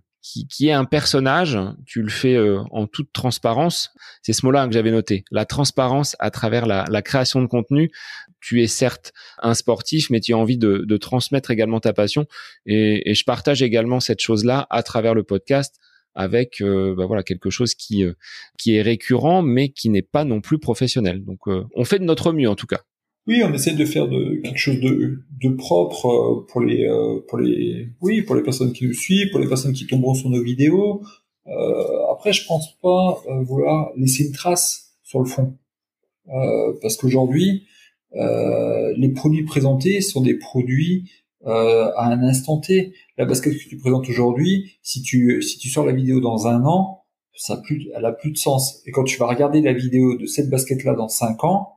qui, 0.49 0.67
est 0.67 0.71
un 0.71 0.85
personnage, 0.85 1.57
tu 1.85 2.01
le 2.01 2.09
fais 2.09 2.35
euh, 2.35 2.61
en 2.71 2.87
toute 2.87 3.11
transparence. 3.13 3.91
C'est 4.21 4.33
ce 4.33 4.45
mot-là 4.45 4.67
que 4.67 4.73
j'avais 4.73 4.91
noté, 4.91 5.23
la 5.31 5.45
transparence 5.45 6.15
à 6.19 6.31
travers 6.31 6.65
la, 6.65 7.01
création 7.01 7.41
de 7.41 7.47
contenu. 7.47 7.91
Tu 8.39 8.61
es 8.61 8.67
certes 8.67 9.13
un 9.41 9.53
sportif, 9.53 10.09
mais 10.09 10.19
tu 10.19 10.33
as 10.33 10.37
envie 10.37 10.57
de, 10.57 10.97
transmettre 10.97 11.51
également 11.51 11.79
ta 11.79 11.93
passion. 11.93 12.25
Et, 12.65 13.13
je 13.13 13.23
partage 13.23 13.61
également 13.61 13.99
cette 13.99 14.21
chose-là 14.21 14.67
à 14.69 14.83
travers 14.83 15.13
le 15.13 15.23
podcast 15.23 15.75
avec 16.19 16.61
euh, 16.61 16.95
bah 16.97 17.05
voilà 17.05 17.21
quelque 17.21 17.51
chose 17.51 17.75
qui 17.75 18.03
euh, 18.03 18.13
qui 18.57 18.75
est 18.75 18.81
récurrent 18.81 19.43
mais 19.43 19.69
qui 19.69 19.89
n'est 19.89 20.01
pas 20.01 20.23
non 20.23 20.41
plus 20.41 20.57
professionnel. 20.57 21.23
Donc 21.23 21.41
on 21.45 21.83
fait 21.83 21.99
de 21.99 22.05
notre 22.05 22.33
mieux 22.33 22.49
en 22.49 22.55
tout 22.55 22.65
cas. 22.65 22.81
Oui, 23.27 23.43
on 23.43 23.53
essaie 23.53 23.73
de 23.73 23.83
faire 23.83 24.07
de 24.07 24.39
quelque 24.41 24.57
chose 24.57 24.79
de, 24.79 25.21
de 25.41 25.49
propre 25.49 26.05
euh, 26.05 26.45
pour 26.49 26.61
les 26.61 26.85
euh, 26.85 27.19
pour 27.27 27.37
les 27.37 27.89
oui 28.01 28.21
pour 28.21 28.35
les 28.35 28.41
personnes 28.41 28.71
qui 28.71 28.85
nous 28.87 28.93
suivent, 28.93 29.31
pour 29.31 29.41
les 29.41 29.49
personnes 29.49 29.73
qui 29.73 29.85
tomberont 29.85 30.13
sur 30.13 30.29
nos 30.29 30.41
vidéos. 30.41 31.01
Euh, 31.47 32.11
après, 32.11 32.31
je 32.31 32.45
pense 32.47 32.77
pas 32.81 33.21
euh, 33.27 33.41
vouloir 33.43 33.91
laisser 33.97 34.27
une 34.27 34.31
trace 34.31 34.93
sur 35.03 35.19
le 35.19 35.25
fond, 35.25 35.57
parce 36.81 36.97
qu'aujourd'hui, 36.97 37.65
les 38.13 39.09
produits 39.15 39.43
présentés 39.45 40.01
sont 40.01 40.21
des 40.21 40.33
produits 40.33 41.09
à 41.45 42.09
un 42.11 42.21
instant 42.23 42.59
T. 42.59 42.93
La 43.17 43.25
basket 43.25 43.53
que 43.53 43.69
tu 43.69 43.77
présentes 43.77 44.09
aujourd'hui, 44.09 44.77
si 44.81 45.01
tu 45.01 45.41
si 45.41 45.57
tu 45.59 45.69
sors 45.69 45.85
la 45.85 45.93
vidéo 45.93 46.19
dans 46.19 46.47
un 46.47 46.65
an, 46.65 47.05
ça 47.35 47.55
plus, 47.55 47.87
elle 47.95 48.03
a 48.03 48.11
plus 48.11 48.31
de 48.31 48.37
sens. 48.37 48.81
Et 48.85 48.91
quand 48.91 49.05
tu 49.05 49.17
vas 49.17 49.27
regarder 49.27 49.61
la 49.61 49.71
vidéo 49.71 50.17
de 50.17 50.25
cette 50.25 50.49
basket 50.49 50.83
là 50.83 50.93
dans 50.93 51.07
cinq 51.07 51.45
ans 51.45 51.76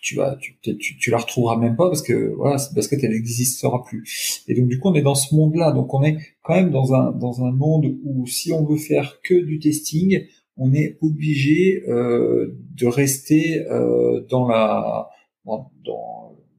tu 0.00 0.16
vas, 0.16 0.36
tu, 0.36 0.58
tu, 0.60 0.96
tu, 0.98 1.10
la 1.10 1.18
retrouveras 1.18 1.56
même 1.56 1.76
pas 1.76 1.88
parce 1.88 2.02
que 2.02 2.32
voilà, 2.36 2.58
cette 2.58 2.74
basket 2.74 3.04
elle 3.04 3.12
n'existera 3.12 3.82
plus. 3.84 4.42
Et 4.48 4.54
donc 4.54 4.68
du 4.68 4.78
coup 4.78 4.88
on 4.88 4.94
est 4.94 5.02
dans 5.02 5.14
ce 5.14 5.34
monde-là, 5.34 5.72
donc 5.72 5.92
on 5.94 6.02
est 6.02 6.18
quand 6.42 6.54
même 6.54 6.70
dans 6.70 6.94
un 6.94 7.12
dans 7.12 7.44
un 7.44 7.52
monde 7.52 7.86
où 8.04 8.26
si 8.26 8.52
on 8.52 8.64
veut 8.64 8.78
faire 8.78 9.20
que 9.22 9.34
du 9.34 9.58
testing, 9.58 10.24
on 10.56 10.72
est 10.72 10.98
obligé 11.00 11.82
euh, 11.88 12.58
de 12.76 12.86
rester 12.86 13.60
euh, 13.68 14.26
dans 14.30 14.46
la 14.48 15.08
dans 15.44 15.70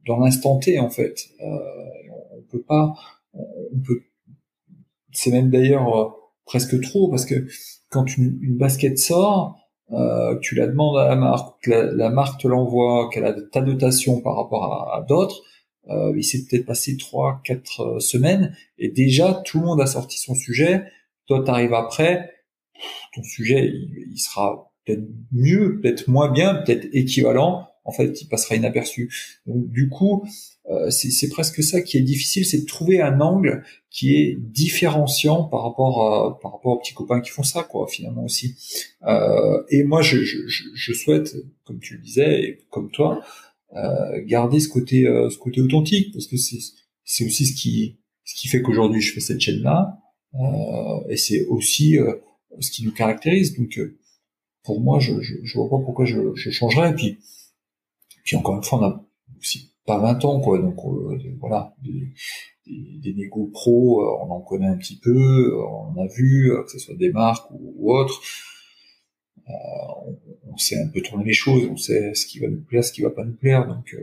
dans 0.06 0.18
l'instant 0.18 0.58
T 0.58 0.78
en 0.78 0.90
fait. 0.90 1.28
Euh, 1.40 1.58
on 2.36 2.42
peut 2.50 2.62
pas, 2.62 2.94
on 3.34 3.80
peut. 3.84 4.02
C'est 5.12 5.30
même 5.30 5.50
d'ailleurs 5.50 5.96
euh, 5.96 6.08
presque 6.44 6.80
trop 6.80 7.08
parce 7.08 7.26
que 7.26 7.46
quand 7.90 8.16
une, 8.16 8.38
une 8.42 8.56
basket 8.56 8.98
sort, 8.98 9.58
euh, 9.90 10.38
tu 10.40 10.54
la 10.54 10.66
demandes 10.66 10.98
à 10.98 11.08
la 11.08 11.16
marque, 11.16 11.66
la, 11.66 12.10
marque 12.10 12.40
te 12.40 12.48
l'envoie, 12.48 13.10
qu'elle 13.10 13.24
a 13.24 13.34
ta 13.34 13.60
dotation 13.60 14.20
par 14.20 14.36
rapport 14.36 14.92
à, 14.94 15.02
d'autres, 15.02 15.42
euh, 15.90 16.12
il 16.16 16.24
s'est 16.24 16.44
peut-être 16.48 16.66
passé 16.66 16.96
trois, 16.96 17.40
quatre 17.44 17.80
euh, 17.80 18.00
semaines 18.00 18.56
et 18.78 18.88
déjà 18.88 19.42
tout 19.44 19.58
le 19.60 19.66
monde 19.66 19.80
a 19.80 19.86
sorti 19.86 20.18
son 20.18 20.34
sujet. 20.34 20.84
Toi, 21.26 21.42
t'arrives 21.44 21.74
après, 21.74 22.30
ton 23.14 23.22
sujet 23.22 23.72
il 24.10 24.18
sera 24.18 24.72
peut-être 24.84 25.04
mieux, 25.32 25.80
peut-être 25.80 26.08
moins 26.08 26.30
bien, 26.30 26.54
peut-être 26.54 26.88
équivalent, 26.92 27.68
en 27.84 27.92
fait, 27.92 28.20
il 28.22 28.28
passera 28.28 28.56
inaperçu. 28.56 29.12
Donc 29.46 29.70
du 29.70 29.88
coup, 29.88 30.24
euh, 30.70 30.90
c'est 30.90 31.28
presque 31.28 31.62
ça 31.62 31.82
qui 31.82 31.96
est 31.96 32.02
difficile, 32.02 32.46
c'est 32.46 32.60
de 32.60 32.66
trouver 32.66 33.00
un 33.00 33.20
angle 33.20 33.64
qui 33.90 34.14
est 34.14 34.36
différenciant 34.38 35.44
par 35.44 35.62
rapport 35.64 36.06
à, 36.06 36.40
par 36.40 36.52
rapport 36.52 36.72
aux 36.72 36.78
petits 36.78 36.94
copains 36.94 37.20
qui 37.20 37.30
font 37.30 37.42
ça, 37.42 37.62
quoi, 37.62 37.86
finalement 37.88 38.24
aussi. 38.24 38.54
Euh, 39.06 39.62
et 39.70 39.84
moi, 39.84 40.00
je, 40.00 40.22
je, 40.22 40.38
je, 40.46 40.92
souhaite, 40.92 41.34
comme 41.64 41.80
tu 41.80 41.94
le 41.94 42.02
disais, 42.02 42.42
et 42.42 42.58
comme 42.70 42.90
toi, 42.90 43.20
euh, 43.74 44.22
garder 44.26 44.60
ce 44.60 44.68
côté, 44.68 45.06
euh, 45.06 45.30
ce 45.30 45.38
côté 45.38 45.62
authentique, 45.62 46.12
parce 46.12 46.26
que 46.26 46.36
c'est 46.36 47.24
aussi 47.24 47.46
ce 47.46 47.54
qui 47.54 47.98
ce 48.24 48.34
qui 48.34 48.48
fait 48.48 48.60
qu'aujourd'hui 48.60 49.00
je 49.00 49.12
fais 49.12 49.20
cette 49.20 49.40
chaîne 49.40 49.62
là, 49.62 49.98
euh, 50.34 51.08
et 51.08 51.16
c'est 51.16 51.46
aussi 51.46 51.96
ce 52.60 52.70
qui 52.70 52.84
nous 52.84 52.92
caractérise. 52.92 53.56
Donc 53.56 53.80
pour 54.62 54.80
moi, 54.80 55.00
je, 55.00 55.20
je, 55.22 55.36
je 55.42 55.54
vois 55.54 55.70
pas 55.70 55.82
pourquoi 55.84 56.04
je, 56.04 56.18
je 56.34 56.50
changerais. 56.50 56.90
Et 56.90 56.94
puis 56.94 57.18
puis 58.22 58.36
encore 58.36 58.56
une 58.56 58.62
fois, 58.62 58.78
on 58.78 58.84
a 58.84 59.04
aussi 59.38 59.72
pas 59.86 59.98
20 59.98 60.24
ans, 60.24 60.40
quoi. 60.40 60.58
Donc 60.58 60.78
euh, 60.84 61.18
voilà, 61.40 61.74
des, 61.82 62.12
des, 62.66 63.12
des 63.12 63.30
pro, 63.52 64.02
euh, 64.02 64.24
on 64.24 64.30
en 64.30 64.40
connaît 64.40 64.66
un 64.66 64.76
petit 64.76 64.98
peu, 64.98 65.52
euh, 65.52 65.66
on 65.66 66.00
a 66.00 66.06
vu, 66.06 66.52
que 66.64 66.70
ce 66.70 66.78
soit 66.78 66.94
des 66.96 67.10
marques 67.10 67.50
ou, 67.50 67.92
autres. 67.92 68.20
on, 69.48 70.56
sait 70.56 70.80
un 70.80 70.88
peu 70.88 71.00
tourner 71.00 71.24
les 71.24 71.32
choses, 71.32 71.68
on 71.70 71.76
sait 71.76 72.14
ce 72.14 72.26
qui 72.26 72.38
va 72.38 72.48
nous 72.48 72.60
plaire, 72.60 72.84
ce 72.84 72.92
qui 72.92 73.02
va 73.02 73.10
pas 73.10 73.24
nous 73.24 73.34
plaire. 73.34 73.66
Donc 73.66 73.96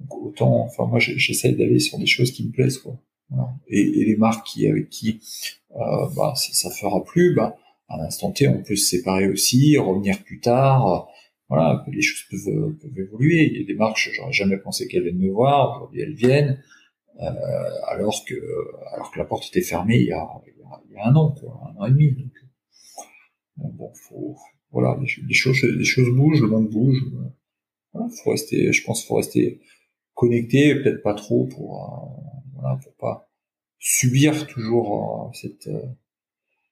Donc 0.00 0.14
autant, 0.22 0.64
enfin 0.64 0.86
moi 0.86 0.98
j'essaie 0.98 1.52
d'aller 1.52 1.78
sur 1.78 1.98
des 1.98 2.06
choses 2.06 2.32
qui 2.32 2.46
me 2.46 2.52
plaisent 2.52 2.78
quoi. 2.78 2.98
Et, 3.68 3.80
et, 3.80 4.04
les 4.04 4.16
marques 4.16 4.46
qui 4.46 4.66
avec 4.66 4.90
qui 4.90 5.20
euh, 5.74 6.08
bah 6.14 6.34
ça, 6.36 6.52
ça 6.52 6.70
fera 6.70 7.02
plus, 7.02 7.34
bah 7.34 7.56
à 7.88 7.96
l'instant 7.96 8.30
T 8.30 8.46
on 8.48 8.62
peut 8.62 8.76
se 8.76 8.86
séparer 8.86 9.28
aussi, 9.28 9.76
revenir 9.78 10.22
plus 10.22 10.40
tard. 10.40 11.08
Voilà, 11.48 11.84
les 11.92 12.02
choses 12.02 12.24
peuvent, 12.30 12.74
peuvent 12.80 12.98
évoluer. 12.98 13.50
Il 13.52 13.60
y 13.60 13.64
a 13.64 13.66
des 13.66 13.74
marques, 13.74 13.98
j'aurais 14.12 14.32
jamais 14.32 14.56
pensé 14.56 14.88
qu'elles 14.88 15.02
viennent 15.04 15.18
me 15.18 15.30
voir, 15.30 15.76
aujourd'hui 15.76 16.00
elles 16.00 16.14
viennent. 16.14 16.62
Euh, 17.20 17.70
alors 17.86 18.24
que 18.24 18.34
alors 18.92 19.12
que 19.12 19.18
la 19.20 19.24
porte 19.24 19.46
était 19.46 19.60
fermée 19.60 19.98
il 19.98 20.06
y 20.06 20.12
a, 20.12 20.26
il 20.88 20.94
y 20.94 20.96
a, 20.96 21.06
un 21.06 21.14
an, 21.14 21.30
quoi, 21.30 21.60
un 21.70 21.80
an 21.80 21.86
et 21.86 21.90
demi. 21.90 22.10
Donc, 22.12 22.32
bon, 23.74 23.92
faut, 23.94 24.36
voilà, 24.70 24.98
les, 25.00 25.34
choses, 25.34 25.62
les 25.62 25.84
choses 25.84 26.12
bougent, 26.14 26.40
le 26.42 26.48
monde 26.48 26.68
bouge. 26.68 26.98
Voilà, 27.92 28.08
faut 28.08 28.30
rester, 28.30 28.72
je 28.72 28.84
pense, 28.84 29.06
faut 29.06 29.14
rester 29.14 29.60
connecté, 30.14 30.74
peut-être 30.74 31.02
pas 31.02 31.14
trop 31.14 31.46
pour, 31.46 31.84
euh, 31.84 32.54
voilà, 32.54 32.78
pour 32.82 32.94
pas 32.94 33.28
subir 33.78 34.46
toujours 34.46 35.28
euh, 35.28 35.32
cette, 35.32 35.68
euh, 35.68 35.82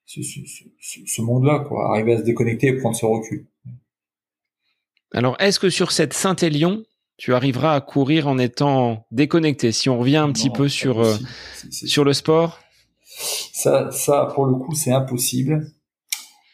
ce, 0.04 0.22
ce, 0.22 0.40
ce, 0.80 1.00
ce 1.06 1.22
monde-là, 1.22 1.60
quoi. 1.60 1.92
Arriver 1.92 2.14
à 2.14 2.18
se 2.18 2.24
déconnecter 2.24 2.68
et 2.68 2.76
prendre 2.76 2.96
ce 2.96 3.06
recul. 3.06 3.46
Alors, 5.14 5.36
est-ce 5.38 5.60
que 5.60 5.70
sur 5.70 5.92
cette 5.92 6.14
Saint-Élion, 6.14 6.84
tu 7.18 7.34
arriveras 7.34 7.74
à 7.74 7.80
courir 7.80 8.28
en 8.28 8.38
étant 8.38 9.06
déconnecté 9.10 9.72
Si 9.72 9.88
on 9.88 9.98
revient 9.98 10.16
un 10.16 10.32
petit 10.32 10.50
peu 10.50 10.68
sur, 10.68 11.00
euh, 11.00 11.14
sur 11.70 12.04
le 12.04 12.12
sport? 12.12 12.58
Ça, 13.52 13.90
ça, 13.90 14.28
pour 14.34 14.46
le 14.46 14.54
coup, 14.54 14.74
c'est 14.74 14.92
impossible. 14.92 15.66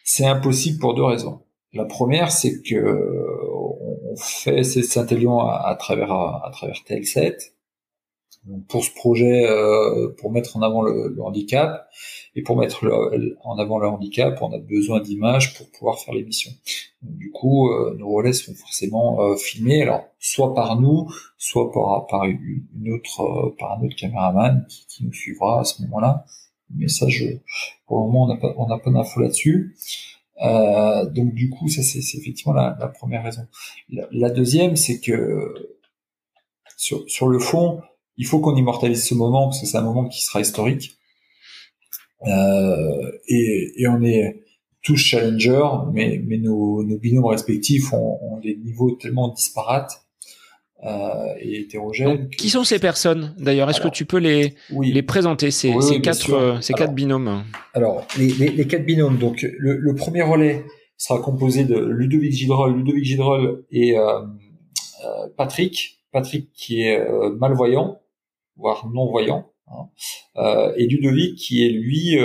C'est 0.05 0.27
impossible 0.27 0.79
pour 0.79 0.95
deux 0.95 1.05
raisons. 1.05 1.43
La 1.73 1.85
première, 1.85 2.33
c'est 2.33 2.63
que 2.63 2.99
on 3.53 4.17
fait 4.17 4.65
ces 4.65 4.83
Saint-Élion 4.83 5.41
à, 5.41 5.77
travers 5.79 6.11
à, 6.13 6.51
travers 6.53 6.77
TL7 6.89 7.53
pour 8.69 8.85
ce 8.85 8.91
projet, 8.93 9.47
euh, 9.47 10.15
pour 10.19 10.31
mettre 10.31 10.57
en 10.57 10.63
avant 10.63 10.83
le, 10.83 11.17
handicap 11.23 11.89
et 12.35 12.43
pour 12.43 12.57
mettre 12.57 12.87
en 13.43 13.59
avant 13.59 13.79
le 13.79 13.89
handicap, 13.89 14.41
on 14.41 14.53
a 14.53 14.59
besoin 14.59 15.01
d'images 15.01 15.57
pour 15.57 15.71
pouvoir 15.71 15.99
faire 15.99 16.15
l'émission. 16.15 16.51
Du 17.03 17.31
coup, 17.31 17.71
euh, 17.71 17.95
nos 17.99 18.09
relais 18.11 18.33
sont 18.33 18.55
forcément 18.55 19.21
euh, 19.21 19.37
filmés, 19.37 19.83
alors 19.83 20.05
soit 20.19 20.55
par 20.55 20.81
nous, 20.81 21.09
soit 21.37 21.71
par, 21.73 22.25
une 22.25 22.93
autre, 22.93 23.55
par 23.59 23.79
un 23.79 23.85
autre 23.85 23.97
caméraman 23.97 24.67
qui, 24.69 25.05
nous 25.05 25.13
suivra 25.13 25.61
à 25.61 25.65
ce 25.65 25.83
moment-là 25.83 26.25
mais 26.71 26.89
ça, 26.89 27.09
je, 27.09 27.25
pour 27.87 27.99
le 28.01 28.07
moment, 28.09 28.25
on 28.25 28.67
n'a 28.69 28.79
pas, 28.79 28.91
d'infos 28.91 29.21
là-dessus. 29.21 29.75
Donc 30.39 31.33
du 31.33 31.49
coup, 31.49 31.67
ça 31.69 31.83
c'est 31.83 32.19
effectivement 32.19 32.53
la, 32.53 32.93
première 32.99 33.25
raison. 33.25 33.47
La, 33.89 34.29
deuxième, 34.29 34.77
c'est 34.77 35.01
que 35.01 35.55
sur 36.77 37.27
le 37.27 37.39
fond, 37.39 37.81
il 38.19 38.27
faut 38.27 38.41
qu'on 38.41 38.57
immortalise 38.57 39.05
ce 39.07 39.15
moment 39.15 39.47
parce 39.47 39.61
que 39.61 39.67
c'est 39.67 39.79
un 39.79 39.83
moment 39.83 40.07
qui 40.07 40.23
sera 40.23 40.41
historique. 40.41 40.99
Euh, 42.27 43.13
et, 43.29 43.73
et, 43.77 43.87
on 43.87 44.03
est 44.03 44.43
tous 44.83 44.97
challengers, 44.97 45.69
mais, 45.93 46.21
mais 46.27 46.39
nos, 46.39 46.83
nos 46.83 46.99
binômes 46.99 47.27
respectifs 47.27 47.93
ont, 47.93 48.19
ont, 48.21 48.41
des 48.41 48.57
niveaux 48.57 48.91
tellement 48.97 49.29
disparates 49.29 50.03
euh, 50.85 51.35
et 51.41 51.61
hétérogène. 51.61 52.29
qui 52.31 52.51
sont 52.51 52.65
ces 52.65 52.81
personnes 52.81 53.35
d'ailleurs? 53.39 53.71
Est-ce 53.71 53.81
que 53.81 53.89
tu 53.89 54.05
peux 54.05 54.19
les, 54.19 54.57
les 54.81 55.03
présenter 55.03 55.53
ces, 55.53 55.81
ces 55.81 56.01
quatre, 56.01 56.33
euh, 56.33 56.61
ces 56.61 56.73
quatre 56.73 56.93
binômes? 56.93 57.45
Alors, 57.73 58.05
les, 58.19 58.33
les, 58.33 58.49
les, 58.49 58.67
quatre 58.67 58.85
binômes. 58.85 59.19
Donc, 59.19 59.43
le, 59.43 59.77
le, 59.77 59.95
premier 59.95 60.23
relais 60.23 60.65
sera 60.97 61.21
composé 61.21 61.65
de 61.65 61.79
Ludovic 61.79 62.33
Gidrol, 62.33 62.77
Ludovic 62.79 63.05
Gidrol 63.05 63.65
et 63.71 63.97
euh, 63.97 64.23
euh 65.05 65.29
Patrick. 65.37 65.99
Patrick 66.13 66.51
qui 66.53 66.83
est 66.83 66.99
euh, 66.99 67.31
malvoyant, 67.37 68.01
voire 68.59 68.87
non-voyant. 68.93 69.47
Hein, 69.71 69.89
euh, 70.37 70.73
et 70.77 70.87
Ludovic 70.87 71.37
qui 71.37 71.65
est 71.65 71.71
lui 71.71 72.17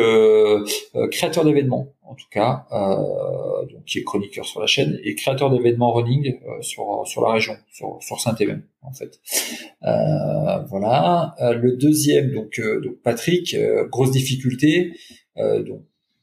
créateur 1.12 1.46
d'événements 1.46 1.94
en 2.14 2.16
tout 2.16 2.28
cas, 2.30 2.66
euh, 2.72 3.66
donc 3.66 3.86
qui 3.86 3.98
est 3.98 4.04
chroniqueur 4.04 4.46
sur 4.46 4.62
la 4.62 4.68
chaîne 4.68 5.00
et 5.04 5.16
créateur 5.16 5.50
d'événements 5.50 5.92
running 5.92 6.36
euh, 6.46 6.62
sur 6.62 7.04
sur 7.06 7.22
la 7.22 7.34
région, 7.34 7.56
sur 7.72 7.98
sur 8.02 8.20
Saint-Étienne 8.20 8.64
en 8.84 8.94
fait. 8.94 9.20
Euh, 9.84 10.60
voilà. 10.70 11.36
Euh, 11.42 11.54
le 11.54 11.76
deuxième, 11.76 12.32
donc, 12.34 12.60
euh, 12.60 12.82
donc 12.82 12.98
Patrick, 13.04 13.56
grosse 13.90 14.12
difficulté. 14.12 14.94
donc 15.38 15.82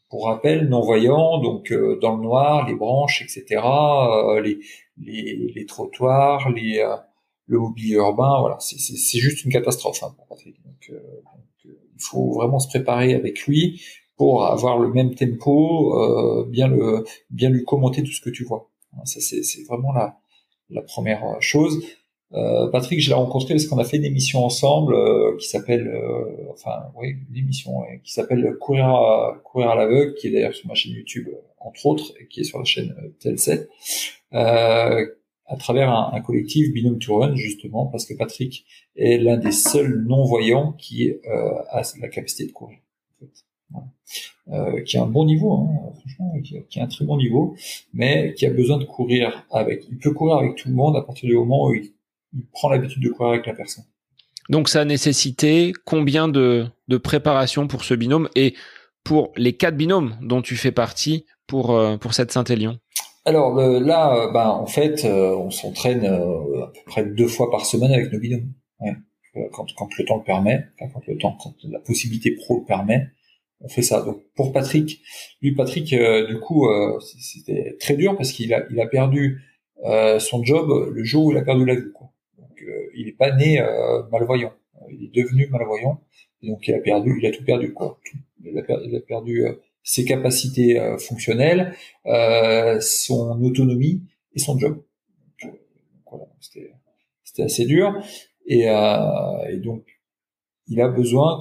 pour 0.08 0.26
rappel, 0.26 0.68
non 0.68 0.80
voyant, 0.80 1.38
donc 1.38 1.72
dans 2.00 2.16
le 2.16 2.22
noir, 2.22 2.68
les 2.68 2.74
branches, 2.74 3.22
etc. 3.22 3.62
les, 4.42 4.58
les 5.54 5.66
trottoirs, 5.66 6.50
les 6.50 6.84
le 7.50 7.58
mobilier 7.58 7.96
urbain, 7.96 8.40
voilà, 8.40 8.58
c'est 8.60 9.18
juste 9.18 9.44
une 9.44 9.50
catastrophe 9.50 10.02
hein, 10.02 10.14
pour 10.16 10.26
Patrick. 10.26 10.56
Donc, 10.64 10.90
donc 10.90 11.64
il 11.64 12.02
faut 12.02 12.32
vraiment 12.32 12.58
se 12.58 12.68
préparer 12.68 13.14
avec 13.14 13.46
lui 13.46 13.82
pour 14.16 14.46
avoir 14.46 14.78
le 14.78 14.92
même 14.92 15.14
tempo, 15.14 15.98
euh, 15.98 16.46
bien 16.48 16.68
le 16.68 17.04
bien 17.30 17.50
lui 17.50 17.64
commenter 17.64 18.02
tout 18.02 18.12
ce 18.12 18.20
que 18.20 18.30
tu 18.30 18.44
vois. 18.44 18.70
Ça 19.04 19.20
c'est 19.20 19.62
vraiment 19.68 19.92
la 19.92 20.18
la 20.68 20.82
première 20.82 21.24
chose. 21.40 21.82
Euh, 22.32 22.68
Patrick, 22.68 23.00
je 23.00 23.08
l'ai 23.08 23.14
rencontré 23.14 23.54
parce 23.54 23.66
qu'on 23.66 23.78
a 23.78 23.84
fait 23.84 23.96
une 23.96 24.04
émission 24.04 24.44
ensemble 24.44 24.94
euh, 24.94 25.36
qui 25.38 25.48
s'appelle, 25.48 25.88
euh, 25.88 26.52
enfin, 26.52 26.84
oui, 26.96 27.16
une 27.28 27.36
émission 27.36 27.72
qui 28.04 28.12
s'appelle 28.12 28.56
Courir 28.60 28.86
à, 28.86 29.40
courir 29.42 29.70
à 29.70 29.74
l'aveugle, 29.74 30.14
qui 30.14 30.28
est 30.28 30.30
d'ailleurs 30.30 30.54
sur 30.54 30.68
ma 30.68 30.74
chaîne 30.74 30.92
YouTube 30.92 31.28
entre 31.58 31.86
autres, 31.86 32.12
et 32.20 32.26
qui 32.28 32.40
est 32.40 32.44
sur 32.44 32.58
la 32.58 32.64
chaîne 32.64 32.94
Tel7, 33.20 33.66
à 35.50 35.56
travers 35.56 35.90
un, 35.90 36.12
un, 36.14 36.20
collectif 36.20 36.72
Binôme 36.72 36.98
to 36.98 37.18
Run 37.18 37.34
justement 37.34 37.86
parce 37.86 38.06
que 38.06 38.14
Patrick 38.14 38.64
est 38.96 39.18
l'un 39.18 39.36
des 39.36 39.52
seuls 39.52 40.04
non 40.06 40.24
voyants 40.24 40.72
qui 40.72 41.12
a 41.26 41.82
la 42.00 42.08
capacité 42.08 42.46
de 42.46 42.52
courir. 42.52 42.78
Euh, 44.52 44.82
qui 44.82 44.98
a 44.98 45.02
un 45.02 45.06
bon 45.06 45.24
niveau, 45.24 45.52
hein, 45.52 45.92
franchement, 46.00 46.34
qui 46.42 46.80
a, 46.80 46.82
un 46.82 46.88
très 46.88 47.04
bon 47.04 47.16
niveau, 47.16 47.54
mais 47.92 48.34
qui 48.34 48.46
a 48.46 48.50
besoin 48.50 48.78
de 48.78 48.84
courir 48.84 49.46
avec. 49.52 49.86
Il 49.88 49.98
peut 49.98 50.12
courir 50.12 50.38
avec 50.38 50.56
tout 50.56 50.68
le 50.68 50.74
monde 50.74 50.96
à 50.96 51.02
partir 51.02 51.28
du 51.28 51.36
moment 51.36 51.68
où 51.68 51.74
il, 51.74 51.92
prend 52.52 52.68
l'habitude 52.68 53.02
de 53.02 53.10
courir 53.10 53.32
avec 53.34 53.46
la 53.46 53.54
personne. 53.54 53.84
Donc 54.48 54.68
ça 54.68 54.80
a 54.80 54.84
nécessité 54.84 55.72
combien 55.84 56.26
de, 56.26 56.66
de 56.88 56.96
préparation 56.96 57.68
pour 57.68 57.84
ce 57.84 57.94
binôme 57.94 58.28
et 58.34 58.54
pour 59.04 59.32
les 59.36 59.52
quatre 59.52 59.76
binômes 59.76 60.16
dont 60.20 60.42
tu 60.42 60.56
fais 60.56 60.72
partie 60.72 61.26
pour, 61.46 61.70
euh, 61.70 61.96
pour 61.96 62.14
cette 62.14 62.32
Saint-Élion? 62.32 62.78
Alors 63.24 63.54
là, 63.54 64.30
bah, 64.32 64.50
en 64.50 64.66
fait, 64.66 65.04
euh, 65.04 65.36
on 65.36 65.50
s'entraîne 65.50 66.04
à 66.04 66.66
peu 66.66 66.80
près 66.86 67.04
deux 67.04 67.28
fois 67.28 67.50
par 67.50 67.66
semaine 67.66 67.92
avec 67.92 68.12
nos 68.12 68.18
binômes. 68.18 68.52
Quand, 69.52 69.66
le 69.96 70.04
temps 70.04 70.16
le 70.16 70.24
permet, 70.24 70.64
enfin, 70.80 70.90
quand 70.92 71.06
le 71.06 71.16
temps, 71.16 71.38
quand 71.40 71.54
la 71.64 71.78
possibilité 71.78 72.32
pro 72.32 72.58
le 72.58 72.64
permet, 72.64 73.10
on 73.60 73.68
fait 73.68 73.82
ça. 73.82 74.02
Donc 74.02 74.22
pour 74.34 74.52
Patrick, 74.52 75.02
lui 75.42 75.54
Patrick, 75.54 75.92
euh, 75.92 76.26
du 76.26 76.38
coup, 76.40 76.68
euh, 76.68 76.98
c'était 77.00 77.76
très 77.78 77.94
dur 77.94 78.16
parce 78.16 78.32
qu'il 78.32 78.52
a, 78.54 78.64
il 78.70 78.80
a 78.80 78.86
perdu 78.86 79.42
euh, 79.84 80.18
son 80.18 80.42
job 80.42 80.90
le 80.92 81.04
jour 81.04 81.26
où 81.26 81.32
il 81.32 81.38
a 81.38 81.42
perdu 81.42 81.64
la 81.64 81.74
vue. 81.74 81.92
Quoi. 81.92 82.12
Donc 82.38 82.64
il 82.94 83.08
est 83.08 83.16
pas 83.16 83.34
né 83.34 83.60
malvoyant, 84.10 84.52
il 84.90 85.04
est 85.04 85.22
devenu 85.22 85.46
malvoyant 85.48 86.00
et 86.42 86.48
donc 86.48 86.66
il 86.66 86.74
a 86.74 86.80
perdu, 86.80 87.18
il 87.20 87.26
a 87.26 87.30
tout 87.30 87.44
perdu 87.44 87.72
quoi. 87.72 87.98
Il 88.42 88.58
a 88.58 89.00
perdu 89.00 89.44
ses 89.82 90.04
capacités 90.04 90.78
fonctionnelles, 90.98 91.74
son 92.80 93.42
autonomie 93.42 94.02
et 94.34 94.38
son 94.38 94.58
job. 94.58 94.82
Voilà, 96.10 96.26
c'était 97.22 97.42
assez 97.42 97.64
dur 97.64 97.94
et, 98.46 98.64
et 98.64 99.56
donc 99.58 99.84
il 100.70 100.80
a 100.80 100.88
besoin 100.88 101.38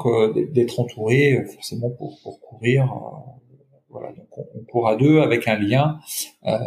d'être 0.52 0.80
entouré 0.80 1.34
euh, 1.34 1.45
forcément 1.45 1.91
pour, 1.91 2.20
pour 2.24 2.41
courir. 2.41 2.91
Euh, 2.91 3.72
voilà, 3.90 4.11
donc 4.14 4.28
on, 4.38 4.64
court 4.66 4.88
à 4.88 4.95
deux 4.95 5.20
avec 5.20 5.48
un 5.48 5.57
lien 5.57 5.99
euh, 6.45 6.57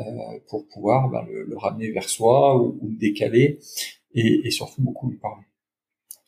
pour 0.48 0.66
pouvoir 0.68 1.08
ben, 1.10 1.24
le, 1.28 1.56
ramener 1.56 1.90
vers 1.90 2.08
soi 2.08 2.56
ou, 2.60 2.78
le 2.82 2.96
décaler 2.96 3.58
et, 4.14 4.46
et, 4.46 4.50
surtout 4.50 4.82
beaucoup 4.82 5.10
lui 5.10 5.18
parler. 5.18 5.44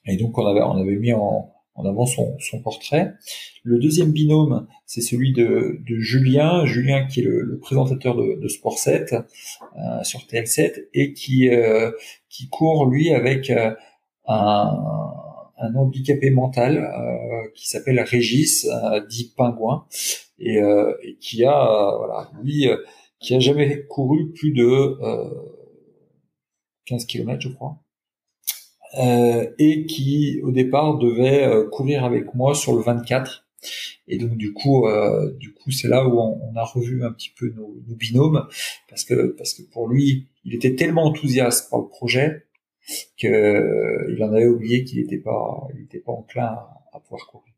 Et 0.06 0.16
donc 0.16 0.36
on 0.38 0.46
avait 0.46 0.60
on 0.60 0.76
avait 0.76 0.96
mis 0.96 1.12
en, 1.12 1.53
en 1.74 1.84
avant 1.84 2.06
son, 2.06 2.36
portrait. 2.62 3.14
Le 3.62 3.78
deuxième 3.78 4.12
binôme, 4.12 4.66
c'est 4.86 5.00
celui 5.00 5.32
de, 5.32 5.80
Julien, 5.86 6.64
Julien 6.64 7.06
qui 7.06 7.20
est 7.20 7.24
le, 7.24 7.58
présentateur 7.58 8.14
de, 8.16 8.40
de 8.40 8.48
Sport 8.48 8.78
7 8.78 9.12
euh, 9.14 10.02
sur 10.02 10.20
TL7 10.20 10.86
et 10.94 11.12
qui 11.12 11.48
euh, 11.48 11.90
qui 12.28 12.48
court 12.48 12.86
lui 12.86 13.12
avec 13.12 13.50
euh, 13.50 13.74
un 14.26 14.70
un 15.56 15.72
handicapé 15.76 16.30
mental 16.30 16.84
qui 17.54 17.68
s'appelle 17.68 18.00
Régis, 18.00 18.66
dit 19.08 19.32
Pingouin, 19.36 19.86
et, 20.40 20.56
et 20.56 21.16
qui 21.20 21.44
a, 21.44 21.94
voilà, 21.96 22.28
lui, 22.42 22.66
qui 23.20 23.36
a 23.36 23.38
jamais 23.38 23.86
couru 23.86 24.32
plus 24.32 24.50
de 24.50 24.98
15 26.86 27.06
km, 27.06 27.40
je 27.40 27.48
crois. 27.50 27.83
Euh, 28.98 29.46
et 29.58 29.86
qui 29.86 30.40
au 30.44 30.52
départ 30.52 30.98
devait 30.98 31.50
courir 31.72 32.04
avec 32.04 32.32
moi 32.34 32.54
sur 32.54 32.76
le 32.76 32.82
24 32.82 33.44
et 34.06 34.18
donc 34.18 34.36
du 34.36 34.52
coup 34.52 34.86
euh, 34.86 35.32
du 35.38 35.52
coup 35.52 35.72
c'est 35.72 35.88
là 35.88 36.06
où 36.06 36.20
on, 36.20 36.54
a 36.54 36.62
revu 36.62 37.04
un 37.04 37.10
petit 37.10 37.32
peu 37.36 37.48
nos, 37.56 37.74
binômes. 37.88 38.46
Parce 38.88 39.04
que 39.04 39.34
parce 39.36 39.54
que 39.54 39.62
pour 39.62 39.88
lui 39.88 40.28
il 40.44 40.54
était 40.54 40.76
tellement 40.76 41.04
enthousiaste 41.04 41.70
par 41.70 41.80
le 41.80 41.88
projet 41.88 42.46
que 43.18 44.06
il 44.12 44.22
en 44.22 44.32
avait 44.32 44.46
oublié 44.46 44.84
qu'il 44.84 45.00
n'était 45.00 45.18
pas, 45.18 45.66
il 45.74 45.84
était 45.84 46.00
pas 46.00 46.12
enclin 46.12 46.56
à, 46.92 47.00
pouvoir 47.00 47.26
courir. 47.26 47.52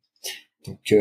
Donc, 0.66 0.94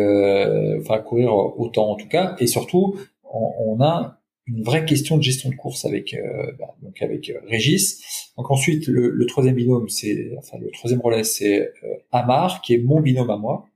enfin 0.82 1.00
courir 1.00 1.34
autant 1.34 1.92
en 1.92 1.96
tout 1.96 2.08
cas, 2.08 2.36
et 2.40 2.48
surtout, 2.48 2.98
on 3.24 3.80
a 3.82 4.20
une 4.48 4.64
vraie 4.64 4.86
question 4.86 5.18
de 5.18 5.24
gestion 5.24 5.50
de 5.50 5.56
course 5.56 5.86
avec 5.86 6.14
euh, 6.14 6.52
bah, 6.60 6.76
donc 6.82 7.02
avec 7.02 7.30
euh, 7.30 7.40
Régis. 7.48 8.32
Donc 8.38 8.52
ensuite 8.52 8.88
le, 8.88 9.10
le 9.10 9.26
troisième 9.26 9.56
binôme 9.56 9.90
c'est 9.90 10.32
enfin 10.38 10.58
le 10.60 10.70
troisième 10.72 11.02
relais 11.02 11.24
c'est 11.24 11.62
euh, 11.62 11.96
Amar 12.12 12.62
qui 12.62 12.76
est 12.76 12.80
mon 12.80 13.02
binôme 13.02 13.30
à 13.30 13.38
moi. 13.38 13.68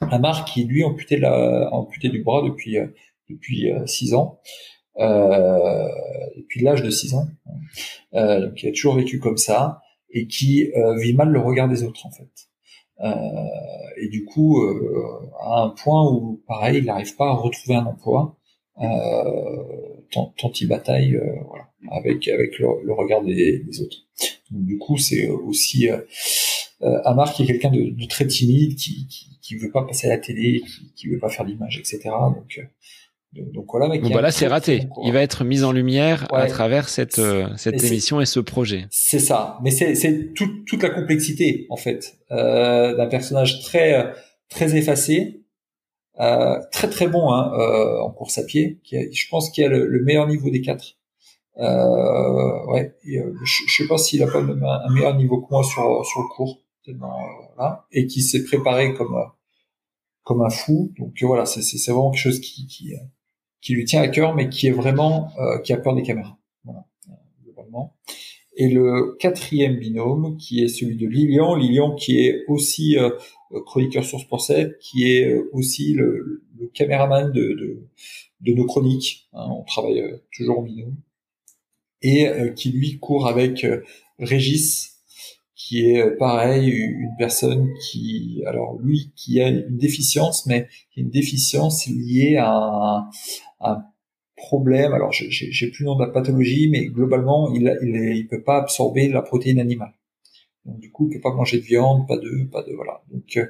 Amar 0.00 0.44
qui 0.44 0.64
lui 0.64 0.84
amputé 0.84 1.16
la 1.16 1.68
amputé 1.72 2.08
du 2.08 2.22
bras 2.22 2.42
depuis 2.42 2.76
depuis 3.28 3.72
six 3.86 4.14
ans. 4.14 4.38
Euh, 5.00 5.88
depuis 6.36 6.60
l'âge 6.60 6.82
de 6.82 6.90
six 6.90 7.14
ans, 7.14 7.28
euh, 8.14 8.46
donc 8.46 8.60
il 8.60 8.68
a 8.68 8.72
toujours 8.72 8.96
vécu 8.96 9.20
comme 9.20 9.36
ça 9.36 9.80
et 10.10 10.26
qui 10.26 10.72
vit 11.00 11.14
mal 11.14 11.28
le 11.28 11.38
regard 11.38 11.68
des 11.68 11.84
autres 11.84 12.04
en 12.04 12.10
fait. 12.10 12.48
Euh, 13.00 13.12
et 13.96 14.08
du 14.08 14.24
coup, 14.24 14.60
à 15.40 15.62
un 15.62 15.70
point 15.70 16.10
où, 16.10 16.42
pareil, 16.48 16.78
il 16.78 16.84
n'arrive 16.84 17.14
pas 17.16 17.28
à 17.28 17.34
retrouver 17.34 17.76
un 17.76 17.86
emploi, 17.86 18.20
euh, 18.26 18.47
tant, 20.10 20.34
tant 20.38 20.52
il 20.60 20.68
bataille 20.68 21.16
euh, 21.16 21.34
voilà, 21.48 21.68
avec 21.90 22.28
avec 22.28 22.58
le, 22.58 22.66
le 22.84 22.92
regard 22.92 23.22
des, 23.22 23.58
des, 23.60 23.80
autres. 23.80 23.96
Donc, 24.50 24.64
du 24.64 24.78
coup, 24.78 24.96
c'est 24.96 25.28
aussi 25.28 25.88
euh, 25.88 26.00
Amar 27.04 27.32
qui 27.32 27.42
est 27.42 27.46
quelqu'un 27.46 27.70
de, 27.70 27.90
de, 27.90 28.06
très 28.06 28.26
timide, 28.26 28.76
qui, 28.76 29.06
qui 29.08 29.38
qui 29.40 29.56
veut 29.56 29.70
pas 29.70 29.82
passer 29.82 30.06
à 30.06 30.10
la 30.10 30.18
télé, 30.18 30.60
qui, 30.60 30.92
qui 30.94 31.08
veut 31.08 31.18
pas 31.18 31.28
faire 31.28 31.44
d'image, 31.44 31.78
etc. 31.78 32.10
Donc 32.34 32.60
donc 33.34 33.66
voilà, 33.70 33.88
donc 33.98 34.10
voilà, 34.10 34.30
c'est 34.30 34.46
raté. 34.46 34.88
Il 35.04 35.12
va 35.12 35.20
être 35.20 35.44
mis 35.44 35.62
en 35.62 35.70
lumière 35.70 36.26
à 36.32 36.46
travers 36.46 36.88
cette 36.88 37.20
cette 37.56 37.84
émission 37.84 38.22
et 38.22 38.26
ce 38.26 38.40
projet. 38.40 38.86
C'est 38.90 39.18
ça, 39.18 39.58
mais 39.62 39.70
c'est 39.70 39.94
c'est 39.94 40.32
toute 40.32 40.64
toute 40.66 40.82
la 40.82 40.88
complexité 40.88 41.66
en 41.68 41.76
fait 41.76 42.16
euh, 42.30 42.96
d'un 42.96 43.06
personnage 43.06 43.60
très 43.62 44.12
très 44.48 44.76
effacé 44.76 45.37
euh, 46.20 46.60
très 46.72 46.88
très 46.88 47.08
bon 47.08 47.32
hein, 47.32 47.52
euh, 47.58 48.00
en 48.00 48.10
course 48.10 48.38
à 48.38 48.44
pied. 48.44 48.78
Qui 48.82 49.12
je 49.12 49.28
pense 49.28 49.50
qu'il 49.50 49.64
a 49.64 49.68
le, 49.68 50.02
meilleur 50.02 50.26
niveau 50.26 50.50
des 50.50 50.60
quatre. 50.60 50.96
Euh, 51.58 52.66
ouais, 52.66 52.94
je, 53.04 53.20
je, 53.44 53.76
sais 53.76 53.88
pas 53.88 53.98
s'il 53.98 54.22
a 54.22 54.26
pas 54.26 54.38
un, 54.38 54.92
meilleur 54.92 55.16
niveau 55.16 55.40
que 55.40 55.48
moi 55.50 55.64
sur 55.64 56.04
sur 56.04 56.20
le 56.20 56.28
cours, 56.34 56.60
tellement 56.84 57.18
voilà, 57.56 57.86
et 57.90 58.06
qui 58.06 58.22
s'est 58.22 58.44
préparé 58.44 58.94
comme 58.94 59.16
comme 60.22 60.42
un 60.42 60.50
fou. 60.50 60.92
Donc 60.98 61.12
voilà, 61.22 61.46
c'est 61.46 61.62
c'est 61.62 61.90
vraiment 61.90 62.10
quelque 62.10 62.22
chose 62.22 62.40
qui 62.40 62.66
qui 62.66 62.94
qui 63.60 63.74
lui 63.74 63.84
tient 63.84 64.02
à 64.02 64.08
cœur, 64.08 64.34
mais 64.34 64.48
qui 64.48 64.68
est 64.68 64.72
vraiment 64.72 65.30
qui 65.64 65.72
a 65.72 65.76
peur 65.78 65.94
des 65.94 66.02
caméras. 66.02 66.38
Voilà, 66.64 66.84
globalement. 67.44 67.96
Et 68.60 68.68
le 68.68 69.16
quatrième 69.20 69.76
binôme, 69.76 70.36
qui 70.36 70.64
est 70.64 70.68
celui 70.68 70.96
de 70.96 71.06
Lilian, 71.06 71.54
Lilian 71.54 71.94
qui 71.94 72.26
est 72.26 72.44
aussi 72.48 72.98
euh, 72.98 73.10
chroniqueur 73.66 74.04
sur 74.04 74.20
Sport 74.20 74.40
7, 74.40 74.78
qui 74.78 75.10
est 75.10 75.30
euh, 75.30 75.50
aussi 75.52 75.94
le, 75.94 76.42
caméraman 76.74 77.32
de, 77.32 77.40
de, 77.40 77.82
de, 78.40 78.52
nos 78.52 78.66
chroniques. 78.66 79.28
Hein, 79.32 79.48
on 79.50 79.62
travaille 79.62 80.00
euh, 80.00 80.18
toujours 80.32 80.60
en 80.60 80.62
binôme. 80.62 80.96
Et 82.00 82.28
qui 82.54 82.70
lui 82.70 83.00
court 83.00 83.26
avec 83.26 83.66
Régis, 84.20 85.00
qui 85.56 85.84
est 85.84 86.16
pareil, 86.16 86.70
une 86.70 87.16
personne 87.18 87.68
qui, 87.82 88.40
alors 88.46 88.78
lui, 88.80 89.10
qui 89.16 89.40
a 89.40 89.48
une 89.48 89.76
déficience, 89.76 90.46
mais 90.46 90.68
une 90.96 91.10
déficience 91.10 91.88
liée 91.88 92.36
à 92.38 93.10
un, 93.60 93.82
problème. 94.36 94.92
Alors, 94.92 95.10
j'ai 95.10 95.70
plus 95.72 95.82
le 95.82 95.86
nom 95.86 95.96
de 95.96 96.04
la 96.04 96.12
pathologie, 96.12 96.68
mais 96.70 96.86
globalement, 96.86 97.52
il, 97.52 97.76
il, 97.82 97.96
il 98.14 98.28
peut 98.28 98.44
pas 98.44 98.58
absorber 98.58 99.08
la 99.08 99.20
protéine 99.20 99.58
animale. 99.58 99.97
Du 100.78 100.90
coup, 100.90 101.08
il 101.10 101.14
peut 101.14 101.20
pas 101.20 101.34
manger 101.34 101.58
de 101.58 101.64
viande, 101.64 102.06
pas 102.06 102.16
de, 102.16 102.44
pas 102.50 102.62
de 102.62 102.72
voilà. 102.74 103.02
Donc 103.10 103.36
euh, 103.36 103.46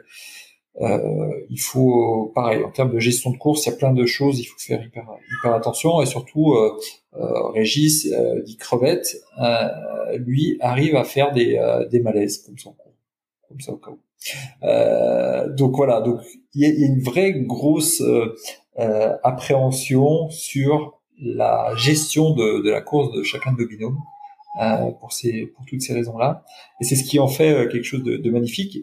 euh, 0.80 1.32
il 1.50 1.60
faut, 1.60 2.30
pareil, 2.34 2.62
en 2.62 2.70
termes 2.70 2.92
de 2.92 2.98
gestion 3.00 3.30
de 3.30 3.36
course, 3.36 3.66
il 3.66 3.70
y 3.70 3.72
a 3.72 3.76
plein 3.76 3.92
de 3.92 4.06
choses, 4.06 4.38
il 4.38 4.44
faut 4.44 4.58
faire 4.58 4.84
hyper, 4.84 5.06
hyper 5.38 5.54
attention 5.54 6.00
et 6.00 6.06
surtout, 6.06 6.54
euh, 6.54 6.78
euh, 7.16 7.48
Régis 7.48 8.06
euh, 8.12 8.42
dit 8.42 8.56
crevette, 8.56 9.20
euh, 9.42 10.18
lui 10.18 10.56
arrive 10.60 10.94
à 10.94 11.04
faire 11.04 11.32
des, 11.32 11.60
des 11.90 12.00
malaises 12.00 12.38
comme 12.38 12.58
ça, 12.58 12.70
comme 13.48 13.60
ça 13.60 13.72
au 13.72 13.76
cas 13.76 13.90
où. 13.90 15.56
donc 15.56 15.74
voilà, 15.74 16.00
donc 16.00 16.20
il 16.54 16.62
y 16.62 16.66
a, 16.66 16.86
une 16.86 17.00
vraie 17.00 17.32
grosse 17.32 18.02
appréhension 19.24 20.30
sur 20.30 21.00
la 21.20 21.74
gestion 21.76 22.34
de, 22.34 22.62
de, 22.62 22.70
la 22.70 22.80
course 22.80 23.12
de 23.12 23.24
chacun 23.24 23.52
de 23.52 23.62
nos 23.62 23.68
binômes. 23.68 23.98
Euh, 24.60 24.90
pour 25.00 25.12
ces 25.12 25.46
pour 25.46 25.64
toutes 25.66 25.82
ces 25.82 25.94
raisons-là. 25.94 26.44
Et 26.80 26.84
c'est 26.84 26.96
ce 26.96 27.04
qui 27.04 27.18
en 27.18 27.28
fait 27.28 27.52
euh, 27.52 27.68
quelque 27.68 27.84
chose 27.84 28.02
de, 28.02 28.16
de 28.16 28.30
magnifique 28.30 28.78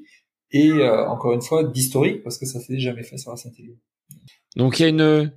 et 0.51 0.69
euh, 0.69 1.07
encore 1.07 1.33
une 1.33 1.41
fois 1.41 1.63
d'historique 1.63 2.23
parce 2.23 2.37
que 2.37 2.45
ça 2.45 2.59
s'est 2.59 2.79
jamais 2.79 3.03
fait 3.03 3.17
sur 3.17 3.31
la 3.31 3.37
Saint-Élion. 3.37 3.75
Donc 4.55 4.79
il 4.79 4.83
y 4.83 4.85
a 4.85 4.89
une 4.89 5.33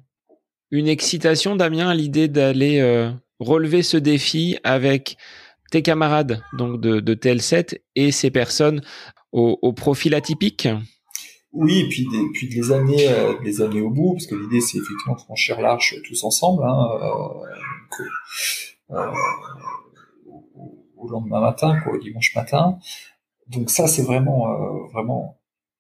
une 0.71 0.87
excitation, 0.87 1.57
Damien, 1.57 1.89
à 1.89 1.95
l'idée 1.95 2.29
d'aller 2.29 3.11
relever 3.41 3.83
ce 3.83 3.97
défi 3.97 4.59
avec 4.65 5.17
tes 5.71 5.83
camarades 5.83 6.43
donc 6.53 6.81
de, 6.81 7.01
de 7.01 7.15
TL7 7.15 7.79
et 7.95 8.13
ces 8.13 8.31
personnes 8.31 8.83
au, 9.33 9.59
au 9.63 9.73
profil 9.73 10.15
atypique? 10.15 10.69
Oui, 11.53 11.81
et 11.81 11.89
puis 11.89 12.07
des, 12.11 12.23
puis 12.33 12.49
des 12.49 12.73
années, 12.73 13.09
euh, 13.09 13.41
des 13.43 13.63
années 13.63 13.81
au 13.81 13.91
bout, 13.91 14.13
parce 14.13 14.27
que 14.27 14.35
l'idée 14.35 14.61
c'est 14.61 14.79
effectivement 14.79 15.15
de 15.15 15.21
franchir 15.21 15.61
l'arche 15.61 15.95
tous 16.05 16.23
ensemble. 16.25 16.63
Hein, 16.65 16.89
euh, 18.91 19.11
au 20.99 21.09
lendemain 21.09 21.41
matin, 21.41 21.79
quoi, 21.83 21.95
au 21.95 21.99
dimanche 21.99 22.35
matin. 22.35 22.79
Donc 23.49 23.71
ça, 23.71 23.87
c'est 23.87 24.03
vraiment, 24.03 24.51
euh, 24.51 24.87
vraiment, 24.93 25.39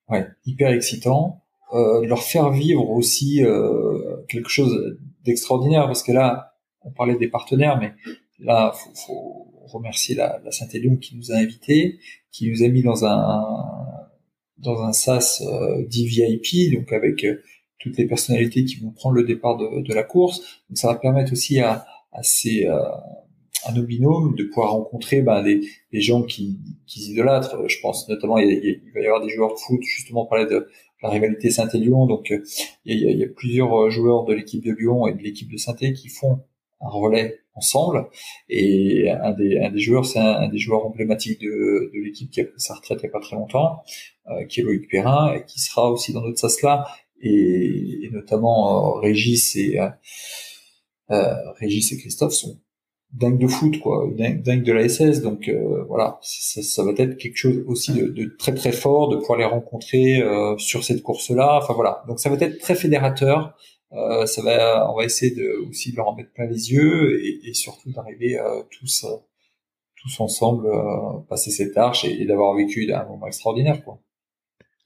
ouais, 0.08 0.26
hyper 0.46 0.70
excitant. 0.70 1.42
Euh, 1.74 2.06
leur 2.06 2.22
faire 2.22 2.50
vivre 2.50 2.88
aussi 2.90 3.44
euh, 3.44 4.24
quelque 4.28 4.48
chose 4.48 4.98
d'extraordinaire, 5.24 5.86
parce 5.86 6.02
que 6.02 6.12
là, 6.12 6.54
on 6.82 6.90
parlait 6.90 7.16
des 7.16 7.28
partenaires, 7.28 7.78
mais 7.78 7.92
là, 8.38 8.72
faut, 8.74 8.94
faut 8.94 9.48
remercier 9.66 10.14
la, 10.14 10.40
la 10.44 10.50
Saint-Élion 10.50 10.96
qui 10.96 11.16
nous 11.16 11.30
a 11.32 11.36
invités, 11.36 11.98
qui 12.32 12.50
nous 12.50 12.62
a 12.62 12.68
mis 12.68 12.82
dans 12.82 13.04
un 13.04 13.44
dans 14.58 14.82
un 14.82 14.92
sas 14.92 15.40
euh, 15.42 15.86
donc 16.74 16.92
avec 16.92 17.24
euh, 17.24 17.42
toutes 17.78 17.96
les 17.96 18.06
personnalités 18.06 18.64
qui 18.64 18.76
vont 18.80 18.90
prendre 18.90 19.14
le 19.14 19.24
départ 19.24 19.56
de, 19.56 19.82
de 19.82 19.94
la 19.94 20.02
course. 20.02 20.40
Donc 20.68 20.78
ça 20.78 20.88
va 20.88 20.96
permettre 20.96 21.32
aussi 21.32 21.60
à, 21.60 21.86
à 22.12 22.22
ces 22.22 22.66
à 23.68 23.72
nos 23.72 23.82
binômes, 23.82 24.34
de 24.34 24.44
pouvoir 24.44 24.72
rencontrer 24.72 25.22
ben, 25.22 25.42
des, 25.42 25.60
des 25.92 26.00
gens 26.00 26.22
qui, 26.22 26.58
qui 26.86 27.12
idolâtrent. 27.12 27.68
Je 27.68 27.78
pense 27.80 28.08
notamment, 28.08 28.38
il, 28.38 28.48
il, 28.48 28.92
va 28.94 29.00
y 29.00 29.06
avoir 29.06 29.22
des 29.22 29.30
joueurs 29.30 29.54
de 29.54 29.58
foot, 29.58 29.80
justement, 29.82 30.24
on 30.24 30.26
parlait 30.26 30.46
de 30.46 30.68
la 31.02 31.10
rivalité 31.10 31.50
Saint-Élion. 31.50 32.06
Donc, 32.06 32.30
euh, 32.30 32.42
il, 32.84 32.98
y 32.98 33.06
a, 33.06 33.10
il, 33.10 33.18
y 33.18 33.24
a, 33.24 33.28
plusieurs 33.28 33.74
euh, 33.74 33.90
joueurs 33.90 34.24
de 34.24 34.34
l'équipe 34.34 34.64
de 34.64 34.72
Lyon 34.72 35.06
et 35.06 35.14
de 35.14 35.22
l'équipe 35.22 35.50
de 35.50 35.56
saint 35.56 35.74
qui 35.74 36.08
font 36.08 36.40
un 36.80 36.88
relais 36.88 37.40
ensemble. 37.54 38.08
Et 38.48 39.10
un 39.10 39.32
des, 39.32 39.58
un 39.58 39.70
des 39.70 39.78
joueurs, 39.78 40.06
c'est 40.06 40.18
un, 40.18 40.48
des 40.48 40.58
joueurs 40.58 40.86
emblématiques 40.86 41.40
de, 41.40 41.90
de 41.92 42.04
l'équipe 42.04 42.30
qui 42.30 42.40
a 42.40 42.44
pris 42.44 42.60
sa 42.60 42.74
retraite 42.74 43.00
il 43.02 43.06
n'y 43.06 43.10
a 43.10 43.12
pas 43.12 43.20
très 43.20 43.36
longtemps, 43.36 43.82
euh, 44.28 44.44
qui 44.44 44.60
est 44.60 44.62
Loïc 44.62 44.88
Perrin, 44.88 45.34
et 45.34 45.44
qui 45.44 45.60
sera 45.60 45.90
aussi 45.90 46.12
dans 46.12 46.22
notre 46.22 46.38
sas-là, 46.38 46.86
et, 47.20 48.04
et, 48.04 48.10
notamment 48.10 48.96
euh, 48.96 49.00
Régis 49.00 49.56
et 49.56 49.80
euh, 51.10 51.34
Régis 51.58 51.92
et 51.92 51.98
Christophe 51.98 52.32
sont 52.32 52.60
dingue 53.12 53.38
de 53.38 53.46
foot, 53.46 53.80
quoi, 53.80 54.06
dingue, 54.16 54.42
dingue 54.42 54.62
de 54.62 54.72
la 54.72 54.88
SS. 54.88 55.22
Donc 55.22 55.48
euh, 55.48 55.84
voilà, 55.84 56.18
ça, 56.22 56.62
ça, 56.62 56.84
va 56.84 56.92
être 56.96 57.16
quelque 57.16 57.36
chose 57.36 57.64
aussi 57.66 57.92
de, 57.92 58.08
de, 58.08 58.36
très 58.38 58.54
très 58.54 58.72
fort 58.72 59.08
de 59.08 59.16
pouvoir 59.16 59.38
les 59.38 59.44
rencontrer 59.44 60.20
euh, 60.20 60.56
sur 60.58 60.84
cette 60.84 61.02
course-là. 61.02 61.58
Enfin 61.62 61.74
voilà, 61.74 62.04
donc 62.08 62.20
ça 62.20 62.28
va 62.28 62.36
être 62.36 62.58
très 62.58 62.74
fédérateur. 62.74 63.56
Euh, 63.92 64.26
ça 64.26 64.42
va, 64.42 64.90
on 64.92 64.96
va 64.96 65.04
essayer 65.04 65.34
de, 65.34 65.66
aussi 65.68 65.92
de 65.92 65.96
leur 65.96 66.08
en 66.08 66.14
mettre 66.14 66.32
plein 66.32 66.46
les 66.46 66.72
yeux 66.72 67.24
et, 67.24 67.48
et 67.48 67.54
surtout 67.54 67.90
d'arriver 67.90 68.38
euh, 68.38 68.62
tous 68.70 69.06
tous 70.00 70.20
ensemble 70.20 70.68
passer 71.28 71.50
cette 71.50 71.76
arche 71.76 72.04
et, 72.04 72.22
et 72.22 72.24
d'avoir 72.24 72.54
vécu 72.54 72.92
un 72.92 73.04
moment 73.04 73.26
extraordinaire, 73.26 73.82
quoi. 73.82 73.98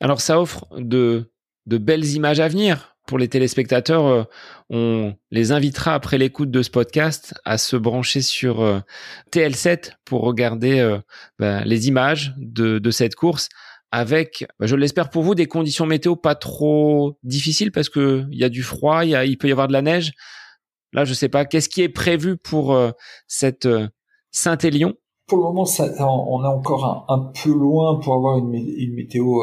Alors 0.00 0.20
ça 0.20 0.40
offre 0.40 0.66
de 0.78 1.30
de 1.66 1.78
belles 1.78 2.06
images 2.14 2.40
à 2.40 2.48
venir 2.48 2.91
pour 3.06 3.18
les 3.18 3.28
téléspectateurs, 3.28 4.06
euh, 4.06 4.24
on 4.70 5.14
les 5.30 5.52
invitera 5.52 5.94
après 5.94 6.18
l'écoute 6.18 6.50
de 6.50 6.62
ce 6.62 6.70
podcast 6.70 7.34
à 7.44 7.58
se 7.58 7.76
brancher 7.76 8.22
sur 8.22 8.60
euh, 8.62 8.80
TL7 9.32 9.92
pour 10.04 10.22
regarder 10.22 10.78
euh, 10.78 10.98
ben, 11.38 11.64
les 11.64 11.88
images 11.88 12.34
de, 12.38 12.90
cette 12.90 13.14
course 13.14 13.48
avec, 13.90 14.46
ben, 14.58 14.66
je 14.66 14.76
l'espère 14.76 15.10
pour 15.10 15.22
vous, 15.22 15.34
des 15.34 15.46
conditions 15.46 15.84
météo 15.84 16.16
pas 16.16 16.34
trop 16.34 17.18
difficiles 17.22 17.72
parce 17.72 17.88
que 17.88 18.24
il 18.30 18.38
y 18.38 18.44
a 18.44 18.48
du 18.48 18.62
froid, 18.62 19.04
il, 19.04 19.36
peut 19.36 19.48
y 19.48 19.52
avoir 19.52 19.68
de 19.68 19.72
la 19.72 19.82
neige. 19.82 20.12
Là, 20.92 21.04
je 21.04 21.14
sais 21.14 21.28
pas, 21.28 21.44
qu'est-ce 21.44 21.68
qui 21.68 21.82
est 21.82 21.88
prévu 21.88 22.36
pour 22.36 22.78
cette 23.26 23.66
Saint-Élion? 24.30 24.92
Pour 25.26 25.38
le 25.38 25.44
moment, 25.44 25.64
on 25.64 26.44
est 26.44 26.46
encore 26.46 27.06
un, 27.08 27.32
peu 27.42 27.50
loin 27.50 27.98
pour 27.98 28.14
avoir 28.14 28.36
une, 28.36 28.50
météo 28.50 29.40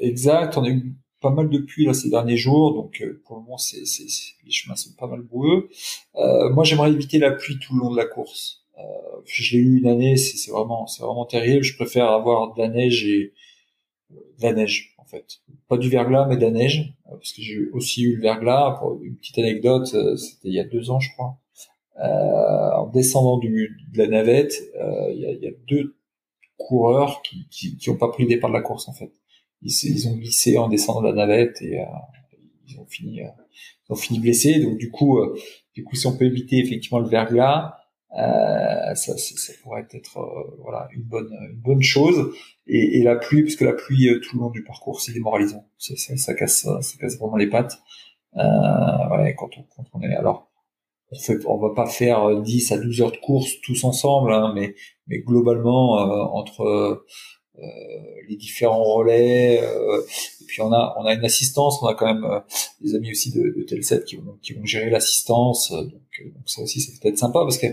exacte. 0.00 0.58
Pas 1.20 1.30
mal 1.30 1.50
de 1.50 1.58
pluie 1.58 1.86
là 1.86 1.94
ces 1.94 2.10
derniers 2.10 2.36
jours, 2.36 2.74
donc 2.74 3.00
euh, 3.02 3.20
pour 3.24 3.36
le 3.36 3.42
moment 3.42 3.58
c'est, 3.58 3.84
c'est, 3.84 4.06
les 4.44 4.50
chemins 4.50 4.76
sont 4.76 4.92
pas 4.98 5.06
mal 5.06 5.20
boueux. 5.20 5.68
Euh, 6.16 6.50
moi 6.50 6.64
j'aimerais 6.64 6.90
éviter 6.90 7.18
la 7.18 7.30
pluie 7.32 7.58
tout 7.58 7.74
le 7.74 7.80
long 7.80 7.90
de 7.90 7.96
la 7.96 8.06
course. 8.06 8.64
je 9.26 9.56
l'ai 9.56 9.62
eu 9.62 9.78
une 9.78 9.86
année, 9.86 10.16
c'est 10.16 10.50
vraiment, 10.50 10.86
c'est 10.86 11.02
vraiment 11.02 11.26
terrible. 11.26 11.62
Je 11.62 11.76
préfère 11.76 12.10
avoir 12.10 12.54
de 12.54 12.62
la 12.62 12.68
neige 12.68 13.04
et 13.04 13.34
de 14.10 14.42
la 14.42 14.52
neige 14.54 14.94
en 14.98 15.04
fait, 15.04 15.40
pas 15.68 15.76
du 15.76 15.88
verglas 15.88 16.26
mais 16.26 16.36
de 16.36 16.42
la 16.42 16.50
neige, 16.50 16.94
parce 17.04 17.32
que 17.32 17.42
j'ai 17.42 17.68
aussi 17.72 18.02
eu 18.02 18.16
le 18.16 18.22
verglas. 18.22 18.80
Une 19.02 19.16
petite 19.16 19.38
anecdote, 19.38 19.86
c'était 19.86 20.48
il 20.48 20.54
y 20.54 20.60
a 20.60 20.64
deux 20.64 20.90
ans 20.90 21.00
je 21.00 21.12
crois. 21.12 21.38
en 21.98 22.86
descendant 22.86 23.38
du, 23.38 23.76
de 23.92 23.98
la 23.98 24.06
navette, 24.06 24.54
il 25.12 25.18
y, 25.20 25.26
a, 25.26 25.32
y 25.32 25.48
a 25.48 25.52
deux 25.68 25.96
coureurs 26.56 27.22
qui, 27.22 27.46
qui, 27.50 27.76
qui 27.76 27.90
ont 27.90 27.96
pas 27.96 28.08
pris 28.08 28.22
le 28.22 28.28
départ 28.28 28.50
de 28.50 28.54
la 28.54 28.62
course 28.62 28.88
en 28.88 28.92
fait. 28.92 29.12
Ils, 29.62 29.72
ils 29.84 30.08
ont 30.08 30.16
glissé 30.16 30.58
en 30.58 30.68
descendant 30.68 31.02
de 31.02 31.08
la 31.08 31.26
navette 31.26 31.60
et 31.62 31.78
ils 32.66 32.78
ont 32.78 32.86
fini, 32.86 33.20
ils 33.20 33.92
ont 33.92 33.96
fini 33.96 34.18
blessés. 34.20 34.60
Donc 34.60 34.78
du 34.78 34.90
coup, 34.90 35.18
du 35.74 35.84
coup, 35.84 35.96
si 35.96 36.06
on 36.06 36.16
peut 36.16 36.24
éviter 36.24 36.58
effectivement 36.58 36.98
le 36.98 37.08
verglas, 37.08 37.74
euh, 38.18 38.94
ça, 38.96 39.16
ça, 39.16 39.52
pourrait 39.62 39.86
être 39.92 40.18
euh, 40.18 40.56
voilà 40.58 40.88
une 40.92 41.02
bonne 41.02 41.32
une 41.48 41.60
bonne 41.60 41.82
chose. 41.82 42.32
Et, 42.66 42.98
et 42.98 43.02
la 43.02 43.16
pluie, 43.16 43.42
puisque 43.42 43.60
la 43.60 43.72
pluie 43.72 44.08
euh, 44.08 44.20
tout 44.20 44.36
le 44.36 44.42
long 44.42 44.50
du 44.50 44.64
parcours, 44.64 45.00
c'est 45.00 45.12
démoralisant. 45.12 45.68
Ça, 45.78 45.94
ça, 45.96 46.16
ça, 46.16 46.34
casse 46.34 46.66
ça 46.80 46.98
casse 46.98 47.18
vraiment 47.18 47.36
les 47.36 47.48
pattes. 47.48 47.80
Euh, 48.36 49.16
ouais, 49.16 49.34
quand 49.38 49.50
on, 49.58 49.62
quand 49.76 49.84
on 49.92 50.02
est 50.02 50.14
alors 50.14 50.50
on 51.12 51.18
fait 51.18 51.38
on 51.46 51.58
va 51.58 51.74
pas 51.74 51.86
faire 51.86 52.40
10 52.40 52.70
à 52.72 52.78
12 52.78 53.00
heures 53.02 53.10
de 53.10 53.16
course 53.16 53.60
tous 53.62 53.82
ensemble 53.82 54.32
hein, 54.32 54.52
mais 54.54 54.76
mais 55.08 55.18
globalement 55.18 55.94
entre 56.32 56.60
euh, 56.60 57.06
les 58.28 58.36
différents 58.36 58.82
relais. 58.82 59.60
Euh, 59.62 60.00
et 60.40 60.44
puis 60.46 60.62
on 60.62 60.72
a 60.72 60.96
on 60.98 61.04
a 61.04 61.14
une 61.14 61.24
assistance, 61.24 61.82
on 61.82 61.86
a 61.86 61.94
quand 61.94 62.06
même 62.06 62.24
euh, 62.24 62.40
des 62.80 62.94
amis 62.94 63.10
aussi 63.10 63.32
de, 63.32 63.54
de 63.56 63.62
Telset 63.62 64.04
qui 64.04 64.16
vont 64.16 64.38
qui 64.42 64.54
vont 64.54 64.64
gérer 64.64 64.90
l'assistance. 64.90 65.70
Donc, 65.70 65.92
donc 65.92 66.42
ça 66.46 66.62
aussi 66.62 66.80
c'est 66.80 67.00
peut-être 67.00 67.18
sympa 67.18 67.40
parce 67.40 67.58
que 67.58 67.66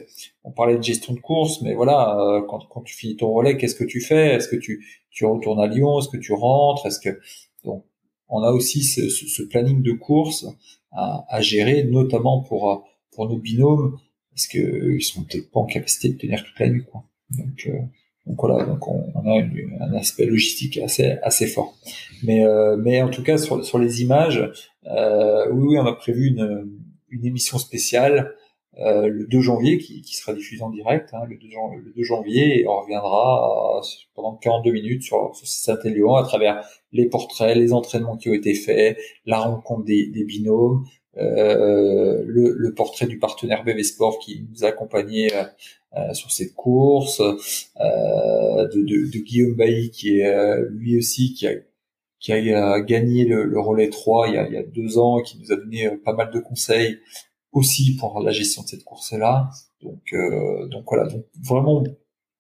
on 0.44 0.52
parlait 0.52 0.78
de 0.78 0.84
gestion 0.84 1.14
de 1.14 1.20
course, 1.20 1.62
mais 1.62 1.74
voilà 1.74 2.44
quand 2.50 2.66
quand 2.70 2.82
tu 2.82 2.96
finis 2.96 3.16
ton 3.16 3.32
relais, 3.34 3.58
qu'est-ce 3.58 3.76
que 3.76 3.84
tu 3.84 4.02
fais? 4.02 4.36
Est-ce 4.36 4.48
que 4.48 4.56
tu 4.56 4.86
tu 5.12 5.26
retournes 5.26 5.60
à 5.60 5.68
Lyon? 5.68 6.00
Est-ce 6.00 6.10
que 6.10 6.18
tu 6.18 6.34
rentres? 6.34 6.86
Est-ce 6.86 7.00
que 7.00 7.20
donc 7.64 7.86
on 8.30 8.44
a 8.44 8.52
aussi 8.52 8.84
ce, 8.84 9.08
ce, 9.08 9.42
planning 9.44 9.82
de 9.82 9.94
course 9.94 10.46
à, 10.92 11.26
à, 11.30 11.40
gérer, 11.40 11.86
notamment 11.86 12.42
pour 12.42 12.86
pour 13.12 13.30
nos 13.30 13.38
binômes, 13.38 13.98
parce 14.32 14.48
que 14.48 14.96
ils 14.96 15.02
sont 15.02 15.24
peut-être 15.24 15.50
pas 15.50 15.62
en 15.62 15.66
capacité 15.66 16.10
de 16.10 16.18
tenir 16.18 16.44
toute 16.44 16.60
la 16.60 16.70
nuit, 16.70 16.84
quoi. 16.84 17.04
Donc 17.30 17.70
donc 18.28 18.38
voilà, 18.40 18.66
donc 18.66 18.88
on, 18.88 19.26
a 19.26 19.86
un 19.86 19.94
aspect 19.94 20.26
logistique 20.26 20.78
assez 20.78 21.18
assez 21.24 21.48
fort. 21.48 21.76
Mais 22.24 22.46
euh, 22.46 22.76
mais 22.78 23.02
en 23.02 23.10
tout 23.10 23.24
cas 23.24 23.38
sur 23.38 23.64
sur 23.64 23.80
les 23.80 24.02
images, 24.02 24.52
euh, 24.86 25.50
oui 25.52 25.68
oui 25.70 25.78
on 25.80 25.86
a 25.86 25.94
prévu 25.94 26.28
une 26.28 26.70
une 27.10 27.26
émission 27.26 27.58
spéciale 27.58 28.34
euh, 28.80 29.08
le 29.08 29.26
2 29.26 29.40
janvier 29.40 29.80
qui, 29.80 30.02
qui 30.02 30.16
sera 30.16 30.34
diffusée 30.34 30.62
en 30.62 30.70
direct 30.70 31.10
hein, 31.14 31.24
le, 31.28 31.38
2 31.38 31.48
le 31.84 31.94
2 31.96 32.04
janvier 32.04 32.62
et 32.62 32.68
on 32.68 32.82
reviendra 32.82 33.82
pendant 34.14 34.36
42 34.36 34.72
minutes 34.72 35.02
sur, 35.02 35.36
sur 35.36 35.48
Saint-Élion 35.48 36.16
à 36.16 36.24
travers 36.24 36.64
les 36.92 37.08
portraits, 37.08 37.58
les 37.58 37.74
entraînements 37.74 38.18
qui 38.18 38.30
ont 38.30 38.34
été 38.34 38.54
faits, 38.54 39.00
la 39.26 39.40
rencontre 39.40 39.84
des, 39.84 40.08
des 40.08 40.26
binômes, 40.26 40.86
euh, 41.20 42.24
le, 42.26 42.54
le, 42.58 42.74
portrait 42.74 43.08
du 43.08 43.18
partenaire 43.20 43.64
BV 43.64 43.84
Sport 43.84 44.20
qui 44.20 44.46
nous 44.52 44.64
a 44.64 44.68
accompagnés 44.70 45.34
euh, 45.34 45.44
euh, 45.96 46.14
sur 46.14 46.32
cette 46.32 46.54
course, 46.54 47.22
euh, 47.22 48.68
de, 48.68 48.82
de, 48.82 49.10
de, 49.12 49.20
Guillaume 49.20 49.56
Bailly 49.56 49.90
qui 49.90 50.20
est 50.20 50.28
euh, 50.28 50.68
lui 50.72 50.98
aussi 50.98 51.34
qui 51.34 51.48
a 51.48 51.54
qui 52.20 52.34
a 52.34 52.82
gagné 52.82 53.26
le, 53.26 53.46
le 53.46 53.60
relais 53.60 53.90
3 53.90 54.28
il 54.28 54.34
y, 54.34 54.38
a, 54.38 54.48
il 54.48 54.54
y 54.54 54.58
a 54.58 54.64
deux 54.64 54.98
ans, 54.98 55.22
qui 55.22 55.40
nous 55.40 55.52
a 55.52 55.56
donné 55.56 55.90
pas 56.04 56.14
mal 56.14 56.32
de 56.32 56.40
conseils 56.40 57.00
aussi 57.52 57.96
pour 57.96 58.20
la 58.22 58.32
gestion 58.32 58.64
de 58.64 58.68
cette 58.68 58.84
course-là. 58.84 59.50
Donc, 59.82 60.02
euh, 60.14 60.68
donc 60.68 60.84
voilà, 60.88 61.08
donc 61.08 61.26
vraiment 61.42 61.84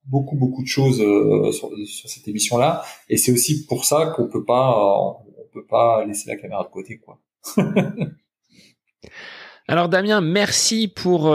beaucoup 0.05 0.35
beaucoup 0.35 0.63
de 0.63 0.67
choses 0.67 0.97
sur, 0.97 1.71
sur, 1.85 2.09
cette 2.09 2.27
émission-là, 2.27 2.83
et 3.07 3.17
c'est 3.17 3.31
aussi 3.31 3.65
pour 3.65 3.85
ça 3.85 4.13
qu'on 4.15 4.27
peut 4.27 4.45
pas 4.45 4.77
on 4.79 5.47
peut 5.53 5.65
pas 5.65 6.03
laisser 6.05 6.29
la 6.29 6.37
caméra 6.37 6.63
de 6.63 6.69
côté, 6.69 6.97
quoi. 6.97 7.19
Alors 9.67 9.89
Damien, 9.89 10.21
merci 10.21 10.87
pour 10.87 11.33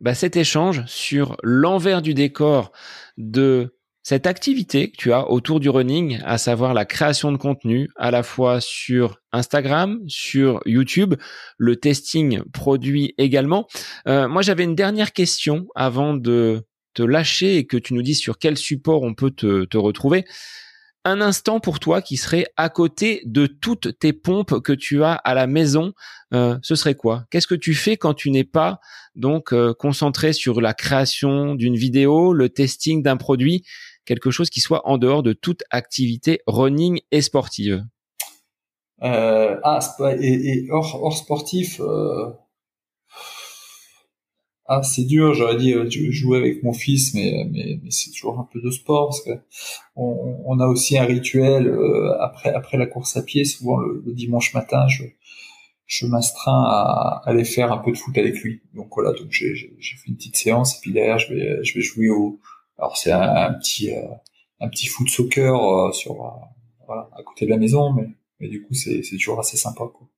bah, 0.00 0.14
cet 0.14 0.36
échange 0.36 0.84
sur 0.86 1.36
l'envers 1.42 2.02
du 2.02 2.14
décor 2.14 2.72
de 3.16 3.76
cette 4.02 4.26
activité 4.26 4.90
que 4.90 4.96
tu 4.96 5.12
as 5.12 5.30
autour 5.30 5.60
du 5.60 5.70
running, 5.70 6.20
à 6.24 6.36
savoir 6.36 6.74
la 6.74 6.84
création 6.84 7.30
de 7.30 7.36
contenu, 7.36 7.88
à 7.96 8.10
la 8.10 8.24
fois 8.24 8.60
sur 8.60 9.20
Instagram, 9.32 10.00
sur 10.08 10.60
YouTube, 10.66 11.14
le 11.56 11.76
testing 11.76 12.42
produit 12.52 13.14
également. 13.16 13.68
Euh, 14.08 14.26
moi, 14.26 14.42
j'avais 14.42 14.64
une 14.64 14.74
dernière 14.74 15.12
question 15.12 15.68
avant 15.76 16.14
de 16.14 16.62
te 16.94 17.02
lâcher 17.02 17.56
et 17.56 17.66
que 17.66 17.76
tu 17.76 17.94
nous 17.94 18.02
dises 18.02 18.18
sur 18.18 18.38
quel 18.38 18.58
support 18.58 19.02
on 19.02 19.14
peut 19.14 19.30
te 19.30 19.76
retrouver 19.76 20.24
un 21.04 21.20
instant 21.20 21.60
pour 21.60 21.80
toi 21.80 22.00
qui 22.02 22.16
serait 22.16 22.46
à 22.56 22.68
côté 22.68 23.22
de 23.24 23.46
toutes 23.46 23.98
tes 23.98 24.12
pompes 24.12 24.60
que 24.60 24.72
tu 24.72 25.02
as 25.02 25.14
à 25.14 25.34
la 25.34 25.46
maison, 25.46 25.92
euh, 26.32 26.58
ce 26.62 26.74
serait 26.74 26.94
quoi? 26.94 27.24
Qu'est-ce 27.30 27.46
que 27.46 27.54
tu 27.54 27.74
fais 27.74 27.96
quand 27.96 28.14
tu 28.14 28.30
n'es 28.30 28.44
pas 28.44 28.80
donc 29.14 29.52
euh, 29.52 29.74
concentré 29.74 30.32
sur 30.32 30.60
la 30.60 30.74
création 30.74 31.54
d'une 31.54 31.76
vidéo, 31.76 32.32
le 32.32 32.48
testing 32.48 33.02
d'un 33.02 33.16
produit, 33.16 33.64
quelque 34.04 34.30
chose 34.30 34.50
qui 34.50 34.60
soit 34.60 34.86
en 34.88 34.98
dehors 34.98 35.22
de 35.22 35.32
toute 35.32 35.64
activité 35.70 36.40
running 36.46 37.00
et 37.10 37.20
sportive? 37.20 37.84
Euh, 39.02 39.56
Ah, 39.64 39.80
et, 40.20 40.66
hors 40.70 41.16
sportif, 41.16 41.80
ah, 44.78 44.82
c'est 44.82 45.04
dur, 45.04 45.34
j'aurais 45.34 45.56
dit 45.56 45.74
euh, 45.74 45.86
jouer 45.88 46.38
avec 46.38 46.62
mon 46.62 46.72
fils, 46.72 47.12
mais, 47.14 47.46
mais, 47.50 47.78
mais 47.82 47.90
c'est 47.90 48.10
toujours 48.10 48.38
un 48.40 48.48
peu 48.50 48.60
de 48.60 48.70
sport 48.70 49.08
parce 49.08 49.20
que 49.20 49.30
on, 49.96 50.42
on 50.46 50.60
a 50.60 50.66
aussi 50.66 50.96
un 50.96 51.04
rituel 51.04 51.66
euh, 51.66 52.16
après 52.20 52.50
après 52.54 52.78
la 52.78 52.86
course 52.86 53.16
à 53.16 53.22
pied. 53.22 53.44
Souvent 53.44 53.76
le, 53.76 54.02
dimanche 54.06 54.54
matin, 54.54 54.88
je 54.88 55.04
je 55.86 56.06
m'astreins 56.06 56.64
à 56.64 57.22
aller 57.26 57.44
faire 57.44 57.70
un 57.70 57.78
peu 57.78 57.92
de 57.92 57.98
foot 57.98 58.16
avec 58.16 58.38
lui. 58.40 58.62
Donc 58.74 58.88
voilà, 58.94 59.12
donc 59.12 59.30
j'ai 59.30 59.54
fait 59.82 60.08
une 60.08 60.16
petite 60.16 60.36
séance 60.36 60.76
et 60.76 60.80
puis 60.80 60.92
derrière 60.92 61.18
je 61.18 61.34
vais 61.34 61.62
je 61.62 61.74
vais 61.74 61.82
jouer 61.82 62.08
au. 62.08 62.40
Alors 62.78 62.96
c'est 62.96 63.12
un, 63.12 63.52
petit 63.54 63.94
euh, 63.94 64.00
un 64.60 64.68
petit 64.68 64.86
foot 64.86 65.08
soccer 65.10 65.94
sur 65.94 66.14
voilà 66.86 67.10
à 67.16 67.22
côté 67.22 67.44
de 67.44 67.50
la 67.50 67.58
maison, 67.58 67.92
mais 67.92 68.08
mais 68.40 68.48
du 68.48 68.62
coup 68.62 68.72
c'est 68.72 69.02
c'est 69.02 69.16
toujours 69.16 69.38
assez 69.38 69.58
sympa 69.58 69.84
quoi. 69.92 70.08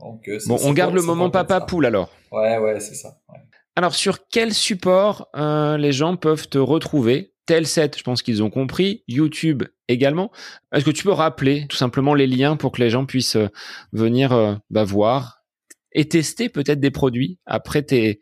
Donc, 0.00 0.30
bon, 0.46 0.58
on 0.62 0.72
garde 0.72 0.94
le 0.94 1.02
moment 1.02 1.28
papa 1.28 1.60
poule 1.60 1.86
alors. 1.86 2.10
Ouais, 2.30 2.56
ouais, 2.58 2.78
c'est 2.78 2.94
ça. 2.94 3.18
Ouais. 3.28 3.40
Alors, 3.78 3.94
sur 3.94 4.26
quel 4.28 4.54
support 4.54 5.28
euh, 5.36 5.76
les 5.76 5.92
gens 5.92 6.16
peuvent 6.16 6.48
te 6.48 6.58
retrouver? 6.58 7.34
Tel 7.46 7.64
set, 7.64 7.96
je 7.96 8.02
pense 8.02 8.22
qu'ils 8.22 8.42
ont 8.42 8.50
compris. 8.50 9.04
YouTube 9.06 9.62
également. 9.86 10.32
Est-ce 10.74 10.84
que 10.84 10.90
tu 10.90 11.04
peux 11.04 11.12
rappeler 11.12 11.64
tout 11.68 11.76
simplement 11.76 12.12
les 12.12 12.26
liens 12.26 12.56
pour 12.56 12.72
que 12.72 12.82
les 12.82 12.90
gens 12.90 13.06
puissent 13.06 13.36
euh, 13.36 13.46
venir 13.92 14.32
euh, 14.32 14.56
bah, 14.68 14.82
voir 14.82 15.44
et 15.92 16.08
tester 16.08 16.48
peut-être 16.48 16.80
des 16.80 16.90
produits 16.90 17.38
après 17.46 17.82
tes, 17.82 18.18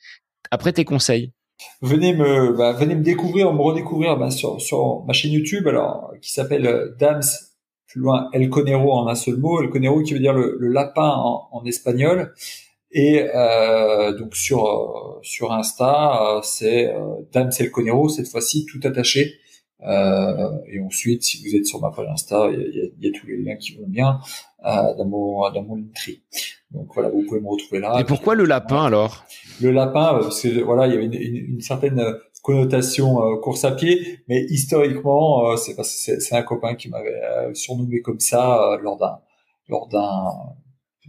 après 0.51 0.75
tes 0.75 0.85
conseils? 0.85 1.33
Venez 1.81 2.13
me, 2.13 2.53
bah, 2.53 2.75
venez 2.75 2.95
me 2.95 3.03
découvrir, 3.03 3.51
me 3.55 3.63
redécouvrir 3.63 4.19
bah, 4.19 4.31
sur, 4.31 4.61
sur 4.61 5.07
ma 5.07 5.15
chaîne 5.15 5.33
YouTube, 5.33 5.67
alors 5.69 6.13
qui 6.21 6.33
s'appelle 6.35 6.95
Dams 6.99 7.25
plus 7.87 8.03
loin 8.03 8.29
El 8.35 8.51
Conero 8.51 8.93
en 8.93 9.09
un 9.09 9.15
seul 9.15 9.39
mot, 9.39 9.63
El 9.63 9.71
Conero 9.71 10.03
qui 10.03 10.13
veut 10.13 10.21
dire 10.21 10.35
le, 10.35 10.59
lapin 10.69 11.09
en 11.09 11.65
espagnol. 11.65 12.35
Et 12.99 13.29
euh, 13.35 14.17
donc 14.17 14.35
sur 14.35 14.65
euh, 14.65 15.19
sur 15.21 15.53
Insta, 15.53 16.37
euh, 16.37 16.41
c'est 16.43 16.87
euh, 16.87 17.17
Dame 17.31 17.51
Conero 17.71 18.09
cette 18.09 18.27
fois-ci 18.27 18.65
tout 18.65 18.81
attaché. 18.85 19.35
Euh, 19.83 20.51
et 20.73 20.81
ensuite, 20.81 21.23
si 21.23 21.47
vous 21.47 21.55
êtes 21.55 21.67
sur 21.67 21.79
ma 21.79 21.91
page 21.91 22.07
Insta, 22.11 22.49
il 22.51 22.59
y 22.59 22.81
a, 22.81 23.09
y 23.09 23.15
a, 23.15 23.21
tous 23.21 23.27
les 23.27 23.37
liens 23.37 23.57
qui 23.57 23.77
vont 23.77 23.87
bien 23.87 24.19
euh, 24.65 24.95
dans 24.97 25.05
mon 25.05 25.51
dans 25.51 25.63
mon 25.63 25.85
tri. 25.95 26.23
Donc 26.71 26.89
voilà, 26.95 27.11
vous 27.11 27.23
pouvez 27.29 27.41
me 27.41 27.49
retrouver 27.49 27.81
là. 27.81 28.01
Et 28.01 28.05
pourquoi 28.05 28.35
le 28.35 28.47
lapin 28.47 28.87
alors? 28.87 29.27
Le 29.61 29.73
lapin, 29.73 30.19
parce 30.19 30.41
que 30.41 30.63
voilà, 30.63 30.87
il 30.87 30.95
y 30.95 30.97
avait 30.97 31.05
une, 31.05 31.37
une, 31.53 31.61
certaine 31.61 32.03
connotation 32.43 33.23
euh, 33.23 33.37
course 33.37 33.67
à 33.67 33.73
pied, 33.73 34.21
mais 34.27 34.43
historiquement, 34.49 35.51
euh, 35.51 35.57
c'est 35.57 35.77
c'est 35.85 36.35
un 36.35 36.43
copain 36.43 36.77
qui 36.77 36.89
m'avait 36.89 37.21
surnommé 37.53 38.01
comme 38.01 38.21
ça 38.21 38.79
lors 38.81 38.97
d'un 38.97 39.19
lors 39.69 39.87
d'un 39.89 40.57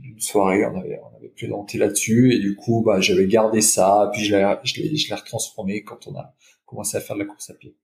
une 0.03 0.19
soirée, 0.19 0.65
on 0.65 0.79
avait, 0.79 0.99
on 1.03 1.17
avait 1.17 1.29
plaisanté 1.29 1.77
là-dessus, 1.77 2.33
et 2.33 2.39
du 2.39 2.55
coup, 2.55 2.83
bah, 2.85 2.99
j'avais 3.01 3.27
gardé 3.27 3.61
ça, 3.61 4.09
puis 4.13 4.23
je 4.23 4.35
l'ai, 4.35 4.55
je 4.63 4.81
l'ai, 4.81 4.95
je 4.95 5.09
l'ai 5.09 5.15
retransformé 5.15 5.83
quand 5.83 6.07
on 6.07 6.15
a 6.15 6.33
commencé 6.65 6.97
à 6.97 7.01
faire 7.01 7.15
de 7.15 7.21
la 7.21 7.27
course 7.27 7.49
à 7.49 7.53
pied. 7.53 7.75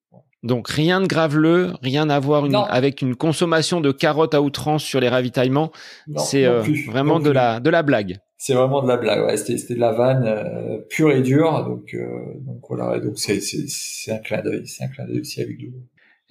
Donc 0.43 0.67
rien 0.67 0.99
de 0.99 1.07
graveleux, 1.07 1.71
rien 1.81 2.09
à 2.09 2.19
voir 2.19 2.45
une, 2.45 2.55
avec 2.55 3.01
une 3.01 3.15
consommation 3.15 3.79
de 3.79 3.91
carottes 3.91 4.33
à 4.33 4.41
outrance 4.41 4.83
sur 4.83 4.99
les 4.99 5.07
ravitaillements. 5.07 5.71
C'est 6.17 6.45
euh, 6.45 6.61
vraiment 6.87 7.19
de 7.21 7.31
la 7.31 7.61
de 7.61 7.69
la 7.69 7.81
blague. 7.81 8.17
C'est 8.37 8.53
vraiment 8.53 8.83
de 8.83 8.89
la 8.89 8.97
blague. 8.97 9.25
Ouais, 9.25 9.37
c'était, 9.37 9.57
c'était 9.57 9.75
de 9.75 9.79
la 9.79 9.93
vanne 9.93 10.25
euh, 10.25 10.79
pure 10.89 11.11
et 11.11 11.21
dure. 11.21 11.63
Donc 11.63 11.93
euh, 11.93 12.33
donc 12.41 12.61
voilà. 12.67 12.99
Donc 12.99 13.17
c'est 13.17 13.39
c'est, 13.39 13.65
c'est 13.69 14.11
un 14.11 14.17
clin 14.17 14.41
d'œil. 14.41 14.67
C'est 14.67 14.83
un 14.83 14.89
clin 14.89 15.05
d'œil 15.05 15.21
aussi 15.21 15.41
avec 15.41 15.57
nous. 15.61 15.71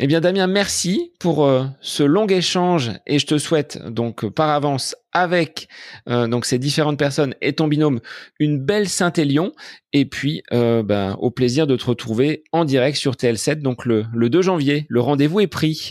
Eh 0.05 0.09
bien 0.09 0.21
Damien, 0.21 0.49
merci 0.49 1.13
pour 1.21 1.47
euh, 1.47 1.63
ce 1.81 2.03
long 2.03 2.27
échange 2.27 2.91
et 3.07 3.21
je 3.21 3.27
te 3.27 3.39
souhaite 3.39 3.81
donc 3.87 4.29
par 4.29 4.51
avance 4.51 4.97
avec 5.13 5.69
euh, 6.09 6.27
donc 6.27 6.45
ces 6.45 6.59
différentes 6.59 6.99
personnes 6.99 7.37
et 7.41 7.53
ton 7.53 7.69
binôme 7.69 8.01
une 8.41 8.59
belle 8.59 8.89
Saint-Élion 8.89 9.53
et 9.93 10.05
puis 10.05 10.43
euh, 10.53 10.83
ben, 10.83 11.17
au 11.21 11.31
plaisir 11.31 11.69
de 11.69 11.77
te 11.77 11.85
retrouver 11.85 12.43
en 12.51 12.65
direct 12.65 12.97
sur 12.97 13.13
TL7 13.13 13.63
donc 13.63 13.87
le, 13.87 14.05
le 14.13 14.29
2 14.29 14.43
janvier. 14.43 14.87
Le 14.89 15.01
rendez-vous 15.01 15.39
est 15.39 15.47
pris. 15.47 15.91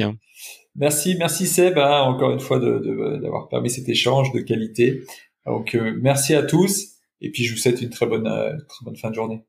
Merci, 0.75 1.15
merci 1.17 1.47
Seb 1.47 1.77
hein, 1.77 2.01
encore 2.01 2.31
une 2.31 2.41
fois 2.41 2.59
d'avoir 2.59 3.47
permis 3.47 3.69
cet 3.69 3.87
échange 3.87 4.33
de 4.33 4.41
qualité. 4.41 5.03
Donc 5.45 5.73
merci 6.01 6.35
à 6.35 6.43
tous 6.43 6.97
et 7.21 7.31
puis 7.31 7.45
je 7.45 7.53
vous 7.53 7.59
souhaite 7.59 7.81
une 7.81 7.89
très 7.89 8.07
bonne 8.07 8.25
très 8.25 8.83
bonne 8.83 8.97
fin 8.97 9.09
de 9.09 9.15
journée. 9.15 9.45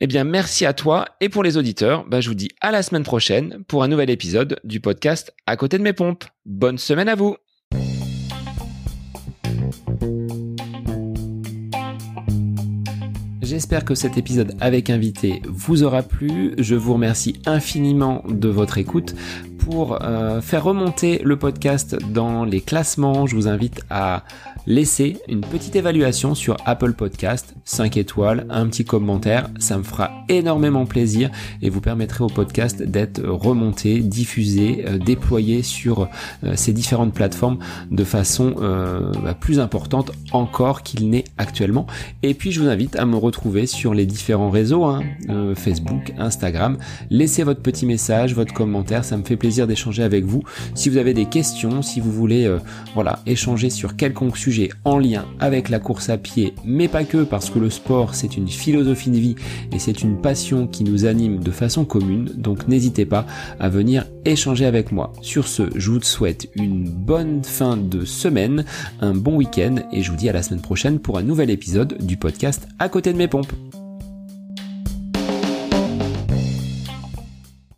Eh 0.00 0.06
bien, 0.06 0.22
merci 0.22 0.64
à 0.64 0.74
toi 0.74 1.06
et 1.20 1.28
pour 1.28 1.42
les 1.42 1.56
auditeurs, 1.56 2.06
bah, 2.06 2.20
je 2.20 2.28
vous 2.28 2.36
dis 2.36 2.50
à 2.60 2.70
la 2.70 2.84
semaine 2.84 3.02
prochaine 3.02 3.64
pour 3.66 3.82
un 3.82 3.88
nouvel 3.88 4.10
épisode 4.10 4.60
du 4.62 4.78
podcast 4.78 5.34
À 5.44 5.56
côté 5.56 5.76
de 5.76 5.82
mes 5.82 5.92
pompes. 5.92 6.24
Bonne 6.46 6.78
semaine 6.78 7.08
à 7.08 7.16
vous. 7.16 7.34
J'espère 13.42 13.84
que 13.84 13.96
cet 13.96 14.16
épisode 14.16 14.54
avec 14.60 14.88
invité 14.88 15.42
vous 15.48 15.82
aura 15.82 16.04
plu. 16.04 16.54
Je 16.58 16.76
vous 16.76 16.92
remercie 16.92 17.40
infiniment 17.44 18.22
de 18.28 18.48
votre 18.48 18.78
écoute. 18.78 19.16
Pour 19.70 20.02
euh, 20.02 20.40
faire 20.40 20.64
remonter 20.64 21.20
le 21.22 21.36
podcast 21.36 21.94
dans 22.10 22.46
les 22.46 22.62
classements, 22.62 23.26
je 23.26 23.34
vous 23.34 23.48
invite 23.48 23.82
à 23.90 24.24
laissez 24.68 25.16
une 25.28 25.40
petite 25.40 25.76
évaluation 25.76 26.34
sur 26.34 26.58
Apple 26.66 26.92
Podcast, 26.92 27.54
5 27.64 27.96
étoiles, 27.96 28.46
un 28.50 28.66
petit 28.66 28.84
commentaire, 28.84 29.48
ça 29.58 29.78
me 29.78 29.82
fera 29.82 30.10
énormément 30.28 30.84
plaisir 30.84 31.30
et 31.62 31.70
vous 31.70 31.80
permettrez 31.80 32.22
au 32.22 32.28
podcast 32.28 32.82
d'être 32.82 33.22
remonté, 33.26 34.00
diffusé, 34.00 34.84
euh, 34.86 34.98
déployé 34.98 35.62
sur 35.62 36.08
euh, 36.44 36.52
ces 36.54 36.74
différentes 36.74 37.14
plateformes 37.14 37.58
de 37.90 38.04
façon 38.04 38.56
euh, 38.60 39.10
bah, 39.24 39.32
plus 39.32 39.58
importante 39.58 40.12
encore 40.32 40.82
qu'il 40.82 41.08
n'est 41.08 41.24
actuellement. 41.38 41.86
Et 42.22 42.34
puis 42.34 42.52
je 42.52 42.60
vous 42.60 42.68
invite 42.68 42.96
à 42.96 43.06
me 43.06 43.16
retrouver 43.16 43.66
sur 43.66 43.94
les 43.94 44.04
différents 44.04 44.50
réseaux, 44.50 44.84
hein, 44.84 45.02
Facebook, 45.54 46.12
Instagram. 46.18 46.76
Laissez 47.08 47.42
votre 47.42 47.62
petit 47.62 47.86
message, 47.86 48.34
votre 48.34 48.52
commentaire, 48.52 49.02
ça 49.02 49.16
me 49.16 49.24
fait 49.24 49.36
plaisir 49.36 49.57
d'échanger 49.66 50.02
avec 50.02 50.24
vous. 50.24 50.42
Si 50.74 50.88
vous 50.88 50.96
avez 50.96 51.14
des 51.14 51.26
questions, 51.26 51.82
si 51.82 52.00
vous 52.00 52.12
voulez 52.12 52.50
voilà, 52.94 53.20
échanger 53.26 53.70
sur 53.70 53.96
quelconque 53.96 54.36
sujet, 54.36 54.70
en 54.84 54.98
lien 54.98 55.24
avec 55.40 55.68
la 55.68 55.78
course 55.78 56.08
à 56.08 56.18
pied, 56.18 56.54
mais 56.64 56.88
pas 56.88 57.04
que 57.04 57.24
parce 57.24 57.50
que 57.50 57.58
le 57.58 57.70
sport 57.70 58.14
c'est 58.14 58.36
une 58.36 58.48
philosophie 58.48 59.10
de 59.10 59.18
vie 59.18 59.36
et 59.72 59.78
c'est 59.78 60.02
une 60.02 60.20
passion 60.20 60.66
qui 60.66 60.84
nous 60.84 61.04
anime 61.04 61.38
de 61.40 61.50
façon 61.50 61.84
commune, 61.84 62.30
donc 62.36 62.68
n'hésitez 62.68 63.04
pas 63.04 63.26
à 63.60 63.68
venir 63.68 64.06
échanger 64.24 64.66
avec 64.66 64.92
moi. 64.92 65.12
Sur 65.22 65.48
ce, 65.48 65.62
je 65.74 65.90
vous 65.90 66.02
souhaite 66.02 66.48
une 66.54 66.88
bonne 66.88 67.42
fin 67.42 67.76
de 67.76 68.04
semaine, 68.04 68.64
un 69.00 69.14
bon 69.14 69.36
week-end 69.36 69.76
et 69.92 70.02
je 70.02 70.10
vous 70.10 70.16
dis 70.16 70.28
à 70.28 70.32
la 70.32 70.42
semaine 70.42 70.62
prochaine 70.62 70.98
pour 70.98 71.18
un 71.18 71.22
nouvel 71.22 71.50
épisode 71.50 71.96
du 72.00 72.16
podcast 72.16 72.68
à 72.78 72.88
côté 72.88 73.12
de 73.12 73.18
mes 73.18 73.28
pompes. 73.28 73.52